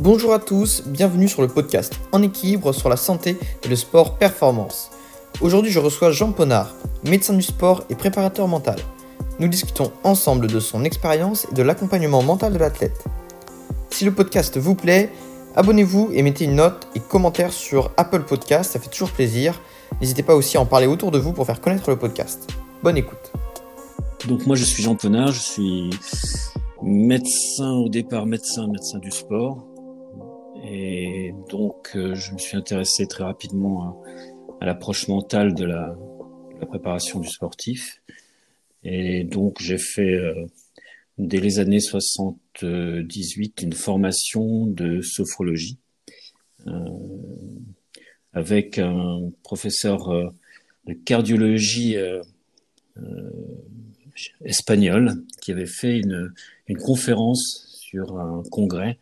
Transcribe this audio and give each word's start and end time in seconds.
Bonjour 0.00 0.32
à 0.32 0.38
tous, 0.38 0.84
bienvenue 0.86 1.26
sur 1.26 1.42
le 1.42 1.48
podcast 1.48 1.98
En 2.12 2.22
équilibre 2.22 2.72
sur 2.72 2.88
la 2.88 2.96
santé 2.96 3.36
et 3.64 3.68
le 3.68 3.74
sport 3.74 4.16
performance. 4.16 4.90
Aujourd'hui, 5.40 5.72
je 5.72 5.80
reçois 5.80 6.12
Jean 6.12 6.30
Ponard, 6.30 6.72
médecin 7.04 7.34
du 7.34 7.42
sport 7.42 7.82
et 7.90 7.96
préparateur 7.96 8.46
mental. 8.46 8.78
Nous 9.40 9.48
discutons 9.48 9.90
ensemble 10.04 10.46
de 10.46 10.60
son 10.60 10.84
expérience 10.84 11.48
et 11.50 11.54
de 11.56 11.64
l'accompagnement 11.64 12.22
mental 12.22 12.52
de 12.52 12.58
l'athlète. 12.58 13.02
Si 13.90 14.04
le 14.04 14.12
podcast 14.14 14.56
vous 14.56 14.76
plaît, 14.76 15.10
abonnez-vous 15.56 16.10
et 16.12 16.22
mettez 16.22 16.44
une 16.44 16.54
note 16.54 16.86
et 16.94 17.00
commentaire 17.00 17.52
sur 17.52 17.90
Apple 17.96 18.22
Podcast, 18.22 18.70
ça 18.70 18.78
fait 18.78 18.90
toujours 18.90 19.10
plaisir. 19.10 19.60
N'hésitez 20.00 20.22
pas 20.22 20.36
aussi 20.36 20.58
à 20.58 20.60
en 20.60 20.66
parler 20.66 20.86
autour 20.86 21.10
de 21.10 21.18
vous 21.18 21.32
pour 21.32 21.44
faire 21.44 21.60
connaître 21.60 21.90
le 21.90 21.98
podcast. 21.98 22.48
Bonne 22.84 22.98
écoute. 22.98 23.32
Donc 24.28 24.46
moi 24.46 24.54
je 24.54 24.64
suis 24.64 24.84
Jean 24.84 24.94
Ponard, 24.94 25.32
je 25.32 25.40
suis 25.40 25.90
médecin 26.82 27.72
au 27.72 27.88
départ, 27.88 28.26
médecin, 28.26 28.68
médecin 28.68 28.98
du 28.98 29.10
sport. 29.10 29.67
Et 30.64 31.34
donc 31.48 31.92
euh, 31.94 32.14
je 32.14 32.32
me 32.32 32.38
suis 32.38 32.56
intéressé 32.56 33.06
très 33.06 33.24
rapidement 33.24 34.02
à, 34.60 34.66
l'approche 34.66 35.08
mentale 35.08 35.54
de 35.54 35.64
la, 35.64 35.96
préparation 36.68 37.20
du 37.20 37.28
sportif. 37.28 38.02
Et 38.82 39.22
donc 39.24 39.60
j'ai 39.60 39.78
fait 39.78 40.14
euh, 40.14 40.46
dès 41.18 41.40
les 41.40 41.60
années 41.60 41.80
78 41.80 43.62
une 43.62 43.72
formation 43.72 44.66
de 44.66 45.00
sophrologie 45.00 45.78
euh, 46.66 46.72
avec 48.32 48.78
un 48.78 49.30
professeur 49.42 50.32
de 50.86 50.92
cardiologie 50.92 51.96
espagnol 54.44 55.24
qui 55.40 55.52
avait 55.52 55.66
fait 55.66 55.98
une, 55.98 56.32
une 56.66 56.78
conférence 56.78 57.68
sur 57.80 58.18
un 58.18 58.42
congrès 58.50 58.98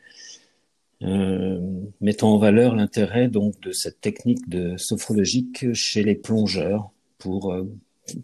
euh, 1.02 1.60
mettant 2.00 2.32
en 2.32 2.38
valeur 2.38 2.74
l'intérêt 2.74 3.28
donc 3.28 3.61
de 3.61 3.70
cette 3.70 4.00
technique 4.00 4.48
de 4.48 4.78
sophrologique 4.78 5.66
chez 5.75 6.02
les 6.02 6.14
plongeurs 6.14 6.91
pour 7.19 7.52
euh, 7.52 7.64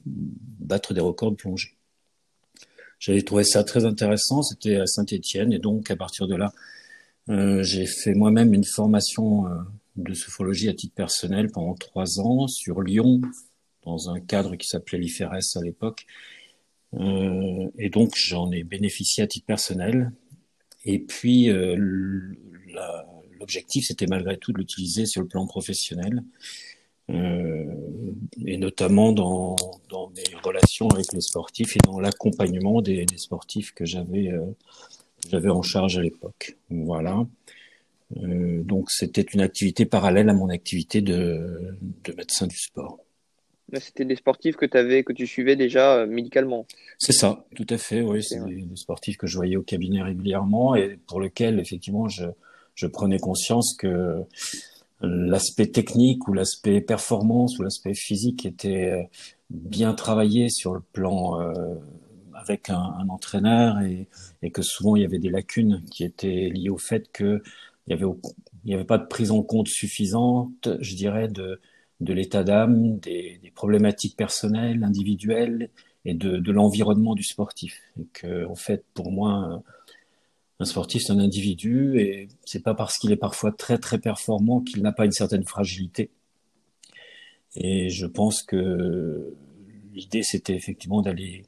battre 0.06 0.95
des 0.95 1.03
records 1.03 1.33
de 1.33 1.37
plongée. 1.37 1.77
J'avais 2.98 3.20
trouvé 3.23 3.45
ça 3.45 3.62
très 3.62 3.84
intéressant, 3.84 4.43
c'était 4.43 4.77
à 4.77 4.87
Saint-Étienne 4.87 5.53
et 5.53 5.59
donc 5.59 5.91
à 5.91 5.97
partir 5.97 6.27
de 6.27 6.34
là, 6.34 6.53
euh, 7.28 7.62
j'ai 7.62 7.84
fait 7.84 8.15
moi-même 8.15 8.55
une 8.55 8.65
formation 8.65 9.45
de 9.97 10.15
sophrologie 10.15 10.70
à 10.70 10.75
titre 10.75 10.95
personnel 10.95 11.50
pendant 11.50 11.75
trois 11.75 12.20
ans 12.20 12.48
sur 12.48 12.81
Lyon 12.81 13.20
dans 13.84 14.09
un 14.09 14.20
cadre 14.20 14.56
qui 14.56 14.67
s'appelait 14.67 14.98
l'IFRS 14.98 15.56
à 15.56 15.62
l'époque 15.62 16.06
et 16.95 17.89
donc 17.91 18.12
j'en 18.17 18.50
ai 18.53 18.65
bénéficié 18.65 19.25
à 19.25 19.27
titre 19.27 19.47
personnel. 19.47 20.12
Et 20.84 20.98
puis 20.98 21.50
l'objectif, 23.39 23.87
c'était 23.87 24.06
malgré 24.06 24.37
tout 24.37 24.53
de 24.53 24.59
l'utiliser 24.59 25.06
sur 25.06 25.20
le 25.23 25.28
plan 25.28 25.47
professionnel, 25.47 26.23
euh, 27.11 27.65
et 28.47 28.56
notamment 28.56 29.12
dans, 29.12 29.56
dans 29.89 30.11
mes 30.11 30.37
relations 30.42 30.89
avec 30.89 31.12
les 31.12 31.20
sportifs 31.20 31.77
et 31.77 31.81
dans 31.84 31.98
l'accompagnement 32.00 32.81
des, 32.81 33.05
des, 33.05 33.19
sportifs 33.19 33.73
que 33.73 33.84
j'avais 33.84 34.31
euh, 34.31 34.47
j'avais 35.28 35.50
en 35.50 35.62
charge 35.62 35.98
à 35.98 36.00
l'époque. 36.00 36.56
Voilà. 36.70 37.27
Euh, 38.19 38.62
donc 38.62 38.91
c'était 38.91 39.23
une 39.23 39.41
activité 39.41 39.84
parallèle 39.84 40.28
à 40.28 40.33
mon 40.33 40.48
activité 40.48 41.00
de, 41.03 41.77
de 42.05 42.12
médecin 42.12 42.47
du 42.47 42.56
sport. 42.56 42.98
C'était 43.81 44.05
des 44.05 44.17
sportifs 44.17 44.56
que 44.56 44.67
tu 44.67 44.77
avais, 44.77 45.03
que 45.03 45.12
tu 45.12 45.27
suivais 45.27 45.56
déjà 45.56 46.05
médicalement. 46.06 46.67
C'est 46.98 47.12
ça, 47.12 47.47
tout 47.55 47.67
à 47.70 47.78
fait. 47.78 48.03
Oui, 48.03 48.23
c'est 48.23 48.45
des, 48.45 48.77
sportifs 48.77 49.17
que 49.17 49.27
je 49.27 49.37
voyais 49.37 49.56
au 49.56 49.62
cabinet 49.62 50.03
régulièrement 50.03 50.75
et 50.75 50.98
pour 51.06 51.20
lesquels 51.20 51.59
effectivement 51.59 52.06
je, 52.09 52.25
je 52.75 52.87
prenais 52.87 53.19
conscience 53.19 53.75
que 53.78 54.25
l'aspect 55.03 55.67
technique 55.67 56.28
ou 56.28 56.33
l'aspect 56.33 56.81
performance 56.81 57.59
ou 57.59 57.62
l'aspect 57.62 57.95
physique 57.95 58.47
était 58.47 58.93
euh, 58.93 59.03
bien 59.50 59.94
travaillé 59.94 60.49
sur 60.49 60.75
le 60.75 60.81
plan 60.81 61.41
euh, 61.41 61.53
avec 62.34 62.71
un, 62.71 63.09
entraîneur 63.09 63.81
et, 63.81 64.09
que 64.50 64.62
souvent 64.62 64.97
il 64.97 65.03
y 65.03 65.05
avait 65.05 65.19
des 65.19 65.31
lacunes 65.31 65.83
qui 65.91 66.05
étaient 66.05 66.50
liées 66.53 66.71
au 66.71 66.78
fait 66.78 67.10
que 67.12 67.43
il 67.88 67.99
y 68.65 68.75
avait 68.75 68.84
pas 68.84 68.99
de 68.99 69.06
prise 69.06 69.33
en 69.33 69.43
compte 69.43 69.69
suffisante, 69.69 70.69
je 70.81 70.94
dirais, 70.94 71.28
de 71.28 71.59
l'état 72.00 72.44
d'âme, 72.44 72.99
des, 72.99 73.41
des, 73.43 73.50
problématiques 73.50 74.16
personnelles, 74.16 74.84
individuelles 74.84 75.69
et 76.04 76.15
de, 76.15 76.37
de 76.37 76.53
l'environnement 76.53 77.15
du 77.15 77.25
sportif. 77.25 77.81
Et 78.00 78.06
que, 78.12 78.47
en 78.47 78.54
fait, 78.54 78.84
pour 78.94 79.10
moi, 79.10 79.62
un 80.62 80.65
sportif, 80.65 81.03
c'est 81.05 81.12
un 81.12 81.19
individu 81.19 81.99
et 82.00 82.28
c'est 82.45 82.62
pas 82.62 82.75
parce 82.75 82.97
qu'il 82.99 83.12
est 83.12 83.17
parfois 83.17 83.53
très 83.53 83.78
très 83.78 83.99
performant 83.99 84.61
qu'il 84.61 84.83
n'a 84.83 84.93
pas 84.93 85.05
une 85.05 85.12
certaine 85.12 85.45
fragilité. 85.45 86.11
Et 87.55 87.91
je 87.91 88.06
pense 88.06 88.43
que 88.43 89.34
l'idée, 89.93 90.22
c'était 90.22 90.55
effectivement 90.55 91.03
d'aller 91.03 91.45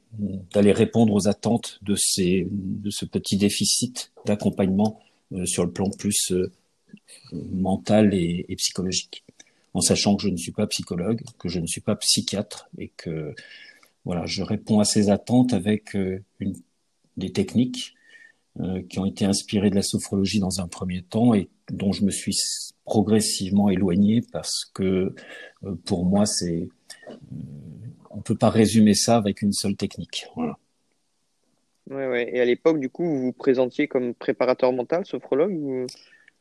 d'aller 0.53 0.71
répondre 0.71 1.13
aux 1.13 1.27
attentes 1.27 1.79
de 1.81 1.95
ces 1.95 2.47
de 2.51 2.89
ce 2.89 3.05
petit 3.05 3.37
déficit 3.37 4.11
d'accompagnement 4.25 4.99
euh, 5.33 5.45
sur 5.45 5.65
le 5.65 5.71
plan 5.71 5.89
plus 5.89 6.31
euh, 6.31 6.51
mental 7.33 8.13
et, 8.13 8.45
psychologique 8.57 9.23
en 9.73 9.81
sachant 9.81 10.15
que 10.15 10.23
je 10.23 10.29
ne 10.29 10.37
suis 10.37 10.51
pas 10.51 10.67
psychologue, 10.67 11.21
que 11.39 11.49
je 11.49 11.59
ne 11.59 11.67
suis 11.67 11.81
pas 11.81 11.95
psychiatre 11.95 12.69
et 12.77 12.91
que 12.95 13.33
voilà, 14.05 14.25
je 14.25 14.43
réponds 14.43 14.79
à 14.79 14.85
ces 14.85 15.09
attentes 15.09 15.53
avec 15.53 15.95
euh, 15.95 16.23
des 17.17 17.31
techniques 17.31 17.95
qui 18.89 18.99
ont 18.99 19.05
été 19.05 19.25
inspirées 19.25 19.69
de 19.69 19.75
la 19.75 19.81
sophrologie 19.81 20.39
dans 20.39 20.61
un 20.61 20.67
premier 20.67 21.01
temps 21.01 21.33
et 21.33 21.49
dont 21.71 21.91
je 21.91 22.05
me 22.05 22.11
suis 22.11 22.37
progressivement 22.85 23.69
éloigné 23.69 24.21
parce 24.31 24.65
que 24.73 25.13
euh, 25.63 25.75
pour 25.85 26.05
moi 26.05 26.25
c'est 26.25 26.69
on 28.09 28.21
peut 28.21 28.37
pas 28.37 28.49
résumer 28.49 28.93
ça 28.93 29.17
avec 29.17 29.41
une 29.41 29.51
seule 29.51 29.75
technique. 29.75 30.27
Voilà. 30.35 30.57
Ouais, 31.89 32.07
ouais. 32.07 32.29
Et 32.33 32.39
à 32.39 32.45
l'époque, 32.45 32.79
du 32.79 32.89
coup, 32.89 33.03
vous 33.03 33.21
vous 33.21 33.33
présentiez 33.33 33.87
comme 33.87 34.13
préparateur 34.13 34.71
mental, 34.71 35.05
sophrologue 35.05 35.51
ou... 35.51 35.85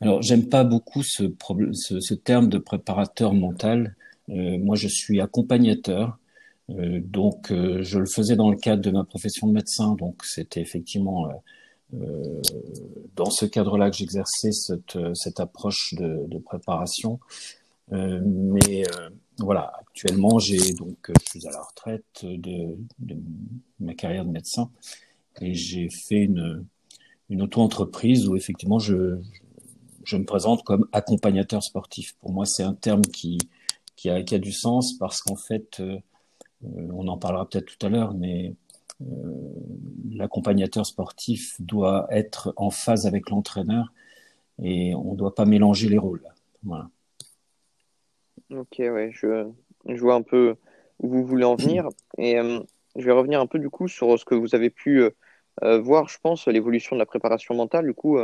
Alors, 0.01 0.23
j'aime 0.23 0.49
pas 0.49 0.65
beaucoup 0.65 1.03
ce, 1.03 1.25
ce, 1.73 2.01
ce, 2.01 2.15
terme 2.15 2.49
de 2.49 2.59
préparateur 2.59 3.35
mental. 3.35 3.97
Euh, 4.29 4.59
moi, 4.59 4.77
je 4.77 4.89
suis 4.89 5.21
accompagnateur. 5.21 6.19
Euh, 6.71 7.01
donc, 7.03 7.51
euh, 7.51 7.83
je 7.83 7.99
le 7.99 8.07
faisais 8.07 8.37
dans 8.37 8.51
le 8.51 8.57
cadre 8.57 8.83
de 8.83 8.91
ma 8.91 9.05
profession 9.05 9.49
de 9.49 9.53
médecin. 9.53 9.95
Donc, 9.95 10.25
c'était 10.25 10.61
effectivement 10.61 11.29
euh, 11.29 11.33
euh, 11.33 11.37
dans 13.15 13.31
ce 13.31 13.47
cadre-là 13.47 13.91
que 13.91 13.97
j'exerçais 13.97 14.53
cette, 14.53 14.99
cette 15.15 15.41
approche 15.41 15.95
de, 15.95 16.39
préparation. 16.39 17.21
mais 17.91 18.85
voilà, 19.39 19.73
actuellement, 19.81 20.39
j'ai 20.39 20.73
donc 20.75 21.11
je 21.11 21.39
suis 21.39 21.49
à 21.49 21.51
la 21.53 21.63
retraite 21.63 22.25
de, 22.25 22.77
ma 23.81 23.95
carrière 23.95 24.25
de 24.25 24.31
médecin 24.31 24.71
et 25.41 25.55
j'ai 25.55 25.89
fait 25.91 26.23
une, 26.23 26.65
une 27.31 27.43
auto-entreprise 27.43 28.29
où 28.29 28.37
effectivement 28.37 28.79
je, 28.79 29.19
je 30.05 30.17
me 30.17 30.25
présente 30.25 30.63
comme 30.63 30.87
accompagnateur 30.93 31.63
sportif. 31.63 32.15
Pour 32.21 32.33
moi, 32.33 32.45
c'est 32.45 32.63
un 32.63 32.75
terme 32.75 33.03
qui, 33.03 33.39
qui, 33.97 34.11
a, 34.11 34.23
qui 34.23 34.35
a 34.35 34.39
du 34.39 34.53
sens 34.53 34.97
parce 34.99 35.21
qu'en 35.23 35.37
fait, 35.37 35.81
euh, 35.81 35.99
euh, 36.65 36.89
on 36.93 37.09
en 37.09 37.19
parlera 37.19 37.49
peut-être 37.49 37.77
tout 37.77 37.87
à 37.87 37.89
l'heure, 37.89 38.15
mais 38.15 38.49
euh, 38.51 38.53
l'accompagnateur 40.11 40.87
sportif 40.87 41.61
doit 41.61 42.07
être 42.11 42.53
en 42.57 42.71
phase 42.71 43.07
avec 43.07 43.31
l'entraîneur 43.31 43.93
et 44.63 44.95
on 44.95 45.13
ne 45.13 45.17
doit 45.17 45.35
pas 45.35 45.45
mélanger 45.45 45.89
les 45.89 45.99
rôles. 45.99 46.23
Voilà. 46.63 46.89
Ok, 48.51 48.77
ouais, 48.79 49.11
je, 49.13 49.49
je 49.89 50.01
vois 50.01 50.15
un 50.15 50.23
peu 50.23 50.57
où 51.01 51.09
vous 51.09 51.25
voulez 51.25 51.45
en 51.45 51.57
venir 51.57 51.89
et 52.19 52.39
euh, 52.39 52.61
je 52.97 53.05
vais 53.05 53.13
revenir 53.13 53.41
un 53.41 53.47
peu 53.47 53.59
du 53.59 53.71
coup 53.71 53.89
sur 53.89 54.19
ce 54.19 54.25
que 54.25 54.35
vous 54.35 54.55
avez 54.55 54.71
pu 54.71 55.03
euh, 55.63 55.81
voir, 55.81 56.09
je 56.09 56.19
pense, 56.23 56.47
l'évolution 56.47 56.97
de 56.97 57.01
la 57.01 57.07
préparation 57.07 57.55
mentale. 57.55 57.87
Du 57.87 57.95
coup, 57.95 58.19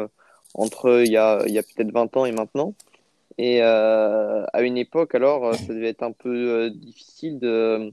entre 0.54 1.02
il 1.04 1.10
y 1.10 1.16
a, 1.16 1.42
il 1.46 1.52
y 1.52 1.58
a 1.58 1.62
peut-être 1.62 1.92
20 1.92 2.16
ans 2.16 2.24
et 2.24 2.32
maintenant. 2.32 2.74
Et 3.38 3.62
euh, 3.62 4.44
à 4.52 4.62
une 4.62 4.76
époque, 4.76 5.14
alors, 5.14 5.54
ça 5.54 5.72
devait 5.72 5.88
être 5.88 6.02
un 6.02 6.12
peu 6.12 6.28
euh, 6.28 6.70
difficile 6.70 7.38
de. 7.38 7.92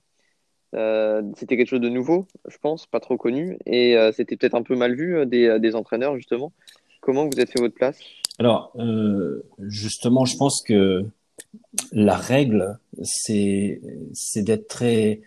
Euh, 0.76 1.22
c'était 1.36 1.56
quelque 1.56 1.70
chose 1.70 1.82
de 1.82 1.90
nouveau, 1.90 2.28
je 2.48 2.58
pense, 2.58 2.88
pas 2.88 3.00
trop 3.00 3.18
connu, 3.18 3.58
et 3.66 3.96
euh, 3.96 4.12
c'était 4.12 4.36
peut-être 4.36 4.56
un 4.56 4.64
peu 4.64 4.76
mal 4.76 4.96
vu 4.96 5.18
euh, 5.18 5.26
des, 5.26 5.76
entraîneurs, 5.76 6.16
justement. 6.18 6.52
Comment 7.02 7.26
vous 7.26 7.38
avez 7.38 7.46
fait 7.46 7.60
votre 7.60 7.76
place? 7.76 8.00
Alors, 8.40 8.76
justement, 9.62 10.26
je 10.26 10.38
pense 10.38 10.62
que 10.62 11.06
la 11.92 12.16
règle, 12.16 12.78
c'est 13.02 13.80
d'être 14.36 14.68
très 14.68 15.22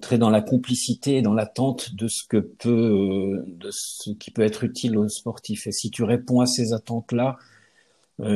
très 0.00 0.16
dans 0.16 0.30
la 0.30 0.40
complicité 0.40 1.22
dans 1.22 1.34
l'attente 1.34 1.94
de 1.94 2.08
ce 2.08 2.22
que 2.26 2.38
peut, 2.38 3.42
de 3.46 3.68
ce 3.72 4.10
qui 4.12 4.30
peut 4.30 4.42
être 4.42 4.62
utile 4.62 4.96
aux 4.96 5.08
sportifs. 5.08 5.66
Et 5.66 5.72
si 5.72 5.90
tu 5.90 6.04
réponds 6.04 6.40
à 6.40 6.46
ces 6.46 6.72
attentes-là, 6.72 7.36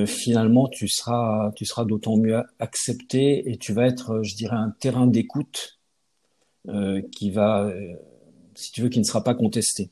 finalement, 0.07 0.69
tu 0.69 0.89
seras, 0.89 1.53
tu 1.55 1.65
seras 1.65 1.85
d'autant 1.85 2.17
mieux 2.17 2.43
accepté 2.59 3.49
et 3.49 3.59
tu 3.59 3.73
vas 3.73 3.87
être, 3.87 4.23
je 4.23 4.35
dirais, 4.35 4.57
un 4.57 4.75
terrain 4.81 5.07
d'écoute 5.07 5.79
qui 7.13 7.31
va, 7.31 7.71
si 8.55 8.73
tu 8.73 8.83
veux, 8.83 8.89
qui 8.89 8.99
ne 8.99 9.05
sera 9.05 9.23
pas 9.23 9.35
contesté. 9.35 9.91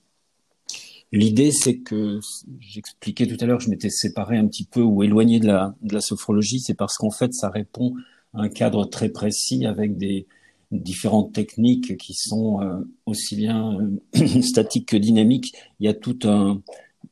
L'idée, 1.12 1.50
c'est 1.52 1.78
que 1.78 2.20
j'expliquais 2.60 3.26
tout 3.26 3.36
à 3.40 3.46
l'heure, 3.46 3.60
je 3.60 3.68
m'étais 3.68 3.90
séparé 3.90 4.38
un 4.38 4.46
petit 4.46 4.64
peu 4.64 4.80
ou 4.80 5.02
éloigné 5.02 5.40
de 5.40 5.46
la, 5.46 5.74
la 5.82 6.00
sophrologie, 6.00 6.60
c'est 6.60 6.74
parce 6.74 6.96
qu'en 6.96 7.10
fait, 7.10 7.34
ça 7.34 7.50
répond 7.50 7.94
à 8.32 8.42
un 8.42 8.48
cadre 8.48 8.86
très 8.86 9.10
précis 9.10 9.66
avec 9.66 9.98
des 9.98 10.26
différentes 10.72 11.32
techniques 11.32 11.96
qui 11.98 12.14
sont 12.14 12.62
euh, 12.62 12.78
aussi 13.06 13.36
bien 13.36 13.78
euh, 14.16 14.40
statiques 14.42 14.88
que 14.88 14.96
dynamiques. 14.96 15.54
Il 15.80 15.86
y 15.86 15.88
a 15.88 15.94
tout 15.94 16.18
un, 16.24 16.62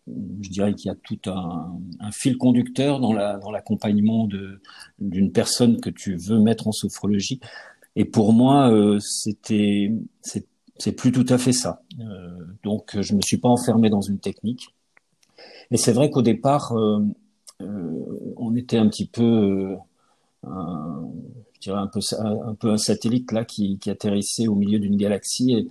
je 0.07 0.49
dirais 0.49 0.75
qu'il 0.75 0.89
y 0.89 0.93
a 0.93 0.97
tout 0.97 1.21
un, 1.27 1.79
fil 2.11 2.39
conducteur 2.39 3.01
dans 3.01 3.13
la 3.13 3.39
l'accompagnement 3.53 4.27
de 4.27 4.61
d'une 4.99 5.31
personne 5.31 5.81
que 5.81 5.91
tu 5.91 6.17
veux 6.17 6.41
mettre 6.41 6.67
en 6.67 6.73
sophrologie. 6.73 7.41
Et 8.01 8.07
pour 8.07 8.33
moi, 8.33 8.73
euh, 8.73 8.99
c'était 8.99 9.93
c'est 10.23 10.93
plus 10.93 11.13
tout 11.13 11.27
à 11.29 11.37
fait 11.37 11.53
ça. 11.53 11.83
Euh, 12.01 12.31
donc, 12.65 12.99
je 12.99 13.15
me 13.15 13.21
suis 13.21 13.37
pas 13.37 13.51
enfermé 13.51 13.91
dans 13.91 14.01
une 14.01 14.19
technique. 14.19 14.75
Et 15.71 15.77
c'est 15.77 15.93
vrai 15.93 16.09
qu'au 16.09 16.23
départ, 16.23 16.73
euh, 16.73 17.05
on 18.39 18.57
était 18.57 18.79
un 18.79 18.89
petit 18.89 19.07
peu, 19.07 19.77
un, 20.45 21.11
je 21.61 21.73
un 21.73 21.89
peu, 22.55 22.71
un, 22.71 22.79
satellite 22.79 23.33
là 23.33 23.45
qui, 23.45 23.79
qui 23.79 23.91
atterrissait 23.91 24.49
au 24.49 24.55
milieu 24.55 24.79
d'une 24.79 24.97
galaxie. 24.97 25.53
Et 25.53 25.69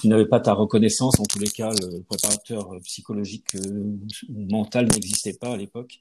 tu, 0.00 0.08
n'avais 0.08 0.26
pas 0.26 0.40
ta 0.40 0.54
reconnaissance. 0.54 1.20
En 1.20 1.24
tous 1.24 1.38
les 1.38 1.50
cas, 1.50 1.70
le 1.70 2.02
préparateur 2.02 2.80
psychologique 2.82 3.56
mental 4.28 4.88
n'existait 4.88 5.34
pas 5.34 5.52
à 5.52 5.56
l'époque. 5.56 6.00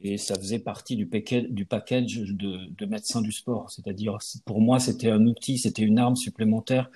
Et 0.00 0.16
ça 0.16 0.36
faisait 0.36 0.60
partie 0.60 0.94
du, 0.94 1.06
package, 1.06 2.18
de, 2.18 2.68
de 2.70 2.86
médecins 2.86 3.20
du 3.20 3.32
sport. 3.32 3.70
C'est-à-dire, 3.70 4.18
pour 4.44 4.60
moi, 4.60 4.78
c'était 4.78 5.10
un 5.10 5.26
outil, 5.26 5.58
c'était 5.58 5.82
une 5.82 5.98
arme 5.98 6.16
supplémentaire 6.16 6.88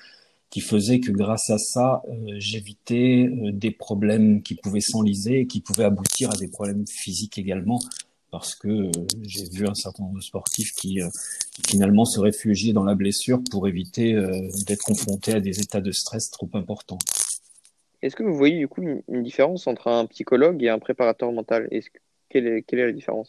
qui 0.52 0.60
faisait 0.60 1.00
que 1.00 1.10
grâce 1.10 1.48
à 1.48 1.56
ça, 1.56 2.02
euh, 2.08 2.34
j'évitais 2.36 3.26
euh, 3.26 3.52
des 3.52 3.70
problèmes 3.70 4.42
qui 4.42 4.54
pouvaient 4.54 4.80
s'enliser 4.80 5.40
et 5.40 5.46
qui 5.46 5.62
pouvaient 5.62 5.84
aboutir 5.84 6.30
à 6.30 6.36
des 6.36 6.46
problèmes 6.46 6.86
physiques 6.86 7.38
également, 7.38 7.78
parce 8.30 8.54
que 8.54 8.68
euh, 8.68 8.90
j'ai 9.22 9.48
vu 9.48 9.66
un 9.66 9.72
certain 9.72 10.04
nombre 10.04 10.16
de 10.16 10.22
sportifs 10.22 10.72
qui, 10.72 11.00
finalement 11.66 12.04
se 12.04 12.20
réfugiaient 12.20 12.74
dans 12.74 12.84
la 12.84 12.94
blessure 12.94 13.40
pour 13.50 13.66
éviter 13.66 14.14
d'être 14.66 14.82
confrontés 14.82 15.32
à 15.32 15.40
des 15.40 15.60
états 15.60 15.80
de 15.80 15.90
stress 15.90 16.30
trop 16.30 16.48
importants. 16.54 16.98
Est-ce 18.02 18.16
que 18.16 18.22
vous 18.22 18.34
voyez 18.34 18.58
du 18.58 18.68
coup 18.68 18.82
une, 18.82 19.22
différence 19.22 19.66
entre 19.66 19.88
un 19.88 20.04
psychologue 20.06 20.62
et 20.62 20.68
un 20.68 20.78
préparateur 20.78 21.32
mental? 21.32 21.68
Quelle, 22.32 22.46
est, 22.46 22.86
la 22.86 22.92
différence? 22.92 23.28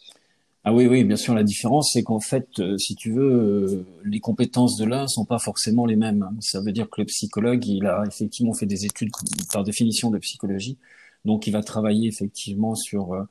Ah 0.64 0.72
oui, 0.72 0.86
oui, 0.86 1.04
bien 1.04 1.16
sûr. 1.16 1.34
La 1.34 1.42
différence, 1.42 1.90
c'est 1.92 2.02
qu'en 2.02 2.20
fait, 2.20 2.48
euh, 2.58 2.78
si 2.78 2.94
tu 2.94 3.12
veux, 3.12 3.32
euh, 3.32 3.86
les 4.04 4.20
compétences 4.20 4.76
de 4.78 4.86
l'un 4.86 5.06
sont 5.06 5.26
pas 5.26 5.38
forcément 5.38 5.84
les 5.84 5.96
mêmes. 5.96 6.28
Ça 6.40 6.60
veut 6.60 6.72
dire 6.72 6.88
que 6.88 7.02
le 7.02 7.06
psychologue, 7.06 7.66
il 7.66 7.86
a 7.86 8.02
effectivement 8.06 8.54
fait 8.54 8.66
des 8.66 8.86
études 8.86 9.10
par 9.52 9.62
définition 9.62 10.10
de 10.10 10.18
psychologie, 10.18 10.78
donc 11.24 11.46
il 11.46 11.50
va 11.52 11.62
travailler 11.62 12.08
effectivement 12.08 12.74
sur 12.74 13.12
euh, 13.12 13.24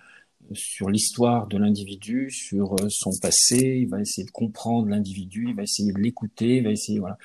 sur 0.51 0.89
l'histoire 0.89 1.47
de 1.47 1.57
l'individu, 1.57 2.29
sur 2.29 2.75
son 2.89 3.11
passé. 3.19 3.79
Il 3.81 3.87
va 3.89 4.01
essayer 4.01 4.25
de 4.25 4.31
comprendre 4.31 4.89
l'individu, 4.89 5.47
il 5.49 5.55
va 5.55 5.63
essayer 5.63 5.91
de 5.91 5.99
l'écouter, 5.99 6.57
il 6.57 6.63
va 6.65 6.71
essayer 6.71 6.99
voilà. 6.99 7.17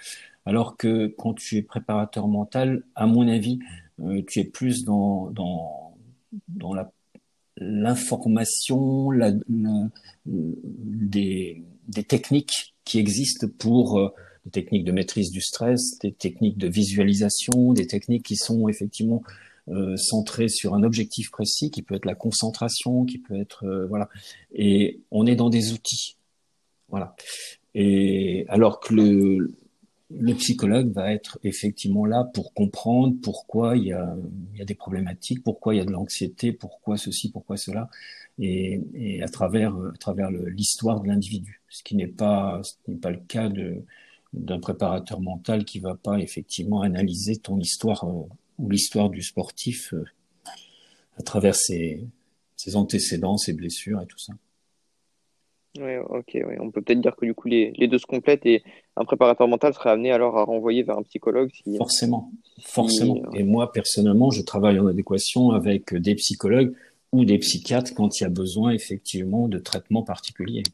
Alors 0.47 0.77
que 0.77 1.09
quand 1.19 1.35
tu 1.35 1.56
es 1.56 1.62
préparateur 1.62 2.29
mental, 2.29 2.85
à 2.95 3.06
mon 3.06 3.29
avis, 3.29 3.59
tu 4.27 4.41
es 4.41 4.45
plus 4.45 4.85
dans 4.85 5.31
dans 5.33 5.97
dans 6.49 6.75
la 6.75 6.91
l'information, 7.61 9.11
la, 9.11 9.33
des, 10.27 11.63
des, 11.89 12.05
techniques 12.05 12.75
qui 12.85 12.99
existent 12.99 13.47
pour 13.59 13.99
euh, 13.99 14.09
des 14.45 14.51
techniques 14.51 14.85
de 14.85 14.93
maîtrise 14.93 15.31
du 15.31 15.41
stress, 15.41 15.99
des 15.99 16.13
techniques 16.13 16.59
de 16.59 16.69
visualisation, 16.69 17.73
des 17.73 17.87
techniques 17.87 18.25
qui 18.25 18.37
sont 18.37 18.69
effectivement 18.69 19.23
euh, 19.69 19.97
centrées 19.97 20.49
sur 20.49 20.75
un 20.75 20.83
objectif 20.83 21.31
précis, 21.31 21.71
qui 21.71 21.83
peut 21.83 21.95
être 21.95 22.07
la 22.07 22.15
concentration, 22.15 23.05
qui 23.05 23.19
peut 23.19 23.39
être 23.39 23.65
euh, 23.65 23.87
voilà. 23.87 24.09
Et 24.53 25.01
on 25.11 25.27
est 25.27 25.37
dans 25.37 25.51
des 25.51 25.73
outils, 25.73 26.17
voilà. 26.89 27.15
Et 27.75 28.47
alors 28.49 28.81
que 28.81 28.95
le 28.95 29.53
le 30.11 30.33
psychologue 30.35 30.91
va 30.91 31.13
être 31.13 31.39
effectivement 31.43 32.07
là 32.07 32.25
pour 32.25 32.55
comprendre 32.55 33.17
pourquoi 33.23 33.77
il 33.77 33.85
y 33.85 33.93
a, 33.93 34.17
des 34.65 34.75
problématiques, 34.75 35.43
pourquoi 35.43 35.75
il 35.75 35.79
y 35.79 35.81
a 35.81 35.85
de 35.85 35.93
l'anxiété, 35.93 36.53
pourquoi 36.53 36.97
ceci, 36.97 37.31
pourquoi 37.31 37.57
cela, 37.57 37.91
et, 38.39 39.21
à 39.23 39.29
travers, 39.29 39.75
à 39.77 39.99
travers 39.99 40.31
l'histoire 40.31 41.01
de 41.01 41.09
l'individu. 41.09 41.61
Ce 41.69 41.83
qui 41.83 41.95
n'est 41.95 42.07
pas, 42.07 42.63
pas 43.03 43.11
le 43.11 43.19
cas 43.19 43.51
d'un 44.33 44.61
préparateur 44.61 45.21
mental 45.21 45.65
qui 45.65 45.79
va 45.79 45.95
pas 45.95 46.19
effectivement 46.19 46.81
analyser 46.81 47.37
ton 47.37 47.59
histoire 47.59 48.05
euh, 48.05 48.25
ou 48.59 48.71
l'histoire 48.71 49.11
du 49.11 49.23
sportif 49.23 49.93
euh, 49.93 50.05
à 51.19 51.23
travers 51.23 51.55
ses, 51.55 52.07
ses 52.57 52.77
antécédents, 52.77 53.37
ses 53.37 53.53
blessures 53.53 54.01
et 54.01 54.07
tout 54.07 54.19
ça. 54.19 54.33
Oui, 55.79 55.97
ok, 55.97 56.31
oui. 56.35 56.55
On 56.59 56.71
peut 56.71 56.83
peut-être 56.83 57.01
dire 57.01 57.15
que 57.15 57.25
du 57.25 57.35
coup 57.35 57.49
les, 57.49 57.73
les, 57.77 57.89
deux 57.89 57.99
se 57.99 58.07
complètent 58.07 58.47
et 58.47 58.63
un 58.99 59.05
préparateur 59.05 59.47
mental 59.47 59.73
serait 59.75 59.91
amené 59.91 60.11
alors 60.11 60.37
à 60.37 60.45
renvoyer 60.45 60.83
vers 60.83 60.99
un 60.99 61.03
psychologue. 61.03 61.50
Si, 61.53 61.77
forcément, 61.77 62.33
forcément. 62.61 63.23
Et 63.33 63.45
moi 63.45 63.71
personnellement, 63.73 64.31
je 64.31 64.43
travaille 64.43 64.79
en 64.81 64.87
adéquation 64.87 65.50
avec 65.53 65.95
des 65.95 66.17
psychologues 66.17 66.75
ou 67.12 67.25
des 67.25 67.39
psychiatres 67.39 67.95
quand 67.95 68.19
il 68.19 68.25
y 68.25 68.27
a 68.27 68.31
besoin 68.31 68.73
effectivement 68.73 69.49
de 69.49 69.59
traitements 69.59 70.03
particuliers. 70.03 70.65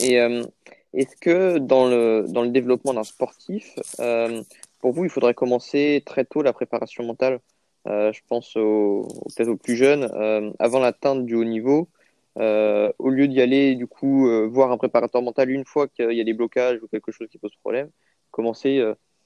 Et 0.00 0.20
euh, 0.20 0.44
est-ce 0.92 1.16
que 1.16 1.58
dans 1.58 1.88
le, 1.88 2.26
dans 2.28 2.42
le 2.42 2.50
développement 2.50 2.92
d'un 2.92 3.04
sportif, 3.04 3.74
euh, 4.00 4.42
pour 4.80 4.92
vous, 4.92 5.04
il 5.04 5.10
faudrait 5.10 5.34
commencer 5.34 6.02
très 6.04 6.26
tôt 6.26 6.42
la 6.42 6.52
préparation 6.52 7.02
mentale? 7.04 7.40
Euh, 7.88 8.12
je 8.12 8.20
pense 8.28 8.52
peut-être 8.52 9.48
aux 9.48 9.56
plus 9.56 9.76
jeunes, 9.76 10.10
avant 10.58 10.80
l'atteinte 10.80 11.24
du 11.24 11.34
haut 11.34 11.44
niveau, 11.44 11.88
euh, 12.38 12.92
au 12.98 13.08
lieu 13.08 13.28
d'y 13.28 13.40
aller, 13.40 13.74
du 13.74 13.86
coup, 13.86 14.28
voir 14.50 14.72
un 14.72 14.76
préparateur 14.76 15.22
mental 15.22 15.50
une 15.50 15.64
fois 15.64 15.88
qu'il 15.88 16.12
y 16.12 16.20
a 16.20 16.24
des 16.24 16.34
blocages 16.34 16.78
ou 16.82 16.88
quelque 16.88 17.12
chose 17.12 17.28
qui 17.30 17.38
pose 17.38 17.52
problème, 17.60 17.88
commencer 18.30 18.82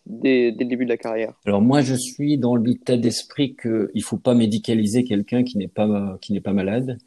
dès, 0.06 0.52
dès, 0.52 0.64
le 0.64 0.70
début 0.70 0.84
de 0.84 0.90
la 0.90 0.96
carrière 0.96 1.34
Alors 1.44 1.62
moi, 1.62 1.82
je 1.82 1.94
suis 1.94 2.38
dans 2.38 2.56
l'état 2.56 2.96
d'esprit 2.96 3.56
qu'il 3.56 3.90
ne 3.94 4.02
faut 4.02 4.18
pas 4.18 4.34
médicaliser 4.34 5.04
quelqu'un 5.04 5.42
qui 5.42 5.58
n'est 5.58 5.68
pas 5.68 6.18
qui 6.20 6.32
n'est 6.32 6.40
pas 6.40 6.52
malade, 6.52 6.98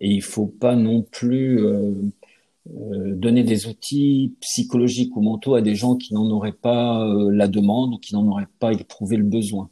et 0.00 0.08
il 0.08 0.22
faut 0.22 0.46
pas 0.46 0.74
non 0.74 1.02
plus 1.02 1.58
euh, 1.60 1.92
donner 2.66 3.42
des 3.42 3.66
outils 3.66 4.34
psychologiques 4.40 5.16
ou 5.16 5.20
mentaux 5.20 5.54
à 5.54 5.62
des 5.62 5.74
gens 5.74 5.96
qui 5.96 6.14
n'en 6.14 6.30
auraient 6.30 6.52
pas 6.52 7.06
la 7.30 7.48
demande 7.48 7.94
ou 7.94 7.98
qui 7.98 8.14
n'en 8.14 8.26
auraient 8.26 8.48
pas 8.58 8.72
éprouvé 8.72 9.16
le 9.16 9.24
besoin. 9.24 9.68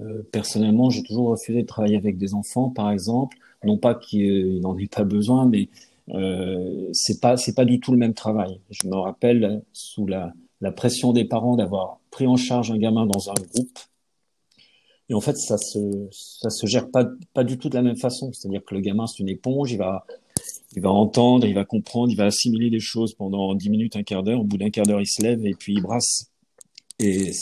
Euh, 0.00 0.22
personnellement, 0.32 0.90
j'ai 0.90 1.02
toujours 1.02 1.28
refusé 1.28 1.62
de 1.62 1.66
travailler 1.66 1.96
avec 1.96 2.18
des 2.18 2.34
enfants, 2.34 2.70
par 2.70 2.90
exemple. 2.90 3.38
Non 3.64 3.76
pas 3.76 3.94
qu'il 3.94 4.60
n'en 4.60 4.76
ait 4.78 4.86
pas 4.86 5.04
besoin, 5.04 5.46
mais 5.46 5.68
euh, 6.10 6.88
c'est 6.92 7.20
pas 7.20 7.36
c'est 7.36 7.54
pas 7.54 7.64
du 7.64 7.80
tout 7.80 7.92
le 7.92 7.98
même 7.98 8.14
travail. 8.14 8.60
Je 8.70 8.86
me 8.88 8.96
rappelle 8.96 9.62
sous 9.72 10.06
la, 10.06 10.32
la 10.60 10.72
pression 10.72 11.12
des 11.12 11.24
parents 11.24 11.56
d'avoir 11.56 12.00
pris 12.10 12.26
en 12.26 12.36
charge 12.36 12.70
un 12.70 12.78
gamin 12.78 13.06
dans 13.06 13.30
un 13.30 13.34
groupe. 13.34 13.78
Et 15.10 15.14
en 15.14 15.20
fait, 15.20 15.36
ça 15.36 15.58
se 15.58 16.08
ça 16.10 16.50
se 16.50 16.66
gère 16.66 16.90
pas 16.90 17.06
pas 17.34 17.44
du 17.44 17.58
tout 17.58 17.68
de 17.68 17.74
la 17.74 17.82
même 17.82 17.96
façon. 17.96 18.32
C'est-à-dire 18.32 18.64
que 18.64 18.74
le 18.74 18.80
gamin 18.80 19.06
c'est 19.06 19.20
une 19.20 19.28
éponge, 19.28 19.72
il 19.72 19.78
va 19.78 20.06
il 20.76 20.82
va 20.82 20.90
entendre, 20.90 21.46
il 21.46 21.54
va 21.54 21.64
comprendre, 21.64 22.12
il 22.12 22.16
va 22.16 22.26
assimiler 22.26 22.70
les 22.70 22.80
choses 22.80 23.14
pendant 23.14 23.54
dix 23.54 23.70
minutes, 23.70 23.96
un 23.96 24.02
quart 24.02 24.22
d'heure. 24.22 24.40
Au 24.40 24.44
bout 24.44 24.58
d'un 24.58 24.70
quart 24.70 24.86
d'heure, 24.86 25.00
il 25.00 25.06
se 25.06 25.22
lève 25.22 25.44
et 25.46 25.54
puis 25.54 25.74
il 25.74 25.82
brasse. 25.82 26.30
Et 27.00 27.32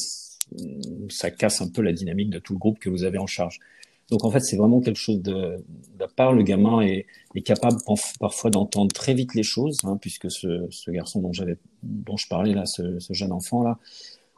ça 1.09 1.31
casse 1.31 1.61
un 1.61 1.69
peu 1.69 1.83
la 1.83 1.93
dynamique 1.93 2.31
de 2.31 2.39
tout 2.39 2.53
le 2.53 2.59
groupe 2.59 2.79
que 2.79 2.89
vous 2.89 3.05
avez 3.05 3.19
en 3.19 3.27
charge. 3.27 3.59
Donc 4.11 4.25
en 4.25 4.31
fait, 4.31 4.41
c'est 4.41 4.57
vraiment 4.57 4.81
quelque 4.81 4.99
chose 4.99 5.21
de 5.21 5.65
d'à 5.99 6.07
part. 6.07 6.33
Le 6.33 6.43
gamin 6.43 6.81
est, 6.81 7.07
est 7.35 7.43
capable 7.43 7.79
parfois 8.21 8.51
d'entendre 8.51 8.93
très 8.95 9.15
vite 9.15 9.35
les 9.35 9.43
choses, 9.43 9.79
hein, 9.85 9.99
puisque 10.01 10.31
ce, 10.31 10.67
ce 10.71 10.91
garçon 10.91 11.21
dont 11.21 11.33
j'avais, 11.33 11.57
dont 11.83 12.17
je 12.17 12.29
parlais 12.29 12.55
là, 12.55 12.67
ce, 12.67 13.01
ce 13.01 13.13
jeune 13.13 13.33
enfant 13.33 13.63
là, 13.63 13.79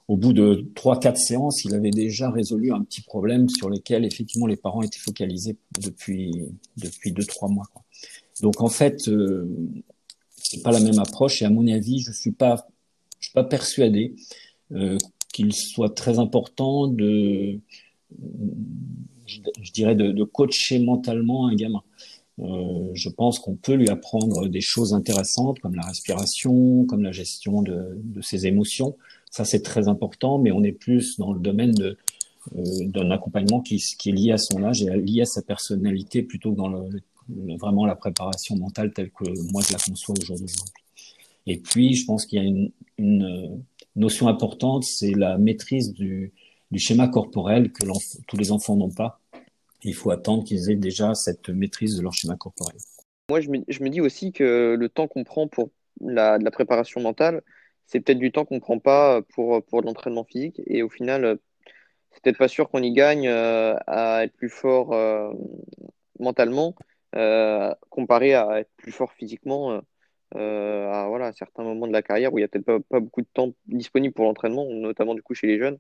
au 0.09 0.17
bout 0.17 0.33
de 0.33 0.67
trois 0.75 0.99
quatre 0.99 1.19
séances, 1.19 1.65
il 1.65 1.75
avait 1.75 1.91
déjà 1.91 2.31
résolu 2.31 2.73
un 2.73 2.83
petit 2.83 3.03
problème 3.03 3.49
sur 3.51 3.69
lequel 3.69 4.07
effectivement 4.07 4.47
les 4.47 4.57
parents 4.57 4.83
étaient 4.83 4.99
focalisés 4.99 5.57
depuis 5.83 6.33
depuis 6.79 7.13
deux 7.13 7.25
trois 7.25 7.51
mois. 7.51 7.67
Quoi. 7.73 7.83
Donc 8.41 8.63
en 8.63 8.69
fait, 8.69 9.07
euh, 9.09 9.47
c'est 10.37 10.63
pas 10.63 10.73
la 10.73 10.81
même 10.81 10.99
approche 10.99 11.43
et 11.43 11.45
à 11.45 11.51
mon 11.51 11.67
avis, 11.67 12.01
je 12.01 12.13
suis 12.13 12.33
pas 12.33 12.69
je 13.21 13.27
suis 13.27 13.35
pas 13.35 13.45
persuadé 13.45 14.15
euh, 14.73 14.97
qu'il 15.33 15.53
soit 15.53 15.95
très 15.95 16.19
important 16.19 16.87
de, 16.87 17.61
je, 19.29 19.73
dirais, 19.73 19.95
de, 19.95 20.25
coacher 20.25 20.79
mentalement 20.79 21.47
un 21.47 21.55
gamin. 21.55 21.83
Euh, 22.41 22.91
je 22.95 23.09
pense 23.09 23.41
qu'on 23.41 23.57
peut 23.57 23.75
lui 23.75 23.89
apprendre 23.89 24.47
des 24.49 24.61
choses 24.61 24.95
intéressantes 24.95 25.59
comme 25.59 25.75
la 25.75 25.87
respiration, 25.87 26.85
comme 26.87 27.03
la 27.03 27.13
gestion 27.13 27.63
de, 27.63 28.01
ses 28.23 28.47
émotions. 28.47 28.97
Ça, 29.31 29.45
c'est 29.45 29.63
très 29.63 29.89
important, 29.89 30.39
mais 30.39 30.53
on 30.53 30.63
est 30.63 30.73
plus 30.73 31.19
dans 31.19 31.33
le 31.33 31.41
domaine 31.41 31.75
euh, 31.81 31.95
d'un 32.87 33.11
accompagnement 33.11 33.61
qui, 33.61 33.77
est 33.77 34.13
lié 34.13 34.33
à 34.33 34.39
son 34.39 34.63
âge 34.63 34.83
et 34.83 34.91
lié 34.97 35.23
à 35.23 35.27
sa 35.27 35.43
personnalité 35.43 36.23
plutôt 36.23 36.53
que 36.53 36.57
dans 36.57 36.89
vraiment 37.59 37.85
la 37.85 37.95
préparation 37.95 38.57
mentale 38.57 38.93
telle 38.93 39.11
que 39.11 39.25
moi 39.53 39.63
je 39.67 39.73
la 39.73 39.79
conçois 39.79 40.15
aujourd'hui. 40.21 40.55
Et 41.47 41.57
puis, 41.57 41.95
je 41.95 42.05
pense 42.05 42.25
qu'il 42.27 42.39
y 42.39 42.43
a 42.43 42.45
une, 42.45 42.71
une, 42.99 43.63
notion 43.97 44.29
importante, 44.29 44.85
c'est 44.85 45.13
la 45.13 45.39
maîtrise 45.39 45.93
du, 45.93 46.33
du 46.71 46.79
schéma 46.79 47.09
corporel 47.09 47.73
que 47.73 47.85
tous 48.27 48.37
les 48.37 48.53
enfants 48.53 48.77
n'ont 48.77 48.91
pas. 48.91 49.21
Il 49.83 49.95
faut 49.95 50.11
attendre 50.11 50.45
qu'ils 50.45 50.71
aient 50.71 50.77
déjà 50.77 51.15
cette 51.15 51.49
maîtrise 51.49 51.97
de 51.97 52.03
leur 52.03 52.13
schéma 52.13 52.37
corporel. 52.37 52.77
Moi, 53.31 53.41
je 53.41 53.51
me, 53.51 53.89
dis 53.89 54.01
aussi 54.01 54.33
que 54.33 54.77
le 54.79 54.89
temps 54.89 55.07
qu'on 55.07 55.25
prend 55.25 55.49
pour 55.49 55.71
la, 56.01 56.39
préparation 56.51 57.01
mentale, 57.01 57.43
c'est 57.87 58.01
peut-être 58.01 58.19
du 58.19 58.33
temps 58.33 58.45
qu'on 58.45 58.57
ne 58.57 58.61
prend 58.61 58.79
pas 58.79 59.23
pour, 59.35 59.63
pour 59.65 59.83
l'entraînement 59.83 60.25
physique. 60.25 60.61
Et 60.67 60.83
au 60.83 60.89
final, 60.89 61.39
c'est 62.11 62.23
peut-être 62.23 62.39
pas 62.39 62.49
sûr 62.49 62.69
qu'on 62.69 62.83
y 62.83 62.93
gagne 62.93 63.29
euh, 63.29 63.77
à 63.87 64.25
être 64.25 64.35
plus 64.35 64.49
fort 64.49 64.93
euh, 64.93 65.33
mentalement 66.19 66.75
euh, 67.15 67.73
comparé 67.91 68.35
à 68.35 68.61
être 68.61 68.71
plus 68.77 68.93
fort 68.93 69.13
physiquement 69.13 69.81
à, 70.35 71.07
voilà, 71.09 71.33
certains 71.33 71.63
moments 71.63 71.87
de 71.87 71.93
la 71.93 72.03
carrière 72.03 72.33
où 72.33 72.39
il 72.39 72.43
n'y 72.43 72.45
a 72.45 72.49
peut-être 72.49 72.65
pas, 72.67 72.81
pas, 72.81 73.01
beaucoup 73.01 73.23
de 73.23 73.29
temps 73.33 73.53
disponible 73.67 74.15
pour 74.15 74.25
l'entraînement, 74.27 74.67
notamment 74.69 75.15
du 75.15 75.23
coup 75.23 75.35
chez 75.35 75.47
les 75.47 75.59
jeunes. 75.59 75.79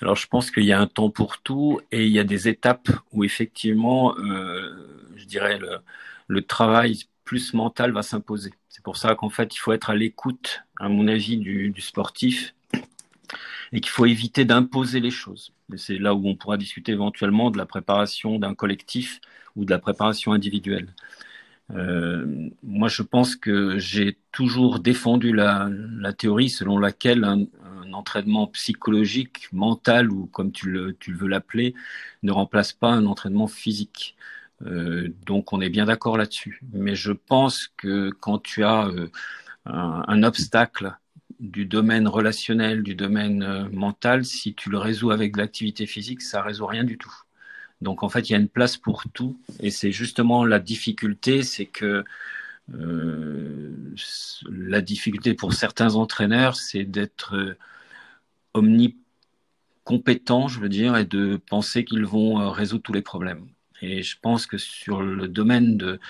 Alors 0.00 0.16
je 0.16 0.26
pense 0.26 0.50
qu'il 0.50 0.64
y 0.64 0.72
a 0.72 0.80
un 0.80 0.86
temps 0.86 1.10
pour 1.10 1.38
tout 1.38 1.80
et 1.92 2.06
il 2.06 2.12
y 2.12 2.18
a 2.18 2.24
des 2.24 2.48
étapes 2.48 2.88
où 3.12 3.24
effectivement, 3.24 4.14
je 4.18 5.24
dirais, 5.24 5.58
le, 6.28 6.42
travail 6.42 7.04
plus 7.24 7.54
mental 7.54 7.92
va 7.92 8.02
s'imposer. 8.02 8.52
C'est 8.68 8.82
pour 8.82 8.96
ça 8.96 9.14
qu'en 9.14 9.30
fait, 9.30 9.54
il 9.54 9.58
faut 9.58 9.72
être 9.72 9.90
à 9.90 9.94
l'écoute, 9.94 10.62
à 10.80 10.88
mon 10.88 11.08
avis, 11.08 11.36
du 11.36 11.80
sportif 11.80 12.54
et 13.72 13.80
qu'il 13.80 13.90
faut 13.90 14.06
éviter 14.06 14.44
d'imposer 14.44 15.00
les 15.00 15.10
choses. 15.10 15.52
C'est 15.76 15.98
là 15.98 16.14
où 16.14 16.26
on 16.26 16.34
pourra 16.34 16.56
discuter 16.56 16.92
éventuellement 16.92 17.50
de 17.50 17.58
la 17.58 17.66
préparation 17.66 18.38
d'un 18.38 18.54
collectif 18.54 19.20
ou 19.56 19.64
de 19.64 19.70
la 19.70 19.78
préparation 19.78 20.32
individuelle. 20.32 20.88
Euh, 21.74 22.50
moi, 22.62 22.88
je 22.88 23.02
pense 23.02 23.36
que 23.36 23.78
j'ai 23.78 24.18
toujours 24.32 24.80
défendu 24.80 25.32
la, 25.32 25.70
théorie 26.16 26.50
selon 26.50 26.78
laquelle 26.78 27.24
un, 27.24 27.46
entraînement 27.92 28.46
psychologique, 28.48 29.48
mental 29.52 30.12
ou 30.12 30.26
comme 30.26 30.52
tu 30.52 30.70
le, 30.70 30.94
tu 30.98 31.14
veux 31.14 31.26
l'appeler, 31.26 31.74
ne 32.22 32.32
remplace 32.32 32.72
pas 32.72 32.90
un 32.90 33.06
entraînement 33.06 33.48
physique. 33.48 34.16
Euh, 34.66 35.08
donc, 35.26 35.52
on 35.52 35.60
est 35.60 35.70
bien 35.70 35.86
d'accord 35.86 36.18
là-dessus. 36.18 36.60
Mais 36.72 36.94
je 36.94 37.12
pense 37.12 37.68
que 37.76 38.10
quand 38.10 38.38
tu 38.40 38.62
as 38.64 38.86
euh, 38.88 39.08
un, 39.66 40.04
un, 40.06 40.22
obstacle 40.22 40.96
du 41.40 41.64
domaine 41.66 42.08
relationnel, 42.08 42.82
du 42.82 42.94
domaine 42.94 43.68
mental, 43.72 44.24
si 44.24 44.54
tu 44.54 44.70
le 44.70 44.78
résous 44.78 45.10
avec 45.10 45.32
de 45.34 45.38
l'activité 45.38 45.86
physique, 45.86 46.22
ça 46.22 46.42
résout 46.42 46.66
rien 46.66 46.84
du 46.84 46.98
tout. 46.98 47.14
Donc 47.80 48.02
en 48.02 48.08
fait, 48.08 48.28
il 48.28 48.32
y 48.32 48.34
a 48.36 48.38
une 48.38 48.48
place 48.48 48.76
pour 48.76 49.04
tout, 49.12 49.38
et 49.60 49.70
c'est 49.70 49.92
justement 49.92 50.44
la 50.44 50.58
difficulté, 50.58 51.42
c'est 51.42 51.66
que 51.66 52.04
euh, 52.74 53.74
la 54.50 54.80
difficulté 54.80 55.34
pour 55.34 55.52
certains 55.54 55.94
entraîneurs, 55.94 56.56
c'est 56.56 56.84
d'être 56.84 57.34
euh, 57.36 57.56
omnicompétent, 58.54 60.48
je 60.48 60.60
veux 60.60 60.68
dire, 60.68 60.96
et 60.96 61.04
de 61.04 61.36
penser 61.48 61.84
qu'ils 61.84 62.04
vont 62.06 62.40
euh, 62.40 62.50
résoudre 62.50 62.82
tous 62.82 62.92
les 62.92 63.02
problèmes. 63.02 63.46
Et 63.80 64.02
je 64.02 64.18
pense 64.20 64.46
que 64.46 64.58
sur 64.58 65.02
le 65.02 65.28
domaine 65.28 65.76
de 65.76 66.00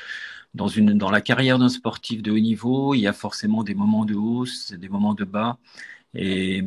dans, 0.55 0.69
une, 0.69 0.97
dans 0.99 1.11
la 1.11 1.21
carrière 1.21 1.59
d'un 1.59 1.69
sportif 1.69 2.23
de 2.23 2.33
haut 2.33 2.39
niveau, 2.39 2.95
il 2.95 3.01
y 3.01 3.07
a 3.07 3.13
forcément 3.13 3.63
des 3.65 3.75
moments 3.75 4.05
de 4.05 4.15
hausse, 4.15 4.73
des 4.73 4.89
moments 4.89 5.15
de 5.15 5.25
bas. 5.25 5.59
Et 6.15 6.65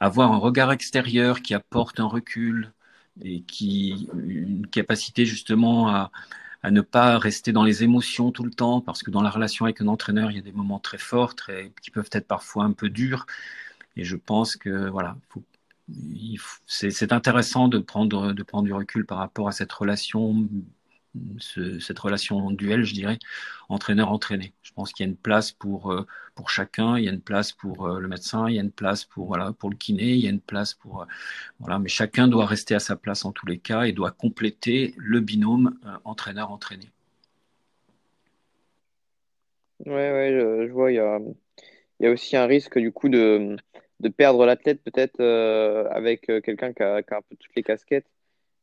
avoir 0.00 0.32
un 0.32 0.38
regard 0.38 0.72
extérieur 0.72 1.42
qui 1.42 1.54
apporte 1.54 2.00
un 2.00 2.06
recul 2.06 2.72
et 3.20 3.42
qui 3.42 4.08
une 4.14 4.66
capacité 4.66 5.24
justement 5.26 5.88
à, 5.88 6.10
ne 6.70 6.80
pas 6.80 7.18
rester 7.18 7.52
dans 7.52 7.64
les 7.64 7.82
émotions 7.82 8.30
tout 8.30 8.44
le 8.44 8.52
temps, 8.52 8.80
parce 8.80 9.02
que 9.02 9.10
dans 9.10 9.22
la 9.22 9.30
relation 9.30 9.64
avec 9.64 9.80
un 9.80 9.88
entraîneur, 9.88 10.30
il 10.30 10.36
y 10.36 10.40
a 10.40 10.42
des 10.42 10.52
moments 10.52 10.78
très 10.78 10.98
forts, 10.98 11.34
très, 11.34 11.72
qui 11.82 11.90
peuvent 11.90 12.08
être 12.12 12.28
parfois 12.28 12.64
un 12.64 12.72
peu 12.72 12.88
durs. 12.88 13.26
Et 13.96 14.04
je 14.04 14.16
pense 14.16 14.56
que 14.56 14.88
voilà, 14.88 15.16
faut, 15.28 15.42
c'est 16.66 17.12
intéressant 17.12 17.68
de 17.68 17.78
prendre, 17.78 18.32
de 18.32 18.42
prendre 18.42 18.64
du 18.64 18.72
recul 18.72 19.04
par 19.06 19.18
rapport 19.18 19.48
à 19.48 19.52
cette 19.52 19.72
relation 19.72 20.48
ce, 21.38 21.78
cette 21.78 21.98
relation 21.98 22.50
duel, 22.50 22.84
je 22.84 22.94
dirais, 22.94 23.18
entraîneur-entraîné. 23.68 24.52
Je 24.62 24.72
pense 24.72 24.92
qu'il 24.92 25.04
y 25.04 25.08
a 25.08 25.10
une 25.10 25.16
place 25.16 25.52
pour, 25.52 25.92
euh, 25.92 26.06
pour 26.34 26.50
chacun, 26.50 26.98
il 26.98 27.04
y 27.04 27.08
a 27.08 27.12
une 27.12 27.20
place 27.20 27.52
pour 27.52 27.86
euh, 27.86 28.00
le 28.00 28.08
médecin, 28.08 28.48
il 28.48 28.56
y 28.56 28.58
a 28.58 28.62
une 28.62 28.70
place 28.70 29.04
pour, 29.04 29.26
voilà, 29.26 29.52
pour 29.52 29.70
le 29.70 29.76
kiné, 29.76 30.12
il 30.12 30.20
y 30.20 30.26
a 30.26 30.30
une 30.30 30.40
place 30.40 30.74
pour. 30.74 31.02
Euh, 31.02 31.06
voilà, 31.60 31.78
mais 31.78 31.88
chacun 31.88 32.28
doit 32.28 32.46
rester 32.46 32.74
à 32.74 32.80
sa 32.80 32.96
place 32.96 33.24
en 33.24 33.32
tous 33.32 33.46
les 33.46 33.58
cas 33.58 33.84
et 33.84 33.92
doit 33.92 34.10
compléter 34.10 34.94
le 34.96 35.20
binôme 35.20 35.78
entraîneur-entraîné. 36.04 36.86
Ouais, 39.84 39.92
ouais, 39.92 40.66
je, 40.68 40.72
vois, 40.72 40.92
il 40.92 40.94
y 40.94 42.06
a, 42.06 42.10
aussi 42.10 42.36
un 42.36 42.46
risque 42.46 42.78
du 42.78 42.92
coup 42.92 43.08
de, 43.08 43.56
de 44.00 44.08
perdre 44.08 44.46
l'athlète 44.46 44.82
peut-être 44.82 45.20
avec 45.90 46.26
quelqu'un 46.26 46.72
qui 46.72 46.82
a 46.82 46.96
un 46.96 47.02
peu 47.02 47.36
toutes 47.36 47.54
les 47.56 47.62
casquettes 47.62 48.06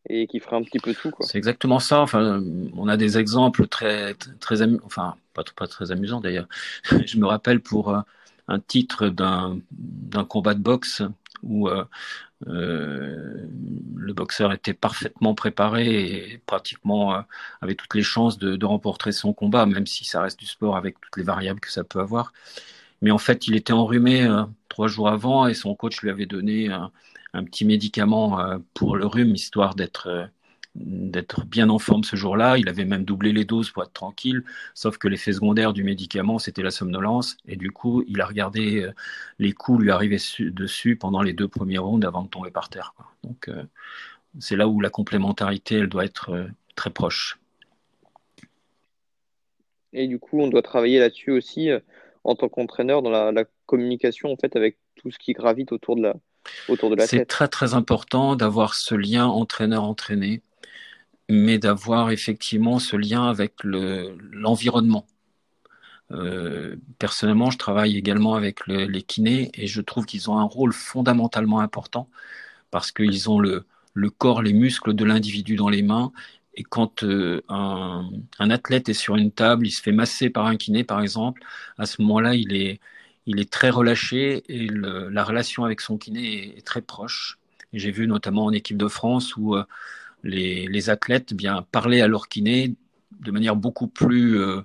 et 0.08 0.28
qui 0.28 0.40
ferait 0.40 0.56
un 0.56 0.64
petit 0.64 0.80
peu 0.80 0.94
tout. 0.94 1.12
C'est 1.22 1.38
exactement 1.38 1.80
ça. 1.80 2.02
Enfin, 2.02 2.42
on 2.76 2.88
a 2.88 2.98
des 2.98 3.18
exemples 3.18 3.68
très, 3.68 4.14
très, 4.40 4.62
enfin, 4.84 5.16
pas, 5.34 5.68
très 5.68 5.92
amusants 5.92 6.22
d'ailleurs. 6.22 6.48
Je 7.06 7.18
me 7.18 7.26
rappelle 7.26 7.60
pour 7.60 7.90
euh, 7.90 8.00
un 8.48 8.60
titre 8.60 9.10
d'un, 9.10 9.60
combat 10.28 10.54
de 10.54 10.62
boxe 10.62 11.02
où 11.44 11.70
euh, 11.70 11.86
euh, 12.48 13.48
le 13.96 14.14
boxeur 14.14 14.54
était 14.54 14.74
parfaitement 14.74 15.36
préparé 15.36 16.34
et 16.34 16.42
pratiquement 16.46 17.24
avait 17.62 17.76
toutes 17.76 17.96
les 17.96 18.04
chances 18.04 18.38
de, 18.38 18.66
remporter 18.66 19.12
son 19.12 19.34
combat, 19.34 19.66
même 19.66 19.86
si 19.86 20.06
ça 20.06 20.22
reste 20.22 20.40
du 20.40 20.46
sport 20.46 20.78
avec 20.78 21.00
toutes 21.00 21.18
les 21.18 21.24
variables 21.24 21.60
que 21.60 21.72
ça 21.72 21.84
peut 21.84 22.00
avoir. 22.00 22.34
Mais 23.02 23.12
en 23.12 23.18
fait, 23.18 23.48
il 23.48 23.56
était 23.56 23.74
enrhumé 23.74 24.28
trois 24.68 24.88
jours 24.88 25.08
avant 25.08 25.48
et 25.48 25.54
son 25.54 25.76
coach 25.76 26.02
lui 26.02 26.10
avait 26.10 26.26
donné 26.26 26.70
un, 27.34 27.44
petit 27.44 27.66
médicament 27.66 28.40
euh, 28.40 28.58
pour 28.74 28.96
le 28.96 29.06
rhume, 29.06 29.36
histoire 29.36 29.76
d'être 29.76 30.08
euh, 30.08 30.26
d'être 30.76 31.46
bien 31.46 31.70
en 31.70 31.80
forme 31.80 32.04
ce 32.04 32.16
jour-là. 32.16 32.58
Il 32.58 32.70
avait 32.70 32.86
même 32.86 33.04
doublé 33.04 33.34
les 33.34 33.44
doses 33.44 33.72
pour 33.72 33.84
être 33.84 33.92
tranquille, 33.92 34.44
sauf 34.76 34.98
que 34.98 35.08
l'effet 35.08 35.34
secondaire 35.34 35.74
du 35.74 35.84
médicament, 35.84 36.38
c'était 36.40 36.62
la 36.62 36.72
somnolence. 36.72 37.38
Et 37.48 37.56
du 37.56 37.72
coup, 37.72 38.04
il 38.08 38.22
a 38.22 38.26
regardé 38.26 38.84
euh, 38.84 38.94
les 39.40 39.52
coups 39.52 39.82
lui 39.82 39.92
arriver 39.92 40.18
dessus 40.40 40.96
pendant 40.96 41.22
les 41.22 41.34
deux 41.34 41.48
premiers 41.48 41.80
rounds 41.80 42.06
avant 42.06 42.24
de 42.24 42.30
tomber 42.30 42.52
par 42.52 42.70
terre. 42.70 42.94
Donc, 43.24 43.50
c'est 44.40 44.56
là 44.56 44.68
où 44.68 44.80
la 44.80 44.90
complémentarité, 44.90 45.76
elle 45.76 45.90
doit 45.90 46.06
être 46.06 46.48
très 46.76 46.92
proche. 46.92 47.40
Et 49.92 50.08
du 50.08 50.20
coup, 50.20 50.40
on 50.40 50.48
doit 50.48 50.62
travailler 50.62 51.00
là-dessus 51.00 51.32
aussi 51.32 51.70
en 52.24 52.36
tant 52.36 52.48
qu'entraîneur 52.48 53.02
dans 53.02 53.10
la, 53.10 53.32
la, 53.32 53.46
communication 53.66 54.32
en 54.32 54.36
fait 54.36 54.56
avec 54.56 54.78
tout 54.96 55.12
ce 55.12 55.20
qui 55.20 55.34
gravite 55.34 55.72
autour 55.72 55.96
de 55.96 56.02
la, 56.02 56.16
autour 56.68 56.90
de 56.90 56.96
la 56.96 57.08
C'est 57.08 57.26
très 57.26 57.48
très 57.48 57.74
important 57.74 58.36
d'avoir 58.36 58.74
ce 58.76 58.96
lien 58.96 59.26
entraîneur-entraîné, 59.28 60.42
mais 61.30 61.58
d'avoir 61.60 62.12
effectivement 62.12 62.80
ce 62.80 62.96
lien 62.96 63.28
avec 63.30 63.54
l'environnement. 63.64 65.06
Euh, 66.12 66.76
personnellement, 66.98 67.52
je 67.52 67.58
travaille 67.58 67.96
également 67.96 68.34
avec 68.34 68.66
le, 68.68 68.86
les 68.86 69.04
kinés 69.04 69.52
et 69.54 69.68
je 69.68 69.82
trouve 69.82 70.06
qu'ils 70.06 70.30
ont 70.30 70.38
un 70.40 70.44
rôle 70.44 70.74
fondamentalement 70.74 71.60
important 71.60 72.10
parce 72.72 72.92
qu'ils 72.92 73.30
ont 73.30 73.40
le, 73.40 73.66
le 73.94 74.10
corps, 74.10 74.42
les 74.42 74.54
muscles 74.54 74.94
de 74.94 75.06
l'individu 75.06 75.56
dans 75.56 75.70
les 75.70 75.84
mains. 75.84 76.12
Et 76.56 76.64
quand 76.64 77.04
euh, 77.04 77.42
un, 77.48 78.10
un, 78.40 78.50
athlète 78.50 78.90
est 78.90 78.94
sur 78.94 79.16
une 79.16 79.32
table, 79.32 79.68
il 79.68 79.72
se 79.72 79.82
fait 79.82 79.92
masser 79.92 80.30
par 80.30 80.48
un 80.48 80.58
kiné, 80.58 80.84
par 80.84 81.02
exemple, 81.02 81.44
à 81.78 81.86
ce 81.86 82.02
moment-là, 82.02 82.34
il 82.36 82.54
est, 82.54 82.80
il 83.30 83.40
est 83.40 83.50
très 83.50 83.70
relâché 83.70 84.44
et 84.50 84.68
la 84.68 85.24
relation 85.24 85.64
avec 85.64 85.82
son 85.82 85.98
kiné 86.00 86.58
est, 86.58 86.66
très 86.66 86.82
proche. 86.82 87.38
J'ai 87.74 87.92
vu 87.92 88.08
notamment 88.08 88.46
en 88.46 88.52
équipe 88.52 88.78
de 88.78 88.88
France 88.88 89.36
où 89.38 89.56
euh, 89.56 89.64
les, 90.24 90.90
athlètes 90.90 91.36
bien 91.36 91.62
parlaient 91.72 92.02
à 92.02 92.08
leur 92.08 92.28
kiné 92.28 92.76
de 93.20 93.32
manière 93.32 93.56
beaucoup 93.56 93.88
plus 93.88 94.40
euh, 94.40 94.62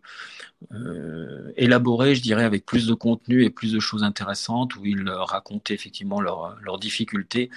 euh, 0.72 1.52
élaborée, 1.56 2.14
je 2.14 2.22
dirais, 2.22 2.44
avec 2.44 2.64
plus 2.64 2.86
de 2.86 2.94
contenu 2.94 3.44
et 3.44 3.50
plus 3.50 3.72
de 3.72 3.80
choses 3.80 4.02
intéressantes, 4.02 4.76
où 4.76 4.86
ils 4.86 5.10
racontaient 5.10 5.74
effectivement 5.74 6.20
leurs 6.22 6.56
leur 6.62 6.78
difficultés 6.78 7.50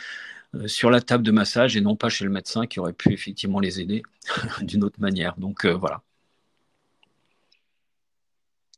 sur 0.65 0.89
la 0.91 1.01
table 1.01 1.23
de 1.23 1.31
massage 1.31 1.77
et 1.77 1.81
non 1.81 1.95
pas 1.95 2.09
chez 2.09 2.25
le 2.25 2.31
médecin 2.31 2.67
qui 2.67 2.79
aurait 2.79 2.93
pu 2.93 3.13
effectivement 3.13 3.59
les 3.61 3.79
aider 3.79 4.03
d'une 4.61 4.83
autre 4.83 4.99
manière. 4.99 5.35
Donc 5.37 5.65
voilà. 5.65 6.01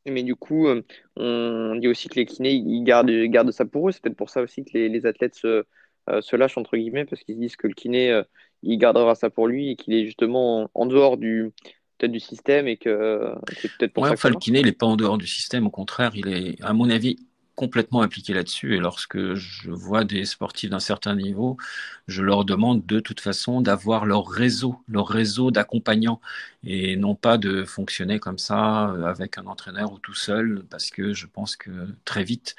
Mais 0.06 0.24
du 0.24 0.36
coup, 0.36 0.68
euh, 0.68 0.82
on 1.18 1.76
dit 1.76 1.88
aussi 1.88 2.10
que 2.10 2.16
les 2.16 2.26
kinés, 2.26 2.54
ils 2.54 2.84
gardent, 2.84 3.10
ils 3.10 3.30
gardent 3.30 3.52
ça 3.52 3.66
pour 3.66 3.90
eux. 3.90 3.92
C'est 3.92 4.02
peut-être 4.02 4.18
pour 4.18 4.30
ça 4.30 4.42
aussi 4.42 4.64
que 4.64 4.72
les, 4.74 4.90
les 4.90 5.06
athlètes 5.06 5.36
se, 5.36 5.66
euh, 6.10 6.22
se, 6.22 6.36
lâchent, 6.36 6.58
entre 6.58 6.78
guillemets, 6.78 7.06
parce 7.06 7.24
qu'ils 7.24 7.36
se 7.36 7.40
disent 7.40 7.56
que 7.56 7.68
le 7.68 7.74
kiné, 7.74 8.12
euh, 8.12 8.24
il 8.64 8.78
gardera 8.78 9.16
ça 9.16 9.30
pour 9.30 9.48
lui 9.48 9.72
et 9.72 9.76
qu'il 9.76 9.94
est 9.94 10.06
justement 10.06 10.64
en, 10.64 10.72
en 10.74 10.86
dehors 10.86 11.18
du 11.18 11.52
peut-être 11.98 12.12
du 12.12 12.20
système 12.22 12.68
et 12.68 12.78
que 12.78 13.34
c'est 13.58 13.70
peut-être 13.78 13.92
pour 13.92 14.04
ouais, 14.04 14.10
ça 14.10 14.14
enfin, 14.14 14.30
le 14.30 14.38
kiné, 14.38 14.60
il 14.60 14.66
n'est 14.66 14.72
pas 14.72 14.86
en 14.86 14.96
dehors 14.96 15.18
du 15.18 15.28
système. 15.28 15.68
Au 15.68 15.70
contraire, 15.70 16.12
il 16.16 16.30
est, 16.30 16.62
à 16.62 16.72
mon 16.72 16.90
avis, 16.90 17.18
complètement 17.60 18.02
impliqué 18.02 18.34
là-dessus. 18.34 18.78
Et 18.78 18.80
lorsque 18.80 19.34
je 19.34 19.70
vois 19.70 20.06
des 20.06 20.24
sportifs 20.24 20.70
d'un 20.70 20.80
certain 20.80 21.14
niveau, 21.14 21.58
je 22.08 22.24
leur 22.24 22.46
demande 22.46 22.86
de 22.86 23.02
toute 23.02 23.20
façon 23.20 23.60
d'avoir 23.60 24.06
leur 24.06 24.26
réseau, 24.30 24.82
leur 24.88 25.10
réseau 25.10 25.52
d'accompagnants, 25.52 26.22
et 26.64 26.96
non 26.96 27.16
pas 27.16 27.38
de 27.38 27.66
fonctionner 27.66 28.18
comme 28.18 28.38
ça 28.38 28.92
euh, 28.92 29.04
avec 29.04 29.38
un 29.38 29.46
entraîneur 29.46 29.92
ou 29.92 30.00
tout 30.00 30.14
seul, 30.14 30.64
parce 30.70 30.90
que 30.90 31.14
je 31.14 31.28
pense 31.28 31.58
que 31.58 31.70
très 32.06 32.24
vite 32.24 32.56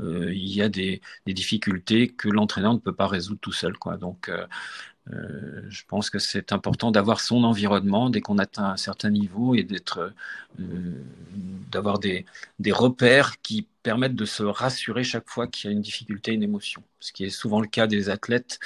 euh, 0.00 0.32
il 0.34 0.48
y 0.48 0.62
a 0.62 0.68
des, 0.68 1.00
difficultés 1.26 2.08
que 2.08 2.28
l'entraîneur 2.28 2.74
ne 2.74 2.78
peut 2.78 2.92
pas 2.92 3.06
résoudre 3.06 3.38
tout 3.40 3.52
seul. 3.52 3.78
Quoi. 3.78 3.96
Donc 3.98 4.28
euh, 4.28 4.46
euh, 5.12 5.62
je 5.68 5.82
pense 5.88 6.10
que 6.10 6.18
c'est 6.18 6.52
important 6.52 6.90
d'avoir 6.90 7.20
son 7.20 7.44
environnement 7.44 8.10
dès 8.10 8.20
qu'on 8.20 8.38
atteint 8.38 8.70
un 8.70 8.76
certain 8.76 9.10
niveau 9.10 9.54
et 9.54 9.62
d'être, 9.62 10.12
euh, 10.60 11.04
d'avoir 11.70 11.98
des, 11.98 12.24
repères 12.70 13.40
qui 13.42 13.66
permettent 13.82 14.14
de 14.14 14.24
se 14.24 14.42
rassurer 14.42 15.02
chaque 15.04 15.28
fois 15.28 15.46
qu'il 15.46 15.70
y 15.70 15.72
a 15.72 15.76
une 15.76 15.82
difficulté, 15.82 16.32
une 16.32 16.42
émotion. 16.42 16.82
Ce 17.00 17.12
qui 17.12 17.24
est 17.24 17.30
souvent 17.30 17.60
le 17.60 17.66
cas 17.66 17.86
des 17.86 18.08
athlètes 18.08 18.58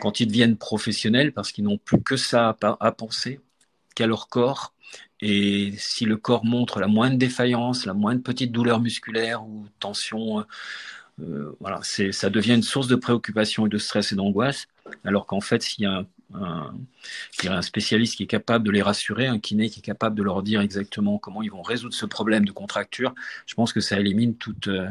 quand 0.00 0.20
ils 0.20 0.26
deviennent 0.26 0.56
professionnels 0.56 1.32
parce 1.32 1.52
qu'ils 1.52 1.64
n'ont 1.64 1.78
plus 1.78 2.02
que 2.02 2.16
ça 2.16 2.56
à, 2.62 2.92
penser 2.92 3.40
qu'à 3.94 4.06
leur 4.06 4.28
corps. 4.28 4.72
Et 5.20 5.72
si 5.78 6.04
le 6.04 6.16
corps 6.16 6.44
montre 6.44 6.80
la 6.80 6.86
moindre 6.86 7.16
défaillance, 7.18 7.86
la 7.86 7.94
moindre 7.94 8.22
petite 8.22 8.52
douleur 8.52 8.80
musculaire 8.80 9.44
ou 9.44 9.66
tension, 9.80 10.44
euh, 11.20 11.56
voilà, 11.60 11.80
ça 11.82 12.30
devient 12.30 12.54
une 12.54 12.62
source 12.62 12.88
de 12.88 12.96
préoccupation 12.96 13.66
et 13.66 13.68
de 13.68 13.78
stress 13.78 14.12
et 14.12 14.16
d'angoisse. 14.16 14.66
Alors 15.04 15.26
qu'en 15.26 15.40
fait, 15.40 15.62
s'il 15.62 15.84
y 15.84 15.86
a 15.86 16.04
un, 16.34 17.62
spécialiste 17.62 18.16
qui 18.16 18.24
est 18.24 18.28
capable 18.28 18.64
de 18.64 18.70
les 18.70 18.82
rassurer, 18.82 19.26
un 19.26 19.38
kiné 19.38 19.68
qui 19.68 19.80
est 19.80 19.82
capable 19.82 20.16
de 20.16 20.22
leur 20.22 20.42
dire 20.42 20.60
exactement 20.60 21.18
comment 21.18 21.42
ils 21.42 21.50
vont 21.50 21.62
résoudre 21.62 21.94
ce 21.94 22.06
problème 22.06 22.44
de 22.44 22.52
contracture, 22.52 23.14
je 23.46 23.54
pense 23.54 23.72
que 23.72 23.80
ça 23.80 23.98
élimine 23.98 24.36
toute, 24.36 24.68
euh, 24.68 24.88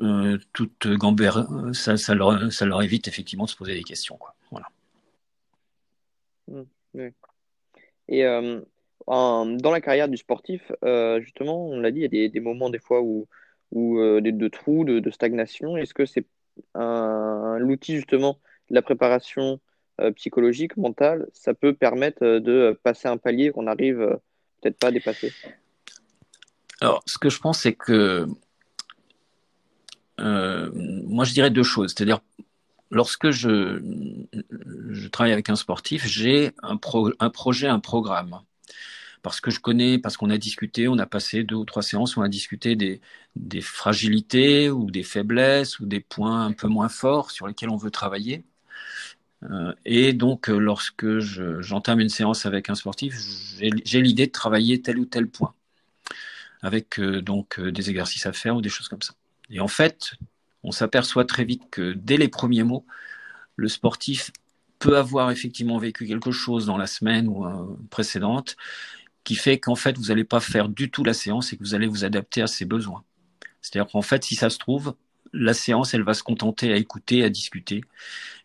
euh 0.00 0.38
toute 0.52 0.88
gambère, 0.88 1.46
ça, 1.72 2.14
leur, 2.14 2.52
ça 2.52 2.66
leur 2.66 2.82
évite 2.82 3.08
effectivement 3.08 3.44
de 3.44 3.50
se 3.50 3.56
poser 3.56 3.74
des 3.74 3.84
questions. 3.84 4.16
Quoi. 4.16 4.34
Voilà. 4.50 4.68
Mmh, 6.48 7.08
et 8.08 8.24
euh, 8.24 8.60
dans 9.06 9.70
la 9.70 9.80
carrière 9.80 10.08
du 10.08 10.16
sportif, 10.16 10.72
justement, 11.20 11.68
on 11.68 11.80
l'a 11.80 11.90
dit, 11.90 12.00
il 12.00 12.14
y 12.14 12.24
a 12.24 12.28
des, 12.28 12.40
moments 12.40 12.70
des 12.70 12.78
fois 12.78 13.00
où, 13.02 13.26
où 13.70 13.98
de, 13.98 14.30
de, 14.30 14.48
trous, 14.48 14.84
de, 14.84 14.98
de 14.98 15.10
stagnation. 15.10 15.76
Est-ce 15.76 15.94
que 15.94 16.04
c'est 16.06 16.26
l'outil 16.74 17.96
justement 17.96 18.38
de 18.70 18.74
la 18.74 18.82
préparation 18.82 19.60
euh, 20.00 20.12
psychologique, 20.12 20.76
mentale, 20.76 21.26
ça 21.32 21.54
peut 21.54 21.74
permettre 21.74 22.24
euh, 22.24 22.40
de 22.40 22.78
passer 22.84 23.08
un 23.08 23.16
palier 23.16 23.50
qu'on 23.50 23.64
n'arrive 23.64 24.18
peut-être 24.60 24.78
pas 24.78 24.88
à 24.88 24.90
dépasser. 24.92 25.32
Alors, 26.80 27.02
ce 27.06 27.18
que 27.18 27.30
je 27.30 27.40
pense, 27.40 27.60
c'est 27.60 27.72
que 27.72 28.26
euh, 30.20 30.70
moi, 30.72 31.24
je 31.24 31.32
dirais 31.32 31.50
deux 31.50 31.64
choses. 31.64 31.94
C'est-à-dire, 31.96 32.20
lorsque 32.92 33.30
je, 33.30 33.82
je 34.90 35.08
travaille 35.08 35.32
avec 35.32 35.50
un 35.50 35.56
sportif, 35.56 36.06
j'ai 36.06 36.52
un, 36.62 36.76
pro, 36.76 37.10
un 37.18 37.30
projet, 37.30 37.66
un 37.66 37.80
programme 37.80 38.40
parce 39.22 39.40
que 39.40 39.50
je 39.50 39.60
connais, 39.60 39.98
parce 39.98 40.16
qu'on 40.16 40.30
a 40.30 40.38
discuté, 40.38 40.88
on 40.88 40.98
a 40.98 41.06
passé 41.06 41.44
deux 41.44 41.56
ou 41.56 41.64
trois 41.64 41.82
séances, 41.82 42.16
on 42.16 42.22
a 42.22 42.28
discuté 42.28 42.76
des, 42.76 43.00
fragilités 43.60 44.70
ou 44.70 44.90
des 44.90 45.02
faiblesses 45.02 45.80
ou 45.80 45.86
des 45.86 46.00
points 46.00 46.46
un 46.46 46.52
peu 46.52 46.68
moins 46.68 46.88
forts 46.88 47.30
sur 47.30 47.46
lesquels 47.46 47.70
on 47.70 47.76
veut 47.76 47.90
travailler. 47.90 48.44
Euh, 49.44 49.72
et 49.84 50.12
donc, 50.12 50.48
euh, 50.50 50.58
lorsque 50.58 51.18
j'entame 51.60 52.00
une 52.00 52.08
séance 52.08 52.46
avec 52.46 52.70
un 52.70 52.74
sportif, 52.74 53.14
j'ai 53.84 54.02
l'idée 54.02 54.26
de 54.26 54.32
travailler 54.32 54.82
tel 54.82 54.98
ou 54.98 55.04
tel 55.04 55.28
point, 55.28 55.54
avec 56.62 56.98
euh, 56.98 57.22
donc 57.22 57.60
des 57.60 57.90
exercices 57.90 58.26
à 58.26 58.32
faire 58.32 58.56
ou 58.56 58.60
des 58.60 58.68
choses 58.68 58.88
comme 58.88 59.02
ça. 59.02 59.14
Et 59.50 59.60
en 59.60 59.68
fait, 59.68 60.12
on 60.64 60.72
s'aperçoit 60.72 61.24
très 61.24 61.44
vite 61.44 61.62
que 61.70 61.92
dès 61.92 62.16
les 62.16 62.28
premiers 62.28 62.64
mots, 62.64 62.84
le 63.56 63.68
sportif 63.68 64.30
peut 64.78 64.96
avoir 64.96 65.30
effectivement 65.30 65.78
vécu 65.78 66.06
quelque 66.06 66.30
chose 66.30 66.66
dans 66.66 66.76
la 66.76 66.86
semaine 66.86 67.28
ou 67.28 67.44
précédente 67.90 68.56
qui 69.28 69.34
fait 69.34 69.58
qu'en 69.58 69.74
fait, 69.74 69.98
vous 69.98 70.04
n'allez 70.04 70.24
pas 70.24 70.40
faire 70.40 70.70
du 70.70 70.90
tout 70.90 71.04
la 71.04 71.12
séance 71.12 71.52
et 71.52 71.58
que 71.58 71.62
vous 71.62 71.74
allez 71.74 71.86
vous 71.86 72.06
adapter 72.06 72.40
à 72.40 72.46
ses 72.46 72.64
besoins. 72.64 73.04
C'est-à-dire 73.60 73.92
qu'en 73.92 74.00
fait, 74.00 74.24
si 74.24 74.36
ça 74.36 74.48
se 74.48 74.56
trouve, 74.56 74.94
la 75.34 75.52
séance, 75.52 75.92
elle 75.92 76.02
va 76.02 76.14
se 76.14 76.22
contenter 76.22 76.72
à 76.72 76.76
écouter, 76.76 77.22
à 77.22 77.28
discuter 77.28 77.82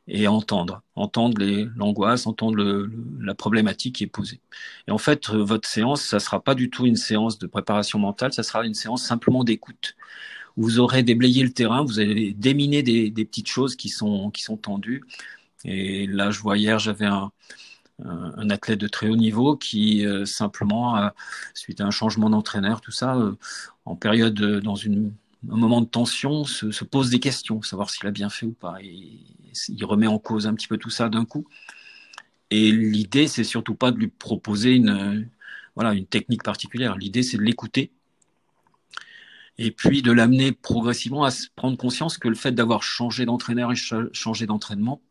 et 0.09 0.25
à 0.25 0.31
entendre, 0.33 0.81
entendre 0.95 1.41
l'angoisse, 1.77 2.27
entendre 2.27 2.89
la 3.21 3.33
problématique 3.33 3.95
qui 3.95 4.03
est 4.03 4.07
posée. 4.07 4.41
Et 4.89 4.91
en 4.91 4.97
fait, 4.97 5.29
votre 5.29 5.69
séance, 5.69 6.01
ça 6.01 6.19
sera 6.19 6.43
pas 6.43 6.53
du 6.53 6.69
tout 6.69 6.85
une 6.85 6.97
séance 6.97 7.39
de 7.39 7.47
préparation 7.47 7.97
mentale, 7.97 8.33
ça 8.33 8.43
sera 8.43 8.65
une 8.65 8.73
séance 8.73 9.05
simplement 9.05 9.45
d'écoute. 9.45 9.95
Vous 10.57 10.79
aurez 10.79 11.01
déblayé 11.01 11.43
le 11.43 11.53
terrain, 11.53 11.85
vous 11.85 12.01
allez 12.01 12.33
déminer 12.33 12.83
des, 12.83 13.09
des 13.09 13.23
petites 13.23 13.47
choses 13.47 13.77
qui 13.77 13.87
sont 13.87 14.31
qui 14.31 14.43
sont 14.43 14.57
tendues. 14.57 15.05
Et 15.63 16.07
là, 16.07 16.29
je 16.29 16.41
vois 16.41 16.57
hier, 16.57 16.77
j'avais 16.77 17.05
un, 17.05 17.31
un 17.99 18.49
athlète 18.49 18.79
de 18.79 18.87
très 18.87 19.07
haut 19.07 19.15
niveau 19.15 19.55
qui 19.55 20.05
euh, 20.05 20.25
simplement, 20.25 21.11
suite 21.53 21.81
à 21.81 21.85
un 21.85 21.91
changement 21.91 22.29
d'entraîneur, 22.29 22.81
tout 22.81 22.91
ça, 22.91 23.15
euh, 23.15 23.35
en 23.85 23.95
période, 23.95 24.39
euh, 24.41 24.61
dans 24.61 24.75
un 24.85 25.11
moment 25.43 25.81
de 25.81 25.87
tension, 25.87 26.43
se, 26.43 26.71
se, 26.71 26.83
pose 26.83 27.09
des 27.09 27.19
questions, 27.19 27.61
savoir 27.61 27.89
s'il 27.89 28.07
a 28.07 28.11
bien 28.11 28.29
fait 28.29 28.45
ou 28.45 28.53
pas. 28.53 28.77
Il 28.81 29.85
remet 29.85 30.07
en 30.07 30.19
cause 30.19 30.47
un 30.47 30.53
petit 30.55 30.67
peu 30.67 30.77
tout 30.77 30.89
ça 30.89 31.09
d'un 31.09 31.25
coup. 31.25 31.47
Et 32.49 32.71
l'idée, 32.71 33.27
c'est 33.27 33.43
surtout 33.43 33.75
pas 33.75 33.91
de 33.91 33.97
lui 33.97 34.07
proposer 34.07 34.73
une, 34.75 35.29
voilà, 35.75 35.93
une 35.93 36.05
technique 36.05 36.43
particulière. 36.43 36.97
L'idée, 36.97 37.23
c'est 37.23 37.37
de 37.37 37.43
l'écouter 37.43 37.91
et 39.57 39.71
puis 39.71 40.01
de 40.01 40.11
l'amener 40.11 40.51
progressivement 40.51 41.25
à 41.25 41.31
prendre 41.55 41.77
conscience 41.77 42.17
que 42.17 42.27
le 42.27 42.35
fait 42.35 42.51
d'avoir 42.53 42.81
changé 42.83 43.25
d'entraîneur 43.25 43.71
et 43.71 43.75
changé 43.75 44.47
d'entraînement 44.47 45.01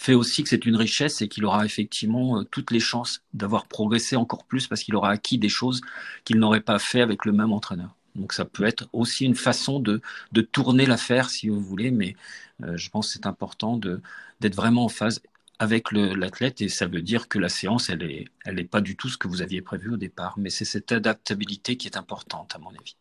fait 0.00 0.14
aussi 0.14 0.42
que 0.42 0.48
c'est 0.48 0.64
une 0.64 0.76
richesse 0.76 1.20
et 1.20 1.28
qu'il 1.28 1.44
aura 1.44 1.66
effectivement 1.66 2.40
euh, 2.40 2.44
toutes 2.44 2.70
les 2.70 2.80
chances 2.80 3.22
d'avoir 3.34 3.66
progressé 3.66 4.16
encore 4.16 4.44
plus 4.44 4.66
parce 4.66 4.82
qu'il 4.82 4.96
aura 4.96 5.10
acquis 5.10 5.36
des 5.36 5.50
choses 5.50 5.82
qu'il 6.24 6.38
n'aurait 6.38 6.62
pas 6.62 6.78
fait 6.78 7.02
avec 7.02 7.26
le 7.26 7.32
même 7.32 7.52
entraîneur. 7.52 7.94
Donc 8.14 8.32
ça 8.32 8.46
peut 8.46 8.64
être 8.64 8.88
aussi 8.94 9.26
une 9.26 9.34
façon 9.34 9.78
de, 9.78 10.00
de 10.32 10.40
tourner 10.40 10.86
l'affaire 10.86 11.28
si 11.28 11.50
vous 11.50 11.60
voulez, 11.60 11.90
mais 11.90 12.16
euh, 12.62 12.78
je 12.78 12.88
pense 12.88 13.08
que 13.08 13.12
c'est 13.12 13.26
important 13.26 13.76
d'être 13.76 14.54
vraiment 14.56 14.86
en 14.86 14.88
phase 14.88 15.20
avec 15.58 15.92
l'athlète 15.92 16.62
et 16.62 16.70
ça 16.70 16.86
veut 16.86 17.02
dire 17.02 17.28
que 17.28 17.38
la 17.38 17.50
séance 17.50 17.90
elle 17.90 18.02
est 18.02 18.24
elle 18.46 18.54
n'est 18.54 18.64
pas 18.64 18.80
du 18.80 18.96
tout 18.96 19.10
ce 19.10 19.18
que 19.18 19.28
vous 19.28 19.42
aviez 19.42 19.60
prévu 19.60 19.90
au 19.92 19.98
départ, 19.98 20.34
mais 20.38 20.48
c'est 20.48 20.64
cette 20.64 20.92
adaptabilité 20.92 21.76
qui 21.76 21.86
est 21.88 21.98
importante 21.98 22.54
à 22.56 22.58
mon 22.58 22.70
avis. 22.70 22.96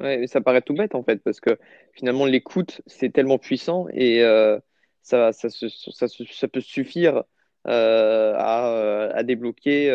Ouais, 0.00 0.26
ça 0.26 0.40
paraît 0.40 0.62
tout 0.62 0.74
bête 0.74 0.94
en 0.94 1.02
fait, 1.02 1.22
parce 1.22 1.40
que 1.40 1.58
finalement 1.92 2.24
l'écoute 2.24 2.80
c'est 2.86 3.12
tellement 3.12 3.38
puissant 3.38 3.86
et 3.92 4.22
euh, 4.22 4.58
ça, 5.02 5.32
ça, 5.32 5.48
ça, 5.50 6.08
ça, 6.08 6.48
peut 6.48 6.60
suffire 6.60 7.24
euh, 7.66 8.34
à, 8.36 8.70
euh, 8.70 9.10
à, 9.14 9.22
débloquer 9.22 9.90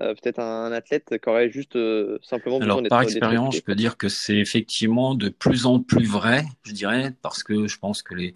euh, 0.00 0.14
peut-être 0.14 0.38
un, 0.38 0.72
athlète 0.72 1.14
qui 1.22 1.28
aurait 1.28 1.50
juste 1.50 1.76
euh, 1.76 2.18
simplement 2.22 2.58
besoin 2.58 2.76
Alors 2.76 2.88
par 2.88 3.02
expérience, 3.02 3.56
je 3.56 3.60
peux 3.60 3.74
dire 3.74 3.98
que 3.98 4.08
c'est 4.08 4.36
effectivement 4.36 5.14
de 5.14 5.28
plus 5.28 5.66
en 5.66 5.80
plus 5.80 6.06
vrai, 6.06 6.44
je 6.62 6.72
dirais, 6.72 7.12
parce 7.20 7.42
que 7.42 7.66
je 7.66 7.78
pense 7.78 8.02
que 8.02 8.14
les, 8.14 8.34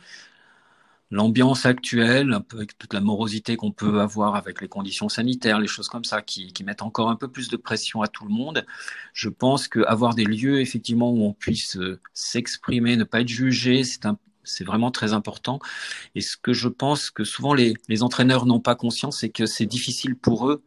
l'ambiance 1.15 1.65
actuelle, 1.65 2.33
un 2.33 2.41
peu 2.41 2.57
avec 2.57 2.77
toute 2.77 2.93
la 2.93 3.01
morosité 3.01 3.57
qu'on 3.57 3.71
peut 3.71 4.01
avoir 4.01 4.35
avec 4.35 4.61
les 4.61 4.67
conditions 4.67 5.09
sanitaires, 5.09 5.61
les 5.61 5.69
choses 5.69 5.89
comme 5.89 6.05
ça, 6.05 6.23
qui, 6.23 6.53
qui, 6.53 6.65
mettent 6.65 6.83
encore 6.83 7.09
un 7.09 7.15
peu 7.15 7.29
plus 7.29 7.49
de 7.49 7.57
pression 7.57 8.03
à 8.03 8.09
tout 8.09 8.25
le 8.25 8.35
monde. 8.35 8.67
Je 9.13 9.29
pense 9.29 9.69
qu'avoir 9.69 10.15
des 10.17 10.25
lieux 10.25 10.61
effectivement 10.61 11.13
où 11.13 11.25
on 11.25 11.33
puisse 11.33 11.77
euh, 11.77 12.01
s'exprimer, 12.15 12.97
ne 12.97 13.05
pas 13.05 13.21
être 13.21 13.29
jugé, 13.29 13.85
c'est 13.85 14.07
un 14.07 14.19
c'est 14.47 14.65
vraiment 14.65 14.91
très 14.91 15.15
important. 15.15 15.59
Et 16.15 16.21
ce 16.21 16.37
que 16.37 16.53
je 16.53 16.69
pense 16.69 17.11
que 17.11 17.25
souvent 17.25 17.55
les, 17.55 17.75
les 17.89 18.03
entraîneurs 18.03 18.45
n'ont 18.45 18.61
pas 18.61 18.75
conscience, 18.75 19.21
c'est 19.21 19.31
que 19.31 19.47
c'est 19.47 19.65
difficile 19.65 20.17
pour 20.17 20.51
eux 20.51 20.63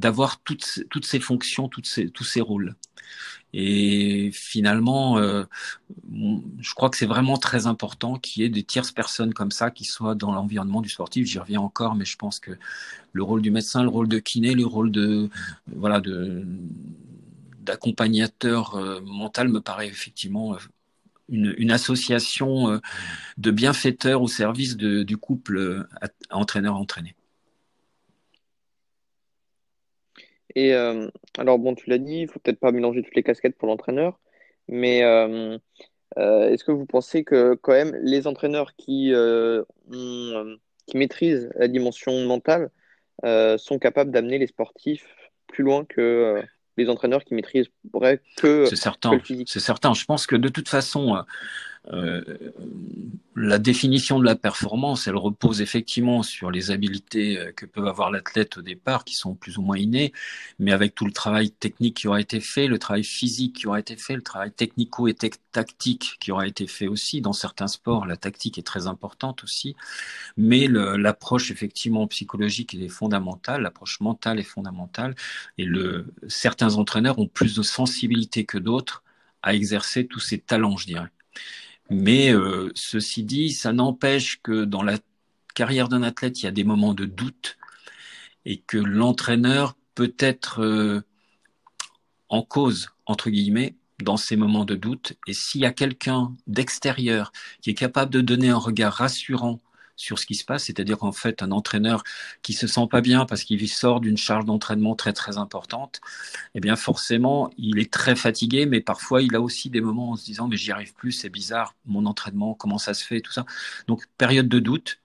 d'avoir 0.00 0.40
toutes, 0.40 0.82
toutes 0.88 1.04
ces 1.04 1.20
fonctions, 1.20 1.68
toutes 1.68 1.86
ces, 1.86 2.08
tous 2.08 2.24
ces 2.24 2.40
rôles. 2.40 2.74
Et 3.52 4.30
finalement, 4.32 5.18
euh, 5.18 5.44
je 6.60 6.74
crois 6.74 6.88
que 6.88 6.96
c'est 6.96 7.06
vraiment 7.06 7.36
très 7.36 7.66
important 7.66 8.16
qu'il 8.16 8.42
y 8.42 8.46
ait 8.46 8.48
des 8.48 8.62
tierces 8.62 8.92
personnes 8.92 9.34
comme 9.34 9.50
ça 9.50 9.70
qui 9.70 9.84
soient 9.84 10.14
dans 10.14 10.32
l'environnement 10.32 10.80
du 10.80 10.88
sportif. 10.88 11.26
J'y 11.26 11.38
reviens 11.38 11.60
encore, 11.60 11.96
mais 11.96 12.04
je 12.04 12.16
pense 12.16 12.38
que 12.40 12.52
le 13.12 13.22
rôle 13.22 13.42
du 13.42 13.50
médecin, 13.50 13.82
le 13.82 13.88
rôle 13.88 14.08
de 14.08 14.18
kiné, 14.18 14.54
le 14.54 14.64
rôle 14.64 14.90
de 14.90 15.28
voilà 15.66 16.00
de 16.00 16.46
d'accompagnateur 17.60 18.74
euh, 18.76 19.00
mental 19.02 19.48
me 19.48 19.60
paraît 19.60 19.88
effectivement 19.88 20.54
euh, 20.54 20.58
une, 21.28 21.70
association 21.70 22.80
de 23.38 23.50
bienfaiteurs 23.52 24.22
au 24.22 24.28
service 24.28 24.76
du 24.76 25.16
couple 25.16 25.86
entraîneur-entraîné. 26.30 27.14
Et 30.54 30.74
euh, 30.74 31.08
alors, 31.38 31.58
bon, 31.58 31.74
tu 31.74 31.88
l'as 31.90 31.98
dit, 31.98 32.20
il 32.20 32.28
faut 32.28 32.38
peut-être 32.40 32.60
pas 32.60 32.72
mélanger 32.72 33.02
toutes 33.02 33.14
les 33.14 33.22
casquettes 33.22 33.56
pour 33.56 33.68
l'entraîneur, 33.68 34.18
mais 34.68 35.02
euh, 35.04 35.58
euh, 36.18 36.48
est-ce 36.48 36.64
que 36.64 36.72
vous 36.72 36.86
pensez 36.86 37.24
que 37.24 37.54
quand 37.54 37.72
même 37.72 37.96
les 38.02 38.26
entraîneurs 38.26 38.74
qui, 38.76 39.12
ont, 39.14 40.56
qui 40.86 40.96
maîtrisent 40.96 41.50
la 41.56 41.68
dimension 41.68 42.24
mentale 42.26 42.70
sont 43.58 43.78
capables 43.78 44.10
d'amener 44.10 44.38
les 44.38 44.46
sportifs 44.46 45.06
plus 45.46 45.64
loin 45.64 45.84
que 45.84 46.42
les 46.76 46.88
entraîneurs 46.88 47.24
qui 47.24 47.34
maîtriseraient 47.34 48.22
que, 48.36 48.64
c'est 48.66 48.76
certain, 48.76 49.20
C'est 49.46 49.60
certain. 49.60 49.92
Je 49.92 50.04
pense 50.04 50.26
que 50.26 50.36
de 50.36 50.48
toute 50.48 50.68
façon, 50.68 51.22
euh, 51.92 52.22
la 53.36 53.58
définition 53.58 54.18
de 54.18 54.24
la 54.24 54.36
performance, 54.36 55.06
elle 55.08 55.16
repose 55.16 55.60
effectivement 55.60 56.22
sur 56.22 56.50
les 56.50 56.70
habiletés 56.70 57.38
euh, 57.38 57.52
que 57.52 57.66
peut 57.66 57.86
avoir 57.88 58.10
l'athlète 58.10 58.58
au 58.58 58.62
départ, 58.62 59.04
qui 59.04 59.14
sont 59.14 59.34
plus 59.34 59.58
ou 59.58 59.62
moins 59.62 59.78
innées, 59.78 60.12
mais 60.58 60.72
avec 60.72 60.94
tout 60.94 61.06
le 61.06 61.12
travail 61.12 61.50
technique 61.50 61.96
qui 61.96 62.08
aura 62.08 62.20
été 62.20 62.40
fait, 62.40 62.66
le 62.66 62.78
travail 62.78 63.04
physique 63.04 63.56
qui 63.56 63.66
aura 63.66 63.80
été 63.80 63.96
fait, 63.96 64.14
le 64.14 64.22
travail 64.22 64.52
technico 64.52 65.08
et 65.08 65.14
tactique 65.14 66.16
qui 66.20 66.32
aura 66.32 66.46
été 66.46 66.66
fait 66.66 66.86
aussi. 66.86 67.20
Dans 67.20 67.32
certains 67.32 67.68
sports, 67.68 68.06
la 68.06 68.16
tactique 68.16 68.58
est 68.58 68.66
très 68.66 68.86
importante 68.86 69.42
aussi, 69.42 69.74
mais 70.36 70.68
l'approche 70.68 71.50
effectivement 71.50 72.06
psychologique 72.06 72.74
est 72.74 72.88
fondamentale, 72.88 73.62
l'approche 73.62 74.00
mentale 74.00 74.38
est 74.38 74.44
fondamentale, 74.44 75.14
et 75.58 75.64
le, 75.64 76.06
certains 76.28 76.76
entraîneurs 76.76 77.18
ont 77.18 77.28
plus 77.28 77.54
de 77.56 77.62
sensibilité 77.62 78.44
que 78.44 78.58
d'autres 78.58 79.02
à 79.42 79.54
exercer 79.54 80.06
tous 80.06 80.20
ces 80.20 80.38
talents, 80.38 80.76
je 80.76 80.86
dirais. 80.86 81.08
Mais 81.90 82.32
euh, 82.32 82.70
ceci 82.74 83.24
dit, 83.24 83.50
ça 83.50 83.72
n'empêche 83.72 84.40
que 84.42 84.64
dans 84.64 84.82
la 84.82 84.98
carrière 85.54 85.88
d'un 85.88 86.02
athlète, 86.02 86.40
il 86.40 86.44
y 86.44 86.48
a 86.48 86.52
des 86.52 86.64
moments 86.64 86.94
de 86.94 87.04
doute 87.04 87.58
et 88.44 88.58
que 88.60 88.78
l'entraîneur 88.78 89.76
peut 89.94 90.14
être 90.18 90.62
euh, 90.62 91.02
en 92.28 92.42
cause, 92.42 92.90
entre 93.06 93.28
guillemets, 93.28 93.74
dans 94.02 94.16
ces 94.16 94.36
moments 94.36 94.64
de 94.64 94.76
doute. 94.76 95.14
Et 95.26 95.34
s'il 95.34 95.62
y 95.62 95.66
a 95.66 95.72
quelqu'un 95.72 96.34
d'extérieur 96.46 97.32
qui 97.60 97.70
est 97.70 97.74
capable 97.74 98.12
de 98.12 98.20
donner 98.20 98.48
un 98.48 98.56
regard 98.56 98.94
rassurant 98.94 99.60
sur 100.00 100.18
ce 100.18 100.26
qui 100.26 100.34
se 100.34 100.44
passe, 100.44 100.64
c'est-à-dire 100.64 100.98
qu'en 100.98 101.12
fait 101.12 101.42
un 101.42 101.52
entraîneur 101.52 102.02
qui 102.42 102.52
se 102.54 102.66
sent 102.66 102.86
pas 102.90 103.00
bien 103.02 103.26
parce 103.26 103.44
qu'il 103.44 103.68
sort 103.68 104.00
d'une 104.00 104.16
charge 104.16 104.44
d'entraînement 104.46 104.94
très 104.96 105.12
très 105.12 105.38
importante, 105.38 106.00
eh 106.54 106.60
bien 106.60 106.76
forcément 106.76 107.50
il 107.58 107.78
est 107.78 107.92
très 107.92 108.16
fatigué, 108.16 108.66
mais 108.66 108.80
parfois 108.80 109.22
il 109.22 109.34
a 109.34 109.40
aussi 109.40 109.70
des 109.70 109.80
moments 109.80 110.12
en 110.12 110.16
se 110.16 110.24
disant 110.24 110.48
mais 110.48 110.56
j'y 110.56 110.72
arrive 110.72 110.94
plus, 110.94 111.12
c'est 111.12 111.28
bizarre 111.30 111.74
mon 111.86 112.06
entraînement, 112.06 112.54
comment 112.54 112.78
ça 112.78 112.94
se 112.94 113.04
fait, 113.04 113.20
tout 113.20 113.32
ça. 113.32 113.44
Donc 113.88 114.06
période 114.18 114.48
de 114.48 114.58
doute 114.58 115.00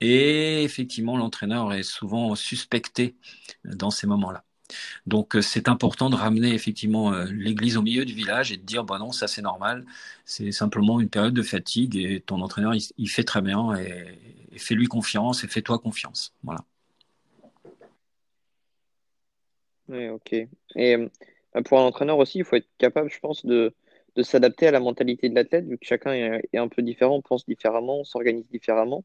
et 0.00 0.64
effectivement 0.64 1.16
l'entraîneur 1.18 1.72
est 1.74 1.82
souvent 1.82 2.34
suspecté 2.36 3.16
dans 3.64 3.90
ces 3.90 4.06
moments-là. 4.06 4.45
Donc 5.06 5.36
euh, 5.36 5.42
c'est 5.42 5.68
important 5.68 6.10
de 6.10 6.16
ramener 6.16 6.52
effectivement 6.52 7.12
euh, 7.12 7.26
l'église 7.30 7.76
au 7.76 7.82
milieu 7.82 8.04
du 8.04 8.14
village 8.14 8.52
et 8.52 8.56
de 8.56 8.62
dire 8.62 8.84
bon 8.84 8.98
non 8.98 9.12
ça 9.12 9.28
c'est 9.28 9.42
normal, 9.42 9.84
c'est 10.24 10.52
simplement 10.52 11.00
une 11.00 11.08
période 11.08 11.34
de 11.34 11.42
fatigue 11.42 11.96
et 11.96 12.20
ton 12.20 12.40
entraîneur 12.40 12.72
il, 12.74 13.08
fait 13.08 13.24
très 13.24 13.42
bien 13.42 13.74
et, 13.76 14.58
fais-lui 14.58 14.86
confiance 14.86 15.44
et 15.44 15.48
fais-toi 15.48 15.78
confiance. 15.78 16.34
Voilà. 16.42 16.64
Oui, 19.88 20.08
ok. 20.08 20.32
Et 20.32 20.48
euh, 20.96 21.08
pour 21.64 21.78
un 21.78 21.84
entraîneur 21.84 22.18
aussi, 22.18 22.38
il 22.38 22.44
faut 22.44 22.56
être 22.56 22.68
capable, 22.78 23.10
je 23.10 23.20
pense, 23.20 23.44
de, 23.46 23.72
s'adapter 24.22 24.66
à 24.66 24.70
la 24.72 24.80
mentalité 24.80 25.28
de 25.28 25.34
l'athlète, 25.34 25.66
vu 25.66 25.78
que 25.78 25.86
chacun 25.86 26.12
est, 26.12 26.56
un 26.56 26.68
peu 26.68 26.82
différent, 26.82 27.20
pense 27.20 27.46
différemment, 27.46 28.02
s'organise 28.02 28.48
différemment. 28.50 29.04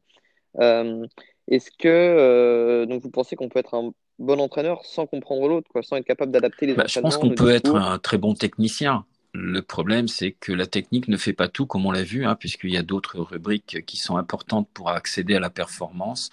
Est-ce 0.58 1.70
que 1.78 2.84
donc 2.88 3.02
vous 3.02 3.10
pensez 3.10 3.36
qu'on 3.36 3.48
peut 3.48 3.58
être 3.58 3.74
un 3.74 3.92
bon 4.22 4.40
entraîneur 4.40 4.84
sans 4.84 5.06
comprendre 5.06 5.48
l'autre, 5.48 5.68
quoi, 5.70 5.82
sans 5.82 5.96
être 5.96 6.06
capable 6.06 6.32
d'adapter 6.32 6.66
les 6.66 6.74
bah, 6.74 6.84
Je 6.86 7.00
pense 7.00 7.16
qu'on 7.16 7.30
peut 7.30 7.50
être 7.50 7.76
un 7.76 7.98
très 7.98 8.18
bon 8.18 8.34
technicien. 8.34 9.04
Le 9.34 9.62
problème, 9.62 10.08
c'est 10.08 10.32
que 10.32 10.52
la 10.52 10.66
technique 10.66 11.08
ne 11.08 11.16
fait 11.16 11.32
pas 11.32 11.48
tout, 11.48 11.66
comme 11.66 11.86
on 11.86 11.90
l'a 11.90 12.02
vu, 12.02 12.26
hein, 12.26 12.34
puisqu'il 12.34 12.70
y 12.70 12.76
a 12.76 12.82
d'autres 12.82 13.18
rubriques 13.18 13.84
qui 13.86 13.96
sont 13.96 14.16
importantes 14.16 14.68
pour 14.74 14.90
accéder 14.90 15.34
à 15.34 15.40
la 15.40 15.50
performance. 15.50 16.30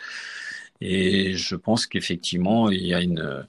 Et 0.82 1.36
je 1.36 1.56
pense 1.56 1.88
qu'effectivement, 1.88 2.70
il 2.70 2.86
y 2.86 2.94
a 2.94 3.02
une, 3.02 3.46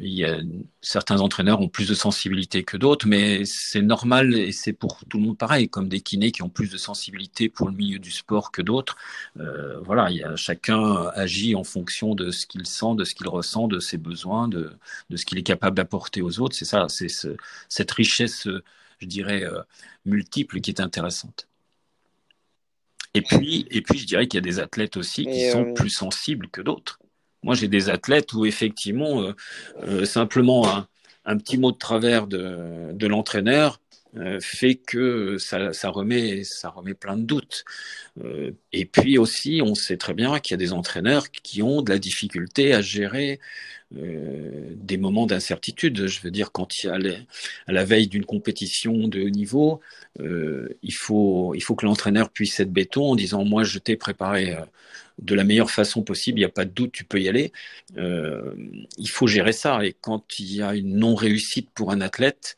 il 0.00 0.12
y 0.14 0.24
a 0.24 0.38
certains 0.80 1.20
entraîneurs 1.20 1.60
ont 1.60 1.68
plus 1.68 1.88
de 1.88 1.94
sensibilité 1.94 2.64
que 2.64 2.76
d'autres, 2.76 3.06
mais 3.06 3.44
c'est 3.44 3.82
normal 3.82 4.34
et 4.34 4.52
c'est 4.52 4.72
pour 4.72 5.00
tout 5.08 5.18
le 5.18 5.24
monde 5.24 5.38
pareil, 5.38 5.68
comme 5.68 5.88
des 5.88 6.00
kinés 6.00 6.32
qui 6.32 6.42
ont 6.42 6.48
plus 6.48 6.70
de 6.70 6.78
sensibilité 6.78 7.48
pour 7.48 7.68
le 7.68 7.74
milieu 7.74 7.98
du 7.98 8.10
sport 8.10 8.50
que 8.52 8.62
d'autres. 8.62 8.96
Euh, 9.40 9.78
voilà, 9.80 10.10
il 10.10 10.18
y 10.18 10.24
a, 10.24 10.36
chacun 10.36 11.06
agit 11.14 11.54
en 11.54 11.64
fonction 11.64 12.14
de 12.14 12.30
ce 12.30 12.46
qu'il 12.46 12.66
sent, 12.66 12.94
de 12.96 13.04
ce 13.04 13.14
qu'il 13.14 13.28
ressent, 13.28 13.68
de 13.68 13.78
ses 13.80 13.98
besoins, 13.98 14.48
de, 14.48 14.72
de 15.10 15.16
ce 15.16 15.24
qu'il 15.26 15.38
est 15.38 15.42
capable 15.42 15.76
d'apporter 15.76 16.22
aux 16.22 16.40
autres. 16.40 16.56
C'est 16.56 16.64
ça, 16.64 16.86
c'est 16.88 17.08
ce, 17.08 17.36
cette 17.68 17.90
richesse, 17.90 18.48
je 19.00 19.06
dirais, 19.06 19.44
euh, 19.44 19.60
multiple 20.06 20.60
qui 20.60 20.70
est 20.70 20.80
intéressante. 20.80 21.48
Et 23.14 23.22
puis, 23.22 23.66
et 23.70 23.80
puis 23.80 23.98
je 23.98 24.06
dirais 24.06 24.26
qu'il 24.26 24.38
y 24.38 24.42
a 24.42 24.46
des 24.46 24.58
athlètes 24.58 24.96
aussi 24.96 25.24
qui 25.24 25.50
sont 25.50 25.66
euh, 25.66 25.72
plus 25.72 25.90
sensibles 25.90 26.48
que 26.48 26.60
d'autres. 26.60 26.98
Moi, 27.44 27.54
j'ai 27.54 27.68
des 27.68 27.88
athlètes 27.88 28.32
où 28.32 28.44
effectivement, 28.44 29.22
euh, 29.22 29.32
euh, 29.84 30.04
simplement 30.04 30.68
un, 30.68 30.88
un, 31.24 31.38
petit 31.38 31.56
mot 31.56 31.70
de 31.70 31.78
travers 31.78 32.26
de, 32.26 32.92
de 32.92 33.06
l'entraîneur 33.06 33.80
fait 34.40 34.76
que 34.76 35.38
ça, 35.38 35.72
ça, 35.72 35.88
remet, 35.88 36.44
ça 36.44 36.68
remet 36.68 36.94
plein 36.94 37.16
de 37.16 37.24
doutes. 37.24 37.64
et 38.72 38.84
puis 38.84 39.18
aussi, 39.18 39.60
on 39.60 39.74
sait 39.74 39.96
très 39.96 40.14
bien 40.14 40.38
qu'il 40.38 40.52
y 40.52 40.54
a 40.54 40.58
des 40.58 40.72
entraîneurs 40.72 41.32
qui 41.32 41.62
ont 41.62 41.82
de 41.82 41.90
la 41.90 41.98
difficulté 41.98 42.74
à 42.74 42.80
gérer 42.80 43.40
des 43.90 44.96
moments 44.96 45.26
d'incertitude. 45.26 46.06
Je 46.06 46.20
veux 46.20 46.30
dire, 46.30 46.52
quand 46.52 46.82
il 46.82 46.86
y 46.86 46.90
a 46.90 46.98
à 47.66 47.72
la 47.72 47.84
veille 47.84 48.08
d'une 48.08 48.24
compétition 48.24 49.08
de 49.08 49.22
haut 49.22 49.30
niveau, 49.30 49.80
euh, 50.20 50.68
il, 50.82 50.94
faut, 50.94 51.54
il 51.54 51.60
faut 51.62 51.74
que 51.74 51.86
l'entraîneur 51.86 52.30
puisse 52.30 52.58
être 52.60 52.72
béton 52.72 53.10
en 53.12 53.16
disant 53.16 53.44
moi 53.44 53.64
je 53.64 53.78
t'ai 53.78 53.96
préparé 53.96 54.54
euh, 54.54 54.60
de 55.18 55.34
la 55.34 55.44
meilleure 55.44 55.70
façon 55.70 56.02
possible, 56.02 56.38
il 56.38 56.42
n'y 56.42 56.46
a 56.46 56.48
pas 56.48 56.64
de 56.64 56.70
doute, 56.70 56.92
tu 56.92 57.04
peux 57.04 57.20
y 57.20 57.28
aller. 57.28 57.52
il 57.96 59.08
faut 59.08 59.26
gérer 59.28 59.52
ça. 59.52 59.84
Et 59.84 59.92
quand 59.92 60.40
il 60.40 60.52
y 60.54 60.62
a 60.62 60.74
une 60.74 60.96
non-réussite 60.96 61.70
pour 61.70 61.92
un 61.92 62.00
athlète, 62.00 62.56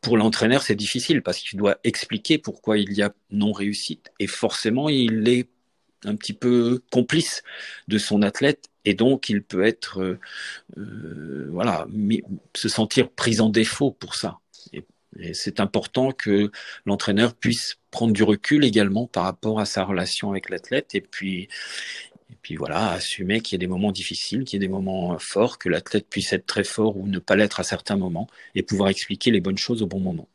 pour 0.00 0.16
l'entraîneur, 0.16 0.62
c'est 0.62 0.76
difficile 0.76 1.22
parce 1.22 1.38
qu'il 1.38 1.58
doit 1.58 1.78
expliquer 1.84 2.38
pourquoi 2.38 2.78
il 2.78 2.92
y 2.92 3.02
a 3.02 3.12
non-réussite. 3.30 4.10
Et 4.18 4.26
forcément, 4.26 4.88
il 4.88 5.26
est 5.28 5.48
un 6.04 6.16
petit 6.16 6.32
peu 6.32 6.80
complice 6.92 7.42
de 7.88 7.98
son 7.98 8.22
athlète 8.22 8.68
et 8.88 8.94
donc 8.94 9.28
il 9.28 9.42
peut 9.42 9.64
être 9.64 10.00
euh, 10.00 10.18
euh, 10.78 11.48
voilà 11.50 11.86
se 12.56 12.68
sentir 12.70 13.10
pris 13.10 13.40
en 13.40 13.50
défaut 13.50 13.90
pour 13.90 14.14
ça. 14.14 14.38
Et, 14.72 14.84
c'est 15.32 15.60
important 15.60 16.12
que 16.12 16.50
l'entraîneur 16.86 17.34
puisse 17.34 17.78
prendre 17.90 18.12
du 18.12 18.22
recul 18.22 18.64
également 18.64 19.06
par 19.06 19.24
rapport 19.24 19.58
à 19.58 19.64
sa 19.64 19.84
relation 19.84 20.30
avec 20.30 20.48
l'athlète 20.48 20.94
et 20.94 21.00
puis 21.00 21.48
et 22.30 22.36
puis 22.42 22.56
voilà, 22.56 22.90
assumer 22.92 23.40
qu'il 23.40 23.56
y 23.56 23.58
a 23.58 23.64
des 23.64 23.66
moments 23.66 23.92
difficiles, 23.92 24.44
qu'il 24.44 24.60
y 24.60 24.64
a 24.64 24.66
des 24.66 24.72
moments 24.72 25.18
forts, 25.18 25.58
que 25.58 25.68
l'athlète 25.68 26.06
puisse 26.08 26.32
être 26.32 26.46
très 26.46 26.64
fort 26.64 26.96
ou 26.98 27.06
ne 27.08 27.18
pas 27.18 27.36
l'être 27.36 27.58
à 27.60 27.64
certains 27.64 27.96
moments 27.96 28.28
et 28.54 28.62
pouvoir 28.62 28.90
expliquer 28.90 29.30
les 29.30 29.40
bonnes 29.40 29.58
choses 29.58 29.82
au 29.82 29.86
bon 29.86 30.00
moment. 30.00 30.28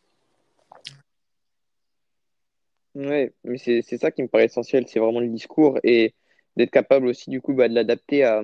Oui, 2.96 3.30
mais 3.44 3.58
c'est 3.58 3.98
ça 3.98 4.12
qui 4.12 4.22
me 4.24 4.28
paraît 4.28 4.46
essentiel, 4.46 4.86
c'est 4.88 5.00
vraiment 5.00 5.20
le 5.20 5.28
discours 5.28 5.80
et 5.84 6.13
d'être 6.58 6.72
capable 6.72 7.08
aussi 7.08 7.30
du 7.30 7.42
coup 7.42 7.54
bah, 7.54 7.68
de 7.68 7.74
l'adapter 7.74 8.24
à, 8.24 8.44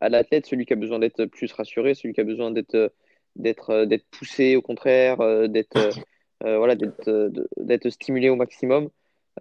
à 0.00 0.08
l'athlète, 0.08 0.46
celui 0.46 0.66
qui 0.66 0.72
a 0.72 0.76
besoin 0.76 0.98
d'être 0.98 1.26
plus 1.26 1.52
rassuré, 1.52 1.94
celui 1.94 2.14
qui 2.14 2.20
a 2.20 2.24
besoin 2.24 2.50
d'être 2.50 2.92
d'être 3.36 3.84
d'être 3.84 4.06
poussé 4.10 4.56
au 4.56 4.62
contraire, 4.62 5.20
euh, 5.20 5.48
d'être 5.48 5.76
euh, 6.44 6.58
voilà 6.58 6.74
d'être 6.74 7.30
d'être 7.56 7.90
stimulé 7.90 8.28
au 8.28 8.36
maximum, 8.36 8.88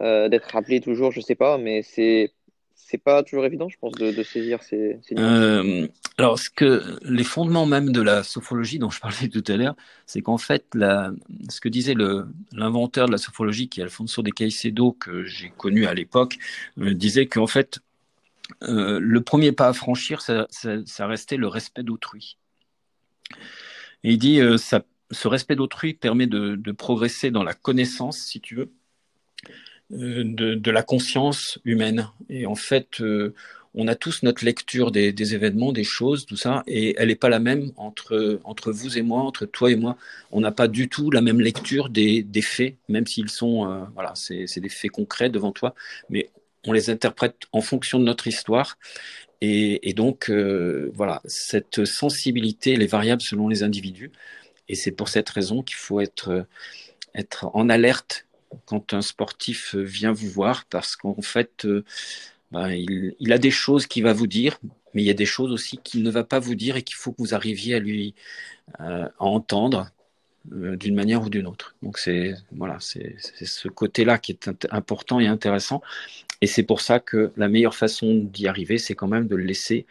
euh, 0.02 0.30
d'être 0.30 0.50
rappelé 0.52 0.82
toujours, 0.82 1.12
je 1.12 1.22
sais 1.22 1.36
pas, 1.36 1.58
mais 1.58 1.82
c'est 1.82 2.32
c'est 2.76 3.00
pas 3.00 3.24
toujours 3.24 3.44
évident, 3.44 3.68
je 3.70 3.78
pense, 3.80 3.94
de, 3.94 4.12
de 4.12 4.24
saisir 4.24 4.62
ces, 4.64 5.00
ces 5.02 5.16
alors, 6.20 6.40
ce 6.40 6.50
que 6.50 6.98
les 7.04 7.24
fondements 7.24 7.68
même 7.68 7.92
de 7.92 8.02
la 8.02 8.24
sophrologie 8.24 8.80
dont 8.80 8.90
je 8.90 9.00
parlais 9.00 9.28
tout 9.28 9.44
à 9.48 9.56
l'heure, 9.56 9.76
c'est 10.08 10.22
qu'en 10.22 10.40
fait, 10.40 10.66
la, 10.74 11.12
ce 11.48 11.62
que 11.62 11.70
disait 11.70 11.94
l'inventeur 12.54 13.06
de 13.06 13.12
la 13.12 13.20
sophrologie, 13.20 13.70
qui 13.70 13.82
est 13.82 13.84
Alfonso 13.84 14.24
de 14.24 14.32
Caicedo, 14.32 14.94
que 14.94 15.26
j'ai 15.26 15.52
connu 15.56 15.86
à 15.86 15.94
l'époque, 15.94 16.38
disait 16.78 17.28
qu'en 17.28 17.46
fait, 17.46 17.82
euh, 18.64 19.00
le 19.00 19.22
premier 19.22 19.52
pas 19.52 19.68
à 19.68 19.74
franchir, 19.74 20.22
ça, 20.22 20.48
restait 21.08 21.38
le 21.38 21.48
respect 21.48 21.84
d'autrui. 21.84 22.38
Et 24.04 24.14
il 24.14 24.18
dit, 24.18 24.40
euh, 24.40 24.58
ce 24.58 25.28
respect 25.28 25.56
d'autrui 25.56 25.94
permet 25.94 26.28
de, 26.28 26.72
progresser 26.72 27.32
dans 27.32 27.44
la 27.44 27.54
connaissance, 27.54 28.20
si 28.20 28.42
tu 28.42 28.56
veux, 28.56 28.72
euh, 29.92 30.24
de, 30.26 30.72
la 30.72 30.84
conscience 30.84 31.60
humaine. 31.66 32.10
Et 32.30 32.46
en 32.46 32.56
fait, 32.56 33.02
on 33.76 33.88
a 33.88 33.96
tous 33.96 34.24
notre 34.24 34.44
lecture 34.44 34.92
des, 34.92 35.36
événements, 35.36 35.72
des 35.72 35.84
choses, 35.84 36.26
tout 36.26 36.38
ça, 36.38 36.64
et 36.66 36.96
elle 36.98 37.10
n'est 37.10 37.16
pas 37.16 37.30
la 37.30 37.40
même 37.40 37.72
entre, 37.78 38.40
entre 38.44 38.72
vous 38.72 38.98
et 38.98 39.04
moi, 39.04 39.22
entre 39.22 39.46
toi 39.46 39.72
et 39.72 39.76
moi. 39.76 39.98
On 40.32 40.42
n'a 40.42 40.52
pas 40.52 40.68
du 40.68 40.90
tout 40.90 41.12
la 41.12 41.22
même 41.22 41.42
lecture 41.42 41.90
des, 41.90 42.26
faits, 42.42 42.76
même 42.90 43.06
s'ils 43.06 43.30
sont, 43.30 43.88
voilà, 43.94 44.14
c'est 44.16 44.60
des 44.60 44.70
faits 44.70 44.92
concrets 44.92 45.30
devant 45.30 45.52
toi, 45.52 45.76
mais 46.10 46.32
on 46.66 46.72
les 46.72 46.90
interprète 46.90 47.44
en 47.52 47.62
fonction 47.62 48.00
de 48.00 48.04
notre 48.04 48.28
histoire. 48.28 48.78
Et, 49.42 49.94
donc, 49.94 50.30
euh, 50.30 50.92
voilà, 50.96 51.22
cette 51.26 51.86
sensibilité, 51.86 52.74
elle 52.74 52.82
est 52.82 52.88
variable 52.88 53.22
selon 53.22 53.48
les 53.48 53.62
individus. 53.62 54.12
Et 54.68 54.76
c'est 54.76 54.92
pour 54.92 55.10
cette 55.10 55.30
raison 55.30 55.62
qu'il 55.62 55.76
faut 55.76 56.02
être, 56.02 56.46
en 57.42 57.70
alerte 57.70 58.26
quand 58.66 58.94
un 58.94 59.02
sportif 59.02 59.76
vient 59.76 60.12
vous 60.12 60.30
voir, 60.30 60.66
parce 60.70 60.96
qu'en 60.96 61.22
fait, 61.22 61.66
euh, 61.66 61.84
ben, 62.52 62.70
il, 62.72 63.34
a 63.34 63.38
des 63.38 63.52
choses 63.52 63.86
qu'il 63.86 64.04
va 64.04 64.14
vous 64.14 64.28
dire, 64.28 64.58
mais 64.94 65.04
il 65.04 65.06
y 65.06 65.12
a 65.12 65.16
des 65.16 65.26
choses 65.26 65.52
aussi 65.52 65.78
qu'il 65.78 66.02
ne 66.02 66.10
va 66.10 66.24
pas 66.24 66.40
vous 66.40 66.56
dire 66.56 66.76
et 66.76 66.82
qu'il 66.82 66.96
faut 66.96 67.12
que 67.12 67.22
vous 67.22 67.36
arriviez 67.36 67.76
à 67.76 67.80
lui 67.80 68.16
à 68.80 69.12
entendre 69.20 69.92
d'une 70.52 70.96
manière 70.96 71.24
ou 71.24 71.30
d'une 71.30 71.48
autre. 71.48 71.76
Donc 71.84 71.98
c'est 71.98 72.34
voilà, 72.52 72.78
c'est 72.80 73.18
ce 73.20 73.68
côté-là 73.68 74.18
qui 74.18 74.32
est 74.34 74.68
important 74.72 75.20
et 75.20 75.28
intéressant. 75.28 75.82
Et 76.42 76.48
c'est 76.48 76.64
pour 76.64 76.82
ça 76.82 77.00
que 77.00 77.32
la 77.38 77.50
meilleure 77.50 77.76
façon 77.76 78.16
d'y 78.16 78.48
arriver, 78.48 78.78
c'est 78.78 78.96
quand 78.96 79.08
même 79.08 79.28
de 79.28 79.36
le 79.36 79.44
laisser 79.44 79.86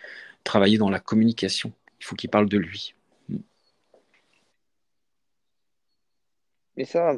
travailler 0.45 0.79
dans 0.79 0.91
la 0.91 1.01
communication. 1.01 1.73
Il 2.01 2.05
faut 2.05 2.17
qu'il 2.17 2.31
parle 2.31 2.49
de 2.49 2.59
lui. 2.59 2.95
Mais 6.77 6.85
ça 6.85 7.17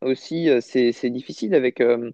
aussi, 0.00 0.48
euh, 0.48 0.60
c'est 0.62 1.10
difficile 1.10 1.54
avec 1.54 1.80
euh, 1.80 2.10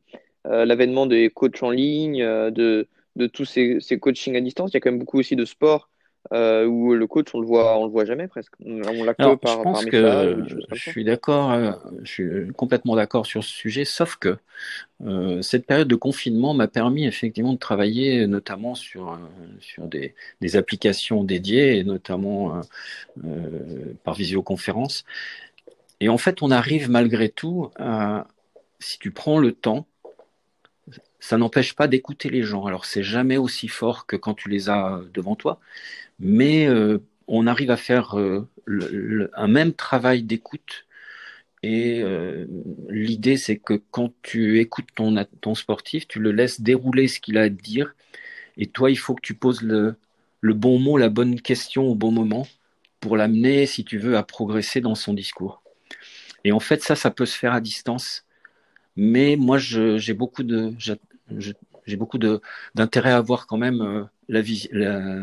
euh, 0.46 0.64
l'avènement 0.64 1.06
des 1.06 1.30
coachs 1.30 1.62
en 1.62 1.70
ligne, 1.70 2.22
de, 2.24 2.88
tous 3.32 3.44
ces, 3.44 3.78
ces 3.80 3.98
coachings 3.98 4.36
à 4.36 4.40
distance. 4.40 4.70
Il 4.72 4.74
y 4.74 4.76
a 4.78 4.80
quand 4.80 4.90
même 4.90 4.98
beaucoup 4.98 5.18
aussi 5.18 5.36
de 5.36 5.44
sports 5.44 5.88
euh, 6.32 6.64
où 6.66 6.94
le 6.94 7.06
coach, 7.06 7.28
on 7.34 7.40
le 7.40 7.46
voit, 7.46 7.78
on 7.78 7.84
le 7.84 7.90
voit 7.90 8.04
jamais 8.04 8.28
presque. 8.28 8.52
On 8.64 9.04
l'a 9.04 9.14
que 9.14 9.34
par, 9.36 9.58
je 9.58 9.62
pense 9.62 9.84
que 9.84 10.44
je 10.72 10.90
suis 10.90 11.04
d'accord, 11.04 11.52
euh, 11.52 11.72
je 12.02 12.10
suis 12.10 12.52
complètement 12.56 12.96
d'accord 12.96 13.26
sur 13.26 13.44
ce 13.44 13.50
sujet, 13.50 13.84
sauf 13.84 14.16
que 14.16 14.36
euh, 15.04 15.42
cette 15.42 15.66
période 15.66 15.88
de 15.88 15.94
confinement 15.94 16.54
m'a 16.54 16.68
permis 16.68 17.06
effectivement 17.06 17.52
de 17.52 17.58
travailler 17.58 18.26
notamment 18.26 18.74
sur, 18.74 19.12
euh, 19.12 19.16
sur 19.60 19.86
des, 19.86 20.14
des, 20.40 20.56
applications 20.56 21.22
dédiées, 21.24 21.78
et 21.78 21.84
notamment 21.84 22.60
par 24.04 24.14
visioconférence. 24.14 25.04
Et 26.00 26.08
en 26.08 26.18
fait, 26.18 26.42
on 26.42 26.50
arrive 26.50 26.90
malgré 26.90 27.28
tout 27.28 27.70
à, 27.78 28.26
si 28.78 28.98
tu 28.98 29.10
prends 29.10 29.38
le 29.38 29.52
temps, 29.52 29.86
ça 31.20 31.38
n'empêche 31.38 31.74
pas 31.74 31.88
d'écouter 31.88 32.30
les 32.30 32.42
gens. 32.42 32.66
Alors 32.66 32.84
c'est 32.84 33.02
jamais 33.02 33.36
aussi 33.36 33.68
fort 33.68 34.06
que 34.06 34.16
quand 34.16 34.34
tu 34.34 34.48
les 34.48 34.68
as 34.68 35.00
devant 35.14 35.36
toi, 35.36 35.60
mais 36.20 36.66
euh, 36.68 36.98
on 37.28 37.46
arrive 37.46 37.70
à 37.70 37.76
faire 37.76 38.18
euh, 38.18 38.48
un 39.34 39.48
même 39.48 39.72
travail 39.72 40.22
d'écoute. 40.22 40.86
Et 41.62 42.00
euh, 42.02 42.46
l'idée, 42.88 43.36
c'est 43.36 43.56
que 43.56 43.74
quand 43.90 44.12
tu 44.22 44.60
écoutes 44.60 44.88
ton, 44.94 45.54
sportif, 45.54 46.06
tu 46.06 46.20
le 46.20 46.32
laisses 46.32 46.60
dérouler 46.60 47.08
ce 47.08 47.20
qu'il 47.20 47.38
a 47.38 47.42
à 47.42 47.50
te 47.50 47.54
dire. 47.54 47.94
Et 48.56 48.66
toi, 48.66 48.90
il 48.90 48.96
faut 48.96 49.14
que 49.14 49.22
tu 49.22 49.34
poses 49.34 49.62
le 49.62 49.96
bon 50.42 50.78
mot, 50.78 50.98
la 50.98 51.08
bonne 51.08 51.40
question 51.40 51.84
au 51.84 51.94
bon 51.94 52.12
moment 52.12 52.46
pour 53.00 53.16
l'amener, 53.16 53.66
si 53.66 53.84
tu 53.84 53.98
veux, 53.98 54.16
à 54.16 54.22
progresser 54.22 54.80
dans 54.80 54.94
son 54.94 55.14
discours. 55.14 55.62
Et 56.44 56.52
en 56.52 56.60
fait, 56.60 56.82
ça, 56.82 56.96
ça 56.96 57.10
peut 57.10 57.26
se 57.26 57.36
faire 57.36 57.52
à 57.52 57.60
distance. 57.60 58.24
Mais 58.96 59.36
moi, 59.36 59.58
j'ai 59.58 60.14
beaucoup 60.14 60.42
de, 60.42 60.72
j'ai 61.38 61.96
beaucoup 61.96 62.18
d'intérêt 62.74 63.12
à 63.12 63.20
voir 63.20 63.46
quand 63.46 63.58
même 63.58 63.80
euh, 63.80 64.04
la, 64.28 64.42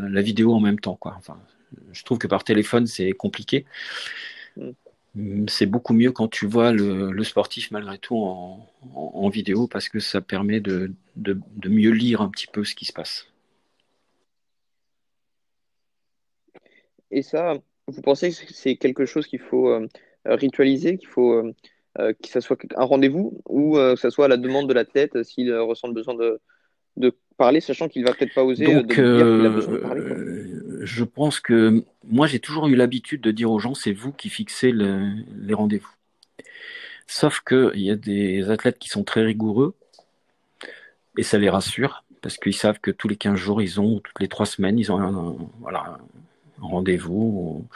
la, 0.08 0.22
vidéo 0.22 0.52
en 0.54 0.60
même 0.60 0.78
temps. 0.78 0.96
Quoi. 0.96 1.14
Enfin, 1.18 1.38
je 1.92 2.02
trouve 2.04 2.18
que 2.18 2.26
par 2.26 2.44
téléphone, 2.44 2.86
c'est 2.86 3.12
compliqué. 3.12 3.64
Mm. 4.56 5.46
C'est 5.48 5.66
beaucoup 5.66 5.94
mieux 5.94 6.12
quand 6.12 6.28
tu 6.28 6.46
vois 6.46 6.72
le, 6.72 7.22
sportif 7.22 7.70
malgré 7.70 7.98
tout 7.98 8.16
en, 8.16 9.28
vidéo 9.28 9.66
parce 9.66 9.88
que 9.88 10.00
ça 10.00 10.20
permet 10.20 10.60
de, 10.60 10.92
de, 11.16 11.38
mieux 11.68 11.90
lire 11.90 12.20
un 12.20 12.28
petit 12.28 12.46
peu 12.46 12.64
ce 12.64 12.74
qui 12.74 12.84
se 12.84 12.92
passe. 12.92 13.26
Et 17.10 17.22
ça, 17.22 17.54
vous 17.86 18.02
pensez 18.02 18.30
que 18.30 18.52
c'est 18.52 18.76
quelque 18.76 19.06
chose 19.06 19.26
qu'il 19.26 19.38
faut 19.38 19.68
euh, 19.68 19.88
ritualiser, 20.24 20.98
qu'il 20.98 21.08
faut 21.08 21.32
euh, 21.32 21.54
que 21.96 22.28
ça 22.28 22.40
soit 22.40 22.58
un 22.76 22.84
rendez-vous 22.84 23.40
ou 23.48 23.74
que 23.74 23.96
ça 23.96 24.10
soit 24.10 24.24
à 24.26 24.28
la 24.28 24.36
demande 24.36 24.68
de 24.68 24.74
l'athlète 24.74 25.22
s'il 25.22 25.54
ressent 25.54 25.88
le 25.88 25.94
besoin 25.94 26.14
de, 26.14 26.40
de 26.96 27.14
parler, 27.36 27.60
sachant 27.60 27.88
qu'il 27.88 28.04
va 28.04 28.12
peut-être 28.12 28.34
pas 28.34 28.44
oser 28.44 28.66
euh, 28.66 28.82
Donc, 28.82 28.98
euh, 28.98 30.80
je 30.82 31.04
pense 31.04 31.40
que 31.40 31.84
moi, 32.04 32.26
j'ai 32.26 32.38
toujours 32.38 32.68
eu 32.68 32.76
l'habitude 32.76 33.20
de 33.20 33.30
dire 33.30 33.50
aux 33.50 33.58
gens, 33.58 33.74
c'est 33.74 33.92
vous 33.92 34.12
qui 34.12 34.28
fixez 34.28 34.72
les 34.72 35.54
rendez-vous. 35.54 35.90
Sauf 37.06 37.40
qu'il 37.40 37.80
y 37.80 37.90
a 37.90 37.96
des 37.96 38.50
athlètes 38.50 38.78
qui 38.78 38.88
sont 38.88 39.04
très 39.04 39.22
rigoureux 39.22 39.74
et 41.18 41.22
ça 41.22 41.38
les 41.38 41.50
rassure 41.50 42.04
parce 42.22 42.38
qu'ils 42.38 42.54
savent 42.54 42.80
que 42.80 42.90
tous 42.90 43.08
les 43.08 43.16
15 43.16 43.36
jours, 43.36 43.60
ils 43.60 43.80
ont, 43.80 44.00
toutes 44.00 44.20
les 44.20 44.28
3 44.28 44.46
semaines, 44.46 44.78
ils 44.78 44.90
ont 44.90 44.98
un, 44.98 45.36
voilà, 45.60 45.98
un 46.62 46.66
rendez-vous. 46.66 47.66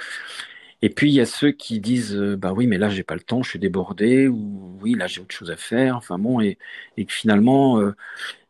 Et 0.82 0.90
puis 0.90 1.10
il 1.10 1.14
y 1.14 1.20
a 1.20 1.26
ceux 1.26 1.50
qui 1.50 1.80
disent 1.80 2.14
euh, 2.16 2.36
bah 2.36 2.52
oui 2.52 2.66
mais 2.66 2.78
là 2.78 2.88
j'ai 2.88 3.02
pas 3.02 3.14
le 3.14 3.20
temps, 3.20 3.42
je 3.42 3.50
suis 3.50 3.58
débordé 3.58 4.28
ou 4.28 4.78
oui 4.80 4.94
là 4.94 5.06
j'ai 5.06 5.20
autre 5.20 5.34
chose 5.34 5.50
à 5.50 5.56
faire. 5.56 5.96
Enfin 5.96 6.18
bon 6.18 6.40
et, 6.40 6.58
et 6.96 7.04
que 7.04 7.12
finalement 7.12 7.80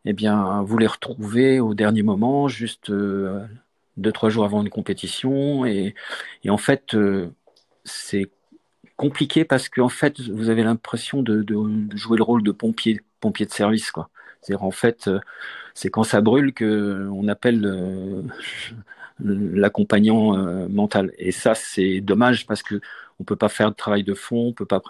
eh 0.04 0.14
bien, 0.14 0.62
vous 0.62 0.78
les 0.78 0.86
retrouvez 0.86 1.60
au 1.60 1.74
dernier 1.74 2.02
moment, 2.02 2.48
juste 2.48 2.88
euh, 2.88 3.44
deux, 3.98 4.10
trois 4.10 4.30
jours 4.30 4.46
avant 4.46 4.62
une 4.62 4.70
compétition. 4.70 5.66
Et, 5.66 5.94
en 6.48 6.56
fait, 6.56 6.94
euh, 6.94 7.28
c'est 7.84 8.30
compliqué 8.96 9.44
parce 9.44 9.68
qu'en 9.68 9.90
fait, 9.90 10.20
vous 10.20 10.48
avez 10.48 10.62
l'impression 10.62 11.22
de, 11.22 11.44
jouer 11.94 12.16
le 12.16 12.22
rôle 12.22 12.42
de 12.42 12.52
pompier, 12.52 13.02
pompier 13.20 13.44
de 13.44 13.50
service. 13.52 13.90
quoi. 13.90 14.08
C'est-à-dire, 14.40 14.64
en 14.64 14.70
fait, 14.70 15.08
euh, 15.08 15.20
c'est 15.74 15.90
quand 15.90 16.04
ça 16.04 16.22
brûle 16.22 16.54
qu'on 16.54 17.28
appelle 17.28 18.24
l'accompagnant 19.20 20.36
mental. 20.68 21.12
Et 21.18 21.32
ça, 21.32 21.54
c'est 21.54 22.00
dommage 22.00 22.46
parce 22.46 22.62
que 22.62 22.80
on 23.20 23.24
peut 23.24 23.36
pas 23.36 23.48
faire 23.48 23.70
de 23.70 23.76
travail 23.76 24.04
de 24.04 24.14
fond, 24.14 24.48
on 24.48 24.52
peut 24.52 24.66
pas. 24.66 24.80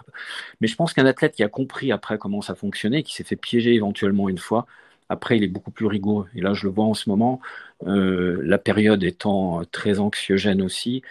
Mais 0.61 0.69
je 0.69 0.77
pense 0.77 0.93
qu'un 0.93 1.07
athlète 1.07 1.35
qui 1.35 1.43
a 1.43 1.49
compris 1.49 1.93
après 1.93 2.19
comment 2.19 2.43
ça 2.43 2.55
fonctionnait, 2.55 3.03
qui 3.03 3.14
s'est 3.14 3.25
fait 3.25 3.37
piéger 3.37 3.75
éventuellement 3.75 4.29
une 4.29 4.38
fois, 4.38 4.67
après, 5.09 5.37
il 5.38 5.45
est 5.45 5.49
beaucoup 5.49 5.71
plus 5.71 5.87
rigoureux. 5.87 6.29
Et 6.35 6.41
là, 6.41 6.53
je 6.55 6.67
le 6.67 6.73
vois 6.73 6.85
en 6.85 6.95
ce 6.95 7.09
moment, 7.09 7.41
euh, 7.87 8.41
la 8.45 8.59
période 8.59 9.03
étant 9.05 9.62
très 9.73 10.01
anxiogène 10.01 10.62
aussi, 10.62 11.03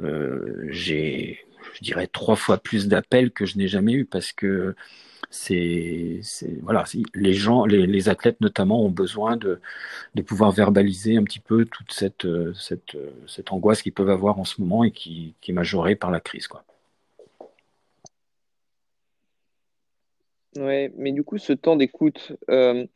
euh, 0.00 0.66
j'ai, 0.70 1.40
je 1.74 1.80
dirais, 1.82 2.06
trois 2.06 2.36
fois 2.36 2.58
plus 2.58 2.88
d'appels 2.88 3.30
que 3.32 3.46
je 3.46 3.58
n'ai 3.58 3.68
jamais 3.68 3.92
eu 3.92 4.04
parce 4.06 4.32
que 4.32 4.74
les 5.50 6.20
athlètes 8.08 8.40
notamment 8.40 8.84
ont 8.84 8.90
besoin 8.90 9.36
de, 9.36 9.60
pouvoir 10.26 10.52
verbaliser 10.52 11.16
un 11.16 11.24
petit 11.24 11.40
peu 11.40 11.64
toute 11.64 11.92
cette, 11.92 12.26
cette, 12.54 12.96
cette 13.26 13.52
angoisse 13.52 13.82
qu'ils 13.82 13.92
peuvent 13.92 14.10
avoir 14.10 14.38
en 14.38 14.44
ce 14.44 14.60
moment 14.60 14.84
et 14.84 14.90
qui, 14.90 15.34
est 15.46 15.52
majorée 15.52 15.96
par 15.96 16.10
la 16.10 16.20
crise, 16.20 16.48
quoi. 16.48 16.64
Mais 20.58 21.12
du 21.12 21.22
coup, 21.22 21.38
ce 21.38 21.52
temps 21.52 21.76
d'écoute, 21.76 22.32
euh, 22.50 22.86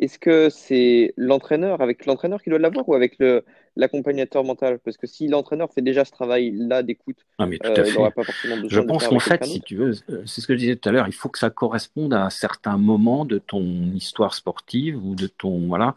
est-ce 0.00 0.18
que 0.18 0.48
c'est 0.48 1.12
l'entraîneur, 1.18 1.82
avec 1.82 2.06
l'entraîneur 2.06 2.42
qui 2.42 2.48
doit 2.48 2.58
l'avoir 2.58 2.88
ou 2.88 2.94
avec 2.94 3.18
l'accompagnateur 3.76 4.44
mental? 4.44 4.78
Parce 4.82 4.96
que 4.96 5.06
si 5.06 5.28
l'entraîneur 5.28 5.70
fait 5.74 5.82
déjà 5.82 6.06
ce 6.06 6.10
travail-là 6.10 6.82
d'écoute, 6.82 7.18
ah, 7.38 7.44
euh, 7.44 7.84
il 7.86 7.92
n'aura 7.92 8.10
pas 8.10 8.24
forcément 8.24 8.56
besoin 8.56 8.68
Je 8.70 8.80
pense 8.80 9.06
qu'en 9.06 9.18
fait, 9.18 9.44
si 9.44 9.60
tu 9.60 9.76
veux, 9.76 9.92
c'est 10.24 10.40
ce 10.40 10.46
que 10.46 10.54
je 10.54 10.58
disais 10.58 10.76
tout 10.76 10.88
à 10.88 10.92
l'heure, 10.92 11.06
il 11.06 11.12
faut 11.12 11.28
que 11.28 11.38
ça 11.38 11.50
corresponde 11.50 12.14
à 12.14 12.24
un 12.24 12.30
certain 12.30 12.78
moment 12.78 13.26
de 13.26 13.36
ton 13.36 13.62
histoire 13.94 14.34
sportive 14.34 15.04
ou 15.04 15.14
de 15.14 15.26
ton. 15.26 15.68
Voilà. 15.68 15.94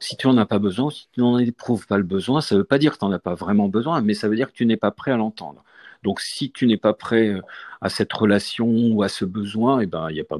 Si 0.00 0.16
tu 0.16 0.26
n'en 0.26 0.36
as 0.36 0.46
pas 0.46 0.58
besoin, 0.58 0.90
si 0.90 1.06
tu 1.12 1.20
n'en 1.20 1.38
éprouves 1.38 1.86
pas 1.86 1.96
le 1.96 2.02
besoin, 2.02 2.40
ça 2.40 2.56
ne 2.56 2.60
veut 2.60 2.66
pas 2.66 2.78
dire 2.78 2.94
que 2.94 2.98
tu 2.98 3.04
n'en 3.04 3.12
as 3.12 3.20
pas 3.20 3.34
vraiment 3.34 3.68
besoin, 3.68 4.00
mais 4.00 4.14
ça 4.14 4.28
veut 4.28 4.36
dire 4.36 4.48
que 4.48 4.56
tu 4.56 4.66
n'es 4.66 4.76
pas 4.76 4.90
prêt 4.90 5.12
à 5.12 5.16
l'entendre. 5.16 5.62
Donc, 6.04 6.20
si 6.20 6.52
tu 6.52 6.66
n'es 6.66 6.76
pas 6.76 6.92
prêt 6.92 7.28
euh, 7.28 7.40
à 7.80 7.88
cette 7.88 8.12
relation 8.12 8.68
ou 8.68 9.02
à 9.02 9.08
ce 9.08 9.24
besoin, 9.24 9.80
eh 9.80 9.86
ben, 9.86 10.10
y 10.10 10.20
a 10.20 10.24
pas, 10.24 10.38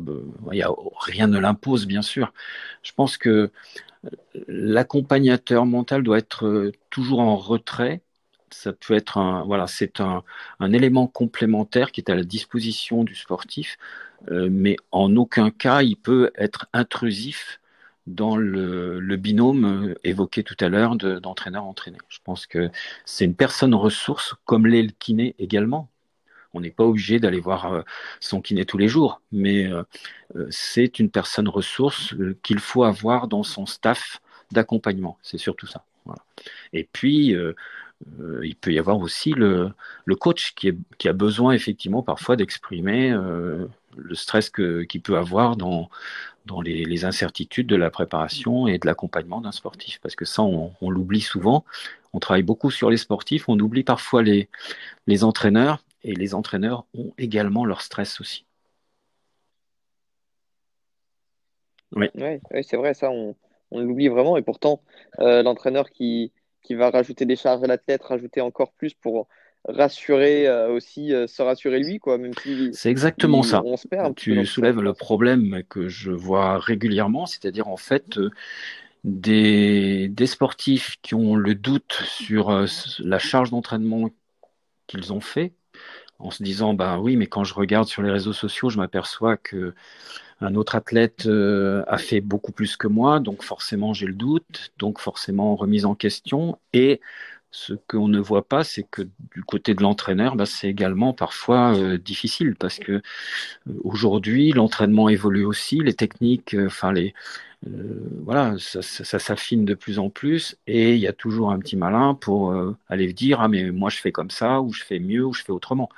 rien 1.01 1.27
ne 1.27 1.39
l'impose, 1.39 1.87
bien 1.87 2.03
sûr. 2.03 2.33
Je 2.83 2.93
pense 2.93 3.17
que 3.17 3.51
euh, 4.05 4.11
l'accompagnateur 4.49 5.67
mental 5.67 6.03
doit 6.03 6.19
être 6.19 6.47
euh, 6.47 6.73
toujours 6.91 7.21
en 7.21 7.37
retrait. 7.37 8.03
Ça 8.51 8.73
peut 8.73 8.95
être 8.95 9.19
voilà, 9.47 9.67
c'est 9.67 10.01
un, 10.01 10.23
élément 10.73 11.09
complémentaire 11.09 11.91
qui 11.91 12.01
est 12.01 12.11
à 12.11 12.15
la 12.15 12.23
disposition 12.23 13.03
du 13.03 13.17
sportif, 13.17 13.79
mais 14.31 14.77
en 14.93 15.17
aucun 15.17 15.51
cas 15.51 15.83
il 15.83 15.97
peut 15.97 16.31
être 16.37 16.67
intrusif 16.73 17.61
dans 18.07 18.37
le, 18.37 19.17
binôme 19.17 19.65
euh, 19.65 19.95
évoqué 20.05 20.43
tout 20.43 20.57
à 20.61 20.69
l'heure 20.69 20.97
d'entraîneur-entraîné. 20.97 21.99
Je 22.09 22.19
pense 22.23 22.47
que 22.47 22.71
c'est 23.05 23.25
une 23.25 23.35
personne 23.35 23.75
ressource, 23.75 24.35
comme 24.45 24.67
l'est 24.67 24.83
le 24.83 24.93
kiné 24.99 25.35
également. 25.39 25.89
On 26.53 26.61
n'est 26.61 26.71
pas 26.71 26.85
obligé 26.85 27.19
d'aller 27.19 27.41
voir 27.41 27.73
euh, 27.73 27.83
son 28.21 28.41
kiné 28.41 28.65
tous 28.65 28.79
les 28.79 28.89
jours, 28.89 29.21
mais 29.33 29.67
euh, 29.67 29.83
c'est 30.51 30.99
une 30.99 31.11
personne 31.11 31.49
ressource 31.49 32.15
qu'il 32.43 32.61
faut 32.61 32.85
avoir 32.85 33.27
dans 33.27 33.43
son 33.43 33.67
staff 33.67 34.21
d'accompagnement. 34.53 35.19
C'est 35.23 35.39
surtout 35.39 35.67
ça. 35.67 35.85
Et 36.75 36.87
puis, 36.93 37.35
il 38.43 38.57
peut 38.57 38.73
y 38.75 38.79
avoir 38.79 38.99
aussi 38.99 39.33
le, 39.33 39.73
coach 40.21 40.55
qui, 40.55 41.09
a 41.09 41.13
besoin 41.15 41.55
effectivement 41.55 42.03
parfois 42.03 42.37
d'exprimer 42.37 43.11
le 43.11 44.15
stress 44.15 44.51
qu'il 44.51 45.01
peut 45.01 45.17
avoir 45.17 45.57
dans, 45.57 45.89
dans 46.45 46.61
les, 46.61 47.05
incertitudes 47.05 47.67
de 47.67 47.77
la 47.77 47.91
préparation 47.91 48.67
et 48.67 48.79
de 48.79 48.87
l'accompagnement 48.87 49.41
d'un 49.41 49.53
sportif. 49.53 49.99
Parce 50.01 50.15
que 50.15 50.25
ça, 50.25 50.43
on, 50.43 50.91
l'oublie 50.91 51.21
souvent. 51.21 51.65
On 52.13 52.19
travaille 52.19 52.43
beaucoup 52.43 52.71
sur 52.71 52.91
les 52.91 52.97
sportifs, 52.97 53.49
on 53.49 53.59
oublie 53.59 53.85
parfois 53.85 54.23
les, 54.23 54.49
les 55.07 55.25
entraîneurs, 55.25 55.85
et 56.05 56.15
les 56.15 56.35
entraîneurs 56.35 56.87
ont 56.95 57.13
également 57.19 57.65
leur 57.65 57.81
stress 57.81 58.21
aussi. 58.21 58.45
Oui, 61.93 62.09
c'est 62.63 62.77
vrai, 62.77 62.93
ça, 62.95 63.11
on, 63.11 63.35
on 63.71 63.81
l'oublie 63.81 64.09
vraiment. 64.09 64.37
Et 64.37 64.43
pourtant, 64.43 64.83
euh, 65.21 65.43
l'entraîneur 65.43 65.91
qui, 65.91 66.33
qui 66.63 66.75
va 66.75 66.91
rajouter 66.91 67.27
des 67.27 67.37
charges 67.37 67.63
à 67.63 67.67
l'athlète, 67.67 68.03
rajouter 68.03 68.41
encore 68.41 68.73
plus 68.73 68.95
pour 68.95 69.29
rassurer 69.69 70.47
euh, 70.47 70.71
aussi, 70.71 71.13
euh, 71.13 71.27
se 71.27 71.43
rassurer 71.43 71.81
lui, 71.81 71.99
quoi. 71.99 72.19
Même 72.19 72.35
si 72.43 72.71
c'est 72.73 72.91
exactement 72.91 73.43
ça. 73.43 73.63
On 73.65 73.77
se 73.77 73.89
perd 73.89 74.15
tu 74.15 74.45
soulèves 74.47 74.81
le 74.81 74.93
problème 74.93 75.63
que 75.69 75.89
je 75.89 76.11
vois 76.11 76.59
régulièrement, 76.59 77.27
c'est-à-dire 77.27 77.69
en 77.69 77.77
fait 77.77 78.19
euh, 78.19 78.31
des, 79.05 80.09
des 80.09 80.27
sportifs 80.27 80.97
qui 81.03 81.15
ont 81.15 81.37
le 81.37 81.55
doute 81.55 82.03
sur 82.07 82.67
la 83.01 83.19
charge 83.19 83.51
d'entraînement 83.51 84.11
qu'ils 84.87 85.13
ont 85.13 85.21
fait, 85.21 85.53
en 86.19 86.31
se 86.31 86.43
disant 86.43 86.75
bah 86.75 86.99
oui, 86.99 87.17
mais 87.17 87.27
quand 87.27 87.45
je 87.45 87.55
regarde 87.55 87.87
sur 87.87 88.03
les 88.03 88.11
réseaux 88.11 88.33
sociaux, 88.33 88.71
je 88.71 88.79
m'aperçois 88.79 89.37
que 89.37 89.75
un 90.41 90.55
autre 90.57 90.75
athlète 90.75 91.27
a 91.27 91.99
fait 91.99 92.21
beaucoup 92.21 92.53
plus 92.53 92.77
que 92.77 92.87
moi, 92.87 93.21
donc 93.21 93.43
forcément 93.43 93.93
j'ai 93.95 94.07
le 94.07 94.15
doute, 94.15 94.73
donc 94.79 95.01
forcément 95.01 95.55
remise 95.55 95.85
en 95.85 95.95
question 95.95 96.59
et 96.73 97.01
ce 97.55 97.73
qu'on 97.75 98.09
ne 98.09 98.19
voit 98.19 98.49
pas, 98.49 98.65
c'est 98.65 98.83
que 98.83 99.03
du 99.33 99.45
côté 99.45 99.75
de 99.75 99.83
l'entraîneur, 99.83 100.35
bah, 100.35 100.45
c'est 100.45 100.69
également 100.69 101.13
parfois 101.13 101.77
euh, 101.77 101.99
difficile 101.99 102.57
parce 102.57 102.81
que 102.81 102.93
euh, 102.93 103.01
aujourd'hui 103.85 104.51
l'entraînement 104.53 105.09
évolue 105.09 105.45
aussi, 105.45 105.79
les 105.79 105.95
techniques, 105.95 106.55
euh, 106.55 106.67
enfin 106.67 106.93
les, 106.93 107.15
voilà, 108.25 108.57
ça, 108.59 108.83
ça, 108.83 109.19
s'affine 109.19 109.65
de 109.65 109.75
plus 109.75 109.99
en 109.99 110.11
plus 110.11 110.57
et 110.67 110.95
il 110.95 110.99
y 110.99 111.07
a 111.07 111.15
toujours 111.15 111.51
un 111.51 111.59
petit 111.59 111.77
malin 111.77 112.15
pour 112.15 112.55
aller 112.91 113.13
dire 113.15 113.41
ah 113.41 113.49
mais 113.49 113.71
moi 113.71 113.89
je 113.89 113.97
fais 113.97 114.13
comme 114.13 114.29
ça 114.31 114.61
ou 114.61 114.71
je 114.73 114.85
fais 114.85 114.99
mieux 114.99 115.25
ou 115.25 115.33
je 115.33 115.43
fais 115.43 115.53
autrement. 115.53 115.89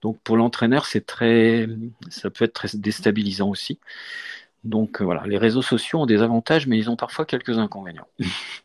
Donc 0.00 0.18
pour 0.24 0.38
l'entraîneur 0.38 0.86
c'est 0.86 1.04
très, 1.04 1.68
ça 2.08 2.30
peut 2.30 2.46
être 2.46 2.54
très 2.54 2.68
déstabilisant 2.74 3.50
aussi. 3.50 3.78
Donc 4.64 5.02
voilà, 5.02 5.24
les 5.26 5.36
réseaux 5.38 5.62
sociaux 5.62 6.00
ont 6.00 6.06
des 6.06 6.22
avantages 6.22 6.66
mais 6.66 6.78
ils 6.78 6.88
ont 6.88 6.96
parfois 6.96 7.26
quelques 7.26 7.58
inconvénients. 7.58 8.08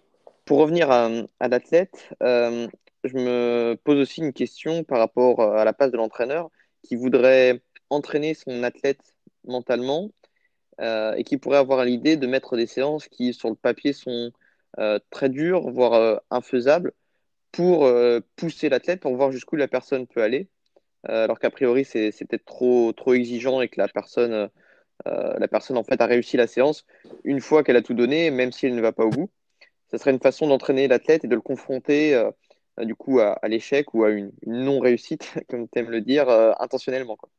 Pour 0.47 0.59
revenir 0.59 0.89
à, 0.91 1.09
l'athlète, 1.41 2.09
euh, 2.23 2.69
je 3.03 3.17
me 3.17 3.75
pose 3.83 3.99
aussi 3.99 4.21
une 4.21 4.31
question 4.31 4.85
par 4.85 4.97
rapport 4.97 5.41
à 5.41 5.65
la 5.65 5.73
place 5.73 5.91
de 5.91 5.97
l'entraîneur 5.97 6.49
qui 6.83 6.95
voudrait 6.95 7.61
entraîner 7.89 8.33
son 8.33 8.63
athlète 8.63 9.01
mentalement 9.43 10.09
euh, 10.79 11.13
et 11.15 11.25
qui 11.25 11.37
pourrait 11.37 11.57
avoir 11.57 11.83
l'idée 11.83 12.15
de 12.15 12.27
mettre 12.27 12.55
des 12.55 12.65
séances 12.65 13.09
qui, 13.09 13.33
sur 13.33 13.49
le 13.49 13.55
papier, 13.55 13.91
sont 13.91 14.31
euh, 14.79 14.99
très 15.09 15.27
dures, 15.27 15.69
voire 15.69 16.21
infaisables, 16.31 16.93
pour 17.51 17.89
pousser 18.37 18.69
l'athlète, 18.69 19.01
pour 19.01 19.15
voir 19.17 19.31
jusqu'où 19.33 19.57
la 19.57 19.67
personne 19.67 20.07
peut 20.07 20.21
aller, 20.21 20.47
alors 21.03 21.39
qu'a 21.39 21.49
priori, 21.49 21.83
c'est 21.83 22.11
peut-être 22.11 22.45
trop, 22.45 22.93
trop 22.93 23.13
exigeant 23.13 23.61
et 23.61 23.67
que 23.67 23.81
la 23.81 23.87
personne, 23.87 24.49
la 25.05 25.47
personne, 25.49 25.77
en 25.77 25.83
fait, 25.83 25.99
a 26.01 26.05
réussi 26.05 26.37
la 26.37 26.47
séance 26.47 26.85
une 27.23 27.41
fois 27.41 27.63
qu'elle 27.63 27.77
a 27.77 27.81
tout 27.81 27.95
donné, 27.95 28.31
même 28.31 28.51
si 28.51 28.67
elle 28.67 28.75
ne 28.75 28.81
va 28.81 28.91
pas 28.91 29.05
au 29.05 29.09
bout 29.09 29.29
ce 29.91 29.97
serait 29.97 30.11
une 30.11 30.19
façon 30.19 30.47
d'entraîner 30.47 30.87
l'athlète 30.87 31.25
et 31.25 31.27
de 31.27 31.35
le 31.35 31.41
confronter 31.41 32.13
euh, 32.13 32.31
du 32.79 32.95
coup 32.95 33.19
à, 33.19 33.39
l'échec 33.47 33.93
ou 33.93 34.03
à 34.03 34.11
une, 34.11 34.31
non-réussite, 34.45 35.33
comme 35.49 35.67
tu 35.67 35.79
aimes 35.79 35.89
le 35.89 36.01
dire, 36.01 36.29
euh, 36.29 36.53
intentionnellement. 36.59 37.15
Quoi. 37.15 37.29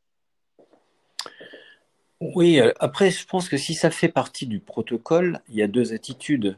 Oui, 2.21 2.59
euh, 2.59 2.73
après, 2.79 3.11
je 3.11 3.25
pense 3.25 3.47
que 3.47 3.57
si 3.57 3.73
ça 3.73 3.91
fait 3.91 4.09
partie 4.09 4.47
du 4.47 4.59
protocole, 4.59 5.39
il 5.49 5.55
y 5.55 5.61
a 5.61 5.67
deux 5.67 5.93
attitudes 5.93 6.57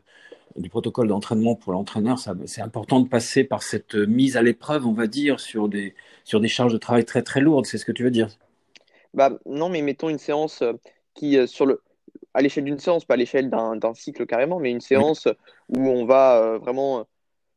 du 0.57 0.69
protocole 0.69 1.07
d'entraînement 1.07 1.55
pour 1.55 1.71
l'entraîneur. 1.71 2.19
C'est 2.45 2.61
important 2.61 2.99
de 2.99 3.07
passer 3.07 3.45
par 3.45 3.63
cette 3.63 3.95
mise 3.95 4.35
à 4.35 4.41
l'épreuve, 4.41 4.85
on 4.85 4.91
va 4.91 5.07
dire, 5.07 5.39
sur 5.39 5.69
des, 5.69 5.95
sur 6.25 6.41
des 6.41 6.49
charges 6.49 6.73
de 6.73 6.77
travail 6.77 7.05
très 7.05 7.21
très 7.21 7.39
lourdes. 7.39 7.65
C'est 7.65 7.77
ce 7.77 7.85
que 7.85 7.93
tu 7.93 8.03
veux 8.03 8.11
dire? 8.11 8.27
Bah, 9.13 9.31
Non, 9.45 9.69
mais 9.69 9.81
mettons 9.81 10.09
une 10.09 10.17
séance 10.17 10.61
qui, 11.13 11.47
sur 11.47 11.65
le, 11.65 11.81
à 12.33 12.41
l'échelle 12.41 12.63
d'une 12.63 12.79
séance, 12.79 13.05
pas 13.05 13.15
à 13.15 13.17
l'échelle 13.17 13.49
d'un 13.49 13.93
cycle 13.93 14.25
carrément, 14.25 14.59
mais 14.59 14.71
une 14.71 14.81
séance 14.81 15.27
où 15.69 15.87
on 15.87 16.05
va 16.05 16.37
euh, 16.37 16.57
vraiment 16.57 17.05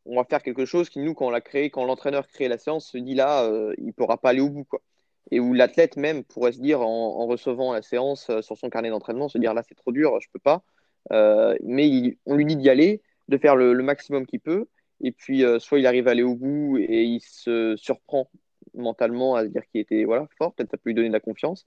on 0.06 0.16
va 0.16 0.24
faire 0.24 0.42
quelque 0.42 0.66
chose 0.66 0.90
qui, 0.90 0.98
nous, 0.98 1.14
quand 1.14 1.26
on 1.26 1.30
l'a 1.30 1.40
créé, 1.40 1.70
quand 1.70 1.84
l'entraîneur 1.86 2.26
crée 2.26 2.48
la 2.48 2.58
séance, 2.58 2.90
se 2.90 2.98
dit 2.98 3.14
là, 3.14 3.44
euh, 3.44 3.74
il 3.78 3.86
ne 3.86 3.92
pourra 3.92 4.18
pas 4.18 4.30
aller 4.30 4.40
au 4.40 4.50
bout. 4.50 4.64
Quoi. 4.64 4.82
Et 5.30 5.40
où 5.40 5.54
l'athlète 5.54 5.96
même 5.96 6.24
pourrait 6.24 6.52
se 6.52 6.60
dire, 6.60 6.82
en, 6.82 7.26
recevant 7.26 7.72
la 7.72 7.80
séance 7.80 8.28
euh, 8.28 8.42
sur 8.42 8.58
son 8.58 8.68
carnet 8.68 8.90
d'entraînement, 8.90 9.30
se 9.30 9.38
dire 9.38 9.54
là, 9.54 9.62
c'est 9.66 9.74
trop 9.74 9.92
dur, 9.92 10.20
je 10.20 10.28
ne 10.28 10.32
peux 10.32 10.40
pas. 10.40 10.62
mais 11.62 12.18
on 12.26 12.34
lui 12.34 12.44
dit 12.44 12.56
d'y 12.56 12.68
aller, 12.68 13.00
de 13.28 13.38
faire 13.38 13.56
le, 13.56 13.74
maximum 13.82 14.26
qu'il 14.26 14.40
peut. 14.40 14.66
Et 15.00 15.12
puis, 15.12 15.42
soit 15.58 15.78
il 15.78 15.86
arrive 15.86 16.08
à 16.08 16.10
aller 16.10 16.22
au 16.22 16.34
bout 16.34 16.76
et 16.78 17.04
il 17.04 17.20
se 17.20 17.74
surprend 17.76 18.28
mentalement 18.74 19.36
à 19.36 19.44
se 19.44 19.48
dire 19.48 19.62
qu'il 19.70 19.80
était 19.80 20.04
voilà, 20.04 20.28
fort, 20.36 20.52
peut-être 20.54 20.70
ça 20.70 20.76
peut 20.76 20.90
lui 20.90 20.94
donner 20.94 21.08
de 21.08 21.12
la 21.14 21.20
confiance 21.20 21.66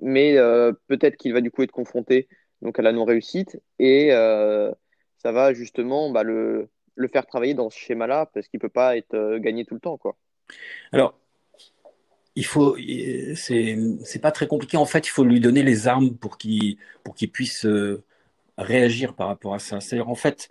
mais 0.00 0.36
euh, 0.36 0.72
peut-être 0.86 1.16
qu'il 1.16 1.32
va 1.32 1.40
du 1.40 1.50
coup 1.50 1.62
être 1.62 1.72
confronté 1.72 2.28
donc 2.62 2.78
à 2.78 2.82
la 2.82 2.92
non-réussite 2.92 3.60
et 3.78 4.12
euh, 4.12 4.72
ça 5.18 5.32
va 5.32 5.52
justement 5.52 6.10
bah, 6.10 6.22
le, 6.22 6.68
le, 6.94 7.08
faire 7.08 7.26
travailler 7.26 7.54
dans 7.54 7.70
ce 7.70 7.78
schéma-là 7.78 8.30
parce 8.32 8.48
qu'il 8.48 8.60
peut 8.60 8.68
pas 8.68 8.96
être 8.96 9.14
euh, 9.14 9.38
gagné 9.38 9.64
tout 9.64 9.74
le 9.74 9.80
temps 9.80 9.96
quoi. 9.96 10.16
Alors 10.92 11.18
il 12.34 12.44
faut 12.44 12.76
c'est 13.34 14.20
pas 14.22 14.30
très 14.30 14.46
compliqué 14.46 14.76
en 14.76 14.86
fait 14.86 15.06
il 15.06 15.10
faut 15.10 15.24
lui 15.24 15.40
donner 15.40 15.62
les 15.62 15.88
armes 15.88 16.16
pour 16.16 16.38
qu'il 16.38 16.76
pour 17.02 17.14
qu'il 17.14 17.30
puisse 17.30 17.66
réagir 18.56 19.14
par 19.14 19.26
rapport 19.26 19.54
à 19.54 19.58
ça 19.58 19.80
c'est-à-dire 19.80 20.08
en 20.08 20.14
fait 20.14 20.48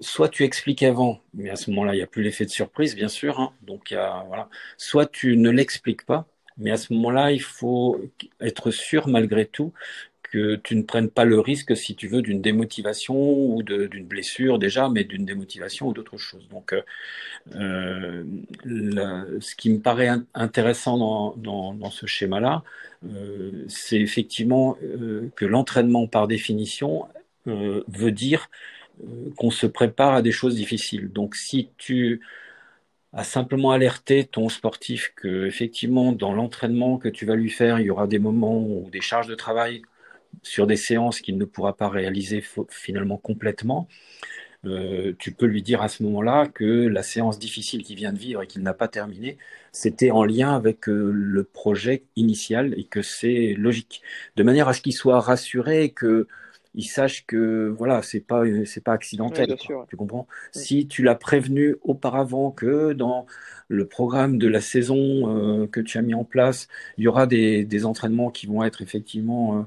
soit 0.00 0.30
tu 0.30 0.42
expliques 0.42 0.82
avant, 0.82 1.20
mais 1.34 1.50
à 1.50 1.56
ce 1.56 1.70
moment-là, 1.70 1.92
il 1.92 1.98
n'y 1.98 2.02
a 2.02 2.06
plus 2.06 2.22
l'effet 2.22 2.46
de 2.46 2.50
surprise, 2.50 2.96
bien 2.96 3.08
sûr. 3.08 3.38
Hein, 3.40 3.52
donc, 3.60 3.92
voilà. 3.92 4.48
Soit 4.78 5.04
tu 5.04 5.36
ne 5.36 5.50
l'expliques 5.50 6.06
pas, 6.06 6.26
mais 6.60 6.70
à 6.70 6.76
ce 6.76 6.92
moment-là, 6.92 7.32
il 7.32 7.42
faut 7.42 8.00
être 8.40 8.70
sûr 8.70 9.08
malgré 9.08 9.46
tout 9.46 9.72
que 10.30 10.56
tu 10.56 10.76
ne 10.76 10.82
prennes 10.82 11.10
pas 11.10 11.24
le 11.24 11.40
risque, 11.40 11.76
si 11.76 11.96
tu 11.96 12.06
veux, 12.06 12.22
d'une 12.22 12.40
démotivation 12.40 13.16
ou 13.16 13.62
d'une 13.62 14.06
blessure 14.06 14.58
déjà, 14.58 14.88
mais 14.88 15.04
d'une 15.04 15.24
démotivation 15.24 15.88
ou 15.88 15.92
d'autre 15.92 16.16
chose. 16.18 16.46
Donc, 16.50 16.72
euh, 16.72 16.82
euh 17.56 18.24
ce 19.40 19.54
qui 19.56 19.70
me 19.70 19.80
paraît 19.80 20.10
intéressant 20.34 21.34
dans, 21.36 21.90
ce 21.90 22.06
schéma-là, 22.06 22.62
euh, 23.04 23.64
c'est 23.68 24.00
effectivement 24.00 24.76
que 25.36 25.44
l'entraînement, 25.44 26.06
par 26.06 26.28
définition, 26.28 27.06
veut 27.46 28.12
dire 28.12 28.50
qu'on 29.36 29.50
se 29.50 29.66
prépare 29.66 30.14
à 30.14 30.22
des 30.22 30.32
choses 30.32 30.54
difficiles. 30.54 31.10
Donc, 31.10 31.34
si 31.34 31.70
tu 31.78 32.20
à 33.12 33.24
simplement 33.24 33.72
alerter 33.72 34.24
ton 34.24 34.48
sportif 34.48 35.12
que 35.16 35.46
effectivement 35.46 36.12
dans 36.12 36.32
l'entraînement 36.32 36.98
que 36.98 37.08
tu 37.08 37.26
vas 37.26 37.34
lui 37.34 37.50
faire, 37.50 37.80
il 37.80 37.86
y 37.86 37.90
aura 37.90 38.06
des 38.06 38.18
moments 38.18 38.60
ou 38.62 38.88
des 38.90 39.00
charges 39.00 39.26
de 39.26 39.34
travail 39.34 39.82
sur 40.42 40.66
des 40.66 40.76
séances 40.76 41.20
qu'il 41.20 41.38
ne 41.38 41.44
pourra 41.44 41.76
pas 41.76 41.88
réaliser 41.88 42.42
finalement 42.68 43.16
complètement. 43.16 43.88
Euh, 44.66 45.14
tu 45.18 45.32
peux 45.32 45.46
lui 45.46 45.62
dire 45.62 45.80
à 45.82 45.88
ce 45.88 46.02
moment-là 46.02 46.46
que 46.46 46.86
la 46.86 47.02
séance 47.02 47.38
difficile 47.38 47.82
qu'il 47.82 47.96
vient 47.96 48.12
de 48.12 48.18
vivre 48.18 48.42
et 48.42 48.46
qu'il 48.46 48.62
n'a 48.62 48.74
pas 48.74 48.88
terminée, 48.88 49.38
c'était 49.72 50.10
en 50.10 50.24
lien 50.24 50.54
avec 50.54 50.88
euh, 50.88 51.10
le 51.12 51.44
projet 51.44 52.04
initial 52.16 52.74
et 52.78 52.84
que 52.84 53.00
c'est 53.02 53.54
logique, 53.56 54.02
de 54.36 54.42
manière 54.42 54.68
à 54.68 54.74
ce 54.74 54.82
qu'il 54.82 54.92
soit 54.92 55.20
rassuré 55.20 55.90
que 55.90 56.28
il 56.74 56.84
sache 56.84 57.26
que 57.26 57.68
voilà, 57.76 58.02
c'est 58.02 58.20
pas 58.20 58.44
c'est 58.64 58.82
pas 58.82 58.92
accidentel. 58.92 59.56
Tu 59.88 59.96
comprends? 59.96 60.28
Si 60.52 60.86
tu 60.86 61.02
l'as 61.02 61.16
prévenu 61.16 61.76
auparavant 61.82 62.52
que 62.52 62.92
dans 62.92 63.26
le 63.68 63.86
programme 63.88 64.38
de 64.38 64.48
la 64.48 64.60
saison 64.60 65.62
euh, 65.64 65.66
que 65.66 65.80
tu 65.80 65.98
as 65.98 66.02
mis 66.02 66.14
en 66.14 66.24
place, 66.24 66.68
il 66.96 67.04
y 67.04 67.08
aura 67.08 67.26
des, 67.26 67.64
des 67.64 67.84
entraînements 67.86 68.30
qui 68.30 68.46
vont 68.46 68.62
être 68.64 68.82
effectivement 68.82 69.60
euh, 69.60 69.62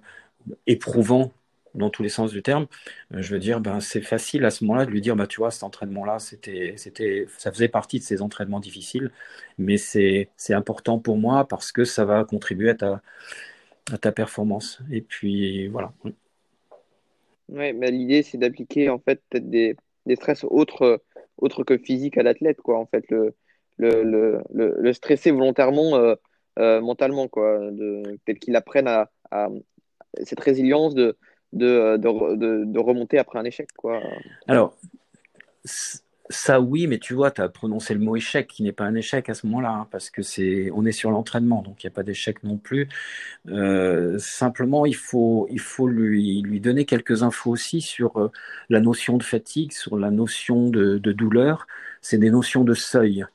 éprouvants 0.67 1.31
dans 1.75 1.89
tous 1.89 2.03
les 2.03 2.09
sens 2.09 2.31
du 2.31 2.43
terme, 2.43 2.67
euh, 3.13 3.21
je 3.21 3.33
veux 3.33 3.39
dire, 3.39 3.59
ben 3.59 3.79
c'est 3.79 4.01
facile 4.01 4.45
à 4.45 4.51
ce 4.51 4.63
moment-là 4.63 4.85
de 4.85 4.91
lui 4.91 5.01
dire, 5.01 5.15
bah 5.15 5.25
tu 5.27 5.37
vois, 5.37 5.49
cet 5.51 5.63
entraînement-là, 5.63 6.19
c'était, 6.19 6.75
c'était, 6.77 7.25
ça 7.37 7.51
faisait 7.51 7.67
partie 7.67 7.97
de 7.99 8.03
ces 8.03 8.21
entraînements 8.21 8.59
difficiles, 8.59 9.11
mais 9.57 9.77
c'est, 9.77 10.29
c'est 10.37 10.53
important 10.53 10.99
pour 10.99 11.17
moi 11.17 11.47
parce 11.47 11.71
que 11.71 11.83
ça 11.83 12.05
va 12.05 12.25
contribuer 12.25 12.69
à 12.69 12.75
ta, 12.75 13.01
à 13.91 13.97
ta 13.97 14.11
performance. 14.11 14.79
Et 14.91 15.01
puis 15.01 15.67
voilà. 15.67 15.93
Ouais, 17.49 17.73
mais 17.73 17.91
l'idée, 17.91 18.23
c'est 18.23 18.37
d'appliquer 18.37 18.89
en 18.89 18.99
fait 18.99 19.21
peut-être 19.29 19.49
des, 19.49 19.75
des 20.05 20.15
stress 20.15 20.43
autres, 20.43 21.03
autres 21.37 21.63
que 21.63 21.77
physiques 21.77 22.17
à 22.17 22.23
l'athlète, 22.23 22.61
quoi. 22.61 22.77
En 22.79 22.85
fait, 22.85 23.03
le, 23.09 23.35
le, 23.77 24.41
le, 24.53 24.75
le, 24.79 24.93
stresser 24.93 25.31
volontairement, 25.31 25.95
euh, 25.95 26.15
euh, 26.59 26.81
mentalement, 26.81 27.27
quoi. 27.27 27.59
Peut-être 28.25 28.39
qu'il 28.39 28.55
apprenne 28.55 28.87
à, 28.87 29.09
à, 29.31 29.49
cette 30.23 30.39
résilience 30.39 30.95
de, 30.95 31.17
de, 31.51 31.97
de, 31.97 32.65
de, 32.65 32.79
remonter 32.79 33.17
après 33.17 33.39
un 33.39 33.45
échec, 33.45 33.69
quoi. 33.75 34.01
Alors, 34.47 34.77
ça 36.33 36.59
oui, 36.61 36.87
mais 36.87 36.99
tu 36.99 37.13
vois, 37.13 37.31
tu 37.31 37.41
as 37.41 37.49
prononcé 37.49 37.93
le 37.93 37.99
mot 37.99 38.15
échec 38.15 38.47
qui 38.47 38.63
n'est 38.63 38.71
pas 38.71 38.85
un 38.85 38.95
échec 38.95 39.29
à 39.29 39.33
ce 39.33 39.45
moment-là, 39.47 39.71
hein, 39.71 39.87
parce 39.91 40.09
que 40.09 40.21
c'est, 40.21 40.69
on 40.73 40.85
est 40.85 40.91
sur 40.91 41.11
l'entraînement, 41.11 41.61
donc 41.61 41.83
il 41.83 41.87
n'y 41.87 41.91
a 41.91 41.95
pas 41.95 42.03
d'échec 42.03 42.43
non 42.43 42.57
plus. 42.57 42.89
Euh, 43.49 44.17
simplement, 44.19 44.85
il 44.85 44.95
faut, 44.95 45.47
il 45.51 45.59
faut 45.59 45.87
lui, 45.87 46.41
lui 46.41 46.59
donner 46.59 46.85
quelques 46.85 47.23
infos 47.23 47.51
aussi 47.51 47.81
sur 47.81 48.17
euh, 48.17 48.31
la 48.69 48.79
notion 48.81 49.17
de 49.17 49.23
fatigue, 49.23 49.71
sur 49.71 49.97
la 49.97 50.11
notion 50.11 50.69
de, 50.69 50.97
douleur. 50.97 51.67
C'est 52.01 52.17
des 52.17 52.31
notions 52.31 52.63
de 52.63 52.73
seuil. 52.73 53.25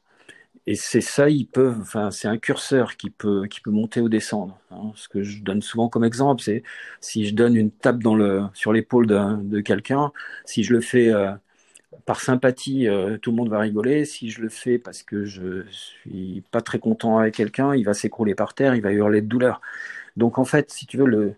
Et 0.66 0.75
ces 0.75 1.01
seuils, 1.01 1.37
ils 1.41 1.47
peuvent, 1.47 1.81
enfin, 1.81 2.11
c'est 2.11 2.29
un 2.29 2.37
curseur 2.37 2.97
qui 2.97 3.11
peut, 3.11 3.47
qui 3.49 3.61
peut 3.61 3.70
monter 3.70 4.01
ou 4.01 4.09
descendre. 4.11 4.59
Hein. 4.70 4.93
Ce 4.97 5.09
que 5.09 5.22
je 5.22 5.43
donne 5.43 5.62
souvent 5.62 5.89
comme 5.89 6.05
exemple, 6.05 6.43
c'est 6.43 6.62
si 7.01 7.27
je 7.27 7.35
donne 7.35 7.57
une 7.57 7.70
tape 7.70 8.01
dans 8.03 8.14
le, 8.14 8.45
sur 8.53 8.72
l'épaule 8.72 9.07
de, 9.07 9.43
de 9.43 9.61
quelqu'un, 9.61 10.12
si 10.45 10.64
je 10.64 10.75
le 10.75 10.81
fais 10.83 11.11
euh, 11.11 11.33
par 12.05 12.20
sympathie, 12.20 12.86
tout 13.22 13.30
le 13.30 13.36
monde 13.36 13.49
va 13.49 13.59
rigoler. 13.61 14.05
Si 14.05 14.30
je 14.30 14.43
le 14.43 14.49
fais 14.49 14.78
parce 14.78 15.03
que 15.03 15.24
je 15.24 15.64
suis 15.70 16.43
pas 16.51 16.61
très 16.61 16.78
content 16.78 17.18
avec 17.18 17.34
quelqu'un, 17.34 17.74
il 17.74 17.84
va 17.84 17.95
s'écrouler 17.95 18.34
par 18.34 18.55
terre, 18.55 18.74
il 18.74 18.82
va 18.82 18.93
hurler 18.93 19.22
de 19.22 19.26
douleur. 19.26 19.61
Donc 20.16 20.39
en 20.39 20.45
fait, 20.45 20.70
si 20.70 20.86
tu 20.86 20.99
veux, 20.99 21.07
le, 21.07 21.36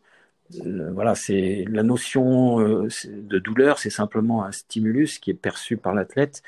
voilà, 0.93 1.15
c'est 1.15 1.65
la 1.69 1.83
notion 1.83 2.61
euh, 2.61 2.89
de 3.07 3.39
douleur, 3.39 3.79
c'est 3.79 3.91
simplement 3.91 4.45
un 4.45 4.53
stimulus 4.53 5.19
qui 5.19 5.31
est 5.31 5.35
perçu 5.35 5.77
par 5.77 5.95
l'athlète 5.95 6.43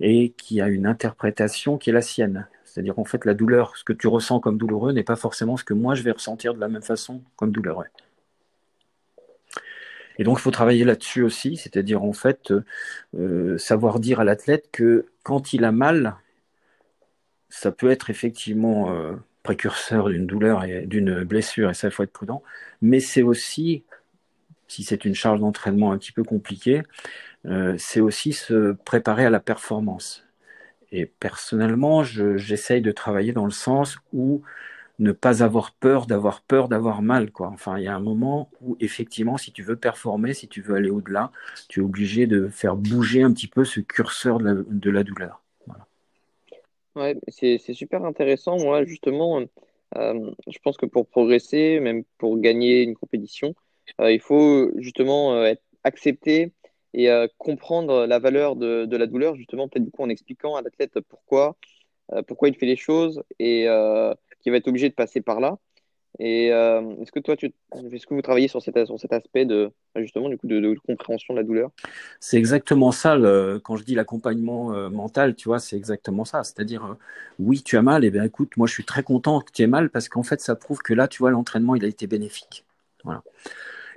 et 0.00 0.30
qui 0.30 0.60
a 0.60 0.68
une 0.68 0.86
interprétation 0.86 1.78
qui 1.78 1.90
est 1.90 1.92
la 1.92 2.02
sienne. 2.02 2.48
C'est-à-dire 2.64 2.98
en 2.98 3.04
fait 3.04 3.24
la 3.24 3.34
douleur, 3.34 3.76
ce 3.76 3.84
que 3.84 3.92
tu 3.92 4.08
ressens 4.08 4.40
comme 4.40 4.58
douloureux 4.58 4.92
n'est 4.92 5.04
pas 5.04 5.16
forcément 5.16 5.56
ce 5.56 5.64
que 5.64 5.74
moi 5.74 5.94
je 5.94 6.02
vais 6.02 6.10
ressentir 6.10 6.54
de 6.54 6.60
la 6.60 6.68
même 6.68 6.82
façon 6.82 7.22
comme 7.36 7.52
douloureux. 7.52 7.86
Et 10.18 10.24
donc 10.24 10.38
il 10.38 10.42
faut 10.42 10.50
travailler 10.50 10.84
là-dessus 10.84 11.22
aussi, 11.22 11.56
c'est-à-dire 11.56 12.02
en 12.02 12.12
fait 12.12 12.52
euh, 13.16 13.58
savoir 13.58 14.00
dire 14.00 14.20
à 14.20 14.24
l'athlète 14.24 14.68
que 14.72 15.06
quand 15.22 15.52
il 15.52 15.64
a 15.64 15.72
mal, 15.72 16.16
ça 17.48 17.72
peut 17.72 17.90
être 17.90 18.10
effectivement 18.10 18.92
euh, 18.92 19.14
précurseur 19.44 20.08
d'une 20.08 20.26
douleur 20.26 20.64
et 20.64 20.86
d'une 20.86 21.22
blessure, 21.22 21.70
et 21.70 21.74
ça, 21.74 21.88
il 21.88 21.90
faut 21.92 22.02
être 22.02 22.12
prudent. 22.12 22.42
Mais 22.82 22.98
c'est 22.98 23.22
aussi, 23.22 23.84
si 24.66 24.82
c'est 24.82 25.04
une 25.04 25.14
charge 25.14 25.38
d'entraînement 25.40 25.92
un 25.92 25.98
petit 25.98 26.12
peu 26.12 26.24
compliquée, 26.24 26.82
euh, 27.46 27.76
c'est 27.78 28.00
aussi 28.00 28.32
se 28.32 28.72
préparer 28.72 29.26
à 29.26 29.30
la 29.30 29.40
performance. 29.40 30.24
Et 30.90 31.06
personnellement, 31.06 32.02
j'essaye 32.04 32.80
de 32.80 32.92
travailler 32.92 33.32
dans 33.32 33.44
le 33.44 33.50
sens 33.50 33.98
où 34.12 34.42
ne 34.98 35.12
pas 35.12 35.42
avoir 35.42 35.72
peur 35.72 36.06
d'avoir 36.06 36.42
peur 36.42 36.68
d'avoir 36.68 37.02
mal 37.02 37.30
quoi. 37.32 37.48
Enfin, 37.48 37.78
il 37.78 37.84
y 37.84 37.88
a 37.88 37.94
un 37.94 38.00
moment 38.00 38.50
où 38.60 38.76
effectivement 38.80 39.36
si 39.36 39.52
tu 39.52 39.62
veux 39.62 39.76
performer, 39.76 40.34
si 40.34 40.48
tu 40.48 40.60
veux 40.62 40.76
aller 40.76 40.90
au-delà, 40.90 41.32
tu 41.68 41.80
es 41.80 41.82
obligé 41.82 42.26
de 42.26 42.48
faire 42.48 42.76
bouger 42.76 43.22
un 43.22 43.32
petit 43.32 43.48
peu 43.48 43.64
ce 43.64 43.80
curseur 43.80 44.38
de 44.38 44.90
la 44.90 45.02
douleur. 45.02 45.40
Ouais, 46.96 47.16
c'est 47.28 47.58
super 47.58 48.04
intéressant. 48.04 48.56
Moi, 48.58 48.84
justement, 48.84 49.42
euh, 49.96 50.30
je 50.46 50.58
pense 50.60 50.76
que 50.76 50.86
pour 50.86 51.08
progresser, 51.08 51.80
même 51.80 52.04
pour 52.18 52.38
gagner 52.38 52.82
une 52.82 52.94
compétition, 52.94 53.54
euh, 54.00 54.12
il 54.12 54.20
faut 54.20 54.70
justement 54.78 55.34
euh, 55.34 55.44
être 55.44 55.62
accepter 55.82 56.52
et 56.94 57.08
comprendre 57.38 58.06
la 58.06 58.20
valeur 58.20 58.54
de, 58.54 58.86
de 58.86 58.96
la 58.96 59.06
douleur, 59.06 59.34
justement, 59.34 59.68
peut-être 59.68 59.84
du 59.84 59.90
coup 59.90 60.04
en 60.04 60.08
expliquant 60.08 60.54
à 60.54 60.62
l'athlète 60.62 61.00
pourquoi, 61.00 61.56
pourquoi 62.28 62.48
il 62.48 62.54
fait 62.54 62.66
les 62.66 62.76
choses 62.76 63.24
et 63.40 63.66
qu'il 64.44 64.52
va 64.52 64.58
être 64.58 64.68
obligé 64.68 64.88
de 64.88 64.94
passer 64.94 65.20
par 65.20 65.40
là. 65.40 65.58
Et 66.20 66.52
euh, 66.52 66.80
est-ce 67.02 67.10
que 67.10 67.18
toi, 67.18 67.36
tu, 67.36 67.52
est-ce 67.92 68.06
que 68.06 68.14
vous 68.14 68.22
travaillez 68.22 68.46
sur 68.46 68.62
cet, 68.62 68.86
sur 68.86 69.00
cet 69.00 69.12
aspect 69.12 69.44
de 69.44 69.72
justement 69.96 70.28
du 70.28 70.38
coup 70.38 70.46
de, 70.46 70.76
compréhension 70.86 71.34
de 71.34 71.40
la 71.40 71.44
douleur? 71.44 71.70
C'est 72.20 72.36
exactement 72.36 72.92
ça. 72.92 73.18
Quand 73.64 73.76
je 73.76 73.82
dis 73.82 73.96
l'accompagnement 73.96 74.72
euh, 74.72 74.88
mental, 74.90 75.34
tu 75.34 75.48
vois, 75.48 75.58
c'est 75.58 75.76
exactement 75.76 76.24
ça. 76.24 76.44
C'est-à-dire, 76.44 76.84
euh, 76.84 76.94
oui, 77.40 77.62
tu 77.62 77.76
as 77.76 77.82
mal. 77.82 78.04
Et 78.04 78.12
bien, 78.12 78.22
écoute, 78.22 78.56
moi, 78.56 78.68
je 78.68 78.74
suis 78.74 78.84
très 78.84 79.02
content 79.02 79.40
que 79.40 79.50
tu 79.50 79.62
aies 79.62 79.66
mal 79.66 79.90
parce 79.90 80.08
qu'en 80.08 80.22
fait, 80.22 80.40
ça 80.40 80.54
prouve 80.54 80.78
que 80.78 80.94
là, 80.94 81.08
tu 81.08 81.18
vois, 81.18 81.32
l'entraînement, 81.32 81.74
il 81.74 81.84
a 81.84 81.88
été 81.88 82.06
bénéfique. 82.06 82.64
Voilà. 83.02 83.24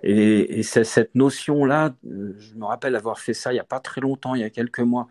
Et, 0.02 0.60
et 0.60 0.64
cette 0.64 1.14
notion-là, 1.14 1.96
je 2.04 2.56
me 2.56 2.66
rappelle 2.66 2.96
avoir 2.96 3.20
fait 3.20 3.34
ça 3.34 3.52
il 3.52 3.56
n'y 3.56 3.60
a 3.60 3.64
pas 3.64 3.80
très 3.80 4.00
longtemps, 4.00 4.36
il 4.36 4.42
y 4.42 4.44
a 4.44 4.50
quelques 4.52 4.80
mois, 4.80 5.08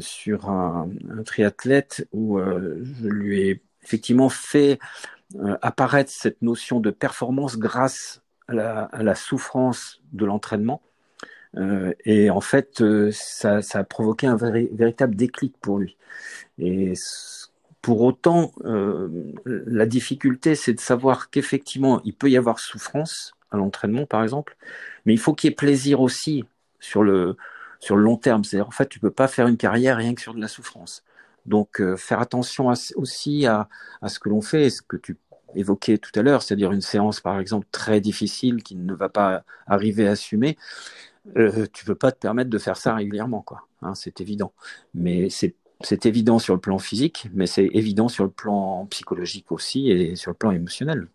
sur 0.00 0.50
un, 0.50 0.90
un 1.10 1.22
triathlète 1.22 2.06
où 2.12 2.38
je 2.38 3.08
lui 3.08 3.48
ai 3.48 3.62
effectivement 3.82 4.28
fait 4.28 4.78
euh, 5.36 5.56
apparaître 5.62 6.10
cette 6.10 6.42
notion 6.42 6.80
de 6.80 6.90
performance 6.90 7.56
grâce 7.58 8.22
à 8.48 8.52
la, 9.02 9.14
souffrance 9.14 10.02
de 10.12 10.26
l'entraînement. 10.26 10.82
Euh, 11.56 11.92
et 12.04 12.28
en 12.30 12.40
fait, 12.40 12.82
euh, 12.82 13.10
ça, 13.12 13.62
ça, 13.62 13.78
a 13.80 13.84
provoqué 13.84 14.26
un 14.26 14.36
véritable 14.36 15.14
déclic 15.14 15.54
pour 15.60 15.78
lui. 15.78 15.96
Et 16.58 16.92
pour 17.80 18.02
autant, 18.02 18.52
la 19.44 19.86
difficulté, 19.86 20.54
c'est 20.54 20.74
de 20.74 20.80
savoir 20.80 21.30
qu'effectivement, 21.30 22.00
il 22.04 22.14
peut 22.14 22.30
y 22.30 22.36
avoir 22.36 22.60
souffrance 22.60 23.34
à 23.50 23.56
l'entraînement, 23.56 24.06
par 24.06 24.22
exemple, 24.22 24.56
mais 25.04 25.14
il 25.14 25.18
faut 25.18 25.34
qu'il 25.34 25.50
y 25.50 25.52
ait 25.52 25.56
plaisir 25.56 26.00
aussi 26.00 26.44
sur 26.78 27.02
le 27.02 27.36
sur 27.80 27.96
le 27.96 28.02
long 28.02 28.16
terme. 28.16 28.44
C'est-à-dire, 28.44 28.68
en 28.68 28.72
fait, 28.72 28.88
tu 28.88 29.00
peux 29.00 29.10
pas 29.10 29.28
faire 29.28 29.48
une 29.48 29.56
carrière 29.56 29.96
rien 29.96 30.14
que 30.14 30.20
sur 30.20 30.34
de 30.34 30.40
la 30.40 30.48
souffrance. 30.48 31.02
Donc, 31.46 31.80
euh, 31.80 31.96
faire 31.96 32.20
attention 32.20 32.72
aussi 32.96 33.46
à, 33.46 33.68
ce 34.06 34.18
que 34.18 34.28
l'on 34.28 34.40
fait, 34.40 34.70
ce 34.70 34.82
que 34.82 34.96
tu 34.96 35.18
évoquais 35.54 35.98
tout 35.98 36.12
à 36.14 36.22
l'heure, 36.22 36.42
c'est-à-dire 36.42 36.72
une 36.72 36.80
séance, 36.80 37.20
par 37.20 37.38
exemple, 37.38 37.66
très 37.70 38.00
difficile 38.00 38.62
qui 38.62 38.76
ne 38.76 38.94
va 38.94 39.08
pas 39.08 39.44
arriver 39.66 40.08
à 40.08 40.12
assumer. 40.12 40.56
Euh, 41.36 41.66
tu 41.72 41.84
peux 41.84 41.94
pas 41.94 42.12
te 42.12 42.18
permettre 42.18 42.50
de 42.50 42.58
faire 42.58 42.76
ça 42.76 42.94
régulièrement, 42.94 43.42
quoi. 43.42 43.66
Hein, 43.82 43.94
c'est 43.94 44.20
évident. 44.20 44.52
Mais 44.94 45.28
c'est 45.30 46.06
évident 46.06 46.38
sur 46.38 46.54
le 46.54 46.60
plan 46.60 46.78
physique, 46.78 47.28
mais 47.32 47.46
c'est 47.46 47.68
évident 47.72 48.08
sur 48.08 48.24
le 48.24 48.30
plan 48.30 48.86
psychologique 48.86 49.52
aussi 49.52 49.90
et 49.90 50.16
sur 50.16 50.30
le 50.30 50.36
plan 50.36 50.52
émotionnel. 50.52 51.08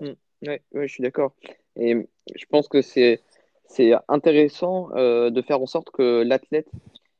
Mmh. 0.00 0.08
ouais, 0.46 0.62
ouais, 0.72 0.86
je 0.86 0.92
suis 0.92 1.02
d'accord. 1.02 1.32
Et 1.76 2.08
je 2.34 2.44
pense 2.50 2.68
que 2.68 2.82
c'est 2.82 3.22
c'est 3.68 3.92
intéressant 4.08 4.90
euh, 4.94 5.30
de 5.30 5.42
faire 5.42 5.60
en 5.60 5.66
sorte 5.66 5.90
que 5.90 6.22
l'athlète 6.22 6.68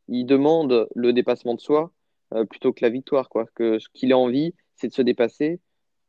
il 0.09 0.25
demande 0.25 0.89
le 0.95 1.13
dépassement 1.13 1.55
de 1.55 1.61
soi 1.61 1.93
euh, 2.35 2.45
plutôt 2.45 2.73
que 2.73 2.85
la 2.85 2.91
victoire, 2.91 3.29
quoi. 3.29 3.47
Ce 3.59 3.89
qu'il 3.95 4.13
a 4.13 4.19
envie, 4.19 4.55
c'est 4.75 4.89
de 4.89 4.93
se 4.93 5.03
dépasser 5.03 5.61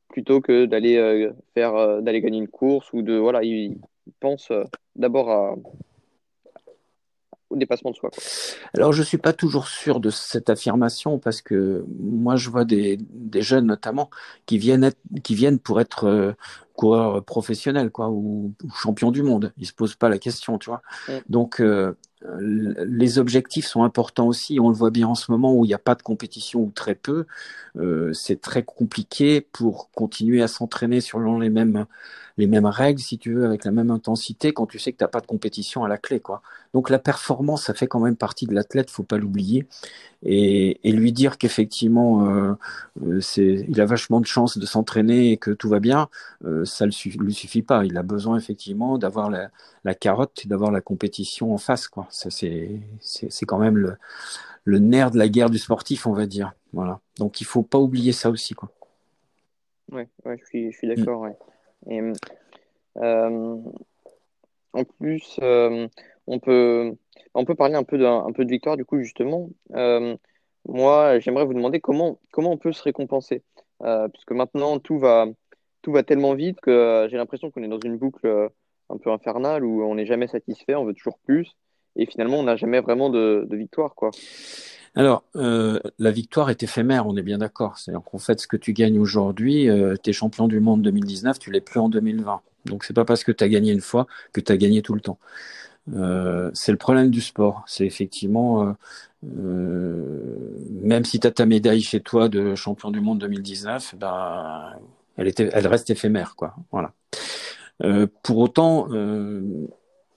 plutôt 0.10 0.39
que 0.41 0.66
d'aller 0.66 0.95
euh, 0.98 1.34
faire 1.54 1.76
euh, 1.76 2.02
d'aller 2.02 2.22
gagner 2.22 2.38
une 2.38 2.48
course 2.48 2.91
ou 2.93 3.02
de 3.02 3.16
voilà, 3.18 3.43
il, 3.43 3.78
pense 4.22 4.52
d'abord 4.95 5.30
à 5.30 5.56
au 7.50 7.56
dépassement 7.56 7.91
de 7.91 7.95
soi. 7.95 8.10
Quoi. 8.10 8.24
Alors 8.76 8.93
je 8.93 9.04
suis 9.04 9.18
pas 9.18 9.34
toujours 9.34 9.68
sûr 9.68 10.00
de 10.00 10.10
cette 10.10 10.50
affirmation 10.50 11.20
parce 11.20 11.41
que 11.41 11.86
moi 12.00 12.36
je 12.36 12.50
vois 12.50 12.66
des, 12.66 12.98
des 13.12 13.41
jeunes 13.41 13.66
notamment 13.66 14.10
qui 14.45 14.58
viennent 14.58 14.84
être, 14.84 15.00
qui 15.24 15.36
viennent 15.36 15.60
pour 15.60 15.80
être 15.80 16.06
euh, 16.06 16.34
coureurs 16.74 17.24
professionnels 17.24 17.89
quoi 17.89 18.10
ou, 18.10 18.54
ou 18.64 18.72
champions 18.72 19.12
du 19.12 19.24
monde. 19.24 19.54
Ils 19.58 19.68
se 19.68 19.74
posent 19.74 19.95
pas 19.95 20.10
la 20.10 20.20
question, 20.20 20.58
tu 20.58 20.70
vois. 20.70 20.82
Donc 21.30 21.62
euh, 21.62 21.93
les 22.39 23.20
objectifs 23.20 23.68
sont 23.68 23.84
importants 23.84 24.28
aussi. 24.28 24.60
On 24.60 24.70
le 24.70 24.76
voit 24.76 24.91
bien 24.91 25.08
en 25.08 25.16
ce 25.16 25.32
moment 25.32 25.54
où 25.54 25.66
il 25.66 25.68
n'y 25.68 25.74
a 25.74 25.80
pas 25.80 25.95
de 25.95 26.02
compétition 26.02 26.62
ou 26.62 26.72
très 26.74 26.95
peu. 26.95 27.26
Euh, 27.78 28.12
c'est 28.14 28.41
très 28.41 28.64
compliqué 28.64 29.41
pour 29.41 29.89
continuer 29.91 30.41
à 30.41 30.48
s'entraîner 30.48 31.02
sur 31.02 31.20
les 31.20 31.50
mêmes 31.50 31.86
les 32.38 32.47
mêmes 32.47 32.65
règles, 32.65 32.99
si 32.99 33.17
tu 33.17 33.33
veux, 33.33 33.45
avec 33.45 33.65
la 33.65 33.71
même 33.71 33.89
intensité, 33.89 34.53
quand 34.53 34.67
tu 34.67 34.79
sais 34.79 34.91
que 34.91 34.97
tu 34.97 35.03
n'as 35.03 35.07
pas 35.07 35.21
de 35.21 35.25
compétition 35.25 35.83
à 35.83 35.88
la 35.88 35.97
clé, 35.97 36.19
quoi. 36.19 36.41
Donc 36.73 36.89
la 36.89 36.99
performance, 36.99 37.65
ça 37.65 37.73
fait 37.73 37.88
quand 37.88 37.99
même 37.99 38.15
partie 38.15 38.45
de 38.45 38.53
l'athlète, 38.53 38.91
faut 38.91 39.03
pas 39.03 39.17
l'oublier. 39.17 39.67
Et, 40.23 40.79
et, 40.88 40.91
lui 40.91 41.11
dire 41.11 41.38
qu'effectivement, 41.38 42.27
euh, 42.27 42.53
euh 43.03 43.21
c'est, 43.21 43.65
il 43.67 43.79
a 43.81 43.85
vachement 43.85 44.19
de 44.19 44.25
chance 44.25 44.57
de 44.57 44.65
s'entraîner 44.65 45.31
et 45.31 45.38
que 45.38 45.51
tout 45.51 45.69
va 45.69 45.79
bien, 45.79 46.09
euh, 46.45 46.65
ça 46.65 46.85
ne 46.85 46.91
lui 47.23 47.33
suffit 47.33 47.61
pas. 47.61 47.85
Il 47.85 47.97
a 47.97 48.03
besoin 48.03 48.38
effectivement 48.38 48.97
d'avoir 48.97 49.29
la, 49.29 49.49
la 49.83 49.95
carotte, 49.95 50.47
d'avoir 50.47 50.71
la 50.71 50.81
compétition 50.81 51.53
en 51.53 51.57
face, 51.57 51.88
quoi. 51.88 52.07
Ça, 52.09 52.29
c'est, 52.29 52.81
c'est, 52.99 53.31
c'est 53.31 53.45
quand 53.45 53.59
même 53.59 53.77
le, 53.77 53.95
le 54.63 54.79
nerf 54.79 55.11
de 55.11 55.17
la 55.17 55.29
guerre 55.29 55.49
du 55.49 55.59
sportif, 55.59 56.05
on 56.07 56.13
va 56.13 56.25
dire. 56.25 56.53
Voilà. 56.73 56.99
Donc 57.17 57.41
il 57.41 57.45
faut 57.45 57.63
pas 57.63 57.79
oublier 57.79 58.11
ça 58.11 58.29
aussi, 58.29 58.53
quoi. 58.53 58.69
Ouais, 59.91 60.09
ouais, 60.25 60.38
je 60.38 60.45
suis, 60.45 60.71
je 60.71 60.77
suis 60.77 60.88
d'accord. 60.88 61.21
Ouais. 61.21 61.38
Euh, 61.89 63.55
en 64.73 64.84
plus, 64.84 65.39
euh, 65.41 65.88
on 66.28 66.39
peut, 66.39 66.95
on 67.34 67.45
peut 67.45 67.55
parler 67.55 67.75
un 67.75 67.84
peu, 67.84 68.05
un 68.05 68.32
peu 68.32 68.45
de 68.45 68.51
victoire, 68.51 68.78
du 68.78 68.86
coup, 68.86 68.99
justement. 68.99 69.49
Euh, 69.75 70.15
moi, 70.67 71.19
j'aimerais 71.19 71.45
vous 71.45 71.53
demander 71.53 71.80
comment, 71.80 72.19
comment 72.32 72.51
on 72.51 72.57
peut 72.57 72.73
se 72.73 72.84
récompenser. 72.84 73.43
Puisque 74.13 74.32
maintenant, 74.32 74.80
tout 74.80 74.97
va, 74.97 75.28
tout 75.84 75.91
va 75.91 76.03
tellement 76.03 76.34
vite 76.34 76.59
que 76.61 77.07
j'ai 77.09 77.17
l'impression 77.17 77.51
qu'on 77.51 77.63
est 77.63 77.67
dans 77.67 77.80
une 77.80 77.97
boucle 77.97 78.49
un 78.89 78.97
peu 78.97 79.11
infernale 79.11 79.63
où 79.63 79.84
on 79.84 79.95
n'est 79.95 80.05
jamais 80.05 80.28
satisfait, 80.28 80.75
on 80.75 80.86
veut 80.86 80.93
toujours 80.93 81.19
plus. 81.19 81.55
Et 81.95 82.05
finalement, 82.05 82.38
on 82.39 82.43
n'a 82.43 82.55
jamais 82.55 82.80
vraiment 82.80 83.09
de, 83.09 83.45
de 83.47 83.55
victoire, 83.57 83.95
quoi. 83.95 84.11
Alors, 84.98 85.24
euh, 85.36 85.80
la 86.00 86.10
victoire 86.10 86.50
est 86.50 86.64
éphémère, 86.64 87.06
on 87.06 87.16
est 87.18 87.22
bien 87.22 87.38
d'accord. 87.38 87.78
C'est-à-dire 87.78 88.02
qu'en 88.04 88.18
fait, 88.18 88.41
ce 88.41 88.48
que 88.48 88.58
tu 88.58 88.74
gagnes 88.74 88.98
aujourd'hui, 88.98 89.70
euh, 89.70 89.95
tu 90.02 90.10
es 90.10 90.14
champion 90.14 90.48
du 90.48 90.60
monde 90.60 90.82
2019, 90.82 91.38
tu 91.38 91.52
l'es 91.52 91.62
plus 91.62 91.80
en 91.80 91.88
2020. 91.88 92.41
Donc, 92.66 92.84
c'est 92.84 92.95
pas 92.95 93.06
parce 93.06 93.24
que 93.24 93.32
tu 93.32 93.43
as 93.43 93.48
gagné 93.48 93.72
une 93.72 93.82
fois 93.82 94.08
que 94.34 94.41
tu 94.41 94.52
as 94.52 94.58
gagné 94.58 94.82
tout 94.82 94.95
le 94.95 95.02
temps. 95.02 95.20
Euh, 95.93 96.50
c'est 96.56 96.72
le 96.72 96.80
problème 96.80 97.12
du 97.12 97.22
sport. 97.22 97.64
C'est 97.68 97.86
effectivement, 97.86 98.76
euh, 99.24 100.58
même 100.82 101.06
si 101.06 101.20
tu 101.20 101.28
as 101.28 101.32
ta 101.32 101.45
médaille 101.45 101.82
chez 101.82 102.00
toi 102.02 102.28
de 102.28 102.56
champion 102.56 102.89
du 102.89 103.00
monde 103.00 103.20
2019, 103.20 103.93
ben, 104.00 104.74
elle, 105.16 105.28
était, 105.28 105.52
elle 105.54 105.68
reste 105.68 105.91
éphémère. 105.91 106.36
quoi. 106.36 106.56
Voilà. 106.72 106.91
Pour 108.24 108.39
autant, 108.39 108.88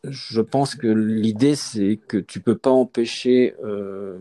je 0.04 0.40
pense 0.40 0.74
que 0.74 0.86
l'idée, 0.86 1.54
c'est 1.54 1.98
que 2.08 2.16
tu 2.16 2.40
peux 2.40 2.56
pas 2.56 2.70
empêcher. 2.70 3.54
Euh, 3.64 4.18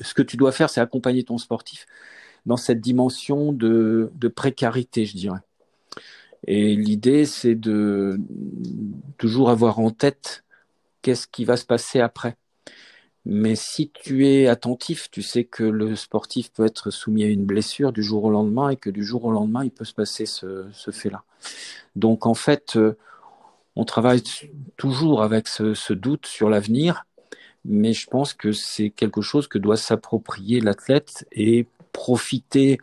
ce 0.00 0.14
que 0.14 0.22
tu 0.22 0.36
dois 0.36 0.52
faire, 0.52 0.70
c'est 0.70 0.80
accompagner 0.80 1.24
ton 1.24 1.38
sportif 1.38 1.86
dans 2.44 2.56
cette 2.56 2.80
dimension 2.80 3.52
de, 3.52 4.10
de 4.14 4.28
précarité, 4.28 5.06
je 5.06 5.16
dirais. 5.16 5.40
Et 6.46 6.74
l'idée, 6.74 7.24
c'est 7.24 7.54
de 7.54 8.20
toujours 9.16 9.50
avoir 9.50 9.78
en 9.78 9.90
tête 9.90 10.44
qu'est-ce 11.02 11.26
qui 11.26 11.44
va 11.44 11.56
se 11.56 11.64
passer 11.64 12.00
après. 12.00 12.36
Mais 13.24 13.54
si 13.54 13.90
tu 13.90 14.26
es 14.26 14.48
attentif, 14.48 15.08
tu 15.10 15.22
sais 15.22 15.44
que 15.44 15.62
le 15.62 15.94
sportif 15.94 16.52
peut 16.52 16.66
être 16.66 16.90
soumis 16.90 17.22
à 17.22 17.28
une 17.28 17.44
blessure 17.44 17.92
du 17.92 18.02
jour 18.02 18.24
au 18.24 18.30
lendemain 18.30 18.70
et 18.70 18.76
que 18.76 18.90
du 18.90 19.04
jour 19.04 19.24
au 19.24 19.30
lendemain, 19.30 19.64
il 19.64 19.70
peut 19.70 19.84
se 19.84 19.94
passer 19.94 20.26
ce, 20.26 20.66
ce 20.72 20.90
fait-là. 20.90 21.22
Donc 21.94 22.26
en 22.26 22.34
fait, 22.34 22.74
euh, 22.74 22.96
on 23.76 23.84
travaille 23.84 24.22
toujours 24.76 25.22
avec 25.22 25.48
ce, 25.48 25.92
doute 25.92 26.26
sur 26.26 26.50
l'avenir, 26.50 27.06
mais 27.64 27.92
je 27.92 28.06
pense 28.06 28.34
que 28.34 28.52
c'est 28.52 28.90
quelque 28.90 29.22
chose 29.22 29.48
que 29.48 29.58
doit 29.58 29.76
s'approprier 29.76 30.60
l'athlète 30.60 31.26
et 31.32 31.66
profiter 31.92 32.78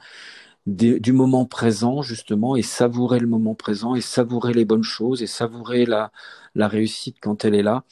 du 0.65 1.13
moment 1.13 1.45
présent 1.45 2.01
justement 2.01 2.55
et 2.55 2.61
savourer 2.61 3.19
le 3.19 3.27
moment 3.27 3.55
présent 3.55 3.95
et 3.95 4.01
savourer 4.01 4.53
les 4.53 4.65
bonnes 4.65 4.83
choses 4.83 5.23
et 5.23 5.27
savourer 5.27 5.85
la, 5.85 6.11
la 6.53 6.67
réussite 6.67 7.17
quand 7.21 7.43
elle 7.43 7.55
est 7.55 7.63
là 7.63 7.83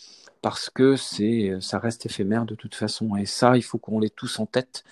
parce 0.44 0.70
que 0.70 0.96
c'est 0.96 1.58
ça 1.60 1.80
reste 1.80 2.06
éphémère 2.06 2.46
de 2.46 2.54
toute 2.54 2.76
façon. 2.76 3.16
Et 3.16 3.26
ça 3.26 3.58
il 3.58 3.64
faut 3.64 3.80
qu'on 3.80 4.00
l'ait 4.00 4.12
tous 4.12 4.40
en 4.40 4.46
tête 4.46 4.84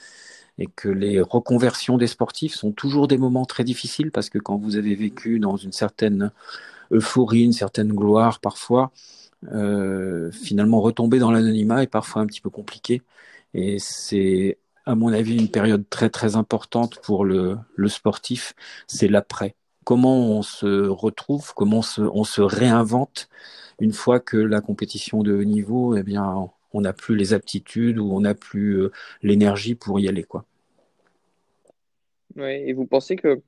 et 0.58 0.68
que 0.68 0.90
les 0.90 1.22
reconversions 1.22 1.98
des 1.98 2.08
sportifs 2.08 2.56
sont 2.56 2.72
toujours 2.72 3.08
des 3.08 3.18
moments 3.18 3.46
très 3.46 3.64
difficiles 3.64 4.12
parce 4.12 4.30
que 4.30 4.40
quand 4.40 4.58
vous 4.58 4.78
avez 4.78 4.96
vécu 4.96 5.40
dans 5.40 5.58
une 5.58 5.74
certaine 5.74 6.32
euphorie, 6.92 7.44
une 7.44 7.54
certaine 7.54 7.94
gloire 7.94 8.40
parfois, 8.40 8.92
euh, 9.54 10.32
finalement 10.32 10.82
retomber 10.82 11.20
dans 11.20 11.32
l'anonymat 11.32 11.84
est 11.84 11.88
parfois 11.88 12.22
un 12.22 12.26
petit 12.26 12.42
peu 12.42 12.50
compliqué 12.50 13.02
et 13.54 13.78
c'est 13.80 14.58
à 14.86 14.96
mon 14.96 15.14
avis 15.14 15.38
une 15.38 15.50
période 15.50 15.84
très 15.90 16.10
très 16.10 16.36
importante 16.36 17.00
pour 17.02 17.26
le, 17.26 17.58
sportif, 17.88 18.54
c'est 18.88 19.08
l'après. 19.08 19.56
Comment 19.84 20.18
on 20.18 20.42
se 20.42 20.88
retrouve, 20.88 21.54
comment 21.56 21.82
on 21.98 22.24
se, 22.24 22.42
réinvente 22.42 23.30
une 23.80 23.94
fois 23.94 24.20
que 24.20 24.38
la 24.38 24.62
compétition 24.62 25.24
de 25.24 25.34
haut 25.34 25.44
niveau, 25.44 25.96
eh 25.96 26.04
bien, 26.04 26.50
on 26.74 26.82
n'a 26.82 26.94
plus 26.94 27.16
les 27.16 27.34
aptitudes 27.34 27.98
ou 27.98 28.12
on 28.14 28.22
n'a 28.22 28.36
plus 28.36 28.78
euh, 28.78 28.92
l'énergie 29.22 29.76
pour 29.76 30.00
y 30.00 30.08
aller, 30.08 30.24
quoi. 30.24 30.46
Oui, 32.36 32.52
et 32.52 32.74
vous 32.74 32.86
pensez 32.86 33.16
que 33.16 33.42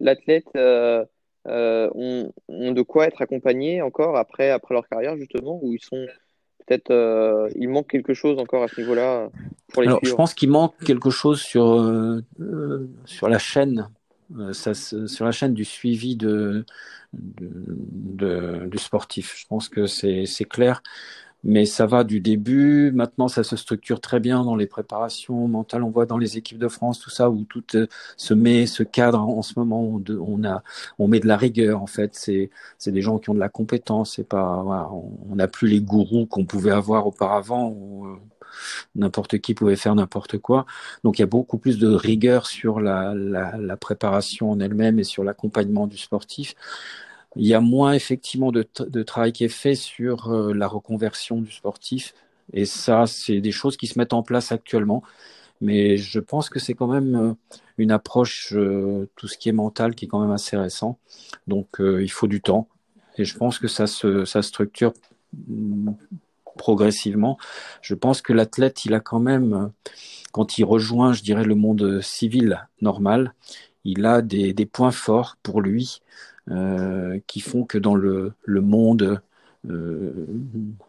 l'athlète 0.00 0.48
euh, 0.56 1.04
euh, 1.48 1.90
ont, 1.94 2.32
de 2.48 2.82
quoi 2.82 3.06
être 3.06 3.22
accompagnés 3.22 3.82
encore 3.82 4.16
après, 4.16 4.50
après 4.50 4.74
leur 4.74 4.88
carrière, 4.88 5.16
justement, 5.16 5.58
où 5.62 5.72
ils 5.72 5.82
sont 5.82 6.06
peut-être 6.66 7.50
il 7.56 7.68
manque 7.68 7.88
quelque 7.88 8.14
chose 8.14 8.38
encore 8.38 8.62
à 8.62 8.68
ce 8.68 8.80
niveau-là 8.80 9.28
pour 9.72 9.82
les 9.82 9.88
Alors, 9.88 10.00
je 10.02 10.14
pense 10.14 10.32
qu'il 10.32 10.50
manque 10.50 10.74
quelque 10.84 11.10
chose 11.10 11.40
sur, 11.40 11.84
sur 13.04 13.28
la 13.28 13.38
chaîne 13.38 13.88
ça, 14.52 14.74
sur 14.74 15.24
la 15.24 15.32
chaîne 15.32 15.54
du 15.54 15.64
suivi 15.64 16.16
de, 16.16 16.64
de, 17.12 18.66
du 18.66 18.78
sportif. 18.78 19.34
Je 19.38 19.46
pense 19.46 19.68
que 19.68 19.86
c'est 19.86 20.44
clair, 20.48 20.82
mais 21.44 21.66
ça 21.66 21.86
va 21.86 22.04
du 22.04 22.20
début. 22.20 22.92
Maintenant, 22.92 23.28
ça 23.28 23.42
se 23.44 23.56
structure 23.56 24.00
très 24.00 24.20
bien 24.20 24.44
dans 24.44 24.56
les 24.56 24.66
préparations 24.66 25.48
mentales. 25.48 25.82
On 25.82 25.90
voit 25.90 26.06
dans 26.06 26.18
les 26.18 26.36
équipes 26.36 26.58
de 26.58 26.68
France 26.68 27.00
tout 27.00 27.10
ça 27.10 27.30
où 27.30 27.44
tout 27.44 27.64
euh, 27.74 27.86
se 28.16 28.34
met, 28.34 28.66
ce 28.66 28.82
cadre 28.82 29.20
en 29.20 29.42
ce 29.42 29.58
moment. 29.58 30.00
On, 30.08 30.44
a, 30.44 30.62
on 30.98 31.08
met 31.08 31.20
de 31.20 31.26
la 31.26 31.36
rigueur 31.36 31.82
en 31.82 31.86
fait. 31.86 32.14
C'est, 32.14 32.50
c'est 32.78 32.92
des 32.92 33.02
gens 33.02 33.18
qui 33.18 33.30
ont 33.30 33.34
de 33.34 33.40
la 33.40 33.48
compétence. 33.48 34.14
C'est 34.16 34.28
pas, 34.28 34.64
on 35.30 35.36
n'a 35.36 35.48
plus 35.48 35.68
les 35.68 35.80
gourous 35.80 36.26
qu'on 36.26 36.44
pouvait 36.44 36.70
avoir 36.70 37.06
auparavant. 37.06 37.68
Où, 37.68 38.06
euh, 38.06 38.16
n'importe 38.94 39.38
qui 39.38 39.54
pouvait 39.54 39.76
faire 39.76 39.94
n'importe 39.94 40.38
quoi. 40.38 40.66
Donc 41.04 41.18
il 41.18 41.22
y 41.22 41.24
a 41.24 41.26
beaucoup 41.26 41.58
plus 41.58 41.78
de 41.78 41.88
rigueur 41.88 42.46
sur 42.46 42.80
la, 42.80 43.14
la, 43.14 43.56
la 43.56 43.76
préparation 43.76 44.50
en 44.50 44.60
elle-même 44.60 44.98
et 44.98 45.04
sur 45.04 45.24
l'accompagnement 45.24 45.86
du 45.86 45.96
sportif. 45.96 46.54
Il 47.36 47.46
y 47.46 47.54
a 47.54 47.60
moins 47.60 47.92
effectivement 47.92 48.52
de, 48.52 48.66
de 48.78 49.02
travail 49.02 49.32
qui 49.32 49.44
est 49.44 49.48
fait 49.48 49.74
sur 49.74 50.30
euh, 50.30 50.52
la 50.52 50.68
reconversion 50.68 51.40
du 51.40 51.50
sportif. 51.50 52.14
Et 52.52 52.66
ça, 52.66 53.06
c'est 53.06 53.40
des 53.40 53.52
choses 53.52 53.76
qui 53.76 53.86
se 53.86 53.98
mettent 53.98 54.12
en 54.12 54.22
place 54.22 54.52
actuellement. 54.52 55.02
Mais 55.60 55.96
je 55.96 56.20
pense 56.20 56.50
que 56.50 56.58
c'est 56.58 56.74
quand 56.74 56.88
même 56.88 57.14
euh, 57.14 57.34
une 57.78 57.90
approche, 57.92 58.52
euh, 58.54 59.08
tout 59.16 59.28
ce 59.28 59.38
qui 59.38 59.48
est 59.48 59.52
mental, 59.52 59.94
qui 59.94 60.04
est 60.04 60.08
quand 60.08 60.20
même 60.20 60.32
assez 60.32 60.56
récent. 60.56 60.98
Donc 61.46 61.80
il 61.80 62.10
faut 62.10 62.26
du 62.26 62.40
temps. 62.42 62.68
Et 63.18 63.24
je 63.24 63.36
pense 63.36 63.58
que 63.58 63.68
ça 63.68 63.86
se 63.86 64.24
ça 64.24 64.42
structure 64.42 64.92
mm, 65.48 65.92
progressivement. 66.58 67.38
Je 67.80 67.94
pense 67.94 68.22
que 68.22 68.32
l'athlète, 68.32 68.84
il 68.84 68.94
a 68.94 69.00
quand 69.00 69.20
même, 69.20 69.72
quand 70.32 70.58
il 70.58 70.64
rejoint, 70.64 71.12
je 71.12 71.22
dirais, 71.22 71.44
le 71.44 71.54
monde 71.54 72.00
civil 72.02 72.68
normal, 72.80 73.34
il 73.84 74.04
a 74.06 74.22
des, 74.22 74.52
des 74.52 74.66
points 74.66 74.92
forts 74.92 75.36
pour 75.42 75.60
lui 75.60 76.02
euh, 76.02 76.31
qui 77.26 77.40
font 77.40 77.64
que 77.64 77.78
dans 77.78 77.94
le, 77.94 78.32
le 78.44 78.60
monde 78.60 79.22
euh, 79.70 80.26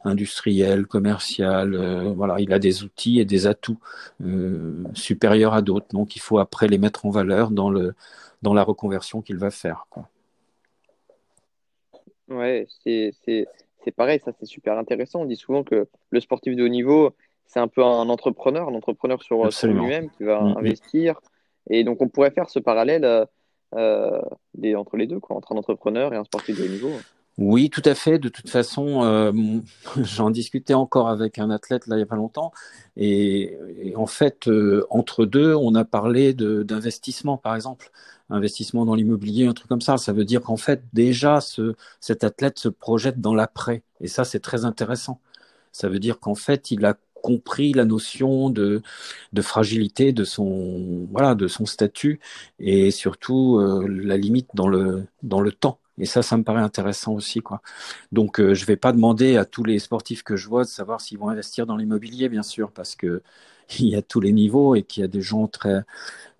industriel, 0.03 0.87
commercial, 0.87 1.75
euh, 1.75 2.11
voilà, 2.11 2.39
il 2.39 2.51
a 2.53 2.57
des 2.57 2.83
outils 2.83 3.19
et 3.19 3.25
des 3.25 3.45
atouts 3.45 3.77
euh, 4.25 4.83
supérieurs 4.95 5.53
à 5.53 5.61
d'autres. 5.61 5.85
Donc 5.91 6.15
il 6.15 6.19
faut 6.19 6.39
après 6.39 6.67
les 6.67 6.79
mettre 6.79 7.05
en 7.05 7.11
valeur 7.11 7.51
dans 7.51 7.69
le 7.69 7.93
dans 8.41 8.55
la 8.55 8.63
reconversion 8.63 9.21
qu'il 9.21 9.37
va 9.37 9.51
faire. 9.51 9.85
Quoi. 9.91 10.09
Ouais, 12.29 12.65
c'est 12.83 13.13
c'est 13.83 13.91
pareil, 13.95 14.19
ça 14.25 14.31
c'est 14.39 14.47
super 14.47 14.75
intéressant. 14.79 15.21
On 15.21 15.25
dit 15.25 15.35
souvent 15.35 15.63
que 15.63 15.87
le 16.09 16.19
sportif 16.19 16.55
de 16.55 16.63
haut 16.63 16.67
niveau, 16.67 17.13
c'est 17.45 17.59
un 17.59 17.67
peu 17.67 17.83
un 17.83 18.09
entrepreneur, 18.09 18.69
un 18.69 18.73
entrepreneur 18.73 19.21
sur, 19.21 19.43
lui-même 19.67 20.09
qui 20.09 20.23
va 20.23 20.41
mm-hmm. 20.41 20.57
investir. 20.57 21.21
Et 21.69 21.83
donc 21.83 22.01
on 22.01 22.09
pourrait 22.09 22.31
faire 22.31 22.49
ce 22.49 22.57
parallèle 22.57 23.27
euh, 23.75 24.21
entre 24.75 24.97
les 24.97 25.07
deux, 25.07 25.19
quoi, 25.19 25.35
entre 25.35 25.53
un 25.53 25.57
entrepreneur 25.57 26.13
et 26.13 26.17
un 26.17 26.23
sportif 26.23 26.57
de 26.57 26.65
haut 26.65 26.71
niveau. 26.71 26.91
Oui, 27.39 27.71
tout 27.71 27.81
à 27.85 27.95
fait. 27.95 28.19
De 28.19 28.29
toute 28.29 28.49
façon, 28.49 29.03
euh, 29.03 29.31
j'en 29.97 30.29
discutais 30.29 30.75
encore 30.75 31.09
avec 31.09 31.39
un 31.39 31.49
athlète 31.49 31.87
là 31.87 31.95
il 31.95 31.99
n'y 31.99 32.03
a 32.03 32.07
pas 32.07 32.15
longtemps, 32.15 32.51
et, 32.95 33.57
en 33.95 34.05
fait, 34.05 34.47
euh, 34.47 34.85
entre 34.89 35.25
deux, 35.25 35.55
on 35.55 35.73
a 35.75 35.83
parlé 35.85 36.33
d'investissement, 36.33 37.37
par 37.37 37.55
exemple, 37.55 37.89
investissement 38.29 38.85
dans 38.85 38.95
l'immobilier, 38.95 39.47
un 39.47 39.53
truc 39.53 39.67
comme 39.67 39.81
ça. 39.81 39.97
Ça 39.97 40.13
veut 40.13 40.25
dire 40.25 40.41
qu'en 40.41 40.57
fait, 40.57 40.83
déjà, 40.93 41.41
ce, 41.41 41.75
cet 41.99 42.23
athlète 42.23 42.59
se 42.59 42.69
projette 42.69 43.19
dans 43.19 43.33
l'après, 43.33 43.83
et 43.99 44.07
ça, 44.07 44.23
c'est 44.25 44.39
très 44.39 44.65
intéressant. 44.65 45.19
Ça 45.71 45.89
veut 45.89 45.99
dire 45.99 46.19
qu'en 46.19 46.35
fait, 46.35 46.71
il 46.71 46.85
a 46.85 46.95
compris 47.23 47.73
la 47.73 47.85
notion 47.85 48.51
de, 48.51 48.83
de 49.33 49.41
fragilité 49.41 50.13
de 50.13 50.25
son 50.25 51.07
voilà 51.11 51.35
de 51.35 51.47
son 51.47 51.65
statut 51.65 52.19
et 52.59 52.91
surtout 52.91 53.59
euh, 53.59 53.87
la 53.89 54.17
limite 54.17 54.49
dans 54.55 54.67
le 54.67 55.05
dans 55.23 55.41
le 55.41 55.51
temps 55.53 55.79
et 55.97 56.05
ça, 56.05 56.21
ça 56.23 56.37
me 56.37 56.43
paraît 56.43 56.61
intéressant 56.61 57.13
aussi, 57.13 57.41
quoi. 57.41 57.61
Donc, 58.11 58.39
euh, 58.39 58.53
je 58.53 58.65
vais 58.65 58.77
pas 58.77 58.91
demander 58.91 59.37
à 59.37 59.45
tous 59.45 59.63
les 59.63 59.79
sportifs 59.79 60.23
que 60.23 60.35
je 60.35 60.47
vois 60.47 60.63
de 60.63 60.69
savoir 60.69 61.01
s'ils 61.01 61.17
vont 61.19 61.29
investir 61.29 61.65
dans 61.65 61.77
l'immobilier, 61.77 62.29
bien 62.29 62.43
sûr, 62.43 62.71
parce 62.71 62.95
que 62.95 63.21
il 63.79 63.89
y 63.89 63.95
a 63.95 64.01
tous 64.01 64.19
les 64.19 64.31
niveaux 64.31 64.75
et 64.75 64.83
qu'il 64.83 65.01
y 65.01 65.03
a 65.03 65.07
des 65.07 65.21
gens 65.21 65.47
très 65.47 65.83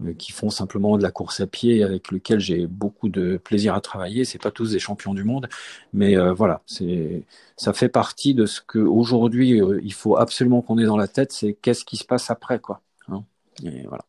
euh, 0.04 0.14
qui 0.18 0.32
font 0.32 0.50
simplement 0.50 0.98
de 0.98 1.04
la 1.04 1.12
course 1.12 1.40
à 1.40 1.48
pied 1.48 1.84
avec 1.84 2.12
lesquels 2.12 2.40
j'ai 2.40 2.68
beaucoup 2.68 3.10
de 3.10 3.38
plaisir 3.38 3.76
à 3.76 3.82
travailler. 3.82 4.26
C'est 4.26 4.42
pas 4.42 4.52
tous 4.52 4.72
des 4.72 4.80
champions 4.80 5.14
du 5.14 5.24
monde, 5.24 5.48
mais 5.94 6.18
euh, 6.18 6.34
voilà, 6.34 6.62
c'est 6.66 7.24
ça 7.58 7.74
fait 7.74 7.90
partie 7.90 8.34
de 8.34 8.46
ce 8.46 8.62
que 8.62 8.80
aujourd'hui 8.80 9.62
euh, 9.62 9.80
il 9.84 9.94
faut 9.94 10.18
absolument 10.18 10.62
qu'on 10.62 10.78
ait 10.78 10.86
dans 10.86 10.98
la 10.98 11.08
tête, 11.08 11.32
c'est 11.32 11.54
qu'est-ce 11.54 11.86
qui 11.86 11.98
se 11.98 12.06
passe 12.06 12.30
après, 12.32 12.60
quoi. 12.60 12.82
Hein 13.10 13.24
et 13.64 13.84
voilà. 13.88 14.06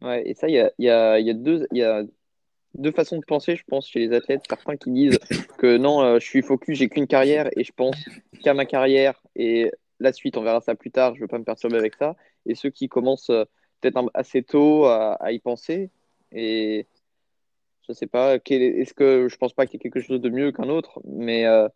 Ouais, 0.00 0.28
et 0.28 0.34
ça, 0.34 0.48
il 0.48 0.54
y 0.54 0.58
a, 0.58 0.72
y, 1.20 1.30
a, 1.30 1.34
deux, 1.34 1.68
y 1.70 1.82
a 1.82 2.02
deux 2.74 2.92
façons 2.92 3.18
de 3.18 3.24
penser, 3.24 3.56
je 3.56 3.64
pense, 3.66 3.88
chez 3.88 3.98
les 3.98 4.12
athlètes. 4.14 4.42
Certains 4.48 4.76
qui 4.76 4.90
disent 4.90 5.18
que 5.58 5.76
non, 5.76 6.18
je 6.18 6.24
suis 6.24 6.42
focus, 6.42 6.78
j'ai 6.78 6.88
qu'une 6.88 7.06
carrière 7.06 7.48
et 7.56 7.64
je 7.64 7.72
pense 7.72 7.96
qu'à 8.42 8.54
ma 8.54 8.64
carrière 8.64 9.20
et 9.36 9.70
la 10.02 10.12
suite, 10.12 10.36
on 10.36 10.42
verra 10.42 10.60
ça 10.60 10.74
plus 10.74 10.90
tard, 10.90 11.14
je 11.14 11.20
ne 11.20 11.24
veux 11.24 11.28
pas 11.28 11.38
me 11.38 11.44
perturber 11.44 11.76
avec 11.76 11.94
ça. 11.94 12.16
Et 12.44 12.54
ceux 12.54 12.70
qui 12.70 12.88
commencent 12.88 13.30
euh, 13.30 13.44
peut-être 13.80 14.02
assez 14.14 14.42
tôt 14.42 14.84
à, 14.86 15.32
y 15.32 15.38
penser. 15.38 15.90
Et 16.32 16.86
je 17.86 17.92
ne 17.92 17.94
sais 17.94 18.06
pas, 18.06 18.36
est-ce 18.36 18.94
que 18.94 19.28
je 19.28 19.36
pense 19.36 19.52
pas 19.52 19.66
qu'il 19.66 19.74
y 19.74 19.76
ait 19.76 19.90
quelque 19.90 20.04
chose 20.04 20.20
de 20.20 20.28
mieux 20.28 20.52
qu'un 20.52 20.68
autre, 20.68 21.00
mais, 21.04 21.46
euh, 21.46 21.68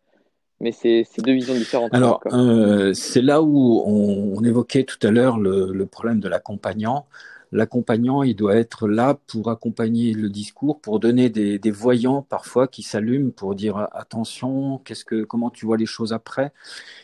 mais 0.59 0.71
c'est 0.71 1.05
deux 1.19 1.33
visions 1.33 1.53
différentes. 1.53 1.93
Alors, 1.93 2.21
euh, 2.31 2.93
c'est 2.93 3.21
là 3.21 3.41
où 3.41 3.83
on, 3.85 4.43
évoquait 4.43 4.83
tout 4.83 4.99
à 5.05 5.11
l'heure 5.11 5.37
le, 5.37 5.85
problème 5.85 6.19
de 6.19 6.29
l'accompagnant 6.29 7.07
l'accompagnant, 7.51 8.23
il 8.23 8.35
doit 8.35 8.55
être 8.55 8.87
là 8.87 9.17
pour 9.27 9.49
accompagner 9.49 10.13
le 10.13 10.29
discours, 10.29 10.79
pour 10.81 10.99
donner 10.99 11.29
des, 11.29 11.71
voyants 11.71 12.21
parfois 12.21 12.67
qui 12.67 12.81
s'allument 12.81 13.31
pour 13.31 13.55
dire 13.55 13.87
attention, 13.91 14.79
qu'est-ce 14.79 15.05
que, 15.05 15.23
comment 15.23 15.49
tu 15.49 15.65
vois 15.65 15.77
les 15.77 15.85
choses 15.85 16.13
après? 16.13 16.51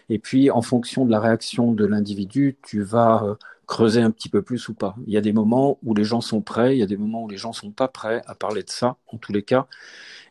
Et 0.10 0.20
puis, 0.20 0.50
en 0.52 0.62
fonction 0.62 1.06
de 1.06 1.12
la 1.12 1.20
réaction 1.20 1.74
de 1.74 1.86
l'individu, 1.86 2.58
tu 2.64 2.82
vas 2.82 3.24
euh, 3.24 3.36
creuser 3.68 4.02
un 4.02 4.12
petit 4.12 4.30
peu 4.30 4.42
plus 4.42 4.68
ou 4.70 4.74
pas. 4.74 4.96
Il 5.08 5.14
y 5.14 5.18
a 5.18 5.22
des 5.22 5.34
moments 5.34 5.78
où 5.84 5.94
les 5.94 6.04
gens 6.04 6.22
sont 6.22 6.42
prêts, 6.42 6.76
il 6.76 6.80
y 6.80 6.84
a 6.84 6.88
des 6.88 6.98
moments 6.98 7.24
où 7.24 7.30
les 7.30 7.38
gens 7.38 7.54
sont 7.54 7.72
pas 7.72 7.88
prêts 7.88 8.22
à 8.26 8.36
parler 8.36 8.64
de 8.64 8.70
ça, 8.70 8.98
en 9.08 9.18
tous 9.18 9.34
les 9.34 9.44
cas. 9.44 9.68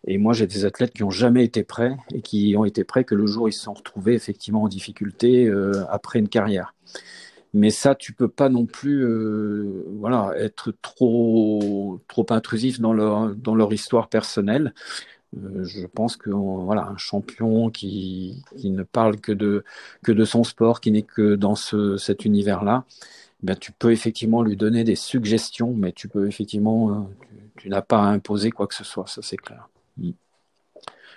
Et 0.07 0.19
moi, 0.19 0.33
j'ai 0.33 0.47
des 0.47 0.65
athlètes 0.65 0.93
qui 0.93 1.05
ont 1.05 1.11
jamais 1.11 1.45
été 1.45 1.63
prêts 1.63 1.97
et 2.13 2.23
qui 2.23 2.55
ont 2.57 2.65
été 2.65 2.85
prêts 2.85 3.05
que 3.05 3.15
le 3.15 3.27
jour 3.27 3.49
ils 3.49 3.53
se 3.53 3.63
sont 3.63 3.75
retrouvés 3.75 4.15
effectivement 4.15 4.63
en 4.63 4.69
difficulté 4.69 5.47
euh, 5.47 5.85
après 5.91 6.19
une 6.19 6.29
carrière 6.29 6.75
mais 7.55 7.70
ça 7.70 7.94
tu 7.94 8.12
peux 8.14 8.28
pas 8.28 8.48
non 8.48 8.66
plus 8.66 9.05
euh, 9.05 9.84
voilà 9.98 10.32
être 10.38 10.72
trop 10.82 12.00
trop 12.09 12.26
intrusif 12.30 12.80
dans 12.80 12.92
leur 12.92 13.34
dans 13.36 13.55
leur 13.55 13.72
histoire 13.72 14.09
personnelle 14.09 14.72
Euh, 15.36 15.64
je 15.64 15.86
pense 15.86 16.16
que 16.16 16.30
voilà, 16.30 16.86
un 16.88 16.96
champion 16.98 17.70
qui, 17.70 18.44
qui 18.57 18.70
ne 18.70 18.82
parle 18.82 19.20
que 19.20 19.32
de, 19.32 19.64
que 20.03 20.12
de 20.12 20.24
son 20.24 20.44
sport, 20.44 20.80
qui 20.80 20.90
n'est 20.92 21.03
que 21.03 21.36
dans 21.36 21.55
ce, 21.55 21.96
cet 21.96 22.24
univers-là, 22.26 22.84
ben, 23.42 23.57
tu 23.57 23.72
peux 23.72 23.92
effectivement 23.92 24.42
lui 24.42 24.57
donner 24.57 24.84
des 24.84 24.96
suggestions, 24.96 25.74
mais 25.74 25.92
tu 25.92 26.09
peux 26.09 26.28
effectivement, 26.28 26.90
euh, 26.92 27.03
tu, 27.57 27.68
n'as 27.70 27.82
pas 27.82 27.98
à 28.03 28.07
imposer 28.09 28.50
quoi 28.53 28.66
que 28.68 28.74
ce 28.74 28.84
soit, 28.84 29.07
ça 29.09 29.22
c'est 29.22 29.36
clair. 29.38 29.68
Mm. 29.98 30.12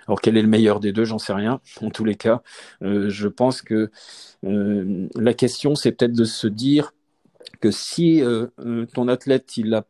Alors 0.06 0.20
quel 0.20 0.36
est 0.36 0.42
le 0.42 0.48
meilleur 0.48 0.80
des 0.80 0.92
deux, 0.92 1.04
j'en 1.04 1.18
sais 1.18 1.32
rien. 1.32 1.60
En 1.82 1.90
tous 1.90 2.04
les 2.04 2.14
cas, 2.14 2.42
euh, 2.82 3.10
je 3.10 3.28
pense 3.28 3.62
que 3.62 3.90
euh, 4.44 5.08
la 5.14 5.34
question 5.34 5.74
c'est 5.74 5.92
peut-être 5.92 6.12
de 6.12 6.24
se 6.24 6.46
dire 6.46 6.92
que 7.60 7.70
si 7.70 8.22
euh, 8.22 8.46
ton 8.94 9.08
athlète 9.08 9.56
il 9.56 9.70
n'a 9.70 9.84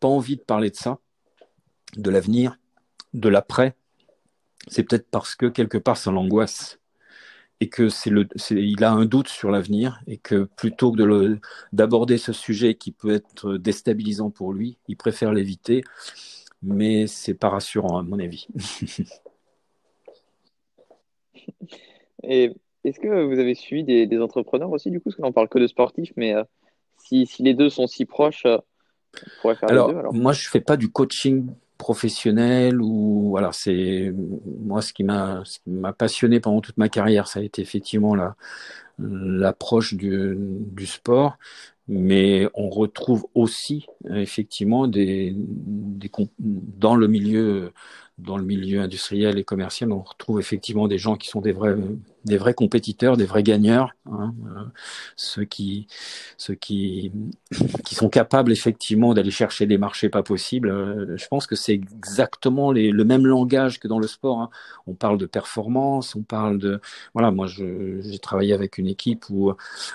pas 0.00 0.08
envie 0.08 0.36
de 0.36 0.42
parler 0.42 0.70
de 0.70 0.76
ça, 0.76 0.98
de 1.96 2.10
l'avenir, 2.10 2.58
de 3.14 3.28
l'après, 3.28 3.76
c'est 4.68 4.84
peut-être 4.84 5.08
parce 5.10 5.34
que 5.34 5.46
quelque 5.46 5.78
part 5.78 5.96
ça 5.96 6.10
l'angoisse 6.10 6.78
et 7.60 7.68
que 7.68 7.88
il 8.54 8.84
a 8.84 8.92
un 8.92 9.04
doute 9.04 9.28
sur 9.28 9.50
l'avenir 9.50 10.00
et 10.06 10.18
que 10.18 10.44
plutôt 10.56 10.92
que 10.92 10.98
de 10.98 11.40
d'aborder 11.72 12.16
ce 12.18 12.32
sujet 12.32 12.74
qui 12.74 12.92
peut 12.92 13.12
être 13.14 13.56
déstabilisant 13.56 14.30
pour 14.30 14.52
lui, 14.52 14.78
il 14.86 14.96
préfère 14.96 15.32
l'éviter. 15.32 15.82
Mais 16.62 17.06
c'est 17.06 17.34
pas 17.34 17.50
rassurant 17.50 17.98
à 17.98 18.02
mon 18.02 18.18
avis. 18.18 18.48
et 22.22 22.52
est-ce 22.84 23.00
que 23.00 23.24
vous 23.24 23.38
avez 23.38 23.54
suivi 23.54 23.84
des, 24.06 24.20
entrepreneurs 24.20 24.70
aussi 24.70 24.90
du 24.90 25.00
coup, 25.00 25.10
parce 25.10 25.16
qu'on 25.16 25.32
parle 25.32 25.48
que 25.48 25.58
de 25.58 25.66
sportifs, 25.66 26.12
mais 26.16 26.34
euh, 26.34 26.44
si, 26.98 27.26
si, 27.26 27.42
les 27.42 27.54
deux 27.54 27.70
sont 27.70 27.86
si 27.86 28.04
proches, 28.04 28.44
euh, 28.46 28.58
on 29.16 29.40
pourrait 29.42 29.54
faire 29.56 29.70
alors, 29.70 29.88
les 29.88 29.94
deux. 29.94 30.00
Alors 30.00 30.14
moi, 30.14 30.32
je 30.32 30.48
fais 30.48 30.60
pas 30.60 30.76
du 30.76 30.90
coaching 30.90 31.48
professionnel 31.78 32.82
ou 32.82 33.28
voilà 33.30 33.52
c'est 33.52 34.12
moi 34.44 34.82
ce 34.82 34.92
qui 34.92 35.04
m'a 35.04 35.42
ce 35.44 35.60
qui 35.60 35.70
m'a 35.70 35.92
passionné 35.92 36.40
pendant 36.40 36.60
toute 36.60 36.76
ma 36.76 36.88
carrière 36.88 37.28
ça 37.28 37.38
a 37.38 37.42
été 37.44 37.62
effectivement 37.62 38.16
la 38.16 38.34
l'approche 38.98 39.94
du, 39.94 40.34
du 40.36 40.86
sport 40.86 41.38
mais 41.86 42.48
on 42.54 42.68
retrouve 42.68 43.28
aussi 43.34 43.86
effectivement 44.10 44.88
des, 44.88 45.34
des 45.36 46.10
dans 46.40 46.96
le 46.96 47.06
milieu 47.06 47.72
dans 48.18 48.36
le 48.36 48.44
milieu 48.44 48.80
industriel 48.80 49.38
et 49.38 49.44
commercial, 49.44 49.92
on 49.92 50.02
retrouve 50.02 50.40
effectivement 50.40 50.88
des 50.88 50.98
gens 50.98 51.16
qui 51.16 51.28
sont 51.28 51.40
des 51.40 51.52
vrais, 51.52 51.76
des 52.24 52.36
vrais 52.36 52.54
compétiteurs, 52.54 53.16
des 53.16 53.24
vrais 53.24 53.44
gagneurs, 53.44 53.92
hein, 54.06 54.34
euh, 54.46 54.64
ceux 55.16 55.44
qui, 55.44 55.86
ceux 56.36 56.54
qui, 56.54 57.12
qui 57.84 57.94
sont 57.94 58.08
capables 58.08 58.50
effectivement 58.50 59.14
d'aller 59.14 59.30
chercher 59.30 59.66
des 59.66 59.78
marchés 59.78 60.08
pas 60.08 60.22
possibles. 60.22 60.68
Euh, 60.68 61.16
je 61.16 61.28
pense 61.28 61.46
que 61.46 61.54
c'est 61.54 61.74
exactement 61.74 62.72
les, 62.72 62.90
le 62.90 63.04
même 63.04 63.24
langage 63.24 63.78
que 63.78 63.86
dans 63.86 64.00
le 64.00 64.08
sport. 64.08 64.40
Hein. 64.40 64.50
On 64.86 64.94
parle 64.94 65.18
de 65.18 65.26
performance, 65.26 66.16
on 66.16 66.22
parle 66.22 66.58
de, 66.58 66.80
voilà, 67.14 67.30
moi 67.30 67.46
j'ai 67.46 68.18
travaillé 68.20 68.52
avec 68.52 68.78
une 68.78 68.88
équipe 68.88 69.30
où 69.30 69.52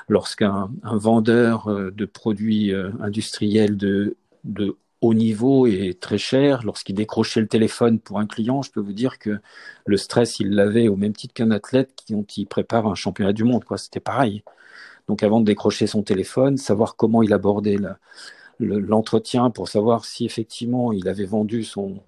lorsqu'un 0.07 0.69
un 0.83 0.97
vendeur 0.97 1.67
euh, 1.67 1.91
de 1.91 2.05
produits 2.05 2.73
industriels 3.01 3.77
de 3.77 4.15
de 4.43 4.75
haut 5.03 5.13
niveau 5.13 5.67
et 5.67 5.93
très 5.99 6.17
cher. 6.17 6.63
Lorsqu'il 6.63 6.95
décrochait 6.95 7.41
le 7.41 7.47
téléphone 7.47 7.99
pour 7.99 8.19
un 8.19 8.25
client, 8.25 8.61
je 8.61 8.71
peux 8.71 8.79
vous 8.79 8.93
dire 8.93 9.19
que 9.19 9.39
le 9.85 9.97
stress, 9.97 10.39
il 10.39 10.51
l'avait 10.51 10.87
au 10.87 10.95
même 10.95 11.13
titre 11.13 11.33
qu'un 11.33 11.51
athlète 11.51 11.91
qui, 11.95 12.15
qui 12.25 12.45
prépare 12.45 12.87
un 12.87 12.95
championnat 12.95 13.33
du 13.33 13.43
monde. 13.43 13.63
C'était 13.77 13.99
pareil. 13.99 14.43
Donc 15.09 15.21
avant 15.21 15.41
de 15.41 15.45
décrocher 15.45 15.87
son 15.87 16.03
téléphone, 16.03 16.57
savoir 16.57 16.95
comment 16.95 17.21
il 17.21 17.33
abordait 17.33 17.77
l'entretien 18.59 19.49
pour 19.49 19.67
savoir 19.67 20.05
si 20.05 20.25
effectivement 20.25 20.93
il 20.93 21.09
avait 21.09 21.25
vendu 21.25 21.65
son, 21.65 22.01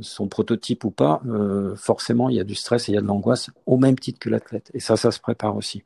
son 0.00 0.28
prototype 0.28 0.84
ou 0.84 0.92
pas, 0.92 1.20
euh, 1.26 1.74
forcément 1.74 2.28
il 2.28 2.36
y 2.36 2.40
a 2.40 2.44
du 2.44 2.54
stress 2.54 2.88
et 2.88 2.92
il 2.92 2.94
y 2.94 2.98
a 2.98 3.00
de 3.00 3.06
l'angoisse 3.06 3.50
au 3.66 3.76
même 3.76 3.98
titre 3.98 4.20
que 4.20 4.28
l'athlète. 4.28 4.70
Et 4.72 4.80
ça, 4.80 4.96
ça 4.96 5.10
se 5.10 5.18
prépare 5.18 5.56
aussi. 5.56 5.82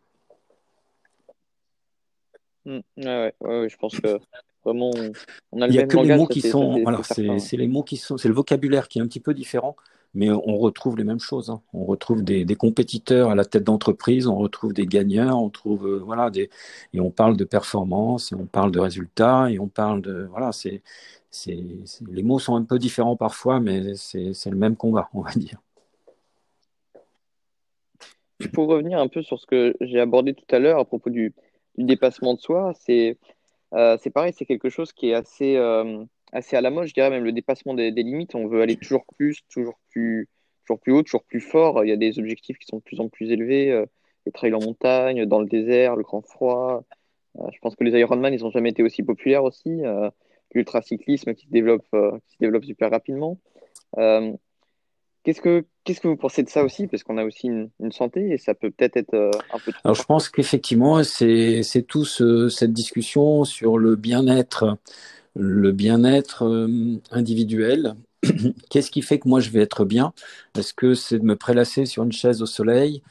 Mmh. 2.67 2.81
ouais, 2.99 3.35
ouais, 3.41 3.69
je 3.71 3.77
pense 3.79 3.99
que 3.99 4.21
Vraiment, 4.65 4.91
on 5.53 5.63
a 5.63 5.67
le 5.67 5.73
Il 5.73 5.77
y 5.77 5.81
a 5.81 5.87
que 5.87 5.97
les 5.97 6.17
mots 6.17 6.27
qui 6.27 6.43
sont, 6.43 6.83
voilà, 6.83 7.01
c'est 7.03 7.57
les 7.57 7.69
mots 7.69 7.83
qui 7.83 7.97
sont, 7.97 8.17
c'est 8.19 8.29
le 8.29 8.35
vocabulaire 8.35 8.89
qui 8.89 8.99
est 8.99 9.03
un 9.03 9.07
petit 9.07 9.21
peu 9.21 9.33
différent, 9.33 9.75
mais 10.13 10.31
on 10.31 10.59
retrouve 10.59 10.97
les 10.97 11.05
mêmes 11.05 11.21
choses. 11.21 11.51
Hein. 11.51 11.63
On 11.73 11.85
retrouve 11.85 12.23
des, 12.23 12.45
des, 12.45 12.57
compétiteurs 12.57 13.31
à 13.31 13.35
la 13.35 13.45
tête 13.45 13.65
d'entreprise, 13.65 14.27
on 14.27 14.37
retrouve 14.37 14.73
des 14.75 14.87
gagnants, 14.87 15.43
on 15.43 15.49
trouve 15.51 15.87
euh, 15.87 15.99
voilà 16.05 16.31
des 16.31 16.51
et 16.93 17.01
on 17.01 17.11
parle 17.11 17.37
de 17.37 17.45
performance, 17.45 18.33
et 18.33 18.35
on 18.35 18.47
parle 18.47 18.71
de 18.71 18.81
résultats, 18.81 19.51
et 19.51 19.59
on 19.59 19.69
parle 19.69 20.03
de 20.03 20.27
voilà, 20.31 20.53
c'est 20.53 20.83
c'est 21.31 21.57
les 22.11 22.23
mots 22.23 22.39
sont 22.39 22.57
un 22.57 22.65
peu 22.65 22.79
différents 22.79 23.17
parfois, 23.17 23.61
mais 23.61 23.95
c'est 23.95 24.51
le 24.51 24.57
même 24.57 24.77
combat, 24.77 25.09
on 25.15 25.23
va 25.23 25.33
dire. 25.33 25.61
Pour 28.53 28.69
revenir 28.69 28.99
un 28.99 29.09
peu 29.09 29.23
sur 29.23 29.39
ce 29.39 29.47
que 29.47 29.75
j'ai 29.81 30.01
abordé 30.01 30.35
tout 30.35 30.55
à 30.55 30.59
l'heure 30.59 30.79
à 30.79 30.85
propos 30.85 31.11
du, 31.11 31.35
du 31.77 31.85
dépassement 31.85 32.35
de 32.35 32.41
soi, 32.41 32.73
c'est 32.75 33.19
euh, 33.75 33.97
c'est 34.01 34.11
pareil, 34.11 34.33
c'est 34.37 34.47
quelque 34.47 34.69
chose 34.69 34.93
qui 34.93 35.11
est 35.11 35.15
assez, 35.15 35.57
euh, 35.57 36.05
assez 36.33 36.57
à 36.57 36.61
la 36.61 36.71
mode, 36.71 36.87
je 36.87 36.95
dirais 36.95 37.11
même 37.11 37.25
le 37.25 37.33
dépassement 37.33 37.75
des, 37.75 37.91
limites. 37.91 38.35
On 38.35 38.47
veut 38.47 38.63
aller 38.63 38.77
toujours 38.77 39.05
plus, 39.17 39.43
toujours 39.49 39.79
plus, 39.91 40.29
toujours 40.67 40.81
plus 40.81 40.93
haut, 40.93 41.03
toujours 41.03 41.25
plus 41.25 41.41
fort. 41.41 41.85
Il 41.85 41.89
y 41.89 41.93
a 41.93 41.97
des 41.97 42.19
objectifs 42.19 42.59
qui 42.59 42.67
sont 42.67 42.79
de 42.79 42.83
plus 42.83 43.01
en 43.01 43.09
plus 43.09 43.31
élevés, 43.31 43.71
euh, 43.71 43.87
les 44.27 44.33
trails 44.33 44.55
en 44.55 44.61
montagne, 44.61 45.25
dans 45.27 45.41
le 45.41 45.47
désert, 45.47 45.97
le 45.97 46.03
grand 46.03 46.23
froid. 46.23 46.85
je 47.37 47.59
pense 47.61 47.77
que 47.77 47.85
les 47.85 47.99
Ironman, 47.99 48.35
ils 48.35 48.43
n'ont 48.43 48.51
jamais 48.51 48.71
été 48.71 48.83
aussi 48.83 49.03
populaires 49.03 49.45
aussi. 49.45 49.83
L'ultracyclisme 50.53 51.35
qui 51.35 51.47
se 51.47 51.51
développe, 51.51 51.87
qui 52.27 52.35
se 52.35 52.39
développe 52.41 52.65
super 52.65 52.91
rapidement. 52.91 53.39
Qu'est-ce 55.23 55.43
que, 55.43 55.67
qu'est-ce 55.85 56.01
que 56.01 56.09
vous 56.09 56.17
pensez 56.17 56.43
de 56.43 56.49
ça 56.49 56.65
aussi? 56.65 56.87
Parce 56.87 57.03
qu'on 57.03 57.19
a 57.19 57.25
aussi 57.25 57.49
une, 57.49 57.93
santé 57.93 58.31
et 58.31 58.39
ça 58.39 58.55
peut 58.55 58.71
peut-être 58.71 58.97
être 58.97 59.15
euh, 59.15 59.31
un 59.53 59.59
peu. 59.59 59.73
Alors 59.85 59.95
je 59.95 60.05
pense 60.05 60.29
qu'effectivement, 60.31 61.03
c'est, 61.05 61.63
c'est 61.63 61.83
tout 61.83 62.05
ce, 62.05 62.49
cette 62.49 62.73
discussion 62.73 63.45
sur 63.45 63.77
le 63.77 63.97
bien-être, 63.97 64.79
le 65.37 65.73
bien-être 65.73 66.45
euh, 66.45 66.99
individuel. 67.11 67.97
Qu'est-ce 68.71 68.91
qui 68.91 69.03
fait 69.03 69.19
que 69.19 69.29
moi 69.29 69.41
je 69.41 69.51
vais 69.51 69.61
être 69.61 69.85
bien? 69.85 70.15
Est-ce 70.57 70.73
que 70.73 70.95
c'est 70.95 71.19
de 71.19 71.25
me 71.25 71.37
prélasser 71.37 71.85
sur 71.85 72.03
une 72.03 72.13
chaise 72.13 72.41
au 72.41 72.47
soleil 72.47 73.03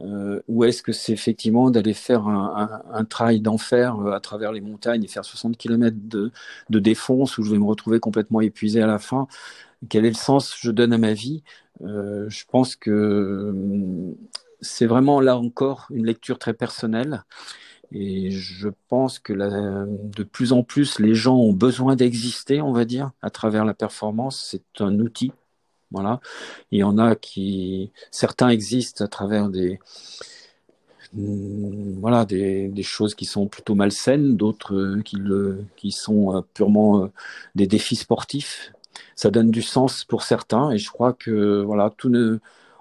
euh, 0.00 0.40
ou 0.48 0.64
est-ce 0.64 0.82
que 0.82 0.90
c'est 0.90 1.12
effectivement 1.12 1.70
d'aller 1.70 1.94
faire 1.94 2.26
un, 2.26 2.82
un, 2.92 2.98
un 2.98 3.04
trail 3.04 3.40
d'enfer 3.40 3.96
à 4.08 4.18
travers 4.18 4.50
les 4.50 4.60
montagnes 4.60 5.04
et 5.04 5.06
faire 5.06 5.24
60 5.24 5.56
km 5.56 5.96
de, 5.96 6.32
de 6.68 6.78
défonce 6.80 7.38
où 7.38 7.44
je 7.44 7.52
vais 7.52 7.58
me 7.58 7.64
retrouver 7.64 8.00
complètement 8.00 8.40
épuisé 8.40 8.82
à 8.82 8.88
la 8.88 8.98
fin? 8.98 9.28
Quel 9.88 10.04
est 10.04 10.10
le 10.10 10.14
sens 10.14 10.52
que 10.52 10.58
je 10.60 10.70
donne 10.70 10.92
à 10.92 10.98
ma 10.98 11.12
vie 11.12 11.42
euh, 11.82 12.28
Je 12.28 12.44
pense 12.46 12.76
que 12.76 12.90
euh, 12.90 14.14
c'est 14.60 14.86
vraiment 14.86 15.20
là 15.20 15.38
encore 15.38 15.86
une 15.90 16.06
lecture 16.06 16.38
très 16.38 16.54
personnelle. 16.54 17.24
Et 17.92 18.30
je 18.30 18.68
pense 18.88 19.18
que 19.18 19.32
de 19.32 20.22
plus 20.24 20.52
en 20.52 20.62
plus, 20.64 20.98
les 20.98 21.14
gens 21.14 21.36
ont 21.36 21.52
besoin 21.52 21.96
d'exister, 21.96 22.60
on 22.60 22.72
va 22.72 22.84
dire, 22.84 23.12
à 23.22 23.30
travers 23.30 23.64
la 23.64 23.74
performance. 23.74 24.48
C'est 24.50 24.82
un 24.82 24.98
outil. 24.98 25.32
Voilà. 25.92 26.20
Il 26.72 26.78
y 26.80 26.82
en 26.82 26.98
a 26.98 27.14
qui, 27.14 27.92
certains 28.10 28.48
existent 28.48 29.04
à 29.04 29.08
travers 29.08 29.48
des, 29.48 29.78
voilà, 31.12 32.24
des, 32.24 32.82
choses 32.82 33.14
qui 33.14 33.26
sont 33.26 33.46
plutôt 33.46 33.76
malsaines, 33.76 34.36
d'autres 34.36 34.98
qui, 35.04 35.16
le, 35.16 35.64
qui 35.76 35.92
sont 35.92 36.44
purement 36.54 37.10
des 37.54 37.68
défis 37.68 37.96
sportifs 37.96 38.72
ça 39.16 39.30
donne 39.30 39.50
du 39.50 39.62
sens 39.62 40.04
pour 40.04 40.22
certains. 40.22 40.70
Et 40.70 40.78
je 40.78 40.90
crois 40.90 41.12
que 41.12 41.62
voilà, 41.62 41.90
tout 41.96 42.08
ne, 42.08 42.38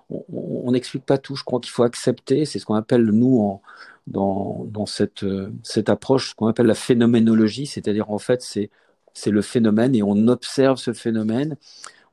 on 0.10 0.72
n'explique 0.72 1.06
pas 1.06 1.18
tout. 1.18 1.36
Je 1.36 1.44
crois 1.44 1.60
qu'il 1.60 1.72
faut 1.72 1.84
accepter. 1.84 2.46
C'est 2.46 2.60
ce 2.60 2.66
qu'on 2.66 2.76
appelle 2.76 3.06
nous 3.06 3.40
en, 3.40 3.62
dans, 4.08 4.66
dans 4.70 4.86
cette, 4.86 5.26
cette 5.64 5.90
approche, 5.90 6.32
ce 6.32 6.36
qu'on 6.36 6.48
appelle 6.48 6.66
la 6.68 6.76
phénoménologie, 6.76 7.66
c'est-à-dire 7.66 8.12
en 8.12 8.20
fait 8.20 8.42
c'est 8.42 8.70
c'est 9.16 9.30
le 9.30 9.44
phénomène 9.44 9.96
et 9.96 10.02
on 10.02 10.28
observe 10.28 10.78
ce 10.78 10.92
phénomène. 10.94 11.56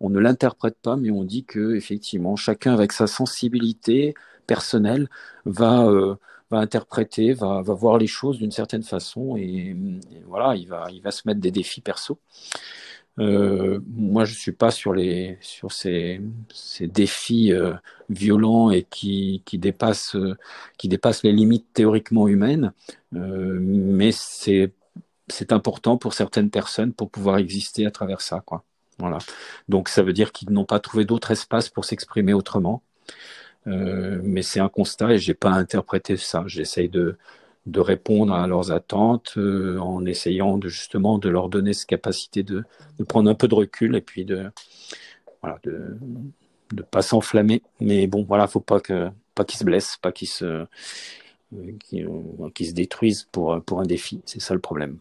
On 0.01 0.11
ne 0.11 0.19
l'interprète 0.19 0.77
pas, 0.83 0.97
mais 0.97 1.11
on 1.11 1.25
dit 1.25 1.45
que 1.45 1.75
effectivement 1.75 2.37
chacun 2.37 2.75
avec 2.75 2.93
sa 2.93 3.07
sensibilité 3.07 4.15
personnelle 4.47 5.09
va 5.47 5.87
euh, 5.87 6.17
va 6.51 6.59
interpréter, 6.59 7.33
va, 7.33 7.63
va 7.63 7.75
voir 7.75 7.97
les 7.99 8.07
choses 8.07 8.39
d'une 8.39 8.51
certaine 8.51 8.83
façon 8.83 9.37
et, 9.37 9.77
et, 10.13 10.23
voilà, 10.27 10.57
il 10.57 10.69
va 10.69 10.89
il 10.93 11.01
va 11.03 11.11
se 11.11 11.23
mettre 11.27 11.41
des 11.41 11.51
défis 11.51 11.81
perso. 11.81 12.19
Euh, 13.19 13.81
moi, 13.89 14.25
je 14.25 14.35
suis 14.35 14.53
pas 14.53 14.71
sur 14.71 14.95
les 14.95 15.37
sur 15.41 15.73
ces, 15.73 16.21
ces 16.53 16.87
défis 16.87 17.53
euh, 17.53 17.75
violents 18.09 18.71
et 18.71 18.85
qui 18.85 19.43
qui 19.45 19.59
dépassent 19.59 20.17
euh, 20.17 20.37
qui 20.79 20.89
dépassent 20.89 21.23
les 21.23 21.33
limites 21.33 21.67
théoriquement 21.75 22.29
humaines, 22.29 22.73
mais 23.13 24.13
c'est 24.13 25.53
important 25.53 25.97
pour 25.97 26.15
certaines 26.15 26.51
personnes 26.51 26.93
pour 26.93 27.11
pouvoir 27.11 27.39
exister 27.39 27.87
à 27.87 27.91
travers 27.91 28.21
ça, 28.21 28.41
quoi. 28.41 28.65
Voilà. 28.99 29.19
Donc 29.69 29.89
ça 29.89 30.03
veut 30.03 30.13
dire 30.13 30.33
qu'ils 30.33 30.51
n'ont 30.51 30.65
pas 30.65 30.81
trouvé 30.81 31.05
d'autre 31.05 31.31
espace 31.31 31.69
pour 31.69 31.85
s'exprimer 31.85 32.33
autrement. 32.35 32.83
mais 33.67 34.43
c'est 34.43 34.61
un 34.61 34.69
constat 34.69 35.13
et 35.15 35.19
j'ai 35.19 35.35
pas 35.35 35.51
interprété 35.51 36.17
ça. 36.17 36.45
J'essaye 36.47 36.89
de 36.89 37.17
de 37.71 37.81
répondre 37.81 38.35
à 38.35 38.47
leurs 38.47 38.73
attentes 38.73 39.35
euh, 39.37 39.79
en 39.79 40.05
essayant 40.05 40.59
de 40.59 40.69
justement 40.69 41.19
de 41.19 41.29
leur 41.29 41.49
donner 41.49 41.73
cette 41.73 41.89
capacité 41.89 42.43
de, 42.43 42.65
de, 42.99 43.05
prendre 43.05 43.31
un 43.31 43.35
peu 43.35 43.49
de 43.49 43.55
recul 43.55 43.95
et 43.95 44.01
puis 44.01 44.25
de 44.25 44.51
voilà 45.41 45.59
de, 45.63 45.97
de 46.73 46.83
pas 46.83 47.03
s'enflammer. 47.03 47.63
Mais 47.81 48.07
bon, 48.07 48.25
voilà, 48.25 48.47
faut 48.49 48.61
pas 48.61 48.81
que 48.81 49.09
pas 49.35 49.45
qu'il 49.45 49.59
se 49.59 49.65
blesse, 49.65 49.97
pas 50.03 50.13
qu'il 50.13 50.29
se 50.29 50.67
qui, 51.81 52.05
qui, 52.55 52.67
se 52.67 52.75
détruise 52.75 53.29
pour 53.31 53.63
pour 53.63 53.81
un 53.81 53.87
défi. 53.87 54.21
C'est 54.27 54.41
ça 54.41 54.55
le 54.55 54.61
problème. 54.61 54.99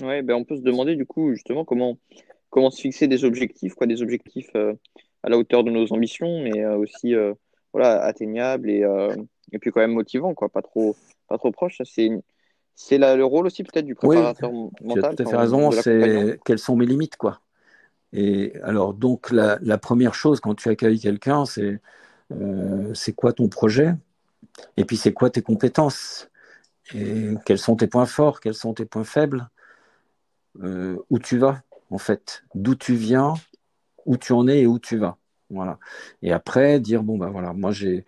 Ouais, 0.00 0.22
ben 0.22 0.34
on 0.34 0.44
peut 0.44 0.56
se 0.56 0.62
demander 0.62 0.96
du 0.96 1.06
coup 1.06 1.32
justement 1.32 1.64
comment 1.64 1.98
comment 2.50 2.70
se 2.70 2.80
fixer 2.80 3.08
des 3.08 3.24
objectifs, 3.24 3.74
quoi, 3.74 3.86
des 3.86 4.02
objectifs 4.02 4.54
à 4.54 5.28
la 5.28 5.38
hauteur 5.38 5.64
de 5.64 5.70
nos 5.70 5.92
ambitions, 5.92 6.42
mais 6.42 6.64
aussi 6.66 7.14
voilà 7.72 8.02
atteignables 8.02 8.70
et 8.70 8.84
et 9.50 9.58
puis 9.58 9.70
quand 9.72 9.80
même 9.80 9.92
motivant, 9.92 10.34
quoi, 10.34 10.48
pas 10.48 10.62
trop 10.62 10.96
pas 11.28 11.38
trop 11.38 11.50
proche. 11.50 11.82
C'est 11.84 12.10
c'est 12.74 12.98
le 12.98 13.24
rôle 13.24 13.46
aussi 13.46 13.64
peut-être 13.64 13.84
du 13.84 13.94
préparateur 13.94 14.50
mental. 14.50 14.70
Tu 14.92 14.98
as 14.98 15.02
tout 15.02 15.22
à 15.22 15.26
fait 15.26 15.36
raison. 15.36 15.70
C'est 15.70 16.38
quelles 16.44 16.58
sont 16.58 16.76
mes 16.76 16.86
limites, 16.86 17.16
quoi. 17.16 17.40
Et 18.12 18.54
alors 18.62 18.94
donc 18.94 19.30
la, 19.30 19.58
la 19.62 19.78
première 19.78 20.14
chose 20.14 20.40
quand 20.40 20.54
tu 20.54 20.68
accueilles 20.68 21.00
quelqu'un, 21.00 21.46
c'est 21.46 21.80
euh, 22.30 22.92
c'est 22.94 23.12
quoi 23.14 23.32
ton 23.32 23.48
projet? 23.48 23.94
Et 24.76 24.84
puis 24.84 24.96
c'est 24.96 25.12
quoi 25.12 25.30
tes 25.30 25.42
compétences? 25.42 26.30
Et 26.94 27.34
quels 27.46 27.58
sont 27.58 27.76
tes 27.76 27.86
points 27.86 28.06
forts? 28.06 28.40
Quels 28.40 28.54
sont 28.54 28.74
tes 28.74 28.84
points 28.84 29.04
faibles? 29.04 29.48
Euh, 30.62 30.98
Où 31.08 31.18
tu 31.18 31.38
vas 31.38 31.62
en 31.90 31.98
fait? 31.98 32.44
D'où 32.54 32.74
tu 32.74 32.94
viens? 32.94 33.34
Où 34.04 34.16
tu 34.16 34.32
en 34.32 34.48
es 34.48 34.60
et 34.60 34.66
où 34.66 34.78
tu 34.78 34.98
vas? 34.98 35.16
Et 36.22 36.32
après, 36.32 36.80
dire, 36.80 37.02
bon, 37.02 37.18
ben 37.18 37.28
voilà, 37.28 37.52
moi 37.52 37.72
j'ai 37.72 38.04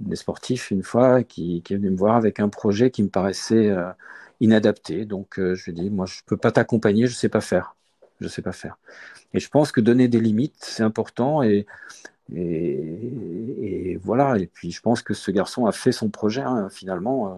des 0.00 0.16
sportifs 0.16 0.70
une 0.70 0.82
fois 0.82 1.22
qui, 1.22 1.62
est 1.68 1.74
venu 1.74 1.90
me 1.90 1.96
voir 1.96 2.16
avec 2.16 2.40
un 2.40 2.48
projet 2.48 2.90
qui 2.90 3.02
me 3.02 3.08
paraissait 3.08 3.68
euh, 3.68 3.90
inadapté. 4.40 5.04
Donc 5.04 5.38
euh, 5.38 5.54
je 5.54 5.70
lui 5.70 5.72
ai 5.72 5.82
dit, 5.84 5.90
moi 5.90 6.06
je 6.06 6.20
peux 6.26 6.36
pas 6.36 6.52
t'accompagner, 6.52 7.06
je 7.06 7.14
sais 7.14 7.28
pas 7.28 7.40
faire. 7.40 7.76
Je 8.20 8.28
sais 8.28 8.42
pas 8.42 8.52
faire. 8.52 8.78
Et 9.34 9.40
je 9.40 9.48
pense 9.48 9.72
que 9.72 9.80
donner 9.80 10.08
des 10.08 10.20
limites, 10.20 10.56
c'est 10.58 10.82
important. 10.82 11.42
Et, 11.42 11.66
et, 12.32 13.98
voilà. 14.02 14.38
Et 14.38 14.46
puis 14.46 14.70
je 14.70 14.80
pense 14.80 15.02
que 15.02 15.14
ce 15.14 15.30
garçon 15.30 15.66
a 15.66 15.72
fait 15.72 15.92
son 15.92 16.08
projet 16.08 16.40
hein, 16.40 16.68
finalement 16.70 17.28
euh, 17.28 17.34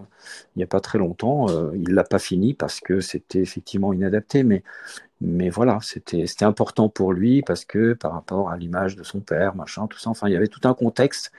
il 0.54 0.58
n'y 0.60 0.64
a 0.64 0.66
pas 0.66 0.80
très 0.80 0.98
longtemps. 0.98 1.48
Euh, 1.50 1.72
il 1.74 1.94
l'a 1.94 2.04
pas 2.04 2.18
fini 2.18 2.54
parce 2.54 2.80
que 2.80 3.00
c'était 3.00 3.40
effectivement 3.40 3.92
inadapté, 3.92 4.44
mais 4.44 5.50
voilà, 5.50 5.78
c'était 5.82 6.44
important 6.44 6.88
pour 6.88 7.12
lui 7.12 7.42
parce 7.42 7.64
que 7.64 7.94
par 7.94 8.12
rapport 8.12 8.50
à 8.50 8.56
l'image 8.56 8.96
de 8.96 9.02
son 9.02 9.20
père, 9.20 9.54
machin, 9.56 9.86
tout 9.86 9.98
ça. 9.98 10.10
Enfin, 10.10 10.28
il 10.28 10.32
y 10.32 10.36
avait 10.36 10.48
tout 10.48 10.66
un 10.68 10.74
contexte 10.74 11.32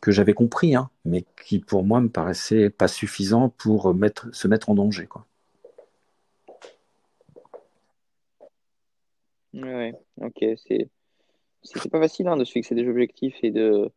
que 0.00 0.10
j'avais 0.10 0.34
compris, 0.34 0.74
hein, 0.74 0.90
mais 1.04 1.24
qui 1.44 1.60
pour 1.60 1.84
moi 1.84 2.00
me 2.00 2.08
paraissait 2.08 2.70
pas 2.70 2.88
suffisant 2.88 3.48
pour 3.50 3.94
mettre, 3.94 4.28
se 4.34 4.48
mettre 4.48 4.70
en 4.70 4.74
danger. 4.74 5.06
Quoi. 5.06 5.26
Ouais, 9.54 9.94
ok, 10.20 10.44
c'est 10.66 10.88
c'est 11.62 11.90
pas 11.90 12.00
facile 12.00 12.28
hein, 12.28 12.36
de 12.36 12.44
se 12.44 12.52
fixer 12.52 12.74
des 12.74 12.88
objectifs 12.88 13.36
et 13.42 13.50
de, 13.50 13.90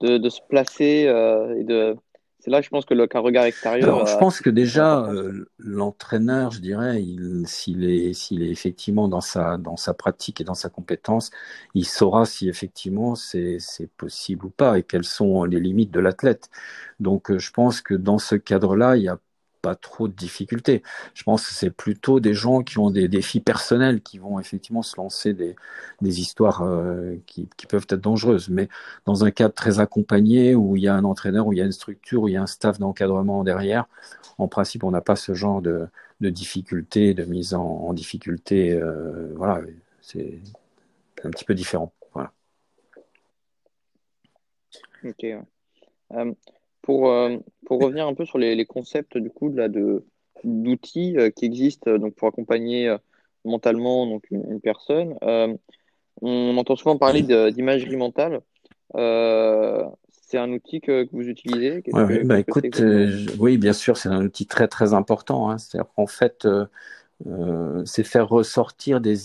de, 0.00 0.18
de 0.18 0.28
se 0.28 0.40
placer 0.48 1.06
euh, 1.06 1.56
et 1.58 1.64
de 1.64 1.96
c'est 2.44 2.50
là, 2.50 2.60
je 2.60 2.70
pense 2.70 2.84
que 2.84 3.06
qu'un 3.06 3.20
regard 3.20 3.44
extérieur. 3.44 3.88
Alors, 3.88 4.04
je 4.04 4.16
pense 4.16 4.40
que 4.40 4.50
déjà, 4.50 5.04
euh, 5.04 5.48
l'entraîneur, 5.58 6.50
je 6.50 6.58
dirais, 6.58 7.00
s'il 7.44 7.84
est, 7.84 8.14
s'il 8.14 8.42
est 8.42 8.50
effectivement 8.50 9.06
dans 9.06 9.20
sa, 9.20 9.58
dans 9.58 9.76
sa 9.76 9.94
pratique 9.94 10.40
et 10.40 10.44
dans 10.44 10.54
sa 10.54 10.68
compétence, 10.68 11.30
il 11.74 11.86
saura 11.86 12.24
si 12.24 12.48
effectivement 12.48 13.14
c'est, 13.14 13.58
c'est 13.60 13.88
possible 13.92 14.46
ou 14.46 14.50
pas 14.50 14.76
et 14.76 14.82
quelles 14.82 15.04
sont 15.04 15.44
les 15.44 15.60
limites 15.60 15.92
de 15.92 16.00
l'athlète. 16.00 16.50
Donc, 16.98 17.30
euh, 17.30 17.38
je 17.38 17.52
pense 17.52 17.80
que 17.80 17.94
dans 17.94 18.18
ce 18.18 18.34
cadre-là, 18.34 18.96
il 18.96 19.04
y 19.04 19.08
a 19.08 19.20
pas 19.62 19.76
trop 19.76 20.08
de 20.08 20.12
difficultés. 20.12 20.82
Je 21.14 21.22
pense 21.22 21.46
que 21.46 21.54
c'est 21.54 21.70
plutôt 21.70 22.20
des 22.20 22.34
gens 22.34 22.62
qui 22.62 22.78
ont 22.78 22.90
des 22.90 23.08
défis 23.08 23.40
personnels 23.40 24.02
qui 24.02 24.18
vont 24.18 24.38
effectivement 24.40 24.82
se 24.82 24.96
lancer 24.96 25.32
des, 25.32 25.56
histoires 26.02 26.62
euh, 26.62 27.16
qui, 27.26 27.48
peuvent 27.68 27.86
être 27.88 28.00
dangereuses. 28.00 28.48
Mais 28.50 28.68
dans 29.06 29.24
un 29.24 29.30
cadre 29.30 29.54
très 29.54 29.80
accompagné 29.80 30.54
où 30.54 30.76
il 30.76 30.82
y 30.82 30.88
a 30.88 30.94
un 30.94 31.04
entraîneur, 31.04 31.46
où 31.46 31.52
il 31.52 31.58
y 31.58 31.62
a 31.62 31.64
une 31.64 31.72
structure, 31.72 32.22
où 32.22 32.28
il 32.28 32.32
y 32.32 32.36
a 32.36 32.42
un 32.42 32.46
staff 32.46 32.78
d'encadrement 32.78 33.44
derrière, 33.44 33.86
en 34.38 34.48
principe, 34.48 34.84
on 34.84 34.90
n'a 34.90 35.00
pas 35.00 35.16
ce 35.16 35.34
genre 35.34 35.62
de, 35.62 35.88
difficultés, 36.20 37.14
de 37.14 37.24
mise 37.24 37.54
en, 37.54 37.64
en 37.64 37.92
difficulté. 37.94 38.72
Euh, 38.72 39.32
voilà, 39.36 39.60
c'est 40.00 40.40
un 41.24 41.30
petit 41.30 41.44
peu 41.44 41.54
différent. 41.54 41.92
Voilà. 42.12 42.32
Ok. 45.04 45.24
Euh, 45.24 46.32
pour, 46.82 47.10
euh, 47.10 47.36
pour 47.64 47.80
revenir 47.80 48.06
un 48.06 48.14
peu 48.14 48.24
sur 48.24 48.38
les, 48.38 48.54
les 48.54 48.66
concepts 48.66 49.16
du 49.16 49.30
coup 49.30 49.48
là, 49.50 49.68
de, 49.68 50.04
d'outils 50.44 51.16
euh, 51.16 51.30
qui 51.30 51.46
existent 51.46 51.90
euh, 51.90 51.98
donc, 51.98 52.14
pour 52.14 52.28
accompagner 52.28 52.94
mentalement 53.44 54.06
donc, 54.06 54.24
une, 54.30 54.60
personne, 54.60 55.14
on 56.20 56.56
entend 56.56 56.76
souvent 56.76 56.98
parler 56.98 57.22
d'imagerie 57.22 57.96
mentale. 57.96 58.40
c'est 58.94 60.38
un 60.38 60.52
outil 60.52 60.80
que, 60.80 61.04
que 61.04 61.10
vous 61.12 61.28
utilisez? 61.28 61.82
Ouais, 61.92 62.22
bah, 62.22 62.38
écoute, 62.38 62.80
Oui, 63.38 63.58
bien 63.58 63.72
sûr, 63.72 63.96
c'est 63.96 64.08
un 64.08 64.24
outil 64.24 64.46
très 64.46 64.68
très 64.68 64.94
important. 64.94 65.50
Hein. 65.50 65.58
C'est-à-dire 65.58 65.90
qu'en 65.96 66.06
fait, 66.06 66.46
euh, 67.26 67.84
c'est 67.84 68.04
faire 68.04 68.28
ressortir 68.28 69.00
des. 69.00 69.16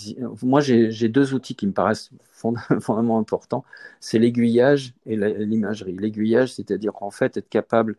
Moi, 0.43 0.61
j'ai 0.61 1.09
deux 1.09 1.33
outils 1.33 1.55
qui 1.55 1.67
me 1.67 1.73
paraissent 1.73 2.11
fondamentalement 2.31 3.19
importants. 3.19 3.65
C'est 3.99 4.19
l'aiguillage 4.19 4.93
et 5.05 5.15
l'imagerie. 5.15 5.97
L'aiguillage, 5.97 6.53
c'est-à-dire 6.53 6.93
en 7.01 7.11
fait 7.11 7.37
être 7.37 7.49
capable 7.49 7.97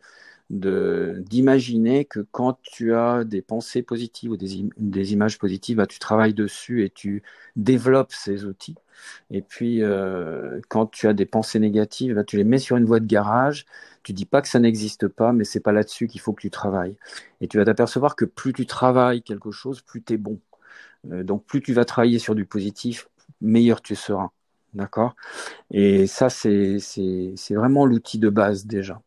d'imaginer 0.49 2.05
que 2.05 2.21
quand 2.31 2.59
tu 2.63 2.93
as 2.95 3.23
des 3.23 3.41
pensées 3.41 3.83
positives 3.83 4.31
ou 4.31 4.37
des, 4.37 4.67
des 4.77 5.13
images 5.13 5.37
positives, 5.37 5.77
bah, 5.77 5.87
tu 5.87 5.99
travailles 5.99 6.33
dessus 6.33 6.83
et 6.83 6.89
tu 6.89 7.23
développes 7.55 8.13
ces 8.13 8.45
outils. 8.45 8.75
Et 9.31 9.41
puis, 9.41 9.83
euh, 9.83 10.59
quand 10.69 10.87
tu 10.87 11.07
as 11.07 11.13
des 11.13 11.25
pensées 11.25 11.59
négatives, 11.59 12.15
bah, 12.15 12.23
tu 12.23 12.37
les 12.37 12.43
mets 12.43 12.57
sur 12.59 12.77
une 12.77 12.85
voie 12.85 12.99
de 12.99 13.05
garage. 13.05 13.65
Tu 14.03 14.13
dis 14.13 14.25
pas 14.25 14.41
que 14.41 14.47
ça 14.47 14.59
n'existe 14.59 15.07
pas, 15.07 15.33
mais 15.33 15.43
c'est 15.43 15.59
pas 15.59 15.71
là-dessus 15.71 16.07
qu'il 16.07 16.21
faut 16.21 16.33
que 16.33 16.41
tu 16.41 16.49
travailles. 16.49 16.95
Et 17.41 17.47
tu 17.47 17.57
vas 17.57 17.65
t'apercevoir 17.65 18.15
que 18.15 18.25
plus 18.25 18.53
tu 18.53 18.65
travailles 18.65 19.21
quelque 19.21 19.51
chose, 19.51 19.81
plus 19.81 20.01
tu 20.03 20.13
es 20.13 20.17
bon. 20.17 20.39
Euh, 21.11 21.23
donc, 21.23 21.45
plus 21.45 21.61
tu 21.61 21.73
vas 21.73 21.85
travailler 21.85 22.19
sur 22.19 22.35
du 22.35 22.45
positif, 22.45 23.09
meilleur 23.41 23.81
tu 23.81 23.95
seras. 23.95 24.29
D'accord? 24.73 25.15
Et 25.71 26.07
ça, 26.07 26.29
c'est 26.29 26.77
vraiment 27.51 27.85
l'outil 27.85 28.19
de 28.19 28.29
base 28.29 28.65
déjà. 28.67 29.01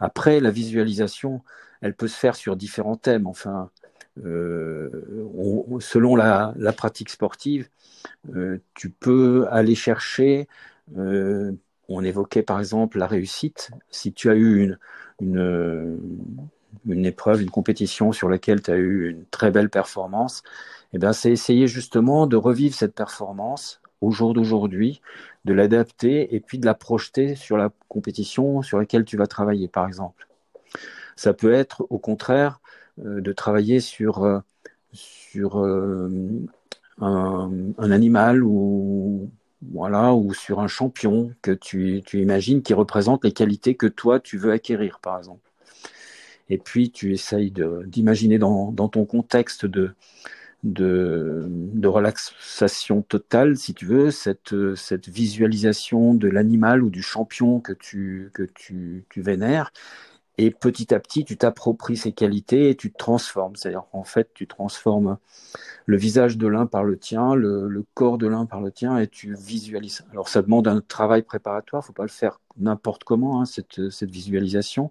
Après, 0.00 0.40
la 0.40 0.50
visualisation, 0.50 1.42
elle 1.80 1.94
peut 1.94 2.08
se 2.08 2.16
faire 2.16 2.36
sur 2.36 2.56
différents 2.56 2.96
thèmes. 2.96 3.26
Enfin, 3.26 3.70
euh, 4.24 4.90
selon 5.80 6.16
la, 6.16 6.54
pratique 6.76 7.10
sportive, 7.10 7.68
euh, 8.34 8.58
tu 8.74 8.90
peux 8.90 9.46
aller 9.50 9.74
chercher. 9.74 10.48
Euh, 10.96 11.52
on 11.88 12.04
évoquait 12.04 12.42
par 12.42 12.58
exemple 12.58 12.98
la 12.98 13.06
réussite. 13.06 13.70
Si 13.90 14.12
tu 14.12 14.30
as 14.30 14.34
eu 14.34 14.76
une, 15.20 15.98
une, 16.86 17.06
épreuve, 17.06 17.42
une 17.42 17.50
compétition 17.50 18.12
sur 18.12 18.28
laquelle 18.28 18.62
tu 18.62 18.70
as 18.70 18.76
eu 18.76 19.10
une 19.10 19.24
très 19.26 19.50
belle 19.50 19.70
performance, 19.70 20.42
eh 20.92 20.98
ben, 20.98 21.12
c'est 21.12 21.30
essayer 21.30 21.66
justement 21.66 22.26
de 22.26 22.36
revivre 22.36 22.74
cette 22.74 22.94
performance 22.94 23.80
au 24.00 24.10
jour 24.10 24.34
d'aujourd'hui, 24.34 25.00
de 25.44 25.52
l'adapter 25.52 26.34
et 26.34 26.40
puis 26.40 26.58
de 26.58 26.66
la 26.66 26.74
projeter 26.74 27.34
sur 27.34 27.56
la 27.56 27.70
compétition 27.88 28.62
sur 28.62 28.78
laquelle 28.78 29.04
tu 29.04 29.16
vas 29.16 29.26
travailler, 29.26 29.68
par 29.68 29.86
exemple. 29.86 30.28
Ça 31.16 31.34
peut 31.34 31.52
être 31.52 31.86
au 31.90 31.98
contraire 31.98 32.60
euh, 33.04 33.20
de 33.20 33.32
travailler 33.32 33.80
sur, 33.80 34.24
euh, 34.24 34.40
sur 34.92 35.58
euh, 35.58 36.08
un, 37.00 37.90
animal 37.90 38.44
ou, 38.44 39.30
voilà, 39.72 40.14
ou 40.14 40.32
sur 40.32 40.60
un 40.60 40.68
champion 40.68 41.32
que 41.42 41.52
tu, 41.52 42.02
tu 42.04 42.20
imagines 42.20 42.62
qui 42.62 42.74
représente 42.74 43.24
les 43.24 43.32
qualités 43.32 43.74
que 43.74 43.86
toi 43.86 44.20
tu 44.20 44.38
veux 44.38 44.52
acquérir, 44.52 45.00
par 45.00 45.18
exemple. 45.18 45.50
Et 46.48 46.58
puis 46.58 46.90
tu 46.90 47.12
essayes 47.12 47.52
d'imaginer 47.86 48.38
dans, 48.38 48.72
dans 48.72 48.88
ton 48.88 49.04
contexte 49.04 49.64
de, 49.64 49.94
de, 50.62 51.44
de, 51.48 51.88
relaxation 51.88 53.02
totale, 53.02 53.56
si 53.56 53.74
tu 53.74 53.86
veux, 53.86 54.10
cette, 54.10 54.54
cette 54.76 55.08
visualisation 55.08 56.14
de 56.14 56.28
l'animal 56.28 56.82
ou 56.82 56.90
du 56.90 57.02
champion 57.02 57.60
que 57.60 57.72
tu, 57.72 58.30
que 58.32 58.44
tu, 58.44 59.04
tu 59.10 59.22
vénères. 59.22 59.72
Et 60.38 60.50
petit 60.50 60.94
à 60.94 61.00
petit, 61.00 61.24
tu 61.24 61.36
t'appropries 61.36 61.96
ces 61.96 62.12
qualités 62.12 62.70
et 62.70 62.76
tu 62.76 62.90
te 62.90 62.96
transformes. 62.96 63.54
C'est-à-dire 63.54 63.84
qu'en 63.92 64.04
fait, 64.04 64.30
tu 64.34 64.46
transformes 64.46 65.18
le 65.84 65.96
visage 65.96 66.38
de 66.38 66.46
l'un 66.46 66.66
par 66.66 66.84
le 66.84 66.96
tien, 66.96 67.34
le, 67.34 67.68
le 67.68 67.84
corps 67.94 68.16
de 68.16 68.26
l'un 68.26 68.46
par 68.46 68.60
le 68.60 68.70
tien, 68.70 68.98
et 68.98 69.08
tu 69.08 69.34
visualises. 69.34 70.04
Alors, 70.10 70.28
ça 70.28 70.40
demande 70.42 70.68
un 70.68 70.80
travail 70.80 71.22
préparatoire. 71.22 71.84
Faut 71.84 71.92
pas 71.92 72.04
le 72.04 72.08
faire 72.08 72.40
n'importe 72.56 73.04
comment, 73.04 73.40
hein, 73.40 73.44
cette, 73.44 73.90
cette 73.90 74.10
visualisation. 74.10 74.90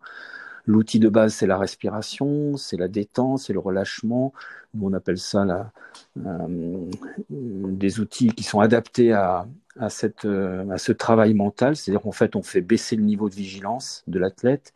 L'outil 0.66 1.00
de 1.00 1.10
base, 1.10 1.34
c'est 1.34 1.48
la 1.48 1.58
respiration, 1.58 2.58
c'est 2.58 2.78
la 2.78 2.88
détente, 2.88 3.40
c'est 3.40 3.54
le 3.54 3.60
relâchement. 3.60 4.34
on 4.80 4.94
appelle 4.94 5.18
ça 5.18 5.72
euh, 6.18 6.90
des 7.30 8.00
outils 8.00 8.30
qui 8.30 8.44
sont 8.44 8.60
adaptés 8.60 9.12
à, 9.14 9.48
à, 9.80 9.90
cette, 9.90 10.26
euh, 10.26 10.70
à 10.70 10.78
ce 10.78 10.92
travail 10.92 11.34
mental. 11.34 11.76
C'est-à-dire 11.76 12.02
qu'en 12.02 12.12
fait, 12.12 12.36
on 12.36 12.44
fait 12.44 12.62
baisser 12.62 12.96
le 12.96 13.04
niveau 13.04 13.30
de 13.30 13.36
vigilance 13.36 14.04
de 14.08 14.20
l'athlète 14.20 14.74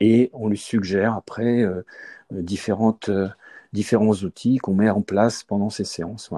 et 0.00 0.30
on 0.32 0.48
lui 0.48 0.58
suggère 0.58 1.14
après 1.14 1.62
euh, 1.62 1.82
différentes, 2.30 3.10
différents 3.72 4.14
outils 4.14 4.58
qu'on 4.58 4.74
met 4.74 4.90
en 4.90 5.02
place 5.02 5.44
pendant 5.44 5.70
ces 5.70 5.84
séances. 5.84 6.30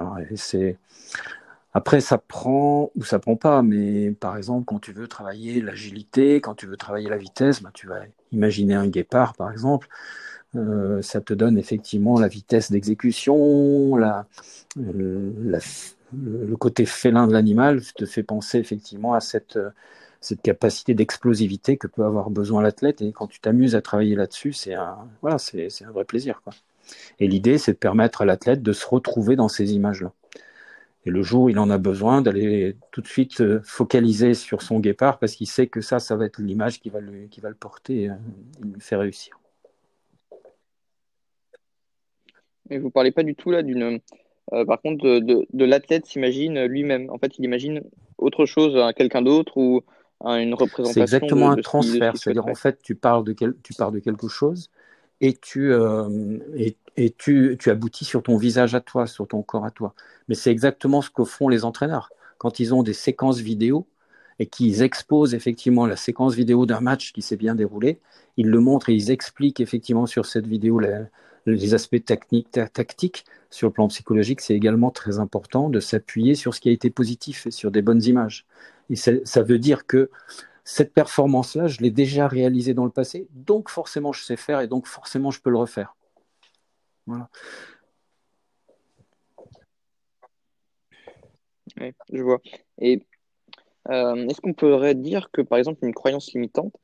Après, 1.73 2.01
ça 2.01 2.17
prend 2.17 2.91
ou 2.95 3.03
ça 3.03 3.19
prend 3.19 3.35
pas, 3.35 3.61
mais 3.61 4.11
par 4.11 4.37
exemple, 4.37 4.65
quand 4.65 4.79
tu 4.79 4.91
veux 4.91 5.07
travailler 5.07 5.61
l'agilité, 5.61 6.41
quand 6.41 6.55
tu 6.55 6.65
veux 6.65 6.77
travailler 6.77 7.09
la 7.09 7.17
vitesse, 7.17 7.61
bah, 7.61 7.69
tu 7.73 7.87
vas 7.87 8.01
imaginer 8.31 8.75
un 8.75 8.87
guépard, 8.87 9.35
par 9.35 9.51
exemple. 9.51 9.87
Euh, 10.55 11.01
ça 11.01 11.21
te 11.21 11.33
donne 11.33 11.57
effectivement 11.57 12.19
la 12.19 12.27
vitesse 12.27 12.71
d'exécution, 12.71 13.95
la, 13.95 14.25
le 14.75 16.55
côté 16.55 16.85
félin 16.85 17.27
de 17.27 17.33
l'animal 17.33 17.81
te 17.95 18.05
fait 18.05 18.23
penser 18.23 18.57
effectivement 18.57 19.13
à 19.13 19.19
cette, 19.19 19.59
cette 20.21 20.41
capacité 20.41 20.93
d'explosivité 20.93 21.77
que 21.77 21.87
peut 21.87 22.03
avoir 22.03 22.29
besoin 22.29 22.61
l'athlète. 22.61 23.01
Et 23.01 23.11
quand 23.11 23.27
tu 23.27 23.39
t'amuses 23.39 23.75
à 23.75 23.81
travailler 23.81 24.15
là-dessus, 24.15 24.53
c'est 24.53 24.73
un, 24.73 24.97
voilà, 25.21 25.37
c'est, 25.37 25.69
un 25.85 25.91
vrai 25.91 26.05
plaisir. 26.05 26.41
Quoi. 26.43 26.53
Et 27.19 27.27
l'idée, 27.27 27.57
c'est 27.57 27.73
de 27.73 27.77
permettre 27.77 28.21
à 28.21 28.25
l'athlète 28.25 28.61
de 28.61 28.73
se 28.73 28.85
retrouver 28.85 29.35
dans 29.35 29.47
ces 29.47 29.73
images-là. 29.73 30.11
Et 31.05 31.11
le 31.11 31.21
jour 31.23 31.43
où 31.43 31.49
il 31.49 31.59
en 31.59 31.69
a 31.69 31.77
besoin, 31.77 32.21
d'aller 32.21 32.75
tout 32.91 33.01
de 33.01 33.07
suite 33.07 33.39
euh, 33.39 33.61
focaliser 33.63 34.33
sur 34.33 34.61
son 34.61 34.79
guépard 34.79 35.17
parce 35.17 35.33
qu'il 35.33 35.47
sait 35.47 35.67
que 35.67 35.81
ça, 35.81 35.99
ça 35.99 36.15
va 36.17 36.25
être 36.25 36.41
l'image 36.41 36.79
qui 36.81 36.89
va 36.89 36.99
le, 36.99 37.27
qui 37.27 37.39
va 37.39 37.49
le 37.49 37.55
porter 37.55 38.03
et 38.03 38.09
euh, 38.09 38.15
le 38.61 38.79
faire 38.79 38.99
réussir. 38.99 39.39
Mais 42.69 42.77
vous 42.77 42.91
parlez 42.91 43.11
pas 43.11 43.23
du 43.23 43.35
tout 43.35 43.49
là 43.49 43.63
d'une. 43.63 43.99
Euh, 44.51 44.65
par 44.65 44.81
contre, 44.81 45.03
de, 45.05 45.47
de, 45.51 45.65
l'athlète 45.65 46.05
s'imagine 46.05 46.65
lui-même. 46.65 47.09
En 47.09 47.17
fait, 47.17 47.37
il 47.37 47.45
imagine 47.45 47.81
autre 48.17 48.45
chose 48.45 48.75
à 48.77 48.93
quelqu'un 48.93 49.21
d'autre 49.21 49.57
ou 49.57 49.81
à 50.23 50.39
une 50.41 50.53
représentation. 50.53 50.93
C'est 50.93 51.01
exactement 51.01 51.51
un 51.51 51.55
transfert. 51.55 52.17
C'est-à-dire, 52.17 52.47
en 52.47 52.55
fait, 52.55 52.81
tu 52.81 52.95
parles 52.95 53.23
de, 53.23 53.33
quel, 53.33 53.53
tu 53.63 53.73
parles 53.73 53.93
de 53.93 53.99
quelque 53.99 54.27
chose 54.27 54.69
et 55.21 55.33
tu, 55.33 55.73
et, 56.55 56.77
et 56.97 57.09
tu, 57.11 57.57
tu, 57.59 57.69
aboutis 57.69 58.05
sur 58.05 58.23
ton 58.23 58.37
visage 58.37 58.75
à 58.75 58.81
toi, 58.81 59.07
sur 59.07 59.27
ton 59.27 59.41
corps 59.41 59.65
à 59.65 59.71
toi. 59.71 59.93
Mais 60.27 60.35
c'est 60.35 60.51
exactement 60.51 61.01
ce 61.01 61.09
que 61.09 61.23
font 61.23 61.47
les 61.49 61.65
entraîneurs. 61.65 62.09
Quand 62.37 62.59
ils 62.59 62.73
ont 62.73 62.83
des 62.83 62.93
séquences 62.93 63.39
vidéo 63.39 63.87
et 64.39 64.45
qu'ils 64.45 64.81
exposent 64.81 65.33
effectivement 65.33 65.85
la 65.85 65.97
séquence 65.97 66.33
vidéo 66.33 66.65
d'un 66.65 66.79
match 66.79 67.11
qui 67.11 67.21
s'est 67.21 67.35
bien 67.35 67.55
déroulé, 67.55 67.99
ils 68.37 68.47
le 68.47 68.59
montrent 68.59 68.89
et 68.89 68.93
ils 68.93 69.11
expliquent 69.11 69.59
effectivement 69.59 70.05
sur 70.05 70.25
cette 70.25 70.47
vidéo 70.47 70.81
les 71.45 71.73
aspects 71.73 72.03
techniques, 72.03 72.51
tactiques. 72.73 73.25
Sur 73.49 73.67
le 73.67 73.73
plan 73.73 73.87
psychologique, 73.87 74.41
c'est 74.41 74.53
également 74.53 74.91
très 74.91 75.19
important 75.19 75.69
de 75.69 75.79
s'appuyer 75.79 76.35
sur 76.35 76.53
ce 76.53 76.61
qui 76.61 76.69
a 76.69 76.71
été 76.71 76.89
positif 76.89 77.47
et 77.47 77.51
sur 77.51 77.71
des 77.71 77.81
bonnes 77.81 78.03
images. 78.03 78.45
Et 78.89 78.95
ça 78.95 79.43
veut 79.43 79.59
dire 79.59 79.85
que 79.85 80.09
cette 80.69 80.93
performance-là, 80.93 81.65
je 81.65 81.81
l'ai 81.81 81.89
déjà 81.89 82.27
réalisée 82.27 82.75
dans 82.75 82.85
le 82.85 82.91
passé, 82.91 83.27
donc 83.31 83.69
forcément 83.69 84.13
je 84.13 84.23
sais 84.23 84.37
faire 84.37 84.61
et 84.61 84.67
donc 84.67 84.85
forcément 84.85 85.31
je 85.31 85.41
peux 85.41 85.49
le 85.49 85.57
refaire. 85.57 85.95
Voilà. 87.07 87.27
Oui, 91.81 91.91
je 92.13 92.21
vois. 92.21 92.39
Et 92.79 93.03
euh, 93.89 94.27
est-ce 94.27 94.41
qu'on 94.41 94.53
pourrait 94.53 94.93
dire 94.93 95.31
que, 95.31 95.41
par 95.41 95.57
exemple, 95.57 95.83
une 95.83 95.93
croyance 95.93 96.33
limitante, 96.33 96.75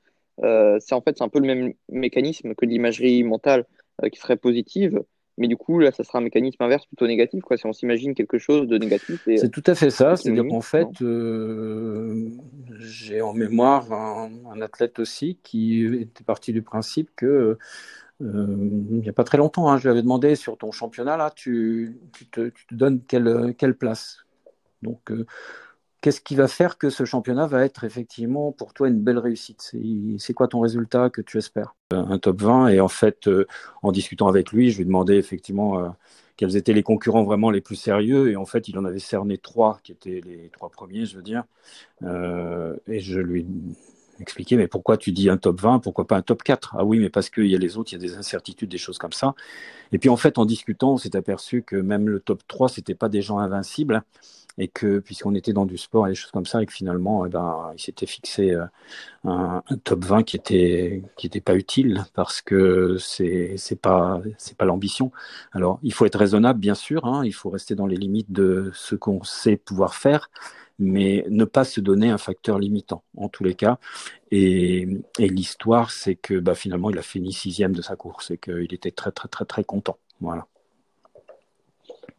euh, 0.44 0.80
c'est 0.80 0.96
en 0.96 1.02
fait 1.02 1.22
un 1.22 1.30
peu 1.30 1.40
le 1.40 1.46
même 1.46 1.74
mécanisme 1.90 2.56
que 2.56 2.66
l'imagerie 2.66 3.24
mentale 3.24 3.68
euh, 4.04 4.10
qui 4.10 4.20
serait 4.20 4.38
positive, 4.38 5.04
mais 5.38 5.48
du 5.48 5.58
coup, 5.58 5.80
là, 5.80 5.92
ça 5.92 6.04
sera 6.04 6.20
un 6.20 6.22
mécanisme 6.22 6.62
inverse 6.64 6.86
plutôt 6.86 7.08
négatif, 7.08 7.44
quoi, 7.44 7.58
si 7.58 7.66
on 7.66 7.74
s'imagine 7.74 8.16
quelque 8.16 8.38
chose 8.38 8.68
de 8.68 8.78
négatif. 8.78 9.22
C'est 9.26 9.52
tout 9.52 9.64
à 9.66 9.76
fait 9.76 9.90
ça. 9.90 10.16
C'est-à-dire 10.16 10.46
qu'en 10.50 10.62
fait, 10.62 10.88
j'ai 12.80 13.22
en 13.22 13.34
mémoire 13.34 13.92
un, 13.92 14.30
un, 14.52 14.62
athlète 14.62 15.00
aussi 15.00 15.38
qui 15.44 15.86
était 15.86 16.24
parti 16.24 16.54
du 16.54 16.62
principe 16.62 17.10
que 17.16 17.58
euh, 18.22 18.46
il 18.92 19.00
n'y 19.00 19.10
a 19.10 19.14
pas 19.14 19.26
très 19.26 19.38
longtemps, 19.38 19.70
hein, 19.70 19.78
je 19.78 19.84
lui 19.84 19.90
avais 19.90 20.02
demandé 20.02 20.36
sur 20.36 20.58
ton 20.58 20.72
championnat, 20.72 21.18
là, 21.18 21.32
tu, 21.36 22.00
tu, 22.14 22.26
te, 22.28 22.50
tu 22.50 22.66
te, 22.66 22.74
donnes 22.74 23.02
quelle, 23.06 23.54
quelle 23.58 23.76
place 23.76 24.26
Donc, 24.82 25.12
euh, 25.12 25.26
qu'est-ce 26.06 26.22
qui 26.22 26.36
va 26.36 26.48
faire 26.48 26.78
que 26.78 26.92
ce 26.92 27.04
championnat 27.04 27.48
va 27.48 27.66
être 27.66 27.84
effectivement 27.84 28.52
pour 28.52 28.76
toi 28.76 28.90
une 28.90 29.00
belle 29.00 29.18
réussite? 29.18 29.76
C'est 30.20 30.36
quoi 30.36 30.48
ton 30.48 30.60
résultat 30.60 31.10
que 31.10 31.20
tu 31.20 31.40
espères? 31.40 31.74
Un 31.90 32.20
top 32.20 32.44
20, 32.44 32.68
et 32.68 32.80
en 32.80 32.88
fait, 32.88 33.28
euh, 33.28 33.48
en 33.82 33.92
discutant 33.92 34.28
avec 34.28 34.52
lui, 34.52 34.70
je 34.70 34.78
lui 34.78 34.86
demandais 34.86 35.18
effectivement 35.18 35.96
quels 36.38 36.58
étaient 36.58 36.74
les 36.74 36.84
concurrents 36.84 37.24
vraiment 37.24 37.50
les 37.50 37.60
plus 37.60 37.76
sérieux, 37.76 38.30
et 38.30 38.36
en 38.36 38.46
fait, 38.46 38.68
il 38.68 38.78
en 38.78 38.86
avait 38.86 39.00
cerné 39.00 39.40
trois, 39.40 39.80
qui 39.82 39.94
étaient 39.94 40.22
les 40.24 40.52
trois 40.54 40.70
premiers, 40.70 41.08
je 41.08 41.16
veux 41.16 41.24
dire, 41.24 41.44
et 42.04 43.00
je 43.00 43.20
lui 43.20 43.48
expliquer, 44.20 44.58
mais 44.58 44.68
pourquoi 44.68 44.98
tu 44.98 45.12
dis 45.12 45.28
un 45.32 45.38
top 45.38 45.60
20, 45.60 45.80
pourquoi 45.80 46.06
pas 46.06 46.18
un 46.18 46.22
top 46.22 46.44
4 46.44 46.76
Ah 46.78 46.86
oui, 46.86 47.00
mais 47.00 47.10
parce 47.10 47.32
qu'il 47.32 47.48
y 47.48 47.56
a 47.56 47.58
les 47.58 47.78
autres, 47.78 47.94
il 47.94 47.96
y 47.96 48.06
a 48.06 48.08
des 48.08 48.16
incertitudes, 48.16 48.70
des 48.70 48.78
choses 48.78 49.00
comme 49.00 49.12
ça. 49.12 49.34
Et 49.92 49.98
puis 49.98 50.10
en 50.10 50.18
fait, 50.18 50.38
en 50.38 50.46
discutant, 50.46 50.94
on 50.94 50.98
s'est 50.98 51.16
aperçu 51.16 51.64
que 51.64 51.76
même 51.76 52.08
le 52.08 52.20
top 52.20 52.44
3, 52.48 52.70
c'était 52.70 52.94
pas 52.94 53.10
des 53.10 53.24
gens 53.24 53.40
invincibles, 53.40 54.04
et 54.58 54.68
que 54.68 55.00
puisqu'on 55.00 55.36
était 55.36 55.54
dans 55.54 55.66
du 55.66 55.78
sport 55.78 56.08
et 56.08 56.12
des 56.12 56.16
choses 56.16 56.32
comme 56.32 56.46
ça, 56.46 56.62
et 56.62 56.66
que 56.66 56.74
finalement, 56.74 57.26
eh 57.26 57.30
ben, 57.30 57.72
il 57.76 57.82
s'était 57.82 58.06
fixé 58.06 58.52
euh, 58.52 58.66
un, 59.24 59.64
top 59.84 60.06
20 60.06 60.24
qui 60.24 60.38
était 60.38 61.04
qui 61.18 61.28
était 61.28 61.42
pas 61.42 61.56
utile 61.56 62.06
parce 62.14 62.42
que 62.42 62.98
c'est 63.00 63.56
c'est 63.58 63.80
pas 63.80 64.22
c'est 64.38 64.58
pas 64.58 64.66
l'ambition. 64.66 65.12
Alors, 65.52 65.80
il 65.84 65.94
faut 65.94 66.06
être 66.06 66.18
raisonnable, 66.18 66.60
bien 66.60 66.76
sûr, 66.76 67.06
hein, 67.06 67.24
il 67.26 67.34
faut 67.34 67.50
rester 67.50 67.76
dans 67.76 67.88
les 67.88 67.98
limites 67.98 68.32
de 68.32 68.72
ce 68.74 68.96
qu'on 68.96 69.24
sait 69.24 69.58
pouvoir 69.58 69.96
faire 69.96 70.30
mais 70.80 71.26
ne 71.30 71.46
pas 71.46 71.64
se 71.64 71.80
donner 71.80 72.10
un 72.10 72.18
facteur 72.18 72.60
limitant 72.60 73.04
en 73.18 73.30
tous 73.30 73.44
les 73.44 73.56
cas. 73.56 73.80
Et, 74.32 74.88
l'histoire, 75.20 75.92
c'est 75.92 76.16
que 76.16 76.40
bah, 76.40 76.56
finalement, 76.56 76.90
il 76.90 76.98
a 76.98 77.02
fini 77.02 77.32
sixième 77.32 77.74
de 77.74 77.82
sa 77.82 77.96
course 77.96 78.32
et 78.32 78.38
qu'il 78.38 78.74
était 78.74 78.92
très 78.92 79.12
très 79.12 79.28
très 79.28 79.46
très 79.46 79.64
content. 79.64 79.98
Voilà. 80.20 80.48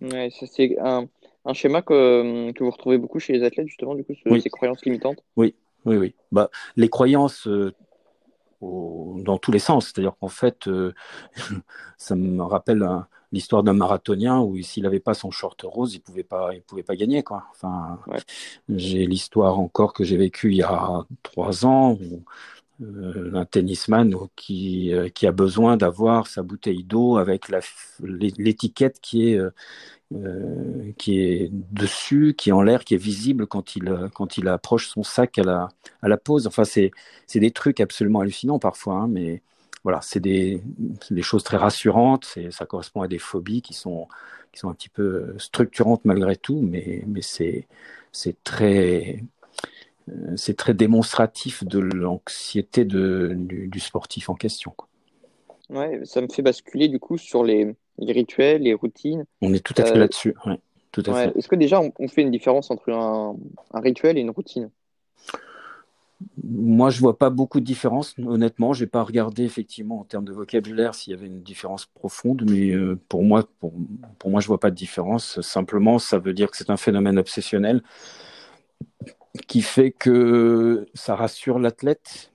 Ouais, 0.01 0.30
c'est 0.30 0.78
un, 0.78 1.07
un, 1.47 1.53
schéma 1.53 1.82
que, 1.82 2.53
que, 2.53 2.64
vous 2.64 2.70
retrouvez 2.70 2.99
beaucoup 2.99 3.18
chez 3.18 3.32
les 3.32 3.44
athlètes, 3.44 3.68
justement, 3.68 3.94
du 3.94 4.05
coup, 4.05 4.14
ces 4.40 4.51
croyances 4.51 4.84
limitantes? 4.84 5.22
Oui, 5.36 5.55
oui, 5.84 5.97
oui. 5.97 6.14
Bah, 6.32 6.51
les 6.76 6.88
croyances 6.88 7.47
euh, 7.47 7.72
dans 8.61 9.38
tous 9.38 9.53
les 9.53 9.59
sens. 9.59 9.86
C'est-à-dire 9.86 10.16
qu'en 10.18 10.28
fait, 10.28 10.68
euh, 10.68 10.92
ça 11.99 12.14
me 12.14 12.42
rappelle 12.42 12.86
l'histoire 13.32 13.62
d'un 13.62 13.72
marathonien 13.72 14.40
où 14.40 14.61
s'il 14.62 14.84
n'avait 14.84 15.01
pas 15.01 15.14
son 15.14 15.30
short 15.30 15.61
rose, 15.64 15.94
il 15.94 16.01
pouvait 16.01 16.24
pas, 16.24 16.55
il 16.55 16.62
pouvait 16.62 16.82
pas 16.82 16.97
gagner 16.97 17.22
quoi. 17.22 17.44
Enfin, 17.51 17.99
j'ai 18.68 19.07
l'histoire 19.07 19.59
encore 19.59 19.92
que 19.92 20.05
j'ai 20.05 20.16
vécue 20.16 20.53
il 20.53 20.59
y 20.59 20.62
a 20.62 21.05
trois 21.22 21.66
ans 21.66 21.92
où 21.92 22.22
euh, 22.83 23.33
un 23.35 23.45
tennisman 23.47 24.14
qui 24.37 24.93
euh, 24.93 25.09
qui 25.09 25.27
a 25.27 25.33
besoin 25.33 25.77
d'avoir 25.77 26.27
sa 26.27 26.43
bouteille 26.43 26.85
d'eau 26.85 27.16
avec 27.16 27.51
l'étiquette 28.01 29.01
qui 29.01 29.31
est 29.31 29.41
euh, 30.14 30.93
qui 30.99 31.18
est 31.18 31.51
dessus, 31.53 32.35
qui 32.39 32.51
est 32.51 32.53
en 32.53 32.62
l'air, 32.62 32.85
qui 32.85 32.95
est 32.95 32.97
visible 32.97 33.49
quand 33.49 33.74
il, 33.74 34.49
approche 34.49 34.89
son 34.89 35.03
sac 35.03 35.37
à 35.39 35.43
la, 35.43 35.68
à 36.01 36.16
pause. 36.16 36.47
Enfin, 36.47 36.62
c'est, 36.64 36.93
des 37.35 37.51
trucs 37.51 37.81
absolument 37.81 38.20
hallucinants 38.20 38.61
parfois, 38.61 38.95
hein, 38.95 39.09
mais 39.09 39.43
voilà, 39.83 40.01
c'est 40.03 40.20
des, 40.20 40.62
choses 41.22 41.43
très 41.43 41.57
rassurantes. 41.57 42.39
Ça 42.51 42.66
correspond 42.66 43.03
à 43.03 43.09
des 43.09 43.18
phobies 43.18 43.62
qui 43.62 43.74
sont, 43.74 44.07
un 44.62 44.74
petit 44.74 44.89
peu 44.89 45.35
structurantes 45.39 46.05
malgré 46.05 46.37
tout, 46.37 46.61
mais, 46.62 47.05
c'est, 47.20 47.66
très, 48.45 49.24
c'est 50.36 50.57
très 50.57 50.74
démonstratif 50.74 51.64
de 51.64 51.78
l'anxiété 51.78 52.84
du, 52.84 53.68
du, 53.68 53.80
sportif 53.80 54.28
en 54.28 54.34
question. 54.34 54.72
Quoi. 54.76 54.88
Ouais, 55.70 56.00
ça 56.04 56.20
me 56.20 56.28
fait 56.28 56.42
basculer 56.42 56.88
du 56.88 57.00
coup 57.00 57.18
sur 57.18 57.42
les, 57.42 57.74
les 57.98 58.12
rituels, 58.12 58.62
les 58.62 58.74
routines. 58.74 59.24
On 59.42 59.52
est 59.52 59.64
tout 59.64 59.74
à 59.76 59.84
fait 59.84 59.96
euh, 59.96 59.98
là-dessus. 59.98 60.34
Ouais. 60.46 60.61
Est-ce 61.36 61.48
que 61.48 61.57
déjà 61.57 61.80
on, 61.80 62.09
fait 62.09 62.22
une 62.22 62.30
différence 62.30 62.70
entre 62.70 62.90
un, 62.90 63.36
un, 63.72 63.80
rituel 63.80 64.16
et 64.16 64.20
une 64.20 64.30
routine? 64.30 64.70
Moi, 66.42 66.88
je 66.88 67.00
vois 67.00 67.18
pas 67.18 67.28
beaucoup 67.28 67.61
de 67.61 67.66
différence. 67.66 68.14
Honnêtement, 68.18 68.72
j'ai 68.72 68.86
pas 68.86 69.02
regardé 69.02 69.44
effectivement 69.44 70.00
en 70.00 70.04
termes 70.04 70.24
de 70.24 70.32
vocabulaire 70.32 70.94
s'il 70.94 71.11
y 71.12 71.16
avait 71.16 71.26
une 71.26 71.42
différence 71.42 71.84
profonde, 71.84 72.46
mais 72.50 72.70
euh, 72.70 72.98
pour 73.11 73.22
moi, 73.24 73.46
pour, 73.61 73.74
pour 74.18 74.30
moi, 74.30 74.40
je 74.40 74.46
vois 74.46 74.59
pas 74.59 74.70
de 74.70 74.76
différence. 74.76 75.38
Simplement, 75.42 75.98
ça 75.98 76.18
veut 76.18 76.32
dire 76.32 76.50
que 76.50 76.57
c'est 76.57 76.70
un 76.70 76.78
phénomène 76.78 77.18
obsessionnel 77.18 77.82
qui 79.43 79.62
fait 79.62 79.91
que 79.91 80.87
ça 80.95 81.16
rassure 81.16 81.59
l'athlète 81.59 82.30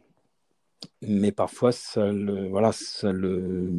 mais 1.02 1.32
parfois 1.32 1.72
ça 1.72 2.12
le, 2.12 2.48
voilà, 2.48 2.72
ça 2.72 3.12
le 3.12 3.70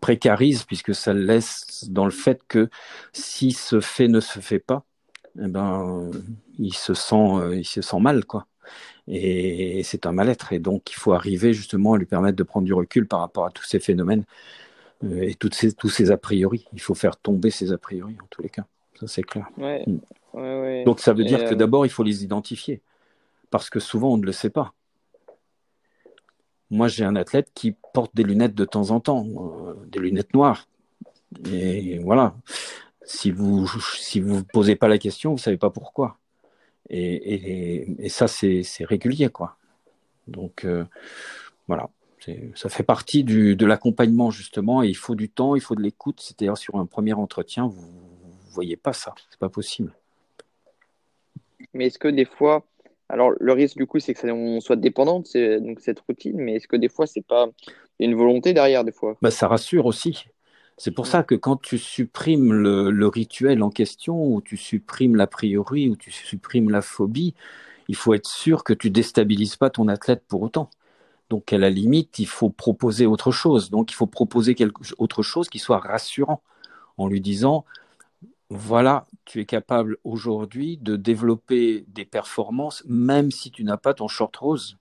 précarise 0.00 0.64
puisque 0.64 0.94
ça 0.94 1.12
le 1.12 1.22
laisse 1.22 1.88
dans 1.88 2.04
le 2.04 2.10
fait 2.10 2.40
que 2.46 2.68
si 3.12 3.52
ce 3.52 3.80
fait 3.80 4.08
ne 4.08 4.20
se 4.20 4.38
fait 4.40 4.58
pas, 4.58 4.84
eh 5.40 5.48
ben, 5.48 6.10
il 6.58 6.74
se 6.74 6.94
sent, 6.94 7.54
il 7.54 7.64
se 7.66 7.82
sent 7.82 8.00
mal, 8.00 8.24
quoi. 8.24 8.46
Et 9.06 9.82
c'est 9.84 10.06
un 10.06 10.12
mal-être. 10.12 10.52
Et 10.52 10.58
donc, 10.58 10.90
il 10.90 10.94
faut 10.94 11.12
arriver 11.12 11.52
justement 11.52 11.94
à 11.94 11.98
lui 11.98 12.06
permettre 12.06 12.36
de 12.36 12.42
prendre 12.42 12.66
du 12.66 12.74
recul 12.74 13.06
par 13.06 13.20
rapport 13.20 13.46
à 13.46 13.50
tous 13.50 13.64
ces 13.64 13.80
phénomènes 13.80 14.24
euh, 15.04 15.22
et 15.22 15.34
toutes 15.34 15.54
ces, 15.54 15.72
tous 15.72 15.88
ces 15.88 16.10
a 16.10 16.18
priori. 16.18 16.66
Il 16.72 16.80
faut 16.80 16.94
faire 16.94 17.16
tomber 17.16 17.50
ces 17.50 17.72
a 17.72 17.78
priori, 17.78 18.16
en 18.22 18.26
tous 18.30 18.42
les 18.42 18.50
cas. 18.50 18.66
Ça, 19.00 19.06
c'est 19.06 19.22
clair. 19.22 19.48
Ouais. 19.56 19.84
Mm. 19.86 19.98
Ouais, 20.34 20.60
ouais. 20.60 20.84
Donc, 20.84 21.00
ça 21.00 21.12
veut 21.12 21.24
dire 21.24 21.44
que 21.44 21.54
euh, 21.54 21.56
d'abord, 21.56 21.86
il 21.86 21.90
faut 21.90 22.02
les 22.02 22.24
identifier. 22.24 22.82
Parce 23.50 23.70
que 23.70 23.80
souvent, 23.80 24.12
on 24.12 24.16
ne 24.18 24.26
le 24.26 24.32
sait 24.32 24.50
pas. 24.50 24.72
Moi, 26.70 26.88
j'ai 26.88 27.04
un 27.04 27.16
athlète 27.16 27.50
qui 27.54 27.74
porte 27.94 28.14
des 28.14 28.22
lunettes 28.22 28.54
de 28.54 28.64
temps 28.64 28.90
en 28.90 29.00
temps, 29.00 29.26
euh, 29.26 29.74
des 29.86 30.00
lunettes 30.00 30.34
noires. 30.34 30.68
Et 31.50 31.98
voilà, 31.98 32.34
si 33.04 33.30
vous 33.30 33.66
si 33.96 34.20
vous 34.20 34.44
posez 34.44 34.76
pas 34.76 34.88
la 34.88 34.98
question, 34.98 35.32
vous 35.32 35.38
savez 35.38 35.56
pas 35.56 35.70
pourquoi. 35.70 36.18
Et, 36.90 38.04
et, 38.04 38.08
ça, 38.08 38.28
c'est 38.28 38.64
régulier, 38.80 39.28
quoi. 39.28 39.56
Donc 40.26 40.64
euh, 40.64 40.84
voilà, 41.66 41.90
ça 42.54 42.68
fait 42.68 42.82
partie 42.82 43.24
du, 43.24 43.56
de 43.56 43.66
l'accompagnement 43.66 44.30
justement. 44.30 44.82
Et 44.82 44.88
il 44.88 44.96
faut 44.96 45.14
du 45.14 45.28
temps, 45.28 45.54
il 45.54 45.60
faut 45.60 45.74
de 45.74 45.82
l'écoute. 45.82 46.20
C'est-à-dire 46.20 46.56
sur 46.56 46.76
un 46.76 46.86
premier 46.86 47.14
entretien, 47.14 47.66
vous, 47.66 47.86
ne 47.86 48.52
voyez 48.52 48.76
pas 48.76 48.92
ça, 48.92 49.14
c'est 49.30 49.38
pas 49.38 49.48
possible. 49.48 49.92
Mais 51.74 51.86
est-ce 51.86 51.98
que 51.98 52.08
des 52.08 52.24
fois, 52.24 52.64
alors 53.08 53.32
le 53.38 53.52
risque 53.52 53.76
du 53.76 53.86
coup, 53.86 53.98
c'est 53.98 54.14
que 54.14 54.20
ça, 54.20 54.28
on 54.28 54.60
soit 54.60 54.76
dépendant 54.76 55.20
de 55.20 55.58
donc 55.58 55.80
cette 55.80 56.00
routine, 56.00 56.36
mais 56.36 56.56
est-ce 56.56 56.68
que 56.68 56.76
des 56.76 56.88
fois, 56.88 57.06
c'est 57.06 57.26
pas 57.26 57.48
une 57.98 58.14
volonté 58.14 58.52
derrière 58.52 58.84
des 58.84 58.92
fois? 58.92 59.16
Bah, 59.22 59.30
ça 59.30 59.48
rassure 59.48 59.86
aussi. 59.86 60.26
C'est 60.76 60.92
pour 60.92 61.08
ça 61.08 61.24
que 61.24 61.34
quand 61.34 61.60
tu 61.60 61.76
supprimes 61.76 62.52
le, 62.52 63.08
rituel 63.08 63.64
en 63.64 63.70
question, 63.70 64.24
ou 64.24 64.40
tu 64.40 64.56
supprimes 64.56 65.16
l'a 65.16 65.26
priori, 65.26 65.88
ou 65.88 65.96
tu 65.96 66.12
supprimes 66.12 66.70
la 66.70 66.82
phobie, 66.82 67.34
il 67.88 67.96
faut 67.96 68.14
être 68.14 68.28
sûr 68.28 68.62
que 68.62 68.72
tu 68.72 68.88
déstabilises 68.88 69.56
pas 69.56 69.70
ton 69.70 69.88
athlète 69.88 70.22
pour 70.28 70.42
autant. 70.42 70.70
Donc 71.30 71.52
à 71.52 71.58
la 71.58 71.68
limite, 71.68 72.20
il 72.20 72.28
faut 72.28 72.50
proposer 72.50 73.06
autre 73.06 73.32
chose. 73.32 73.70
Donc 73.70 73.90
il 73.90 73.94
faut 73.94 74.06
proposer 74.06 74.54
quelque 74.54 74.82
autre 74.98 75.24
chose 75.24 75.48
qui 75.48 75.58
soit 75.58 75.78
rassurant 75.78 76.42
en 76.96 77.08
lui 77.08 77.20
disant 77.20 77.64
voilà, 78.50 79.06
tu 79.24 79.40
es 79.40 79.44
capable 79.44 79.98
aujourd'hui 80.04 80.78
de 80.78 80.96
développer 80.96 81.84
des 81.88 82.04
performances 82.04 82.82
même 82.86 83.30
si 83.30 83.50
tu 83.50 83.62
n'as 83.64 83.76
pas 83.76 83.94
ton 83.94 84.08
short 84.08 84.34
rose. 84.36 84.78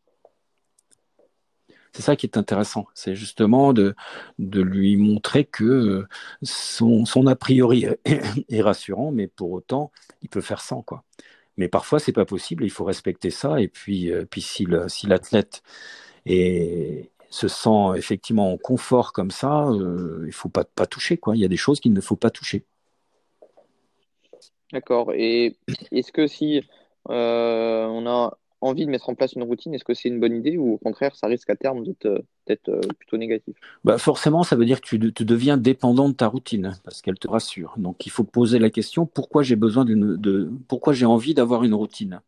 C'est 1.92 2.04
ça 2.04 2.16
qui 2.16 2.28
est 2.28 2.38
intéressant, 2.38 2.86
c'est 2.94 3.16
justement 3.16 3.74
de, 3.74 3.96
lui 4.38 4.98
montrer 4.98 5.46
que 5.46 6.06
son, 6.44 7.06
a 7.26 7.36
priori 7.36 7.88
est, 8.06 8.62
rassurant, 8.62 9.12
mais 9.12 9.28
pour 9.28 9.52
autant, 9.52 9.92
il 10.22 10.30
peut 10.30 10.42
faire 10.42 10.62
sans. 10.62 10.84
Quoi. 10.84 11.04
Mais 11.58 11.68
parfois, 11.68 12.00
c'est 12.00 12.12
pas 12.12 12.26
possible, 12.26 12.64
il 12.66 12.70
faut 12.70 12.86
respecter 12.86 13.32
ça. 13.32 13.60
Et 13.60 13.68
puis, 13.68 14.12
euh, 14.12 14.26
puis 14.30 14.42
si 14.42 14.66
l'athlète 15.08 15.64
se 16.28 17.48
sent 17.48 17.98
effectivement 17.98 18.54
en 18.54 18.58
confort 18.58 19.12
comme 19.12 19.32
ça, 19.32 19.68
euh, 19.70 20.24
il 20.28 20.34
faut 20.34 20.50
pas, 20.50 20.66
pas 20.66 20.86
toucher. 20.86 21.18
Quoi. 21.18 21.36
Il 21.36 21.40
y 21.40 21.46
a 21.46 21.50
des 21.50 21.58
choses 21.58 21.80
qu'il 21.80 21.94
ne 21.94 22.02
faut 22.02 22.16
pas 22.16 22.30
toucher. 22.30 22.64
D'accord. 24.74 25.14
Et 25.14 25.58
est-ce 25.92 26.12
que 26.12 26.28
si 26.28 26.62
euh, 27.10 27.86
on 27.86 28.06
a 28.06 28.38
envie 28.62 28.86
de 28.86 28.92
mettre 28.92 29.10
en 29.10 29.16
place 29.16 29.34
une 29.34 29.44
routine, 29.44 29.74
est-ce 29.74 29.84
que 29.84 29.94
c'est 29.94 30.10
une 30.10 30.20
bonne 30.20 30.36
idée 30.36 30.58
ou 30.58 30.74
au 30.74 30.78
contraire, 30.78 31.16
ça 31.16 31.28
risque 31.28 31.50
à 31.50 31.56
terme 31.56 31.84
d'être 31.84 32.70
euh, 32.70 32.82
plutôt 32.98 33.18
négatif? 33.18 33.56
Bah 33.84 33.98
Forcément, 33.98 34.44
ça 34.44 34.56
veut 34.56 34.66
dire 34.66 34.82
que 34.82 34.88
tu, 34.88 34.98
deviens 34.98 35.58
dépendant 35.58 36.10
de 36.10 36.14
ta 36.14 36.28
routine 36.28 36.78
parce 36.84 37.02
qu'elle 37.02 37.20
te 37.20 37.28
rassure. 37.28 37.76
Donc, 37.78 38.06
il 38.06 38.10
faut 38.10 38.24
poser 38.24 38.60
la 38.60 38.70
question 38.70 39.06
pourquoi 39.06 39.44
j'ai 39.44 39.56
besoin 39.56 39.86
de, 39.86 40.52
pourquoi 40.68 40.94
j'ai 40.94 41.06
envie 41.06 41.34
d'avoir 41.34 41.64
une 41.64 41.74
routine? 41.74 42.22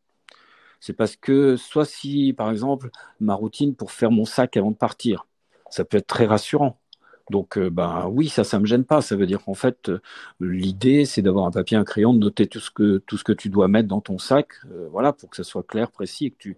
C'est 0.80 0.94
parce 0.94 1.18
que 1.18 1.58
soit 1.58 1.86
si, 1.86 2.34
par 2.34 2.52
exemple, 2.52 2.90
ma 3.20 3.34
routine 3.34 3.76
pour 3.76 3.92
faire 3.92 4.12
mon 4.12 4.24
sac 4.24 4.56
avant 4.56 4.72
de 4.72 4.78
partir, 4.78 5.26
ça 5.70 5.84
peut 5.84 5.98
être 5.98 6.08
très 6.08 6.26
rassurant. 6.26 6.80
Donc, 7.30 7.58
euh, 7.58 7.70
bah 7.70 8.08
oui, 8.10 8.30
ça, 8.30 8.44
ça 8.44 8.60
me 8.60 8.66
gêne 8.66 8.86
pas. 8.86 9.02
Ça 9.02 9.16
veut 9.16 9.26
dire 9.26 9.44
qu'en 9.44 9.54
fait, 9.54 9.90
euh, 9.90 10.00
l'idée, 10.40 11.06
c'est 11.06 11.22
d'avoir 11.22 11.46
un 11.46 11.52
papier, 11.52 11.78
un 11.78 11.84
crayon, 11.84 12.14
de 12.14 12.20
noter 12.20 12.48
tout 12.48 12.60
ce 12.60 12.72
que 12.72 12.98
tout 13.06 13.18
ce 13.18 13.24
que 13.24 13.32
tu 13.34 13.50
dois 13.50 13.68
mettre 13.68 13.88
dans 13.88 14.02
ton 14.02 14.18
sac, 14.18 14.48
euh, 14.72 14.88
voilà, 14.92 15.14
pour 15.14 15.30
que 15.30 15.38
ça 15.38 15.44
soit 15.44 15.64
clair, 15.64 15.92
précis, 15.92 16.28
et 16.28 16.32
que 16.32 16.38
tu 16.38 16.58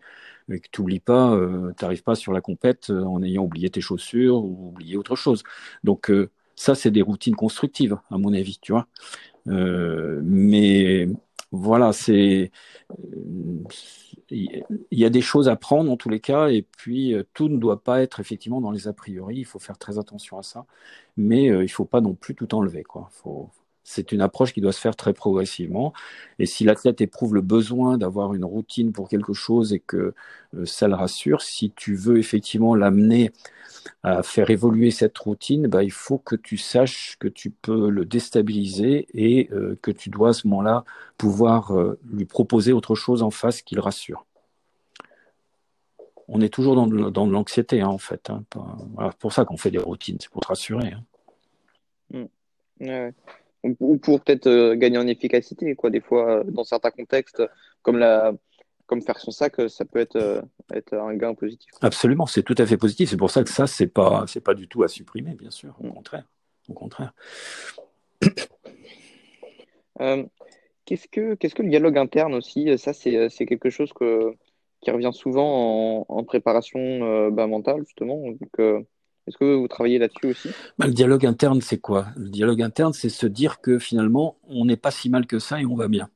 et 0.51 0.59
que 0.59 0.67
tu 0.71 0.81
oublies 0.81 0.99
pas, 0.99 1.37
tu 1.77 1.83
n'arrives 1.85 2.03
pas 2.03 2.15
sur 2.15 2.33
la 2.33 2.41
compète 2.41 2.89
en 2.89 3.23
ayant 3.23 3.43
oublié 3.43 3.69
tes 3.69 3.79
chaussures 3.79 4.43
ou 4.43 4.69
oublié 4.69 4.97
autre 4.97 5.15
chose. 5.15 5.43
Donc 5.83 6.11
ça, 6.55 6.75
c'est 6.75 6.91
des 6.91 7.01
routines 7.01 7.35
constructives, 7.35 7.97
à 8.09 8.17
mon 8.17 8.33
avis, 8.33 8.59
tu 8.61 8.73
vois. 8.73 8.87
mais 9.45 11.07
voilà, 11.51 11.93
c'est 11.93 12.51
il 14.31 14.99
y 14.99 15.05
a 15.05 15.09
des 15.09 15.21
choses 15.21 15.49
à 15.49 15.55
prendre 15.55 15.91
en 15.91 15.97
tous 15.97 16.09
les 16.09 16.19
cas, 16.19 16.49
et 16.49 16.61
puis 16.61 17.13
euh, 17.13 17.23
tout 17.33 17.49
ne 17.49 17.57
doit 17.57 17.83
pas 17.83 18.01
être 18.01 18.19
effectivement 18.19 18.61
dans 18.61 18.71
les 18.71 18.87
a 18.87 18.93
priori. 18.93 19.37
Il 19.37 19.45
faut 19.45 19.59
faire 19.59 19.77
très 19.77 19.99
attention 19.99 20.37
à 20.37 20.43
ça, 20.43 20.65
mais 21.17 21.49
euh, 21.49 21.59
il 21.59 21.65
ne 21.65 21.67
faut 21.67 21.85
pas 21.85 22.01
non 22.01 22.13
plus 22.13 22.35
tout 22.35 22.53
enlever. 22.55 22.83
Quoi. 22.83 23.09
C'est 23.83 24.11
une 24.11 24.21
approche 24.21 24.53
qui 24.53 24.61
doit 24.61 24.71
se 24.71 24.79
faire 24.79 24.95
très 24.95 25.13
progressivement. 25.13 25.93
Et 26.39 26.45
si 26.45 26.63
l'athlète 26.63 27.01
éprouve 27.01 27.35
le 27.35 27.41
besoin 27.41 27.97
d'avoir 27.97 28.33
une 28.33 28.45
routine 28.45 28.91
pour 28.91 29.09
quelque 29.09 29.33
chose 29.33 29.73
et 29.73 29.79
que 29.79 30.13
euh, 30.55 30.65
ça 30.65 30.87
le 30.87 30.95
rassure, 30.95 31.41
si 31.41 31.71
tu 31.71 31.95
veux 31.95 32.17
effectivement 32.17 32.75
l'amener 32.75 33.31
à 34.03 34.21
faire 34.21 34.49
évoluer 34.49 34.91
cette 34.91 35.17
routine, 35.17 35.67
bah, 35.67 35.83
il 35.83 35.91
faut 35.91 36.19
que 36.19 36.35
tu 36.35 36.57
saches 36.57 37.17
que 37.19 37.27
tu 37.27 37.49
peux 37.49 37.89
le 37.89 38.05
déstabiliser 38.05 39.07
et 39.13 39.49
euh, 39.51 39.77
que 39.81 39.91
tu 39.91 40.09
dois 40.09 40.29
à 40.29 40.33
ce 40.33 40.47
moment-là 40.47 40.83
pouvoir 41.17 41.75
euh, 41.75 41.99
lui 42.11 42.25
proposer 42.25 42.73
autre 42.73 42.95
chose 42.95 43.23
en 43.23 43.31
face 43.31 43.61
qui 43.61 43.75
le 43.75 43.81
rassure. 43.81 44.25
On 46.27 46.39
est 46.39 46.49
toujours 46.49 46.75
dans 46.75 46.87
de, 46.87 47.31
l'anxiété, 47.31 47.81
hein, 47.81 47.87
en 47.87 47.97
fait. 47.97 48.29
Hein, 48.29 48.43
c'est 48.53 49.17
pour 49.17 49.33
ça 49.33 49.43
qu'on 49.43 49.57
fait 49.57 49.71
des 49.71 49.79
routines, 49.79 50.17
c'est 50.19 50.29
pour 50.29 50.41
te 50.41 50.47
rassurer. 50.47 50.93
Hein. 50.93 52.27
Mmh 52.79 53.09
ou 53.63 53.97
pour 53.97 54.21
peut-être 54.21 54.47
euh, 54.47 54.75
gagner 54.75 54.97
en 54.97 55.07
efficacité 55.07 55.75
quoi 55.75 55.89
des 55.89 56.01
fois 56.01 56.39
euh, 56.39 56.43
dans 56.45 56.63
certains 56.63 56.91
contextes 56.91 57.43
comme 57.81 57.97
la 57.97 58.33
comme 58.87 59.01
faire 59.01 59.19
son 59.19 59.31
sac 59.31 59.55
ça 59.69 59.85
peut 59.85 59.99
être 59.99 60.15
euh, 60.15 60.41
être 60.73 60.93
un 60.93 61.15
gain 61.15 61.33
positif. 61.33 61.69
Absolument 61.81 62.25
c'est 62.25 62.43
tout 62.43 62.55
à 62.57 62.65
fait 62.65 62.77
positif. 62.77 63.09
C'est 63.09 63.17
pour 63.17 63.31
ça 63.31 63.43
que 63.43 63.49
ça 63.49 63.67
c'est 63.67 63.87
pas 63.87 64.25
c'est 64.27 64.41
pas 64.41 64.53
du 64.53 64.67
tout 64.67 64.83
à 64.83 64.87
supprimer 64.87 65.35
bien 65.35 65.51
sûr. 65.51 65.75
Au 65.79 65.87
mm. 65.87 65.93
contraire. 65.93 66.25
Au 66.69 66.73
contraire. 66.73 67.13
Qu'est-ce 70.85 71.07
que 71.07 71.35
qu'est-ce 71.35 71.53
que 71.53 71.61
le 71.61 71.69
dialogue 71.69 71.97
interne 71.99 72.33
aussi 72.33 72.75
ça 72.79 72.91
c'est 72.91 73.29
quelque 73.45 73.69
chose 73.69 73.93
que 73.93 74.33
qui 74.81 74.89
revient 74.89 75.11
souvent 75.13 75.99
en, 75.99 76.05
en 76.09 76.23
préparation 76.23 77.29
bah, 77.29 77.45
mentale 77.45 77.83
justement. 77.85 78.17
Donc 78.17 78.83
est-ce 79.27 79.37
que 79.37 79.55
vous 79.55 79.67
travaillez 79.67 79.99
là-dessus 79.99 80.27
aussi? 80.27 80.49
Bah, 80.79 80.87
Le 80.87 80.93
dialogue 80.93 81.25
interne, 81.25 81.61
c'est 81.61 81.77
quoi? 81.77 82.07
Le 82.15 82.29
dialogue 82.29 82.61
interne, 82.61 82.93
c'est 82.93 83.09
se 83.09 83.27
dire 83.27 83.61
que 83.61 83.77
finalement, 83.77 84.37
on 84.49 84.65
n'est 84.65 84.77
pas 84.77 84.91
si 84.91 85.09
mal 85.09 85.27
que 85.27 85.39
ça 85.39 85.61
et 85.61 85.65
on 85.65 85.75
va 85.75 85.87
bien. 85.87 86.09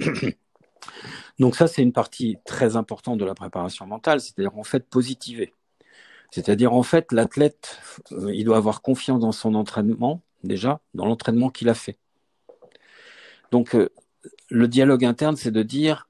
Donc 1.38 1.56
ça, 1.56 1.66
c'est 1.66 1.82
une 1.82 1.92
partie 1.92 2.36
très 2.44 2.76
importante 2.76 3.18
de 3.18 3.24
la 3.24 3.34
préparation 3.34 3.86
mentale, 3.86 4.20
c'est-à-dire 4.20 4.56
en 4.56 4.64
fait 4.64 4.88
positiver. 4.88 5.52
C'est-à-dire 6.30 6.72
en 6.72 6.82
fait, 6.82 7.12
l'athlète, 7.12 7.78
euh, 8.12 8.32
il 8.32 8.44
doit 8.44 8.56
avoir 8.56 8.80
confiance 8.80 9.20
dans 9.20 9.32
son 9.32 9.54
entraînement, 9.54 10.22
déjà, 10.44 10.80
dans 10.94 11.04
l'entraînement 11.04 11.50
qu'il 11.50 11.68
a 11.68 11.74
fait. 11.74 11.98
Donc 13.50 13.74
euh, 13.74 13.90
le 14.50 14.68
dialogue 14.68 15.04
interne, 15.04 15.36
c'est 15.36 15.50
de 15.50 15.62
dire, 15.62 16.08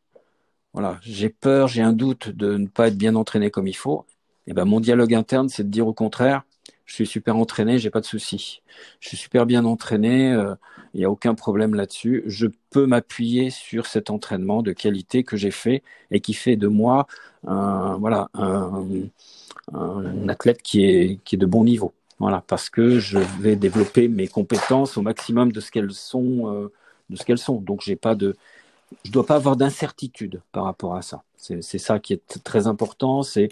voilà, 0.75 0.99
j'ai 1.03 1.29
peur, 1.29 1.69
j'ai 1.69 1.83
un 1.83 1.93
doute 1.93 2.29
de 2.29 2.57
ne 2.57 2.67
pas 2.67 2.89
être 2.89 2.97
bien 2.97 3.17
entraîné 3.17 3.51
comme 3.51 3.67
il 3.67 3.77
faut. 3.77 4.07
Et 4.47 4.51
eh 4.51 4.55
ben 4.55 4.65
mon 4.65 4.81
dialogue 4.81 5.15
interne, 5.15 5.49
c'est 5.49 5.63
de 5.63 5.69
dire 5.69 5.87
au 5.87 5.93
contraire, 5.93 6.43
je 6.85 6.95
suis 6.95 7.07
super 7.07 7.37
entraîné, 7.37 7.79
j'ai 7.79 7.91
pas 7.91 8.01
de 8.01 8.07
souci. 8.07 8.63
Je 9.01 9.09
suis 9.09 9.17
super 9.17 9.47
bien 9.47 9.65
entraîné, 9.65 10.31
il 10.31 10.35
euh, 10.35 10.55
n'y 10.95 11.05
a 11.05 11.11
aucun 11.11 11.35
problème 11.35 11.75
là-dessus. 11.75 12.25
Je 12.27 12.49
peux 12.71 12.87
m'appuyer 12.87 13.51
sur 13.51 13.87
cet 13.87 14.11
entraînement 14.11 14.63
de 14.63 14.73
qualité 14.73 15.23
que 15.23 15.37
j'ai 15.37 15.53
fait 15.53 15.83
et 16.11 16.21
qui 16.21 16.35
fait 16.35 16.57
de 16.57 16.67
moi 16.67 17.07
un, 17.47 17.97
voilà, 17.99 18.29
un, 18.35 18.85
un 19.73 20.29
athlète 20.29 20.63
qui 20.63 20.85
est, 20.85 21.19
qui 21.25 21.37
est 21.37 21.39
de 21.39 21.47
bon 21.47 21.65
niveau. 21.65 21.93
Voilà, 22.19 22.43
parce 22.47 22.71
que 22.71 22.99
je 22.99 23.19
vais 23.41 23.57
développer 23.57 24.09
mes 24.09 24.29
compétences 24.29 24.97
au 24.97 25.03
maximum 25.03 25.51
de 25.51 25.61
ce 25.61 25.71
qu'elles 25.71 25.93
sont, 25.93 26.53
euh, 26.53 26.73
de 27.11 27.17
ce 27.17 27.25
qu'elles 27.25 27.39
sont. 27.39 27.57
Donc 27.61 27.81
j'ai 27.83 27.97
pas 27.97 28.15
de, 28.15 28.37
je 29.05 29.11
dois 29.11 29.27
pas 29.27 29.37
avoir 29.37 29.57
d'incertitude 29.57 30.41
par 30.53 30.65
rapport 30.65 30.95
à 30.95 31.03
ça. 31.03 31.23
C'est 31.43 31.79
ça 31.79 31.99
qui 31.99 32.13
est 32.13 32.43
très 32.45 32.69
important, 32.69 33.23
c'est 33.25 33.49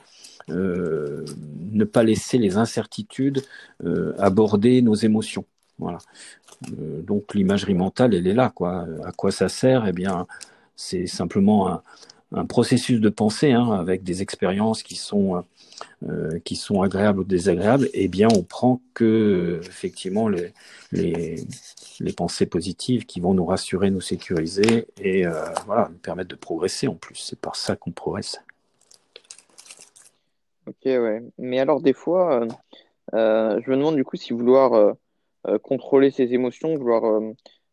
euh, 0.49 1.25
ne 1.73 1.85
pas 1.85 2.05
laisser 2.05 2.39
les 2.39 2.57
incertitudes 2.57 3.43
euh, 3.85 4.15
aborder 4.19 4.81
nos 4.81 4.95
émotions. 4.95 5.45
Voilà. 5.79 5.99
Euh, 6.79 7.03
donc 7.03 7.35
l'imagerie 7.35 7.75
mentale, 7.75 8.15
elle 8.15 8.29
est 8.29 8.35
là. 8.35 8.53
Quoi. 8.55 8.87
À 9.05 9.13
quoi 9.13 9.33
ça 9.33 9.49
sert? 9.49 9.89
Eh 9.89 9.93
bien, 9.93 10.27
c'est 10.77 11.07
simplement 11.09 11.69
un, 11.69 11.83
un, 12.33 12.47
processus 12.47 13.01
de 13.01 13.09
pensée 13.09 13.53
hein, 13.53 13.71
avec 13.73 14.03
des 14.03 14.23
expériences 14.23 14.83
qui 14.83 14.97
sont 14.97 15.45
euh, 16.09 16.39
qui 16.45 16.57
sont 16.57 16.83
agréables 16.83 17.21
ou 17.21 17.25
désagréables. 17.25 17.89
Eh 17.95 18.09
bien, 18.09 18.29
on 18.35 18.43
prend 18.43 18.81
que 18.95 19.61
effectivement 19.67 20.29
les, 20.29 20.53
les, 20.93 22.13
pensées 22.17 22.47
positives 22.47 23.07
qui 23.07 23.21
vont 23.21 23.35
nous 23.35 23.45
rassurer, 23.45 23.91
nous 23.91 24.01
sécuriser 24.01 24.87
et 24.99 25.27
euh, 25.27 25.45
voilà, 25.67 25.89
nous 25.91 25.99
permettre 25.99 26.29
de 26.31 26.37
progresser 26.37 26.89
en 26.89 26.95
plus. 26.95 27.17
C'est 27.17 27.39
par 27.39 27.57
ça 27.57 27.77
qu'on 27.77 27.93
progresse. 27.93 28.41
Ok, 30.71 30.85
ouais. 30.85 31.21
Mais 31.37 31.59
alors, 31.59 31.81
des 31.81 31.93
fois, 31.93 32.43
euh, 32.43 32.49
euh, 33.15 33.61
je 33.61 33.71
me 33.71 33.77
demande 33.77 33.97
du 33.97 34.05
coup 34.05 34.17
si 34.17 34.33
vouloir 34.33 34.73
euh, 34.75 35.59
contrôler 35.59 36.11
ses 36.11 36.33
émotions, 36.33 36.77
vouloir. 36.77 37.03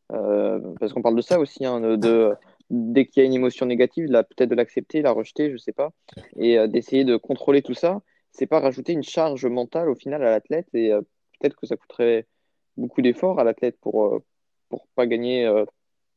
parce 0.09 0.93
qu'on 0.93 1.01
parle 1.03 1.15
de 1.15 1.21
ça 1.21 1.39
aussi, 1.39 1.65
hein, 1.65 1.79
de, 1.79 2.33
dès 2.69 3.05
qu'il 3.05 3.21
y 3.21 3.25
a 3.25 3.27
une 3.27 3.33
émotion 3.33 3.65
négative, 3.65 4.07
peut-être 4.09 4.49
de 4.49 4.55
l'accepter, 4.55 5.01
la 5.01 5.11
rejeter, 5.11 5.51
je 5.51 5.57
sais 5.57 5.73
pas, 5.73 5.91
et 6.37 6.67
d'essayer 6.67 7.05
de 7.05 7.15
contrôler 7.15 7.61
tout 7.61 7.73
ça, 7.73 8.01
c'est 8.31 8.47
pas 8.47 8.59
rajouter 8.59 8.93
une 8.93 9.03
charge 9.03 9.45
mentale 9.45 9.89
au 9.89 9.95
final 9.95 10.23
à 10.23 10.31
l'athlète, 10.31 10.67
et 10.73 10.91
peut-être 11.39 11.55
que 11.55 11.65
ça 11.65 11.77
coûterait 11.77 12.27
beaucoup 12.75 13.01
d'efforts 13.01 13.39
à 13.39 13.43
l'athlète 13.43 13.77
pour, 13.79 14.21
pour 14.69 14.87
pas 14.95 15.07
gagner 15.07 15.49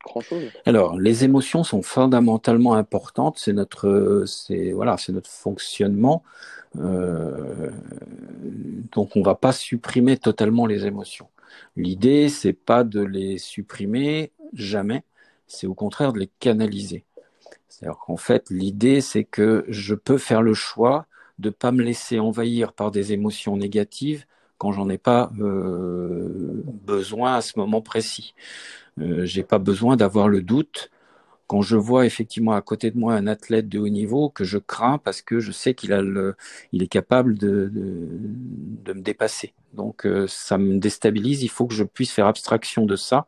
grand 0.04 0.20
chose 0.20 0.44
Alors, 0.66 0.98
les 0.98 1.24
émotions 1.24 1.64
sont 1.64 1.82
fondamentalement 1.82 2.74
importantes. 2.74 3.38
C'est 3.38 3.52
notre, 3.52 4.24
c'est 4.26 4.72
voilà, 4.72 4.96
c'est 4.96 5.12
notre 5.12 5.30
fonctionnement. 5.30 6.22
Euh, 6.78 7.70
donc, 8.92 9.16
on 9.16 9.22
va 9.22 9.34
pas 9.34 9.52
supprimer 9.52 10.16
totalement 10.16 10.66
les 10.66 10.86
émotions. 10.86 11.28
L'idée, 11.76 12.28
c'est 12.28 12.52
pas 12.52 12.84
de 12.84 13.00
les 13.00 13.38
supprimer 13.38 14.32
jamais. 14.52 15.04
C'est 15.50 15.66
au 15.66 15.74
contraire 15.74 16.12
de 16.12 16.20
les 16.20 16.30
canaliser. 16.38 17.04
C'est-à-dire 17.68 17.98
qu'en 17.98 18.16
fait, 18.16 18.50
l'idée, 18.50 19.00
c'est 19.00 19.24
que 19.24 19.64
je 19.68 19.94
peux 19.94 20.18
faire 20.18 20.42
le 20.42 20.54
choix 20.54 21.06
de 21.38 21.50
pas 21.50 21.72
me 21.72 21.82
laisser 21.82 22.18
envahir 22.20 22.72
par 22.72 22.90
des 22.92 23.12
émotions 23.12 23.56
négatives 23.56 24.26
quand 24.58 24.72
j'en 24.72 24.88
ai 24.90 24.98
pas 24.98 25.32
euh, 25.40 26.62
besoin 26.86 27.34
à 27.34 27.40
ce 27.40 27.58
moment 27.58 27.80
précis. 27.82 28.34
Euh, 29.00 29.24
j'ai 29.26 29.42
pas 29.42 29.58
besoin 29.58 29.96
d'avoir 29.96 30.28
le 30.28 30.42
doute 30.42 30.90
quand 31.48 31.62
je 31.62 31.76
vois 31.76 32.06
effectivement 32.06 32.52
à 32.52 32.62
côté 32.62 32.92
de 32.92 32.98
moi 32.98 33.14
un 33.14 33.26
athlète 33.26 33.68
de 33.68 33.78
haut 33.80 33.88
niveau 33.88 34.30
que 34.30 34.44
je 34.44 34.58
crains 34.58 34.98
parce 34.98 35.22
que 35.22 35.40
je 35.40 35.50
sais 35.52 35.74
qu'il 35.74 35.92
a 35.92 36.00
le, 36.00 36.36
il 36.72 36.82
est 36.82 36.88
capable 36.88 37.36
de, 37.38 37.70
de, 37.72 38.08
de 38.84 38.92
me 38.92 39.02
dépasser. 39.02 39.54
Donc 39.74 40.06
euh, 40.06 40.26
ça 40.28 40.58
me 40.58 40.78
déstabilise. 40.78 41.42
Il 41.42 41.48
faut 41.50 41.66
que 41.66 41.74
je 41.74 41.84
puisse 41.84 42.12
faire 42.12 42.26
abstraction 42.26 42.86
de 42.86 42.96
ça. 42.96 43.26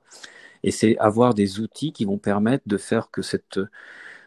Et 0.65 0.71
c'est 0.71 0.97
avoir 0.99 1.35
des 1.35 1.61
outils 1.61 1.93
qui 1.93 2.05
vont 2.05 2.19
permettre 2.19 2.65
de 2.67 2.77
faire 2.77 3.11
que 3.11 3.23
cette 3.23 3.59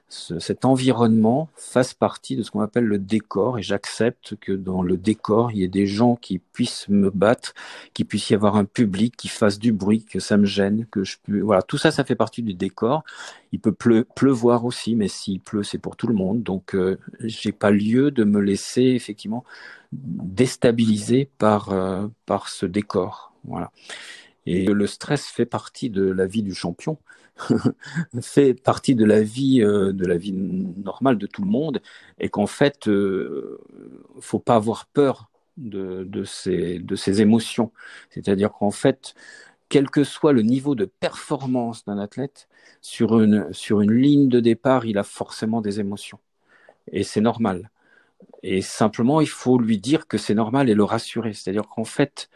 cet 0.08 0.66
environnement 0.66 1.50
fasse 1.56 1.94
partie 1.94 2.36
de 2.36 2.44
ce 2.44 2.52
qu'on 2.52 2.62
appelle 2.62 2.86
le 2.86 3.00
décor 3.00 3.58
et 3.58 3.64
j'accepte 3.64 4.36
que 4.36 4.52
dans 4.52 4.84
le 4.84 4.98
décor, 4.98 5.52
il 5.52 5.58
y 5.58 5.64
ait 5.64 5.68
des 5.68 5.88
gens 5.88 6.16
qui 6.16 6.38
puissent 6.38 6.88
me 6.90 7.10
battre, 7.10 7.54
qu'il 7.94 8.06
puisse 8.06 8.30
y 8.30 8.36
avoir 8.36 8.56
un 8.56 8.66
public 8.66 9.16
qui 9.18 9.28
fasse 9.28 9.58
du 9.58 9.74
bruit, 9.74 10.06
que 10.06 10.20
ça 10.20 10.38
me 10.38 10.46
gêne, 10.46 10.86
que 10.92 11.04
je 11.04 11.18
peux, 11.24 11.40
voilà, 11.42 11.64
tout 11.64 11.78
ça, 11.78 11.92
ça 11.92 12.04
fait 12.04 12.16
partie 12.16 12.44
du 12.44 12.54
décor. 12.54 13.04
Il 13.52 13.60
peut 13.60 13.74
pleuvoir 13.74 14.66
aussi, 14.66 14.96
mais 14.96 15.08
s'il 15.08 15.40
pleut, 15.40 15.64
c'est 15.64 15.80
pour 15.80 15.96
tout 15.96 16.08
le 16.08 16.14
monde. 16.14 16.44
Donc, 16.44 16.76
euh, 16.76 17.00
j'ai 17.22 17.52
pas 17.52 17.72
lieu 17.72 18.12
de 18.12 18.24
me 18.24 18.42
laisser 18.42 18.84
effectivement 18.84 19.44
déstabiliser 19.92 21.30
par, 21.40 21.72
euh, 21.72 22.08
par 22.26 22.50
ce 22.50 22.66
décor. 22.66 23.34
Voilà. 23.44 23.72
Et 24.46 24.66
le 24.66 24.88
stress 24.88 25.26
fait 25.28 25.46
partie 25.46 25.90
de 25.90 26.04
la 26.04 26.28
vie 26.28 26.44
du 26.44 26.54
champion. 26.54 27.00
fait 28.22 28.54
partie 28.54 28.96
de 28.96 29.06
la 29.06 29.22
vie 29.22 29.62
euh, 29.62 29.92
de 29.92 30.06
la 30.06 30.18
vie 30.18 30.32
normale 30.34 31.18
de 31.18 31.28
tout 31.28 31.42
le 31.44 31.50
monde. 31.50 31.82
Et 32.20 32.30
qu'en 32.30 32.48
fait 32.48 32.88
euh, 32.88 33.60
faut 34.20 34.40
pas 34.40 34.56
avoir 34.56 34.86
peur 34.88 35.30
de, 35.58 36.04
de 36.06 36.24
ces 36.24 36.80
de 36.80 36.96
ces 36.96 37.22
émotions. 37.22 37.72
C'est-à-dire 38.10 38.52
qu'en 38.52 38.72
fait 38.72 39.16
quel 39.70 39.90
que 39.90 40.04
soit 40.04 40.34
le 40.34 40.44
niveau 40.44 40.76
de 40.76 40.86
performance 40.86 41.86
d'un 41.86 41.98
athlète 42.00 42.48
sur 42.82 43.20
une 43.22 43.52
sur 43.54 43.82
une 43.82 43.94
ligne 43.94 44.30
de 44.30 44.40
départ 44.40 44.86
il 44.86 44.98
a 44.98 45.04
forcément 45.04 45.62
des 45.62 45.80
émotions. 45.80 46.20
Et 46.92 47.04
c'est 47.04 47.22
normal. 47.22 47.72
Et 48.44 48.62
simplement 48.62 49.22
il 49.22 49.30
faut 49.30 49.60
lui 49.60 49.80
dire 49.80 50.08
que 50.08 50.18
c'est 50.18 50.36
normal 50.36 50.70
et 50.70 50.76
le 50.76 50.84
rassurer. 50.84 51.34
C'est-à-dire 51.34 51.68
qu'en 51.68 51.86
fait 51.86 52.30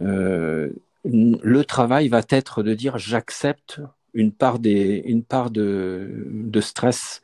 euh, 0.00 0.72
le 1.06 1.64
travail 1.64 2.08
va 2.08 2.22
être 2.30 2.62
de 2.62 2.74
dire 2.74 2.98
j'accepte 2.98 3.80
une 4.14 4.32
part, 4.32 4.58
des, 4.58 5.02
une 5.06 5.22
part 5.22 5.50
de, 5.50 6.26
de 6.30 6.60
stress 6.60 7.22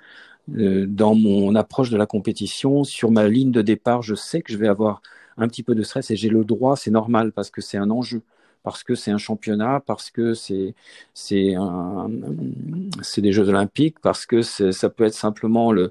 euh, 0.57 0.87
dans 0.87 1.15
mon 1.15 1.55
approche 1.55 1.91
de 1.91 1.97
la 1.97 2.07
compétition. 2.07 2.85
Sur 2.85 3.11
ma 3.11 3.29
ligne 3.29 3.51
de 3.51 3.63
départ, 3.63 4.03
je 4.03 4.15
sais 4.15 4.43
que 4.43 4.53
je 4.53 4.59
vais 4.59 4.69
avoir 4.69 5.03
un 5.37 5.49
petit 5.49 5.63
peu 5.63 5.75
de 5.75 5.83
stress 5.83 6.11
et 6.11 6.17
j'ai 6.17 6.29
le 6.29 6.45
droit, 6.45 6.77
c'est 6.77 6.91
normal 6.91 7.33
parce 7.33 7.51
que 7.51 7.61
c'est 7.61 7.79
un 7.79 7.91
enjeu, 7.91 8.23
parce 8.63 8.85
que 8.85 8.95
c'est 8.95 9.11
un 9.11 9.19
championnat, 9.19 9.83
parce 9.87 10.11
que 10.11 10.35
c'est 10.35 10.75
c'est 11.15 11.57
des 13.19 13.33
Jeux 13.33 13.49
Olympiques, 13.49 13.99
parce 14.01 14.27
que 14.27 14.43
ça 14.43 14.91
peut 14.91 15.05
être 15.05 15.15
simplement 15.15 15.73
le, 15.73 15.91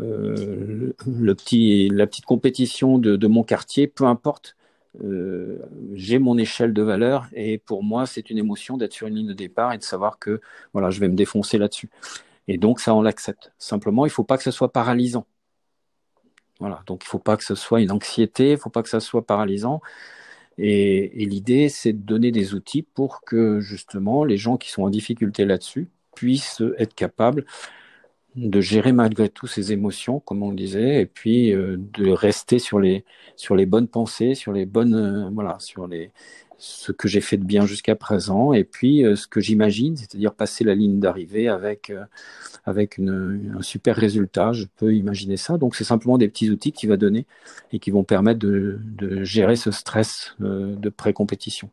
euh, 0.00 0.92
le, 1.06 1.34
petit 1.34 1.88
la 1.90 2.06
petite 2.06 2.26
compétition 2.26 2.98
de, 2.98 3.16
de 3.16 3.26
mon 3.26 3.44
quartier, 3.44 3.86
peu 3.86 4.04
importe. 4.04 4.56
Euh, 5.02 5.58
j'ai 5.94 6.18
mon 6.18 6.38
échelle 6.38 6.72
de 6.72 6.82
valeur 6.82 7.26
et 7.32 7.58
pour 7.58 7.82
moi 7.82 8.06
c'est 8.06 8.30
une 8.30 8.38
émotion 8.38 8.76
d'être 8.76 8.92
sur 8.92 9.08
une 9.08 9.16
ligne 9.16 9.26
de 9.26 9.32
départ 9.32 9.72
et 9.72 9.78
de 9.78 9.82
savoir 9.82 10.18
que 10.20 10.40
voilà 10.72 10.90
je 10.90 11.00
vais 11.00 11.08
me 11.08 11.16
défoncer 11.16 11.58
là-dessus. 11.58 11.90
Et 12.48 12.58
donc 12.58 12.80
ça 12.80 12.94
on 12.94 13.02
l'accepte. 13.02 13.52
Simplement 13.58 14.06
il 14.06 14.10
faut 14.10 14.24
pas 14.24 14.36
que 14.36 14.44
ce 14.44 14.50
soit 14.50 14.72
paralysant. 14.72 15.26
Voilà. 16.60 16.82
Donc 16.86 17.02
il 17.04 17.08
faut 17.08 17.18
pas 17.18 17.36
que 17.36 17.44
ce 17.44 17.54
soit 17.54 17.80
une 17.80 17.90
anxiété 17.90 18.52
il 18.52 18.58
faut 18.58 18.70
pas 18.70 18.82
que 18.82 18.88
ça 18.88 19.00
soit 19.00 19.26
paralysant. 19.26 19.80
Et, 20.58 21.22
et 21.22 21.26
l'idée 21.26 21.68
c'est 21.68 21.92
de 21.92 22.02
donner 22.02 22.30
des 22.30 22.54
outils 22.54 22.82
pour 22.82 23.22
que 23.22 23.60
justement 23.60 24.24
les 24.24 24.36
gens 24.36 24.56
qui 24.56 24.70
sont 24.70 24.84
en 24.84 24.90
difficulté 24.90 25.44
là-dessus 25.44 25.88
puissent 26.14 26.62
être 26.78 26.94
capables 26.94 27.44
de 28.36 28.60
gérer 28.60 28.92
malgré 28.92 29.28
tout 29.28 29.46
ses 29.46 29.72
émotions, 29.72 30.20
comme 30.20 30.42
on 30.42 30.50
le 30.50 30.56
disait, 30.56 31.00
et 31.00 31.06
puis 31.06 31.52
euh, 31.54 31.76
de 31.78 32.10
rester 32.10 32.58
sur 32.58 32.80
les 32.80 33.04
sur 33.36 33.54
les 33.56 33.66
bonnes 33.66 33.88
pensées, 33.88 34.34
sur 34.34 34.52
les 34.52 34.66
bonnes 34.66 34.94
euh, 34.94 35.30
voilà, 35.32 35.56
sur 35.60 35.86
les 35.86 36.10
ce 36.58 36.92
que 36.92 37.08
j'ai 37.08 37.20
fait 37.20 37.36
de 37.36 37.44
bien 37.44 37.66
jusqu'à 37.66 37.96
présent, 37.96 38.52
et 38.52 38.64
puis 38.64 39.04
euh, 39.04 39.16
ce 39.16 39.26
que 39.26 39.40
j'imagine, 39.40 39.96
c'est-à-dire 39.96 40.34
passer 40.34 40.64
la 40.64 40.74
ligne 40.74 41.00
d'arrivée 41.00 41.48
avec 41.48 41.92
avec 42.64 42.98
une, 42.98 43.54
un 43.58 43.62
super 43.62 43.96
résultat. 43.96 44.52
Je 44.52 44.64
peux 44.76 44.94
imaginer 44.94 45.36
ça. 45.36 45.58
Donc 45.58 45.76
c'est 45.76 45.84
simplement 45.84 46.18
des 46.18 46.28
petits 46.28 46.50
outils 46.50 46.72
qui 46.72 46.86
va 46.86 46.96
donner 46.96 47.26
et 47.72 47.78
qui 47.78 47.90
vont 47.90 48.04
permettre 48.04 48.40
de, 48.40 48.78
de 48.84 49.24
gérer 49.24 49.56
ce 49.56 49.70
stress 49.70 50.34
de 50.40 50.88
pré-compétition. 50.90 51.70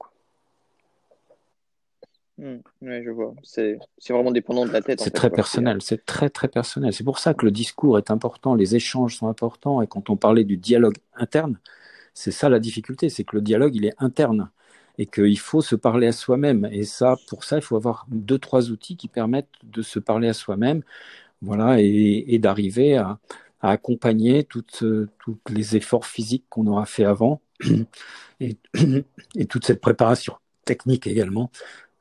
Hmm. 2.37 2.57
je 2.81 3.09
vois. 3.09 3.33
C'est 3.43 3.77
vraiment 4.09 4.31
dépendant 4.31 4.65
de 4.65 4.71
la 4.71 4.81
tête. 4.81 5.01
C'est 5.01 5.11
très 5.11 5.29
personnel, 5.29 5.81
c'est 5.81 6.05
très 6.05 6.29
très 6.29 6.47
personnel. 6.47 6.93
C'est 6.93 7.03
pour 7.03 7.19
ça 7.19 7.33
que 7.33 7.45
le 7.45 7.51
discours 7.51 7.97
est 7.97 8.09
important, 8.09 8.55
les 8.55 8.75
échanges 8.75 9.17
sont 9.17 9.27
importants. 9.27 9.81
Et 9.81 9.87
quand 9.87 10.09
on 10.09 10.15
parlait 10.15 10.43
du 10.43 10.57
dialogue 10.57 10.97
interne, 11.15 11.59
c'est 12.13 12.31
ça 12.31 12.49
la 12.49 12.59
difficulté, 12.59 13.09
c'est 13.09 13.23
que 13.23 13.35
le 13.35 13.41
dialogue 13.41 13.75
il 13.75 13.85
est 13.85 13.93
interne 13.99 14.49
et 14.97 15.05
qu'il 15.05 15.39
faut 15.39 15.61
se 15.61 15.75
parler 15.75 16.07
à 16.07 16.11
soi-même. 16.11 16.67
Et 16.71 16.83
ça, 16.83 17.15
pour 17.27 17.43
ça, 17.43 17.57
il 17.57 17.61
faut 17.61 17.75
avoir 17.75 18.05
deux 18.09 18.39
trois 18.39 18.71
outils 18.71 18.97
qui 18.97 19.07
permettent 19.07 19.47
de 19.63 19.81
se 19.81 19.99
parler 19.99 20.27
à 20.27 20.33
soi-même, 20.33 20.83
voilà, 21.41 21.77
et, 21.79 22.39
d'arriver 22.39 22.97
à, 22.97 23.19
accompagner 23.61 24.43
toutes 24.43 24.83
tous 25.19 25.37
les 25.49 25.75
efforts 25.75 26.05
physiques 26.07 26.45
qu'on 26.49 26.65
aura 26.67 26.85
fait 26.85 27.05
avant 27.05 27.41
et, 28.39 28.57
et 29.35 29.45
toute 29.45 29.65
cette 29.65 29.81
préparation 29.81 30.35
technique 30.65 31.07
également 31.07 31.51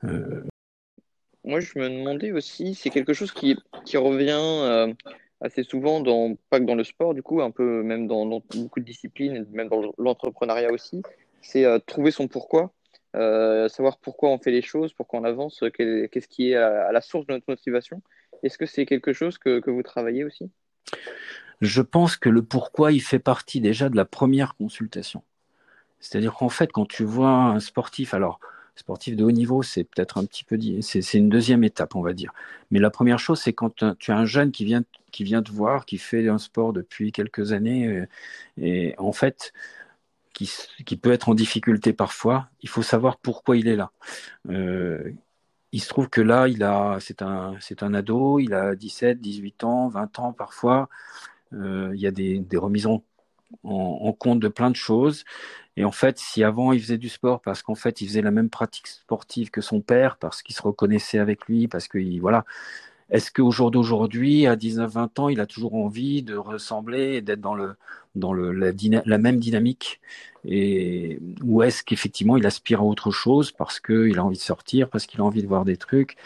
Moi, 0.03 1.59
je 1.59 1.77
me 1.79 1.89
demandais 1.89 2.31
aussi, 2.31 2.75
c'est 2.75 2.89
quelque 2.89 3.13
chose 3.13 3.31
qui, 3.31 3.57
qui 3.85 3.97
revient 3.97 4.29
euh, 4.31 4.93
assez 5.41 5.63
souvent, 5.63 5.99
dans, 5.99 6.35
pas 6.49 6.59
que 6.59 6.65
dans 6.65 6.75
le 6.75 6.83
sport, 6.83 7.13
du 7.13 7.23
coup, 7.23 7.41
un 7.41 7.51
peu 7.51 7.81
même 7.81 8.07
dans, 8.07 8.25
beaucoup 8.25 8.79
de 8.79 8.85
disciplines, 8.85 9.45
même 9.51 9.67
dans 9.67 9.91
l'entrepreneuriat 9.97 10.71
aussi, 10.71 11.01
c'est 11.41 11.65
euh, 11.65 11.79
trouver 11.79 12.11
son 12.11 12.27
pourquoi, 12.27 12.73
savoir 13.13 13.97
pourquoi 13.97 14.29
on 14.29 14.37
fait 14.37 14.51
les 14.51 14.61
choses, 14.61 14.93
pourquoi 14.93 15.19
on 15.19 15.23
avance, 15.23 15.63
qu'est-ce 15.73 16.27
qui 16.27 16.51
est 16.51 16.55
à, 16.55 16.91
la 16.91 17.01
source 17.01 17.25
de 17.25 17.33
notre 17.33 17.45
motivation. 17.47 18.01
Est-ce 18.43 18.57
que 18.57 18.65
c'est 18.65 18.85
quelque 18.85 19.13
chose 19.13 19.37
que, 19.37 19.59
que 19.59 19.69
vous 19.71 19.83
travaillez 19.83 20.23
aussi? 20.23 20.51
Je 21.61 21.81
pense 21.81 22.17
que 22.17 22.29
le 22.29 22.41
pourquoi, 22.41 22.91
il 22.91 23.01
fait 23.01 23.19
partie 23.19 23.61
déjà 23.61 23.89
de 23.89 23.95
la 23.95 24.05
première 24.05 24.55
consultation. 24.55 25.23
C'est-à-dire 25.99 26.33
qu'en 26.33 26.49
fait, 26.49 26.71
quand 26.71 26.87
tu 26.87 27.03
vois 27.03 27.29
un 27.29 27.59
sportif, 27.59 28.15
alors 28.15 28.39
sportif 28.75 29.15
de 29.15 29.23
haut 29.23 29.31
niveau, 29.31 29.63
c'est 29.63 29.83
peut-être 29.83 30.17
un 30.17 30.25
petit 30.25 30.43
peu, 30.43 30.57
c'est 30.81 31.13
une 31.13 31.29
deuxième 31.29 31.63
étape, 31.63 31.95
on 31.95 32.01
va 32.01 32.13
dire. 32.13 32.33
Mais 32.71 32.79
la 32.79 32.89
première 32.89 33.19
chose, 33.19 33.39
c'est 33.39 33.53
quand 33.53 33.83
tu 33.97 34.11
as 34.11 34.17
un 34.17 34.25
jeune 34.25 34.51
qui 34.51 34.65
vient, 34.65 34.83
te 35.41 35.51
voir, 35.51 35.85
qui 35.85 35.97
fait 35.97 36.27
un 36.29 36.37
sport 36.37 36.73
depuis 36.73 37.11
quelques 37.11 37.51
années, 37.53 37.87
euh, 37.87 38.07
et 38.57 38.95
en 38.97 39.11
fait, 39.11 39.53
qui, 40.33 40.97
peut 40.97 41.11
être 41.11 41.29
en 41.29 41.35
difficulté 41.35 41.93
parfois, 41.93 42.49
il 42.61 42.69
faut 42.69 42.83
savoir 42.83 43.17
pourquoi 43.17 43.57
il 43.57 43.67
est 43.67 43.75
là. 43.75 43.91
Euh, 44.49 45.11
il 45.71 45.81
se 45.81 45.89
trouve 45.89 46.09
que 46.09 46.21
là, 46.21 46.47
il 46.47 46.63
a, 46.63 46.97
c'est 46.99 47.21
un, 47.21 47.55
c'est 47.61 47.83
un 47.83 47.93
ado, 47.93 48.39
il 48.39 48.53
a 48.53 48.75
17, 48.75 49.21
18 49.21 49.63
ans, 49.63 49.87
20 49.89 50.19
ans 50.19 50.33
parfois. 50.33 50.89
Euh, 51.53 51.91
il 51.93 52.01
y 52.01 52.07
a 52.07 52.11
des, 52.11 52.39
des 52.39 52.57
remises 52.57 52.87
en, 52.87 53.03
en, 53.63 54.13
compte 54.13 54.39
de 54.39 54.47
plein 54.47 54.69
de 54.69 54.75
choses. 54.75 55.23
Et 55.77 55.85
en 55.85 55.91
fait, 55.91 56.19
si 56.19 56.43
avant 56.43 56.73
il 56.73 56.81
faisait 56.81 56.97
du 56.97 57.09
sport 57.09 57.41
parce 57.41 57.61
qu'en 57.63 57.75
fait 57.75 58.01
il 58.01 58.07
faisait 58.07 58.21
la 58.21 58.31
même 58.31 58.49
pratique 58.49 58.87
sportive 58.87 59.51
que 59.51 59.61
son 59.61 59.81
père, 59.81 60.17
parce 60.17 60.41
qu'il 60.41 60.55
se 60.55 60.61
reconnaissait 60.61 61.19
avec 61.19 61.45
lui, 61.47 61.67
parce 61.67 61.87
que 61.87 62.19
voilà, 62.19 62.45
est-ce 63.09 63.31
qu'au 63.31 63.51
jour 63.51 63.71
d'aujourd'hui, 63.71 64.47
à 64.47 64.55
19-20 64.55 65.19
ans, 65.19 65.29
il 65.29 65.41
a 65.41 65.45
toujours 65.45 65.75
envie 65.75 66.23
de 66.23 66.35
ressembler 66.35 67.21
d'être 67.21 67.41
dans 67.41 67.55
le 67.55 67.75
dans 68.15 68.33
la 68.33 69.17
même 69.17 69.39
dynamique? 69.39 70.01
Et 70.45 71.19
ou 71.43 71.61
est-ce 71.63 71.83
qu'effectivement 71.83 72.37
il 72.37 72.45
aspire 72.45 72.81
à 72.81 72.83
autre 72.83 73.11
chose 73.11 73.51
parce 73.51 73.79
qu'il 73.79 74.17
a 74.17 74.25
envie 74.25 74.37
de 74.37 74.41
sortir, 74.41 74.89
parce 74.89 75.05
qu'il 75.05 75.21
a 75.21 75.23
envie 75.23 75.43
de 75.43 75.47
voir 75.47 75.65
des 75.65 75.77
trucs, 75.77 76.17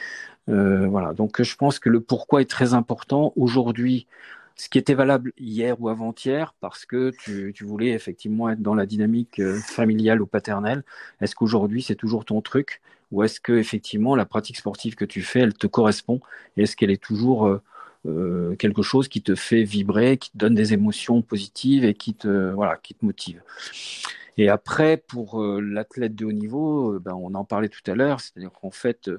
euh, 0.49 0.88
voilà. 0.88 1.14
Donc 1.14 1.41
je 1.41 1.56
pense 1.56 1.80
que 1.80 1.89
le 1.89 2.02
pourquoi 2.02 2.41
est 2.41 2.49
très 2.49 2.73
important 2.73 3.34
aujourd'hui 3.35 4.07
ce 4.56 4.69
qui 4.69 4.77
était 4.77 4.94
valable 4.94 5.34
hier 5.38 5.80
ou 5.82 5.90
avant-hier 5.90 6.53
parce 6.61 6.86
que 6.86 7.11
tu, 7.19 7.52
tu, 7.53 7.65
voulais 7.65 7.90
effectivement 7.90 8.49
être 8.49 8.61
dans 8.61 8.73
la 8.73 8.86
dynamique 8.86 9.40
euh, 9.40 9.60
familiale 9.60 10.22
ou 10.22 10.26
paternelle. 10.26 10.84
Est-ce 11.22 11.36
qu'aujourd'hui 11.36 11.82
c'est 11.82 11.95
toujours 11.95 12.26
ton 12.26 12.41
truc 12.41 12.82
ou 13.11 13.23
est-ce 13.23 13.40
que 13.40 13.53
effectivement 13.53 14.15
la 14.15 14.26
pratique 14.26 14.57
sportive 14.57 14.95
que 14.95 15.06
tu 15.06 15.22
fais, 15.22 15.41
elle 15.41 15.53
te 15.53 15.68
correspond 15.68 16.22
est-ce 16.57 16.76
qu'elle 16.76 16.91
est 16.91 17.03
toujours 17.03 17.48
euh, 17.48 17.61
euh 18.06 18.56
quelque 18.56 18.82
chose 18.82 19.07
qui 19.10 19.22
te 19.22 19.36
fait 19.36 19.64
vibrer, 19.64 20.18
qui 20.18 20.32
te 20.32 20.38
donne 20.38 20.56
des 20.56 20.73
émotions 20.73 21.22
positives 21.22 21.84
et 21.84 21.94
qui 21.94 22.14
te 22.14 22.52
voilà, 22.52 22.77
qui 22.77 22.94
te 22.94 23.03
motive? 23.06 23.41
Et 24.38 24.49
après, 24.49 24.98
pour 24.98 25.41
euh, 25.41 25.61
l'athlète 25.61 26.15
de 26.15 26.26
haut 26.26 26.32
niveau, 26.32 26.99
ben, 26.99 27.14
on 27.14 27.36
en 27.36 27.45
parlait 27.45 27.69
tout 27.69 27.90
à 27.90 27.95
l'heure, 27.95 28.19
c'est-à-dire 28.19 28.52
qu'en 28.52 28.72
fait, 28.72 29.10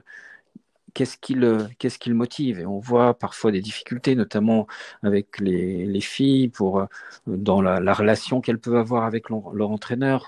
qu'est-ce 0.97 1.19
qui 1.19 1.35
le 1.35 1.69
le 2.11 2.17
motive? 2.17 2.59
Et 2.61 2.67
on 2.67 2.79
voit 2.79 3.19
parfois 3.19 3.53
des 3.53 3.61
difficultés 3.61 4.15
notamment 4.15 4.67
avec 5.03 5.39
les, 5.41 5.85
les 5.87 6.01
filles 6.01 6.49
pour 6.49 6.81
euh, 6.81 6.87
dans 7.27 7.61
la, 7.63 7.81
la 7.81 7.93
relation 7.95 8.41
qu'elles 8.41 8.59
peuvent 8.61 8.77
avoir 8.77 9.05
avec 9.05 9.29
leur, 9.31 9.71
entraîneur 9.71 10.27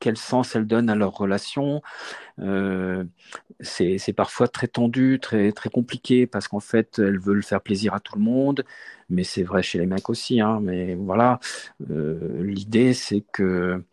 quel 0.00 0.16
sens 0.16 0.56
elles 0.56 0.66
donnent 0.66 0.90
à 0.90 0.96
leur 0.96 1.12
relation 1.12 1.82
euh, 2.40 3.04
c'est 3.60 4.12
parfois 4.14 4.48
très 4.48 4.66
tendu 4.66 5.18
très 5.20 5.52
très 5.52 5.70
compliqué 5.70 6.26
parce 6.26 6.48
qu'en 6.48 6.60
fait 6.60 6.98
elles 6.98 7.18
veulent 7.18 7.42
faire 7.42 7.60
plaisir 7.60 7.94
à 7.94 8.00
tout 8.00 8.16
le 8.16 8.22
monde 8.22 8.64
mais 9.10 9.24
c'est 9.24 9.42
vrai 9.42 9.62
chez 9.62 9.78
les 9.78 9.86
mecs 9.86 10.08
aussi 10.08 10.40
hein, 10.40 10.60
mais 10.62 10.94
voilà 10.94 11.38
euh, 11.90 12.42
l'idée 12.42 12.94
c'est 12.94 13.22
que 13.32 13.84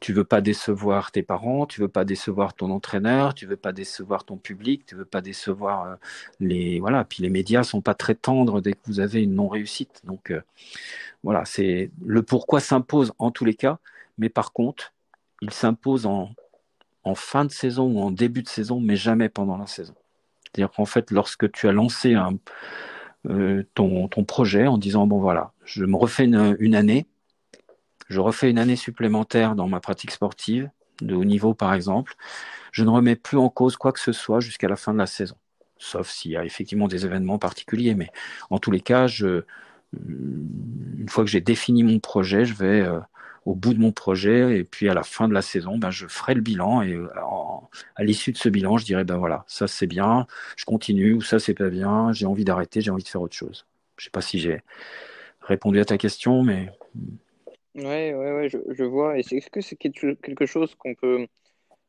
tu 0.00 0.12
veux 0.12 0.24
pas 0.24 0.40
décevoir 0.40 1.10
tes 1.10 1.22
parents, 1.22 1.66
tu 1.66 1.80
veux 1.80 1.88
pas 1.88 2.04
décevoir 2.04 2.54
ton 2.54 2.70
entraîneur, 2.70 3.34
tu 3.34 3.46
veux 3.46 3.56
pas 3.56 3.72
décevoir 3.72 4.24
ton 4.24 4.36
public, 4.36 4.84
tu 4.86 4.94
veux 4.94 5.04
pas 5.04 5.20
décevoir 5.20 5.84
euh, 5.84 5.94
les 6.40 6.78
voilà. 6.80 7.04
Puis 7.04 7.22
les 7.22 7.30
médias 7.30 7.62
sont 7.64 7.80
pas 7.80 7.94
très 7.94 8.14
tendres 8.14 8.60
dès 8.60 8.72
que 8.72 8.78
vous 8.86 9.00
avez 9.00 9.22
une 9.22 9.34
non 9.34 9.48
réussite. 9.48 10.02
Donc 10.04 10.32
voilà, 11.22 11.44
c'est 11.44 11.90
le 12.04 12.22
pourquoi 12.22 12.60
s'impose 12.60 13.12
en 13.18 13.30
tous 13.30 13.44
les 13.44 13.54
cas, 13.54 13.78
mais 14.18 14.28
par 14.28 14.52
contre, 14.52 14.92
il 15.42 15.52
s'impose 15.52 16.06
en 16.06 16.34
fin 17.14 17.44
de 17.44 17.52
saison 17.52 17.86
ou 17.86 18.00
en 18.00 18.10
début 18.10 18.42
de 18.42 18.48
saison, 18.48 18.80
mais 18.80 18.96
jamais 18.96 19.28
pendant 19.28 19.56
la 19.56 19.66
saison. 19.66 19.94
C'est-à-dire 20.56 20.74
qu'en 20.74 20.86
fait, 20.86 21.10
lorsque 21.10 21.52
tu 21.52 21.68
as 21.68 21.72
lancé 21.72 22.16
euh, 23.28 23.62
ton, 23.74 24.08
projet 24.26 24.66
en 24.66 24.78
disant 24.78 25.06
bon 25.06 25.20
voilà, 25.20 25.52
je 25.64 25.84
me 25.84 25.96
refais 25.96 26.24
une, 26.24 26.74
année 26.74 27.06
je 28.08 28.20
refais 28.20 28.50
une 28.50 28.58
année 28.58 28.76
supplémentaire 28.76 29.54
dans 29.54 29.68
ma 29.68 29.80
pratique 29.80 30.12
sportive, 30.12 30.70
de 31.02 31.14
haut 31.14 31.26
niveau 31.26 31.52
par 31.52 31.74
exemple, 31.74 32.14
je 32.72 32.84
ne 32.84 32.88
remets 32.88 33.16
plus 33.16 33.36
en 33.36 33.50
cause 33.50 33.76
quoi 33.76 33.92
que 33.92 34.00
ce 34.00 34.12
soit 34.12 34.40
jusqu'à 34.40 34.68
la 34.68 34.76
fin 34.76 34.94
de 34.94 34.98
la 34.98 35.06
saison. 35.06 35.36
Sauf 35.76 36.08
s'il 36.08 36.30
y 36.30 36.36
a 36.38 36.44
effectivement 36.44 36.88
des 36.88 37.04
événements 37.04 37.38
particuliers, 37.38 37.94
mais 37.94 38.08
en 38.48 38.58
tous 38.58 38.70
les 38.70 38.80
cas, 38.80 39.08
une 39.92 41.08
fois 41.08 41.22
que 41.22 41.30
j'ai 41.30 41.42
défini 41.42 41.82
mon 41.82 41.98
projet, 41.98 42.46
je 42.46 42.54
vais 42.54 42.80
euh, 42.80 42.98
au 43.46 43.54
bout 43.54 43.74
de 43.74 43.80
mon 43.80 43.92
projet 43.92 44.58
et 44.58 44.64
puis 44.64 44.88
à 44.90 44.94
la 44.94 45.04
fin 45.04 45.28
de 45.28 45.34
la 45.34 45.42
saison, 45.42 45.78
ben, 45.78 45.90
je 45.90 46.06
ferai 46.08 46.34
le 46.34 46.42
bilan 46.42 46.82
et 46.82 46.92
euh, 46.94 47.08
à 47.96 48.04
l'issue 48.04 48.32
de 48.32 48.38
ce 48.38 48.48
bilan, 48.48 48.76
je 48.76 48.84
dirai 48.84 49.04
ben 49.04 49.16
voilà, 49.16 49.44
ça 49.46 49.66
c'est 49.68 49.86
bien, 49.86 50.26
je 50.56 50.64
continue 50.66 51.14
ou 51.14 51.22
ça 51.22 51.38
c'est 51.38 51.54
pas 51.54 51.70
bien, 51.70 52.12
j'ai 52.12 52.26
envie 52.26 52.44
d'arrêter, 52.44 52.80
j'ai 52.80 52.90
envie 52.90 53.04
de 53.04 53.08
faire 53.08 53.22
autre 53.22 53.36
chose. 53.36 53.66
Je 53.96 54.04
sais 54.04 54.10
pas 54.10 54.20
si 54.20 54.38
j'ai 54.38 54.62
répondu 55.42 55.80
à 55.80 55.84
ta 55.84 55.96
question, 55.96 56.42
mais 56.42 56.70
Ouais, 57.74 58.14
ouais, 58.14 58.32
ouais, 58.32 58.48
je, 58.48 58.58
je 58.70 58.84
vois. 58.84 59.18
Et 59.18 59.22
c'est- 59.22 59.36
est-ce 59.36 59.50
que 59.50 59.60
c'est 59.60 59.76
quelque 59.76 60.46
chose 60.46 60.74
qu'on 60.74 60.94
peut, 60.94 61.26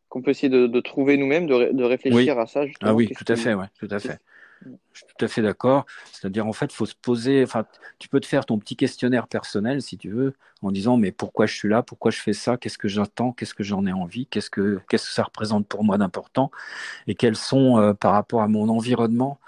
qu'on 0.10 0.22
peut 0.22 0.32
essayer 0.32 0.50
de, 0.50 0.68
de 0.68 0.80
trouver 0.82 1.18
nous-mêmes, 1.18 1.48
de, 1.48 1.72
de 1.72 1.84
réfléchir 1.84 2.38
à 2.40 2.46
ça, 2.46 2.66
Ah 2.82 2.94
oui, 2.94 3.10
tout 3.10 3.26
à 3.28 3.36
fait, 3.36 3.54
ouais, 3.54 3.68
tout 3.80 3.88
à 3.90 4.00
fait. 4.00 4.20
Je 4.64 5.00
suis 5.00 5.06
tout 5.16 5.26
à 5.26 5.28
fait 5.28 5.42
d'accord. 5.42 5.86
C'est-à-dire, 6.12 6.48
en 6.48 6.54
fait, 6.54 6.72
faut 6.72 6.86
se 6.86 6.96
poser, 6.96 7.44
enfin, 7.44 7.66
tu 8.00 8.10
peux 8.10 8.20
te 8.20 8.26
faire 8.26 8.46
ton 8.46 8.58
petit 8.58 8.76
questionnaire 8.76 9.28
personnel, 9.28 9.82
si 9.82 9.98
tu 9.98 10.10
veux, 10.10 10.34
en 10.62 10.72
disant, 10.72 10.98
mais 10.98 11.12
pourquoi 11.12 11.46
je 11.46 11.56
suis 11.56 11.70
là? 11.70 11.84
Pourquoi 11.84 12.12
je 12.12 12.20
fais 12.20 12.34
ça? 12.34 12.58
Qu'est-ce 12.58 12.78
que 12.78 12.88
j'attends? 12.88 13.32
Qu'est-ce 13.32 13.54
que 13.54 13.64
j'en 13.64 13.86
ai 13.86 13.94
envie? 13.94 14.26
Qu'est-ce 14.28 14.50
que, 14.50 14.82
ça 14.98 15.24
représente 15.24 15.68
pour 15.68 15.84
moi 15.84 15.98
d'important? 15.98 16.52
Et 17.08 17.16
quels 17.16 17.36
sont, 17.36 17.80
euh, 17.80 17.94
par 17.94 18.14
rapport 18.14 18.42
à 18.42 18.48
mon 18.48 18.70
environnement, 18.70 19.40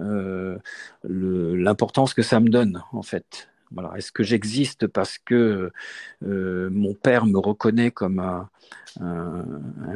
euh, 0.00 0.58
l'importance 1.04 2.14
que 2.14 2.22
ça 2.22 2.40
me 2.40 2.48
donne, 2.50 2.82
en 2.92 3.02
fait? 3.02 3.48
Voilà. 3.72 3.92
Est-ce 3.96 4.12
que 4.12 4.22
j'existe 4.22 4.86
parce 4.86 5.18
que 5.18 5.70
euh, 6.24 6.70
mon 6.70 6.94
père 6.94 7.26
me 7.26 7.38
reconnaît 7.38 7.90
comme 7.90 8.18
un, 8.20 8.48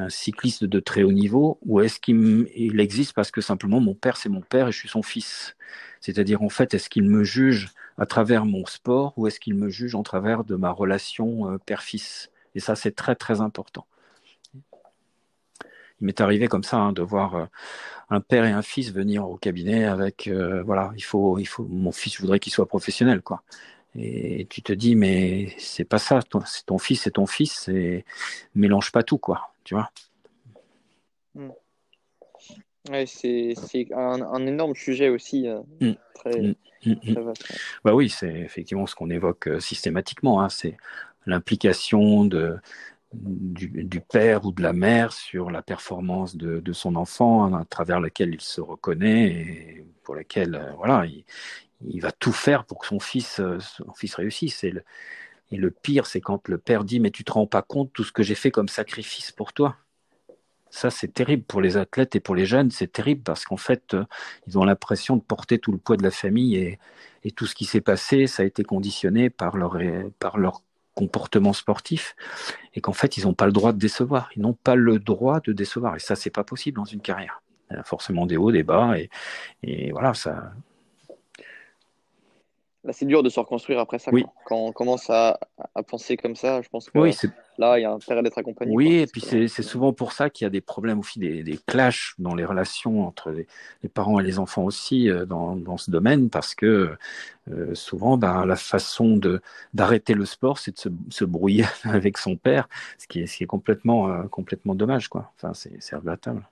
cycliste 0.09 0.65
de 0.65 0.81
très 0.81 1.03
haut 1.03 1.13
niveau 1.13 1.59
ou 1.63 1.81
est-ce 1.81 1.99
qu'il 1.99 2.49
il 2.55 2.79
existe 2.81 3.15
parce 3.15 3.31
que 3.31 3.41
simplement 3.41 3.81
mon 3.81 3.95
père 3.95 4.17
c'est 4.17 4.29
mon 4.29 4.43
père 4.43 4.69
et 4.69 4.73
je 4.73 4.79
suis 4.79 4.89
son 4.89 5.03
fils? 5.03 5.57
C'est-à-dire 6.01 6.43
en 6.43 6.49
fait 6.49 6.75
est-ce 6.75 6.89
qu'il 6.89 7.05
me 7.05 7.25
juge 7.25 7.71
à 7.99 8.07
travers 8.07 8.45
mon 8.47 8.67
sport 8.67 9.15
ou 9.17 9.27
est-ce 9.27 9.41
qu'il 9.41 9.55
me 9.55 9.69
juge 9.71 9.95
en 9.95 10.03
travers 10.03 10.45
de 10.45 10.57
ma 10.57 10.71
relation 10.71 11.51
euh, 11.51 11.59
père-fils? 11.59 12.31
Et 12.55 12.61
ça 12.61 12.77
c'est 12.77 12.95
très 12.95 13.15
très 13.15 13.41
important. 13.41 13.87
Il 16.03 16.07
m'est 16.07 16.21
arrivé 16.21 16.49
comme 16.49 16.65
ça 16.65 16.79
hein, 16.79 16.93
de 16.93 17.01
voir 17.01 17.37
euh, 17.37 17.45
un 18.11 18.21
père 18.21 18.45
et 18.45 18.51
un 18.51 18.63
fils 18.63 18.93
venir 18.93 19.25
au 19.29 19.37
cabinet 19.37 19.85
avec 19.85 20.27
euh, 20.27 20.61
voilà 20.65 20.91
il 20.97 21.05
faut 21.05 21.39
il 21.39 21.47
faut 21.47 21.63
mon 21.63 21.93
fils 21.93 22.17
je 22.17 22.21
voudrais 22.21 22.41
qu'il 22.41 22.53
soit 22.53 22.67
professionnel 22.67 23.23
quoi 23.23 23.45
et 23.95 24.49
tu 24.51 24.63
te 24.63 24.73
dis 24.73 24.97
mais 24.97 25.55
c'est 25.59 25.85
pas 25.85 25.99
ça 25.99 26.19
c'est 26.45 26.67
ton 26.67 26.79
fils 26.79 27.03
c'est 27.03 27.13
ton 27.13 27.27
fils 27.27 27.69
et 27.69 28.05
mélange 28.57 28.91
pas 28.91 29.05
tout 29.05 29.17
quoi 29.17 29.53
tu 29.63 29.75
vois 29.75 29.93
mmh. 31.37 31.51
ouais, 32.91 33.07
c'est 33.07 33.55
c'est 33.55 33.87
un, 33.93 34.23
un, 34.23 34.47
énorme 34.47 34.75
sujet 34.75 35.09
aussi 35.09 35.47
euh, 35.47 35.61
mmh. 35.81 35.93
très, 36.17 36.41
mmh. 36.85 36.97
très 37.13 37.23
vaste, 37.23 37.49
ouais. 37.49 37.57
bah 37.85 37.95
oui 37.95 38.09
c'est 38.09 38.41
effectivement 38.41 38.87
ce 38.87 38.97
qu'on 38.97 39.09
évoque 39.09 39.49
systématiquement 39.61 40.43
hein, 40.43 40.49
c'est 40.49 40.77
l'implication 41.27 42.25
de 42.25 42.59
du, 43.13 44.01
père 44.01 44.45
ou 44.45 44.53
de 44.53 44.63
la 44.63 44.73
mère 44.73 45.13
sur 45.13 45.51
la 45.51 45.63
performance 45.63 46.37
de, 46.37 46.73
son 46.73 46.97
enfant 46.97 47.53
à 47.55 47.65
travers 47.65 48.01
laquelle 48.01 48.35
il 48.35 48.41
se 48.41 48.61
reconnaît 48.61 49.27
et 49.27 49.85
pour 50.05 50.15
laquelle 50.15 50.55
euh, 50.55 50.73
voilà 50.77 51.05
il, 51.07 52.01
va 52.01 52.13
tout 52.13 52.33
faire 52.33 52.65
pour 52.65 52.79
que 52.81 52.87
son 52.87 53.01
fils 53.01 53.41
euh, 53.41 53.59
son 53.61 53.93
fils 53.93 54.15
réussisse. 54.15 54.65
Et 54.65 54.71
le, 54.71 54.85
et 55.51 55.57
le 55.57 55.71
pire 55.71 56.07
c'est 56.07 56.21
quand 56.21 56.49
le 56.49 56.59
père 56.59 56.85
dit 56.85 57.01
mais 57.01 57.11
tu 57.11 57.25
te 57.25 57.33
rends 57.33 57.47
pas 57.47 57.63
compte 57.63 57.93
tout 57.93 58.05
ce 58.05 58.13
que 58.13 58.23
j'ai 58.23 58.35
fait 58.35 58.51
comme 58.51 58.69
sacrifice 58.69 59.33
pour 59.33 59.53
toi. 59.53 59.77
Ça 60.71 60.91
c'est 60.91 61.13
terrible 61.13 61.43
pour 61.43 61.61
les 61.61 61.77
athlètes 61.77 62.17
et 62.17 62.21
pour 62.21 62.35
les 62.35 62.47
jeunes 62.47 62.71
c'est 62.71 62.91
terrible 62.91 63.23
parce 63.23 63.45
qu'en 63.45 63.59
fait 63.59 63.95
euh, 63.95 64.05
ils 64.47 64.59
ont 64.59 64.65
l'impression 64.65 65.17
de 65.17 65.23
porter 65.23 65.59
tout 65.59 65.73
le 65.73 65.79
poids 65.79 65.99
de 65.99 66.03
la 66.03 66.11
famille 66.11 66.57
et, 66.57 66.79
et 67.25 67.31
tout 67.31 67.47
ce 67.47 67.55
qui 67.55 67.67
s'est 67.67 67.83
passé 67.83 68.27
ça 68.27 68.43
a 68.43 68.47
été 68.47 68.65
conditionné 68.65 69.29
par 69.29 69.57
leur 69.57 69.79
par 70.19 70.39
leur 70.39 70.63
comportement 70.95 71.53
sportif 71.53 72.15
et 72.75 72.81
qu'en 72.81 72.93
fait 72.93 73.17
ils 73.17 73.25
n'ont 73.25 73.35
pas 73.35 73.47
le 73.47 73.53
droit 73.53 73.73
de 73.73 73.79
décevoir. 73.79 74.31
Ils 74.37 74.43
n'ont 74.43 74.53
pas 74.55 74.75
le 74.75 74.99
droit 74.99 75.41
de 75.41 75.53
décevoir. 75.53 75.97
Et 75.97 76.01
ça 76.01 76.17
c'est 76.17 76.31
pas 76.31 76.45
possible 76.45 76.77
dans 76.77 76.85
une 76.85 77.01
carrière. 77.01 77.43
Il 77.71 77.77
y 77.77 77.81
a 77.81 77.85
forcément 77.85 78.27
des 78.27 78.37
hauts 78.37 78.53
des 78.53 78.63
bas 78.63 78.99
et, 78.99 79.09
et 79.63 79.93
voilà 79.93 80.15
ça 80.15 80.53
Là, 82.85 82.93
c'est 82.93 83.07
dur 83.07 83.23
de 83.23 83.29
se 83.29 83.39
reconstruire 83.39 83.79
après 83.79 84.01
ça. 84.01 84.11
Oui. 84.13 84.25
Quand 84.45 84.57
on 84.57 84.73
commence 84.73 85.09
à, 85.09 85.39
à, 85.77 85.85
penser 85.85 86.17
comme 86.17 86.35
ça, 86.35 86.63
je 86.63 86.69
pense 86.69 86.91
que 86.91 86.99
oui, 86.99 87.17
là, 87.57 87.79
il 87.79 87.83
y 87.83 87.85
a 87.85 87.93
intérêt 87.93 88.25
d'être 88.25 88.39
accompagné. 88.39 88.75
Oui, 88.75 88.87
quoi, 88.87 88.97
et 88.97 89.07
puis 89.07 89.21
c'est, 89.21 89.47
c'est 89.47 89.63
souvent 89.63 89.93
pour 89.93 90.11
ça 90.13 90.31
qu'il 90.31 90.45
y 90.45 90.47
a 90.47 90.51
des 90.51 90.61
problèmes 90.61 90.99
aussi, 90.99 91.21
des, 91.21 91.45
des 91.45 91.59
clashs 91.65 92.15
dans 92.19 92.35
les 92.35 92.45
relations 92.45 93.07
entre 93.07 93.31
les, 93.31 93.47
les, 93.85 93.89
parents 93.89 94.19
et 94.19 94.25
les 94.25 94.41
enfants 94.41 94.65
aussi 94.65 95.09
euh, 95.09 95.27
dans, 95.27 95.55
dans 95.55 95.77
ce 95.77 95.93
domaine, 95.93 96.29
parce 96.29 96.57
que 96.57 96.97
euh, 97.53 97.75
souvent, 97.77 98.17
ben, 98.17 98.45
la 98.47 98.57
façon 98.57 99.17
de, 99.17 99.41
d'arrêter 99.75 100.15
le 100.15 100.25
sport, 100.25 100.59
c'est 100.59 100.73
de 100.73 100.79
se, 100.79 100.89
se, 101.09 101.25
brouiller 101.25 101.67
avec 101.85 102.19
son 102.19 102.35
père, 102.35 102.69
ce 102.99 103.07
qui 103.07 103.21
est, 103.21 103.27
ce 103.27 103.37
qui 103.37 103.45
est 103.45 103.47
complètement, 103.47 104.11
euh, 104.11 104.25
complètement 104.25 104.75
dommage. 104.75 105.07
Quoi. 105.07 105.31
Enfin, 105.37 105.55
c'est, 105.55 105.81
c'est 105.81 105.95
regrettable. 105.95 106.49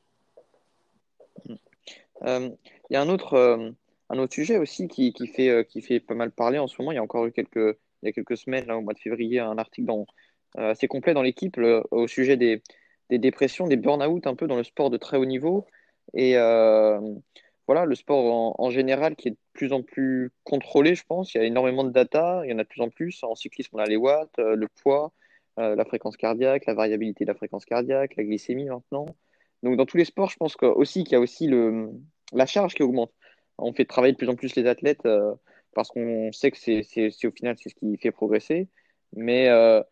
Il 2.23 2.55
y 2.90 2.97
a 2.97 3.02
un 3.02 3.09
autre 3.09 3.73
un 4.11 4.19
autre 4.19 4.35
sujet 4.35 4.59
aussi 4.59 4.89
qui, 4.89 5.12
qui, 5.12 5.27
fait, 5.28 5.49
euh, 5.49 5.62
qui 5.62 5.81
fait 5.81 6.01
pas 6.01 6.15
mal 6.15 6.32
parler 6.32 6.59
en 6.59 6.66
ce 6.66 6.74
moment. 6.78 6.93
Il 6.93 6.97
y 6.97 6.99
a 6.99 7.03
encore 7.03 7.27
eu 7.27 7.32
quelques, 7.32 7.78
il 8.03 8.07
y 8.07 8.09
a 8.09 8.12
quelques 8.12 8.37
semaines, 8.37 8.70
au 8.70 8.82
mois 8.82 8.93
de 8.93 8.99
février, 8.99 9.39
un 9.39 9.57
article 9.57 9.87
dans, 9.87 10.07
euh, 10.59 10.73
assez 10.73 10.89
complet 10.89 11.15
dans 11.15 11.23
l'équipe 11.23 11.59
au 11.91 12.07
sujet 12.09 12.37
des, 12.37 12.62
des 13.09 13.19
dépressions, 13.19 13.69
des 13.69 13.77
burn-out 13.77 14.27
un 14.27 14.35
peu 14.35 14.49
dans 14.49 14.57
le 14.57 14.65
sport 14.65 14.91
de 14.91 14.97
très 14.97 15.16
haut 15.16 15.24
niveau. 15.24 15.66
Et 16.12 16.37
euh, 16.37 17.01
voilà, 17.69 17.85
le 17.85 17.95
sport 17.95 18.61
en, 18.61 18.70
général 18.70 19.15
qui 19.15 19.28
est 19.28 19.31
de 19.32 19.37
plus 19.53 19.73
en 19.73 19.82
plus 19.82 20.32
contrôlé, 20.43 20.97
je 20.97 21.05
pense. 21.07 21.32
Il 21.35 21.39
y 21.39 21.41
a 21.41 21.45
énormément 21.45 21.85
de 21.85 21.91
data, 21.91 22.43
il 22.45 22.51
y 22.51 22.53
en 22.53 22.59
a 22.59 22.65
de 22.65 22.69
plus 22.69 22.82
en 22.82 22.91
plus. 22.91 23.23
En 23.23 23.37
cyclisme, 23.37 23.77
on 23.77 23.78
a 23.78 23.87
les 23.87 23.97
watts, 23.97 24.39
le 24.39 24.66
poids, 24.82 25.12
la 25.57 25.85
fréquence 25.85 26.16
cardiaque, 26.16 26.66
la 26.66 26.74
variabilité 26.74 27.24
de 27.24 27.31
la 27.31 27.37
fréquence 27.37 27.65
cardiaque, 27.65 28.16
la 28.16 28.24
glycémie 28.24 28.65
maintenant. 28.65 29.07
Donc 29.62 29.77
dans 29.77 29.87
tous 29.87 29.99
les 29.99 30.05
sports, 30.05 30.31
je 30.31 30.37
pense 30.37 30.57
que, 30.57 30.66
aussi 30.66 31.05
qu'il 31.05 31.12
y 31.12 31.16
a 31.16 31.20
aussi 31.20 31.47
le, 31.47 31.91
la 32.32 32.47
charge 32.47 32.74
qui 32.74 32.82
augmente 32.82 33.12
on 33.61 33.73
fait 33.73 33.85
travailler 33.85 34.12
de 34.12 34.19
plus 34.19 34.28
en 34.28 34.35
plus 34.35 34.55
les 34.57 34.66
athlètes 34.66 35.07
euh, 35.07 35.35
parce 35.74 35.89
qu'on 35.89 36.32
sait 36.32 36.51
que 36.51 36.59
c'est 36.59 36.82
au 37.24 37.31
final 37.31 37.57
c'est 37.59 37.69
ce 37.70 37.74
qui 37.74 37.97
fait 37.99 38.11
progresser. 38.11 38.69
Mais 39.15 39.49
euh, 39.49 39.82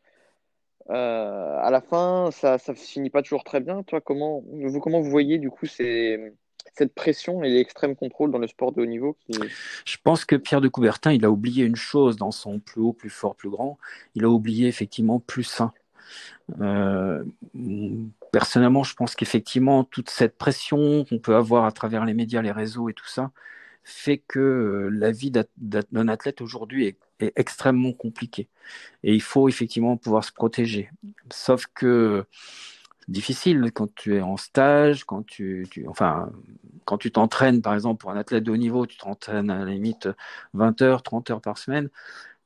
euh, 0.91 1.59
à 1.61 1.71
la 1.71 1.81
fin, 1.81 2.31
ça 2.31 2.59
ne 2.69 2.75
finit 2.75 3.11
pas 3.11 3.23
toujours 3.23 3.45
très 3.45 3.61
bien. 3.61 3.83
Toi, 3.83 4.01
comment 4.01 4.43
vous, 4.47 4.81
comment 4.81 5.01
vous 5.01 5.11
voyez 5.11 5.39
du 5.39 5.51
coup 5.51 5.67
cette 5.67 6.95
pression 6.95 7.43
et 7.43 7.51
l'extrême 7.51 7.97
contrôle 7.97 8.31
dans 8.31 8.39
le 8.39 8.47
sport 8.47 8.73
de 8.73 8.83
haut 8.83 8.87
niveau 8.87 9.17
Je 9.85 9.97
pense 10.03 10.25
que 10.25 10.37
Pierre 10.37 10.61
de 10.61 10.69
Coubertin, 10.69 11.13
il 11.13 11.25
a 11.25 11.31
oublié 11.31 11.65
une 11.65 11.77
chose 11.77 12.17
dans 12.17 12.31
son 12.31 12.61
plus 12.61 12.81
haut, 12.81 12.93
plus 12.93 13.11
fort, 13.11 13.35
plus 13.35 13.51
grand. 13.51 13.79
Il 14.15 14.25
a 14.25 14.29
oublié 14.29 14.69
effectivement 14.69 15.21
plus 15.21 15.45
sain. 15.45 15.73
Personnellement, 18.31 18.85
je 18.85 18.95
pense 18.95 19.15
qu'effectivement, 19.15 19.85
toute 19.85 20.11
cette 20.11 20.37
pression 20.39 21.05
qu'on 21.05 21.19
peut 21.19 21.35
avoir 21.35 21.65
à 21.65 21.73
travers 21.73 22.05
les 22.05 22.15
médias, 22.15 22.43
les 22.43 22.53
réseaux 22.53 22.89
et 22.89 22.95
tout 22.95 23.07
ça, 23.07 23.31
fait 23.89 24.19
que 24.19 24.39
euh, 24.39 24.89
la 24.91 25.11
vie 25.11 25.33
d'un 25.57 26.09
athlète 26.09 26.41
aujourd'hui 26.41 26.87
est, 26.87 26.99
extrêmement 27.35 27.93
compliquée. 27.93 28.49
Et 29.03 29.13
il 29.13 29.23
faut 29.23 29.49
effectivement 29.49 29.97
pouvoir 29.97 30.23
se 30.23 30.31
protéger. 30.31 30.89
Sauf 31.33 31.67
que 31.75 32.25
difficile 33.09 33.73
quand 33.75 33.93
tu 33.93 34.15
es 34.15 34.21
en 34.21 34.37
stage, 34.37 35.03
quand 35.03 35.27
tu, 35.27 35.67
enfin, 35.89 36.31
quand 36.85 36.97
tu 36.97 37.11
t'entraînes, 37.11 37.61
par 37.61 37.75
exemple, 37.75 38.01
pour 38.01 38.13
un 38.13 38.17
athlète 38.17 38.45
de 38.45 38.53
haut 38.53 38.57
niveau, 38.57 38.87
tu 38.87 38.99
t'entraînes 38.99 39.51
à 39.51 39.59
la 39.59 39.65
limite 39.65 40.09
20 40.55 40.81
heures, 40.83 41.03
30 41.03 41.31
heures 41.31 41.41
par 41.41 41.59
semaine. 41.59 41.89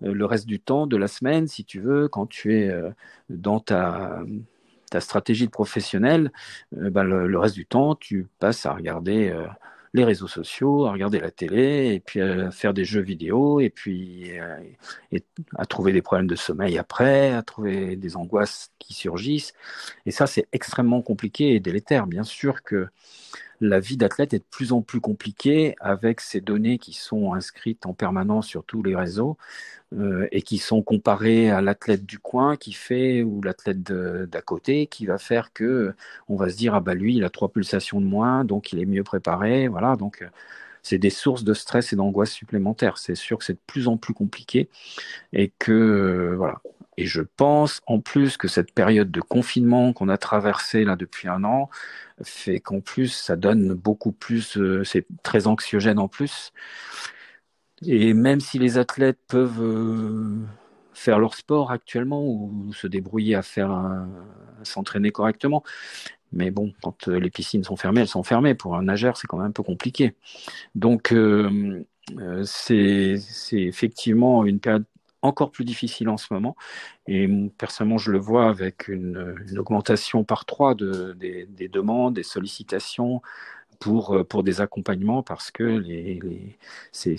Euh, 0.04 0.14
le 0.14 0.24
reste 0.24 0.46
du 0.46 0.58
temps 0.58 0.86
de 0.86 0.96
la 0.96 1.08
semaine, 1.08 1.48
si 1.48 1.64
tu 1.66 1.80
veux, 1.80 2.08
quand 2.08 2.26
tu 2.26 2.56
es 2.56 2.70
euh, 2.70 2.90
dans 3.28 3.60
ta, 3.60 4.22
stratégie 5.00 5.46
de 5.46 5.50
professionnel, 5.50 6.32
bah, 6.70 7.02
le, 7.02 7.38
reste 7.38 7.56
du 7.56 7.66
temps, 7.66 7.94
tu 7.94 8.28
passes 8.38 8.64
à 8.64 8.72
regarder 8.74 9.34
les 9.94 10.04
réseaux 10.04 10.28
sociaux, 10.28 10.86
à 10.86 10.92
regarder 10.92 11.20
la 11.20 11.30
télé, 11.30 11.94
et 11.94 12.00
puis 12.00 12.20
à 12.20 12.50
faire 12.50 12.72
des 12.72 12.84
jeux 12.84 13.02
vidéo, 13.02 13.60
et 13.60 13.70
puis 13.70 14.30
à 15.56 15.66
trouver 15.66 15.92
des 15.92 16.02
problèmes 16.02 16.26
de 16.26 16.36
sommeil 16.36 16.78
après, 16.78 17.32
à 17.32 17.42
trouver 17.42 17.96
des 17.96 18.16
angoisses 18.16 18.70
qui 18.78 18.94
surgissent. 18.94 19.52
Et 20.06 20.10
ça, 20.10 20.26
c'est 20.26 20.46
extrêmement 20.52 21.02
compliqué 21.02 21.54
et 21.54 21.60
délétère. 21.60 22.06
Bien 22.06 22.24
sûr 22.24 22.62
que 22.62 22.88
la 23.62 23.80
vie 23.80 23.96
d'athlète 23.96 24.34
est 24.34 24.40
de 24.40 24.44
plus 24.50 24.72
en 24.72 24.82
plus 24.82 25.00
compliquée 25.00 25.74
avec 25.80 26.20
ces 26.20 26.40
données 26.40 26.78
qui 26.78 26.92
sont 26.92 27.32
inscrites 27.34 27.86
en 27.86 27.94
permanence 27.94 28.46
sur 28.46 28.64
tous 28.64 28.82
les 28.82 28.96
réseaux 28.96 29.38
euh, 29.94 30.28
et 30.32 30.42
qui 30.42 30.58
sont 30.58 30.82
comparées 30.82 31.50
à 31.50 31.60
l'athlète 31.62 32.04
du 32.04 32.18
coin 32.18 32.56
qui 32.56 32.72
fait 32.72 33.22
ou 33.22 33.40
l'athlète 33.42 33.82
d'à 33.82 34.42
côté 34.42 34.86
qui 34.86 35.06
va 35.06 35.18
faire 35.18 35.52
que 35.52 35.94
on 36.28 36.36
va 36.36 36.50
se 36.50 36.56
dire 36.56 36.74
ah 36.74 36.80
bah 36.80 36.94
lui 36.94 37.16
il 37.16 37.24
a 37.24 37.30
trois 37.30 37.50
pulsations 37.50 38.00
de 38.00 38.06
moins 38.06 38.44
donc 38.44 38.72
il 38.72 38.80
est 38.80 38.86
mieux 38.86 39.04
préparé 39.04 39.68
voilà 39.68 39.96
donc 39.96 40.22
euh, 40.22 40.28
c'est 40.82 40.98
des 40.98 41.10
sources 41.10 41.44
de 41.44 41.54
stress 41.54 41.92
et 41.92 41.96
d'angoisse 41.96 42.32
supplémentaires. 42.32 42.98
C'est 42.98 43.14
sûr 43.14 43.38
que 43.38 43.44
c'est 43.44 43.54
de 43.54 43.60
plus 43.66 43.88
en 43.88 43.96
plus 43.96 44.14
compliqué 44.14 44.68
et 45.32 45.52
que 45.58 45.72
euh, 45.72 46.36
voilà. 46.36 46.60
Et 46.98 47.06
je 47.06 47.22
pense 47.22 47.80
en 47.86 48.00
plus 48.00 48.36
que 48.36 48.48
cette 48.48 48.72
période 48.72 49.10
de 49.10 49.20
confinement 49.20 49.92
qu'on 49.92 50.08
a 50.08 50.18
traversée 50.18 50.84
là 50.84 50.96
depuis 50.96 51.28
un 51.28 51.42
an 51.44 51.70
fait 52.22 52.60
qu'en 52.60 52.80
plus 52.80 53.08
ça 53.08 53.36
donne 53.36 53.74
beaucoup 53.74 54.12
plus, 54.12 54.58
euh, 54.58 54.84
c'est 54.84 55.06
très 55.22 55.46
anxiogène 55.46 55.98
en 55.98 56.08
plus. 56.08 56.52
Et 57.86 58.14
même 58.14 58.40
si 58.40 58.58
les 58.58 58.78
athlètes 58.78 59.18
peuvent 59.26 59.62
euh, 59.62 60.38
faire 60.94 61.18
leur 61.18 61.34
sport 61.34 61.70
actuellement 61.72 62.24
ou 62.24 62.72
se 62.74 62.86
débrouiller 62.86 63.34
à 63.34 63.42
faire 63.42 64.06
s'entraîner 64.62 65.10
correctement, 65.10 65.64
mais 66.32 66.50
bon, 66.50 66.72
quand 66.82 67.08
les 67.08 67.30
piscines 67.30 67.64
sont 67.64 67.76
fermées, 67.76 68.02
elles 68.02 68.08
sont 68.08 68.22
fermées. 68.22 68.54
Pour 68.54 68.76
un 68.76 68.82
nageur, 68.84 69.16
c'est 69.16 69.26
quand 69.26 69.38
même 69.38 69.48
un 69.48 69.52
peu 69.52 69.62
compliqué. 69.64 70.14
Donc, 70.74 71.14
c'est 72.44 73.18
effectivement 73.52 74.44
une 74.44 74.60
période 74.60 74.84
encore 75.22 75.50
plus 75.50 75.64
difficile 75.64 76.08
en 76.08 76.16
ce 76.16 76.32
moment. 76.32 76.56
Et 77.06 77.28
personnellement, 77.58 77.98
je 77.98 78.10
le 78.10 78.18
vois 78.18 78.48
avec 78.48 78.88
une, 78.88 79.36
augmentation 79.56 80.24
par 80.24 80.44
trois 80.44 80.74
de, 80.74 81.12
des, 81.14 81.68
demandes, 81.68 82.14
des 82.14 82.22
sollicitations 82.22 83.22
pour, 83.78 84.26
pour 84.28 84.42
des 84.42 84.60
accompagnements 84.60 85.22
parce 85.22 85.50
que 85.50 85.64
les, 85.64 86.20
les 86.22 86.58
c'est, 86.92 87.16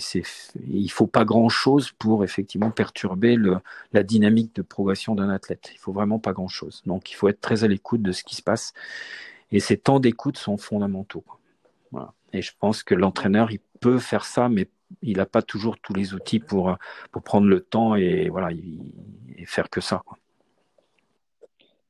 il 0.66 0.88
faut 0.90 1.06
pas 1.06 1.24
grand 1.24 1.48
chose 1.48 1.92
pour 1.92 2.24
effectivement 2.24 2.70
perturber 2.70 3.36
le, 3.36 3.58
la 3.92 4.02
dynamique 4.02 4.54
de 4.54 4.62
progression 4.62 5.14
d'un 5.14 5.28
athlète. 5.28 5.70
Il 5.74 5.78
faut 5.78 5.92
vraiment 5.92 6.18
pas 6.18 6.32
grand 6.32 6.48
chose. 6.48 6.82
Donc, 6.86 7.10
il 7.10 7.14
faut 7.14 7.28
être 7.28 7.40
très 7.40 7.64
à 7.64 7.68
l'écoute 7.68 8.02
de 8.02 8.12
ce 8.12 8.24
qui 8.24 8.36
se 8.36 8.42
passe. 8.42 8.72
Et 9.52 9.60
ces 9.60 9.76
temps 9.76 10.00
d'écoute 10.00 10.38
sont 10.38 10.56
fondamentaux. 10.56 11.24
Voilà. 11.92 12.12
Et 12.34 12.42
je 12.42 12.52
pense 12.58 12.82
que 12.82 12.96
l'entraîneur, 12.96 13.52
il 13.52 13.60
peut 13.80 13.98
faire 13.98 14.24
ça, 14.24 14.48
mais 14.48 14.68
il 15.02 15.18
n'a 15.18 15.26
pas 15.26 15.40
toujours 15.40 15.78
tous 15.78 15.94
les 15.94 16.14
outils 16.14 16.40
pour, 16.40 16.76
pour 17.12 17.22
prendre 17.22 17.46
le 17.46 17.60
temps 17.60 17.94
et, 17.94 18.28
voilà, 18.28 18.48
faire 19.46 19.70
que 19.70 19.80
ça. 19.80 20.02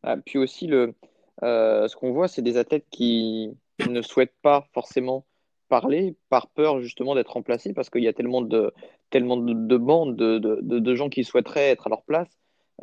Ah, 0.02 0.18
puis 0.18 0.38
aussi, 0.38 0.66
le, 0.66 0.94
euh, 1.42 1.88
ce 1.88 1.96
qu'on 1.96 2.12
voit, 2.12 2.28
c'est 2.28 2.42
des 2.42 2.58
athlètes 2.58 2.84
qui 2.90 3.56
ne 3.88 4.02
souhaitent 4.02 4.36
pas 4.42 4.68
forcément 4.74 5.24
parler 5.70 6.14
par 6.28 6.48
peur 6.48 6.82
justement 6.82 7.14
d'être 7.14 7.32
remplacés 7.32 7.72
parce 7.72 7.88
qu'il 7.88 8.02
y 8.02 8.08
a 8.08 8.12
tellement 8.12 8.42
de, 8.42 8.70
tellement 9.08 9.38
de, 9.38 9.76
bandes 9.78 10.14
de, 10.14 10.38
de, 10.38 10.60
de, 10.60 10.94
gens 10.94 11.08
qui 11.08 11.24
souhaiteraient 11.24 11.70
être 11.70 11.86
à 11.86 11.90
leur 11.90 12.02
place 12.02 12.28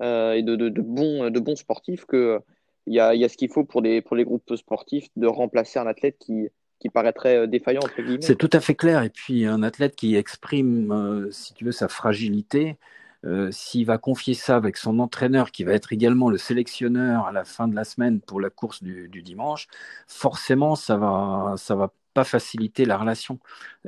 euh, 0.01 0.33
et 0.33 0.41
de, 0.41 0.55
bons, 0.81 1.29
de 1.29 1.39
bons 1.39 1.55
sportifs 1.55 2.05
que 2.05 2.41
il 2.87 2.95
y 2.95 2.99
a, 2.99 3.13
y 3.13 3.23
a 3.23 3.29
ce 3.29 3.37
qu'il 3.37 3.49
faut 3.49 3.63
pour, 3.63 3.83
des, 3.83 4.01
pour 4.01 4.15
les 4.15 4.23
groupes 4.23 4.55
sportifs 4.55 5.07
de 5.15 5.27
remplacer 5.27 5.77
un 5.77 5.85
athlète 5.85 6.17
qui, 6.17 6.49
qui 6.81 6.89
paraîtrait 6.89 7.37
euh, 7.37 7.47
défaillant 7.47 7.81
entre 7.83 8.01
guillemets. 8.01 8.21
C'est 8.21 8.35
tout 8.35 8.49
à 8.51 8.59
fait 8.59 8.75
clair. 8.75 9.03
Et 9.03 9.09
puis 9.09 9.45
un 9.45 9.63
athlète 9.63 9.95
qui 9.95 10.15
exprime, 10.15 10.91
euh, 10.91 11.31
si 11.31 11.53
tu 11.53 11.63
veux, 11.63 11.71
sa 11.71 11.87
fragilité, 11.87 12.77
euh, 13.23 13.51
s'il 13.51 13.85
va 13.85 13.99
confier 13.99 14.33
ça 14.33 14.55
avec 14.55 14.77
son 14.77 14.99
entraîneur, 14.99 15.51
qui 15.51 15.63
va 15.63 15.73
être 15.73 15.93
également 15.93 16.29
le 16.29 16.37
sélectionneur 16.37 17.27
à 17.27 17.31
la 17.31 17.45
fin 17.45 17.67
de 17.67 17.75
la 17.75 17.83
semaine 17.83 18.19
pour 18.19 18.41
la 18.41 18.49
course 18.49 18.81
du, 18.81 19.21
dimanche, 19.21 19.67
forcément, 20.07 20.75
ça 20.75 20.97
va, 20.97 21.53
ça 21.57 21.75
va 21.75 21.93
pas 22.15 22.23
faciliter 22.23 22.83
la 22.83 22.97
relation. 22.97 23.39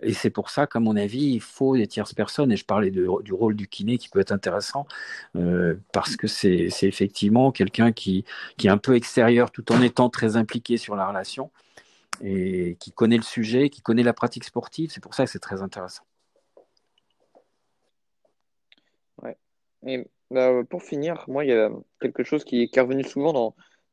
Et 0.03 0.13
c'est 0.13 0.29
pour 0.29 0.51
ça 0.51 0.67
qu'à 0.67 0.79
mon 0.79 0.95
avis, 0.95 1.33
il 1.33 1.41
faut 1.41 1.75
des 1.75 1.87
tierces 1.87 2.13
personnes. 2.13 2.51
Et 2.51 2.57
je 2.57 2.63
parlais 2.63 2.91
du 2.91 3.33
rôle 3.33 3.55
du 3.55 3.67
kiné 3.67 3.97
qui 3.97 4.07
peut 4.07 4.19
être 4.19 4.31
intéressant 4.31 4.85
parce 5.91 6.15
que 6.15 6.27
c'est 6.27 6.69
effectivement 6.83 7.51
quelqu'un 7.51 7.91
qui 7.91 8.23
est 8.63 8.69
un 8.69 8.77
peu 8.77 8.95
extérieur 8.95 9.51
tout 9.51 9.73
en 9.73 9.81
étant 9.81 10.09
très 10.09 10.37
impliqué 10.37 10.77
sur 10.77 10.95
la 10.95 11.05
relation 11.05 11.51
et 12.21 12.75
qui 12.79 12.91
connaît 12.91 13.17
le 13.17 13.23
sujet, 13.23 13.69
qui 13.69 13.81
connaît 13.81 14.03
la 14.03 14.13
pratique 14.13 14.43
sportive. 14.43 14.91
C'est 14.91 15.01
pour 15.01 15.13
ça 15.13 15.25
que 15.25 15.31
c'est 15.31 15.39
très 15.39 15.61
intéressant. 15.61 16.03
Ouais. 19.21 19.37
Et 19.85 20.05
bah, 20.31 20.63
pour 20.69 20.83
finir, 20.83 21.25
moi, 21.27 21.45
il 21.45 21.49
y 21.49 21.53
a 21.53 21.69
quelque 22.01 22.23
chose 22.23 22.43
qui, 22.43 22.69
est 22.73 22.79
revenu 22.79 23.03
souvent 23.03 23.33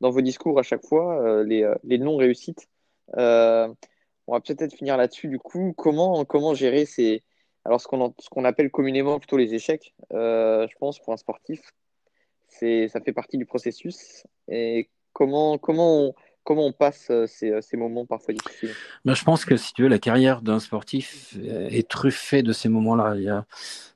dans, 0.01 0.09
vos 0.09 0.21
discours 0.21 0.57
à 0.59 0.63
chaque 0.63 0.85
fois, 0.85 1.21
euh, 1.21 1.43
les, 1.43 1.63
euh, 1.63 1.75
les 1.83 1.97
non-réussites. 1.97 2.67
Euh, 3.17 3.67
on 4.27 4.33
va 4.33 4.41
peut-être 4.41 4.73
finir 4.73 4.97
là-dessus. 4.97 5.27
Du 5.27 5.39
coup, 5.39 5.73
comment, 5.77 6.25
comment 6.25 6.53
gérer 6.53 6.85
ces. 6.85 7.23
Alors, 7.65 7.79
ce 7.79 7.87
qu'on, 7.87 8.13
qu'on 8.31 8.45
appelle 8.45 8.71
communément 8.71 9.19
plutôt 9.19 9.37
les 9.37 9.53
échecs, 9.53 9.93
je 10.11 10.77
pense, 10.79 10.99
pour 10.99 11.13
un 11.13 11.17
sportif, 11.17 11.61
ça 12.49 13.01
fait 13.01 13.13
partie 13.13 13.37
du 13.37 13.45
processus. 13.45 14.25
Et 14.47 14.89
comment, 15.13 15.57
comment 15.57 16.07
on 16.07 16.13
comment 16.43 16.65
on 16.65 16.71
passe 16.71 17.07
euh, 17.09 17.25
euh, 17.43 17.61
ces, 17.61 17.77
moments 17.77 18.05
parfois 18.05 18.33
difficiles? 18.33 18.71
Ben, 19.05 19.13
Je 19.13 19.23
pense 19.23 19.45
que 19.45 19.57
si 19.57 19.73
tu 19.73 19.83
veux, 19.83 19.87
la 19.87 19.99
carrière 19.99 20.41
d'un 20.41 20.59
sportif 20.59 21.37
est 21.43 21.87
truffée 21.87 22.43
de 22.43 22.53
ces 22.53 22.69
moments-là. 22.69 23.15
Il 23.15 23.23
y 23.23 23.29
a 23.29 23.45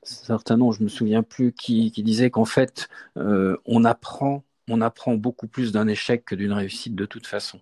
certains 0.02 0.56
noms, 0.56 0.72
je 0.72 0.82
me 0.82 0.88
souviens 0.88 1.22
plus, 1.22 1.52
qui, 1.52 1.90
disaient 1.90 2.30
qu'en 2.30 2.44
fait, 2.44 2.88
euh, 3.16 3.56
on 3.66 3.84
apprend, 3.84 4.44
on 4.68 4.80
apprend 4.80 5.14
beaucoup 5.14 5.46
plus 5.46 5.72
d'un 5.72 5.88
échec 5.88 6.24
que 6.24 6.34
d'une 6.34 6.52
réussite 6.52 6.94
de 6.94 7.06
toute 7.06 7.26
façon. 7.26 7.60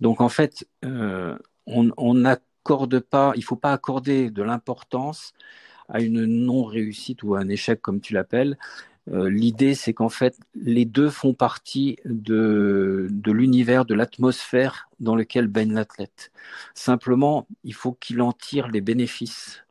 Donc 0.00 0.20
en 0.20 0.28
fait, 0.28 0.66
on 0.82 2.14
n'accorde 2.14 3.00
pas, 3.00 3.32
il 3.36 3.44
faut 3.44 3.56
pas 3.56 3.72
accorder 3.72 4.30
de 4.30 4.42
l'importance 4.42 5.32
à 5.88 6.00
une 6.00 6.24
non-réussite 6.24 7.22
ou 7.22 7.34
à 7.34 7.40
un 7.40 7.48
échec 7.48 7.80
comme 7.80 8.00
tu 8.00 8.12
l'appelles, 8.12 8.58
euh, 9.12 9.30
l'idée, 9.30 9.74
c'est 9.74 9.94
qu'en 9.94 10.08
fait, 10.08 10.36
les 10.54 10.84
deux 10.84 11.10
font 11.10 11.32
partie 11.32 11.98
de, 12.04 13.08
l'univers, 13.26 13.84
de 13.84 13.94
l'atmosphère 13.94 14.88
dans 14.98 15.14
lequel 15.14 15.46
baigne 15.46 15.72
l'athlète. 15.72 16.32
Simplement, 16.74 17.46
il 17.62 17.74
faut 17.74 17.92
qu'il 17.92 18.20
en 18.20 18.32
tire 18.32 18.68
les 18.68 18.80
bénéfices. 18.80 19.64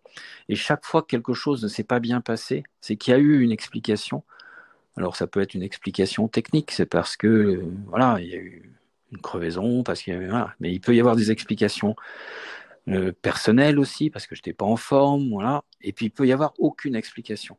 Et 0.48 0.56
chaque 0.56 0.86
fois 0.86 1.02
que 1.02 1.08
quelque 1.08 1.34
chose 1.34 1.64
ne 1.64 1.68
s'est 1.68 1.84
pas 1.84 2.00
bien 2.00 2.22
passé, 2.22 2.64
c'est 2.80 2.96
qu'il 2.96 3.12
y 3.12 3.16
a 3.16 3.20
eu 3.20 3.42
une 3.42 3.52
explication. 3.52 4.24
Alors, 4.96 5.18
ça 5.18 5.28
peut 5.28 5.42
être 5.42 5.54
une 5.54 5.64
explication 5.64 6.30
technique, 6.30 6.72
c'est 6.72 6.86
parce 6.86 7.18
que, 7.18 7.62
voilà, 7.88 8.18
il 8.22 8.28
y 8.28 8.34
a 8.34 8.38
eu 8.38 8.72
une 9.12 9.18
crevaison, 9.20 9.84
parce 9.84 10.02
qu'il 10.02 10.14
y 10.14 10.18
a 10.18 10.56
mais 10.62 10.72
il 10.72 10.80
peut 10.80 10.96
y 10.96 11.00
avoir 11.02 11.18
des 11.18 11.32
explications 11.32 11.96
euh, 12.88 13.12
personnelles 13.22 13.80
aussi, 13.80 14.10
parce 14.10 14.28
que 14.28 14.36
je 14.36 14.40
n'étais 14.40 14.54
pas 14.54 14.66
en 14.66 14.78
forme, 14.78 15.30
voilà. 15.32 15.64
Et 15.82 15.92
puis, 15.92 16.06
il 16.06 16.12
peut 16.12 16.26
y 16.26 16.32
avoir 16.32 16.54
aucune 16.60 16.96
explication 16.96 17.58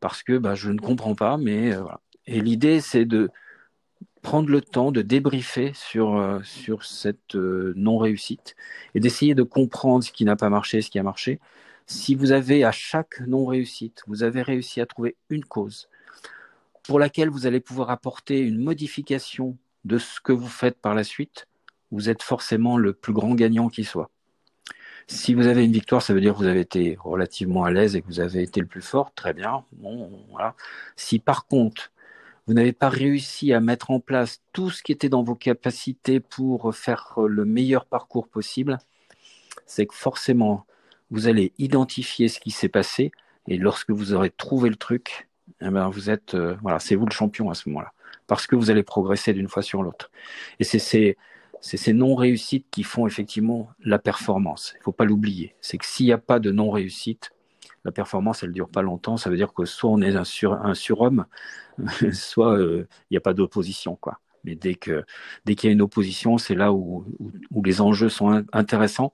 parce 0.00 0.22
que 0.22 0.38
bah, 0.38 0.54
je 0.54 0.70
ne 0.70 0.78
comprends 0.78 1.14
pas, 1.14 1.36
mais 1.36 1.74
euh. 1.74 1.84
Et 2.26 2.40
l'idée, 2.40 2.80
c'est 2.80 3.06
de 3.06 3.30
prendre 4.22 4.50
le 4.50 4.60
temps 4.60 4.92
de 4.92 5.02
débriefer 5.02 5.72
sur, 5.74 6.16
euh, 6.16 6.40
cette 6.82 7.34
euh, 7.34 7.72
non-réussite 7.76 8.54
et 8.94 9.00
d'essayer 9.00 9.34
de 9.34 9.42
comprendre 9.42 10.04
ce 10.04 10.12
qui 10.12 10.24
n'a 10.24 10.36
pas 10.36 10.50
marché, 10.50 10.82
ce 10.82 10.90
qui 10.90 10.98
a 10.98 11.02
marché. 11.02 11.40
Si 11.86 12.14
vous 12.14 12.32
avez 12.32 12.64
à 12.64 12.72
chaque 12.72 13.20
non-réussite, 13.26 14.02
vous 14.06 14.22
avez 14.22 14.42
réussi 14.42 14.80
à 14.80 14.86
trouver 14.86 15.16
une 15.28 15.44
cause 15.44 15.88
pour 16.84 16.98
laquelle 16.98 17.30
vous 17.30 17.46
allez 17.46 17.60
pouvoir 17.60 17.90
apporter 17.90 18.40
une 18.40 18.58
modification 18.58 19.56
de 19.84 19.98
ce 19.98 20.20
que 20.20 20.32
vous 20.32 20.48
faites 20.48 20.78
par 20.80 20.94
la 20.94 21.04
suite, 21.04 21.46
vous 21.90 22.08
êtes 22.08 22.22
forcément 22.22 22.76
le 22.76 22.92
plus 22.92 23.12
grand 23.12 23.34
gagnant 23.34 23.68
qui 23.68 23.84
soit. 23.84 24.10
Si 25.06 25.34
vous 25.34 25.46
avez 25.46 25.64
une 25.64 25.72
victoire, 25.72 26.02
ça 26.02 26.14
veut 26.14 26.20
dire 26.20 26.34
que 26.34 26.38
vous 26.38 26.46
avez 26.46 26.60
été 26.60 26.96
relativement 27.00 27.64
à 27.64 27.70
l'aise 27.70 27.96
et 27.96 28.02
que 28.02 28.06
vous 28.06 28.20
avez 28.20 28.42
été 28.42 28.60
le 28.60 28.66
plus 28.66 28.82
fort, 28.82 29.12
très 29.14 29.32
bien. 29.32 29.64
Bon, 29.72 30.10
voilà. 30.30 30.54
Si 30.96 31.18
par 31.18 31.46
contre, 31.46 31.90
vous 32.46 32.54
n'avez 32.54 32.72
pas 32.72 32.88
réussi 32.88 33.52
à 33.52 33.60
mettre 33.60 33.90
en 33.90 34.00
place 34.00 34.42
tout 34.52 34.70
ce 34.70 34.82
qui 34.82 34.92
était 34.92 35.08
dans 35.08 35.22
vos 35.22 35.34
capacités 35.34 36.20
pour 36.20 36.74
faire 36.74 37.14
le 37.16 37.44
meilleur 37.44 37.86
parcours 37.86 38.28
possible, 38.28 38.78
c'est 39.66 39.86
que 39.86 39.94
forcément, 39.94 40.66
vous 41.10 41.28
allez 41.28 41.52
identifier 41.58 42.28
ce 42.28 42.40
qui 42.40 42.50
s'est 42.50 42.68
passé 42.68 43.12
et 43.46 43.56
lorsque 43.56 43.90
vous 43.90 44.14
aurez 44.14 44.30
trouvé 44.30 44.68
le 44.68 44.76
truc, 44.76 45.28
eh 45.60 45.70
ben 45.70 45.88
vous 45.88 46.10
êtes, 46.10 46.34
euh, 46.34 46.56
voilà, 46.62 46.78
c'est 46.78 46.94
vous 46.94 47.06
le 47.06 47.12
champion 47.12 47.50
à 47.50 47.54
ce 47.54 47.68
moment-là, 47.68 47.92
parce 48.26 48.46
que 48.46 48.56
vous 48.56 48.70
allez 48.70 48.82
progresser 48.82 49.32
d'une 49.32 49.48
fois 49.48 49.62
sur 49.62 49.82
l'autre. 49.82 50.10
Et 50.58 50.64
c'est 50.64 50.78
ces 50.78 51.16
c'est 51.60 51.76
ces 51.76 51.92
non-réussites 51.92 52.66
qui 52.70 52.82
font 52.82 53.06
effectivement 53.06 53.70
la 53.80 53.98
performance. 53.98 54.74
Il 54.80 54.82
faut 54.82 54.92
pas 54.92 55.04
l'oublier. 55.04 55.54
C'est 55.60 55.78
que 55.78 55.86
s'il 55.86 56.06
n'y 56.06 56.12
a 56.12 56.18
pas 56.18 56.38
de 56.38 56.50
non-réussite, 56.50 57.32
la 57.84 57.92
performance, 57.92 58.42
elle 58.42 58.52
dure 58.52 58.68
pas 58.68 58.82
longtemps. 58.82 59.16
Ça 59.16 59.30
veut 59.30 59.36
dire 59.36 59.52
que 59.52 59.64
soit 59.64 59.90
on 59.90 60.00
est 60.00 60.16
un, 60.16 60.24
sur, 60.24 60.54
un 60.54 60.74
surhomme, 60.74 61.26
soit 62.12 62.58
euh, 62.58 62.86
il 63.10 63.14
n'y 63.14 63.16
a 63.16 63.22
pas 63.22 63.34
d'opposition, 63.34 63.96
quoi. 63.96 64.20
Mais 64.44 64.54
dès 64.54 64.74
que 64.74 65.04
dès 65.44 65.54
qu'il 65.54 65.68
y 65.68 65.70
a 65.70 65.74
une 65.74 65.82
opposition, 65.82 66.38
c'est 66.38 66.54
là 66.54 66.72
où, 66.72 67.04
où, 67.50 67.62
les 67.62 67.82
enjeux 67.82 68.08
sont 68.08 68.42
intéressants. 68.54 69.12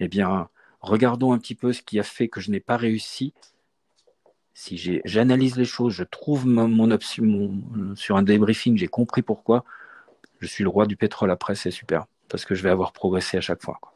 Eh 0.00 0.08
bien, 0.08 0.50
regardons 0.80 1.32
un 1.32 1.38
petit 1.38 1.54
peu 1.54 1.72
ce 1.72 1.80
qui 1.80 1.98
a 1.98 2.02
fait 2.02 2.28
que 2.28 2.40
je 2.40 2.50
n'ai 2.50 2.60
pas 2.60 2.76
réussi. 2.76 3.32
Si 4.52 5.00
j'analyse 5.04 5.56
les 5.56 5.64
choses, 5.64 5.94
je 5.94 6.04
trouve 6.04 6.46
mon 6.46 6.90
option 6.90 7.94
sur 7.94 8.16
un 8.16 8.22
débriefing, 8.22 8.76
j'ai 8.76 8.86
compris 8.86 9.22
pourquoi 9.22 9.64
je 10.40 10.46
suis 10.46 10.64
le 10.64 10.70
roi 10.70 10.86
du 10.86 10.96
pétrole 10.96 11.30
après, 11.30 11.54
c'est 11.54 11.70
super, 11.70 12.06
parce 12.28 12.44
que 12.44 12.54
je 12.54 12.62
vais 12.62 12.70
avoir 12.70 12.92
progressé 12.92 13.36
à 13.36 13.40
chaque 13.40 13.62
fois. 13.62 13.78
Quoi. 13.80 13.92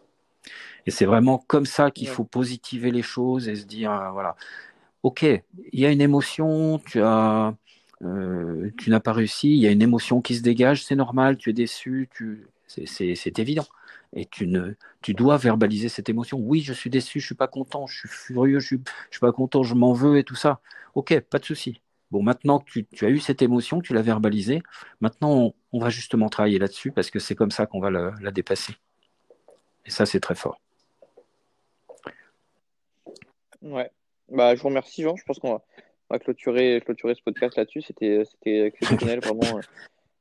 Et 0.87 0.91
c'est 0.91 1.05
vraiment 1.05 1.39
comme 1.39 1.67
ça 1.67 1.91
qu'il 1.91 2.09
faut 2.09 2.25
positiver 2.25 2.91
les 2.91 3.03
choses 3.03 3.49
et 3.49 3.57
se 3.57 3.67
dire, 3.67 3.93
euh, 3.93 4.11
voilà, 4.11 4.37
ok, 5.03 5.23
il 5.23 5.81
y 5.81 5.87
a 5.87 5.91
une 5.91 6.01
émotion, 6.01 6.79
tu 6.79 7.01
as, 7.03 7.55
euh, 8.03 8.71
tu 8.79 8.91
n'as 8.91 9.01
pas 9.01 9.13
réussi, 9.13 9.49
il 9.51 9.59
y 9.61 9.67
a 9.67 9.71
une 9.71 9.83
émotion 9.83 10.21
qui 10.23 10.35
se 10.37 10.43
dégage, 10.43 10.85
c'est 10.85 10.97
normal, 10.97 11.37
tu 11.37 11.51
es 11.51 11.53
déçu, 11.53 12.09
tu, 12.15 12.49
c'est 12.67 13.39
évident. 13.39 13.67
Et 14.13 14.27
tu 14.27 14.49
ne, 14.49 14.75
tu 15.03 15.15
dois 15.15 15.37
verbaliser 15.37 15.89
cette 15.89 16.09
émotion. 16.09 16.39
Oui, 16.41 16.63
je 16.63 16.73
suis 16.73 16.91
déçu, 16.91 17.21
je 17.21 17.27
suis 17.27 17.37
pas 17.37 17.47
content, 17.47 17.87
je 17.87 18.01
suis 18.01 18.09
furieux, 18.09 18.59
je 18.59 18.67
suis, 18.67 18.83
je 19.11 19.17
suis 19.17 19.21
pas 19.21 19.33
content, 19.33 19.63
je 19.63 19.75
m'en 19.75 19.93
veux 19.93 20.19
et 20.19 20.25
tout 20.25 20.35
ça. 20.35 20.61
Ok, 20.95 21.19
pas 21.21 21.39
de 21.39 21.45
souci. 21.45 21.81
Bon, 22.11 22.23
maintenant 22.23 22.59
que 22.59 22.81
tu, 22.81 23.05
as 23.05 23.09
eu 23.09 23.21
cette 23.21 23.43
émotion, 23.43 23.81
que 23.81 23.87
tu 23.87 23.95
l'as 23.95 24.03
verbalisée, 24.03 24.63
maintenant 25.01 25.55
on, 25.73 25.79
va 25.79 25.91
justement 25.91 26.29
travailler 26.29 26.59
là-dessus 26.59 26.91
parce 26.91 27.11
que 27.11 27.21
c'est 27.21 27.37
comme 27.37 27.53
ça 27.53 27.67
qu'on 27.67 27.81
va 27.81 27.91
la, 27.91 28.31
dépasser. 28.33 28.75
Et 29.87 29.91
ça, 29.91 30.07
c'est 30.07 30.21
très 30.21 30.35
fort. 30.35 30.61
Ouais. 33.63 33.91
Bah, 34.29 34.55
je 34.55 34.63
vous 34.63 34.69
remercie, 34.69 35.03
Jean. 35.03 35.17
Je 35.17 35.25
pense 35.25 35.39
qu'on 35.39 35.61
va, 36.11 36.19
clôturer, 36.19 36.81
clôturer 36.85 37.15
ce 37.15 37.23
podcast 37.23 37.57
là-dessus. 37.57 37.83
C'était 37.83 38.27
exceptionnel, 38.67 39.21
vraiment. 39.21 39.61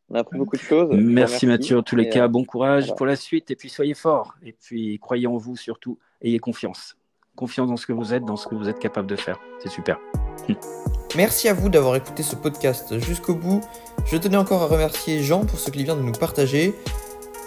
On 0.09 0.15
a 0.15 0.19
appris 0.19 0.37
beaucoup 0.37 0.55
de 0.55 0.61
choses. 0.61 0.89
Merci, 0.91 1.45
Mathieu. 1.45 1.77
En 1.77 1.83
tous 1.83 1.95
les 1.95 2.09
cas, 2.09 2.25
euh, 2.25 2.27
bon 2.27 2.43
courage 2.43 2.93
pour 2.95 3.05
la 3.05 3.15
suite 3.15 3.51
et 3.51 3.55
puis 3.55 3.69
soyez 3.69 3.93
forts. 3.93 4.35
Et 4.43 4.53
puis 4.53 4.97
croyez 4.99 5.27
en 5.27 5.37
vous 5.37 5.55
surtout. 5.55 5.99
Ayez 6.21 6.39
confiance. 6.39 6.97
Confiance 7.35 7.69
dans 7.69 7.77
ce 7.77 7.85
que 7.85 7.93
vous 7.93 8.13
êtes, 8.13 8.25
dans 8.25 8.35
ce 8.35 8.47
que 8.47 8.55
vous 8.55 8.69
êtes 8.69 8.79
capable 8.79 9.07
de 9.07 9.15
faire. 9.15 9.39
C'est 9.59 9.69
super. 9.69 9.99
Merci 11.15 11.47
à 11.47 11.53
vous 11.53 11.69
d'avoir 11.69 11.95
écouté 11.95 12.23
ce 12.23 12.35
podcast 12.35 12.99
jusqu'au 12.99 13.33
bout. 13.33 13.61
Je 14.05 14.17
tenais 14.17 14.37
encore 14.37 14.61
à 14.61 14.67
remercier 14.67 15.23
Jean 15.23 15.45
pour 15.45 15.59
ce 15.59 15.71
qu'il 15.71 15.83
vient 15.83 15.95
de 15.95 16.01
nous 16.01 16.11
partager. 16.11 16.75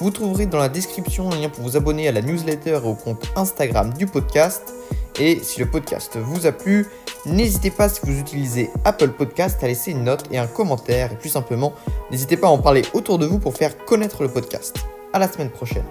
Vous 0.01 0.11
trouverez 0.11 0.47
dans 0.47 0.59
la 0.59 0.69
description 0.69 1.31
un 1.31 1.37
lien 1.37 1.49
pour 1.49 1.63
vous 1.63 1.77
abonner 1.77 2.09
à 2.09 2.13
la 2.13 2.23
newsletter 2.23 2.81
et 2.83 2.89
au 2.89 2.95
compte 2.95 3.25
Instagram 3.37 3.93
du 3.95 4.07
podcast. 4.07 4.73
Et 5.21 5.39
si 5.43 5.61
le 5.61 5.67
podcast 5.67 6.17
vous 6.17 6.47
a 6.47 6.53
plu, 6.53 6.89
n'hésitez 7.27 7.71
pas 7.71 7.89
si 7.89 8.01
vous 8.03 8.19
utilisez 8.19 8.71
Apple 8.85 9.11
Podcast 9.11 9.63
à 9.63 9.69
laisser 9.69 9.93
une 9.93 10.05
note 10.05 10.25
et 10.33 10.39
un 10.39 10.47
commentaire. 10.47 11.13
Et 11.13 11.17
plus 11.17 11.29
simplement, 11.29 11.73
n'hésitez 12.11 12.37
pas 12.37 12.49
à 12.49 12.51
en 12.51 12.59
parler 12.59 12.83
autour 12.95 13.19
de 13.19 13.27
vous 13.27 13.39
pour 13.39 13.55
faire 13.55 13.77
connaître 13.85 14.23
le 14.23 14.29
podcast. 14.29 14.77
À 15.13 15.19
la 15.19 15.29
semaine 15.29 15.51
prochaine. 15.51 15.85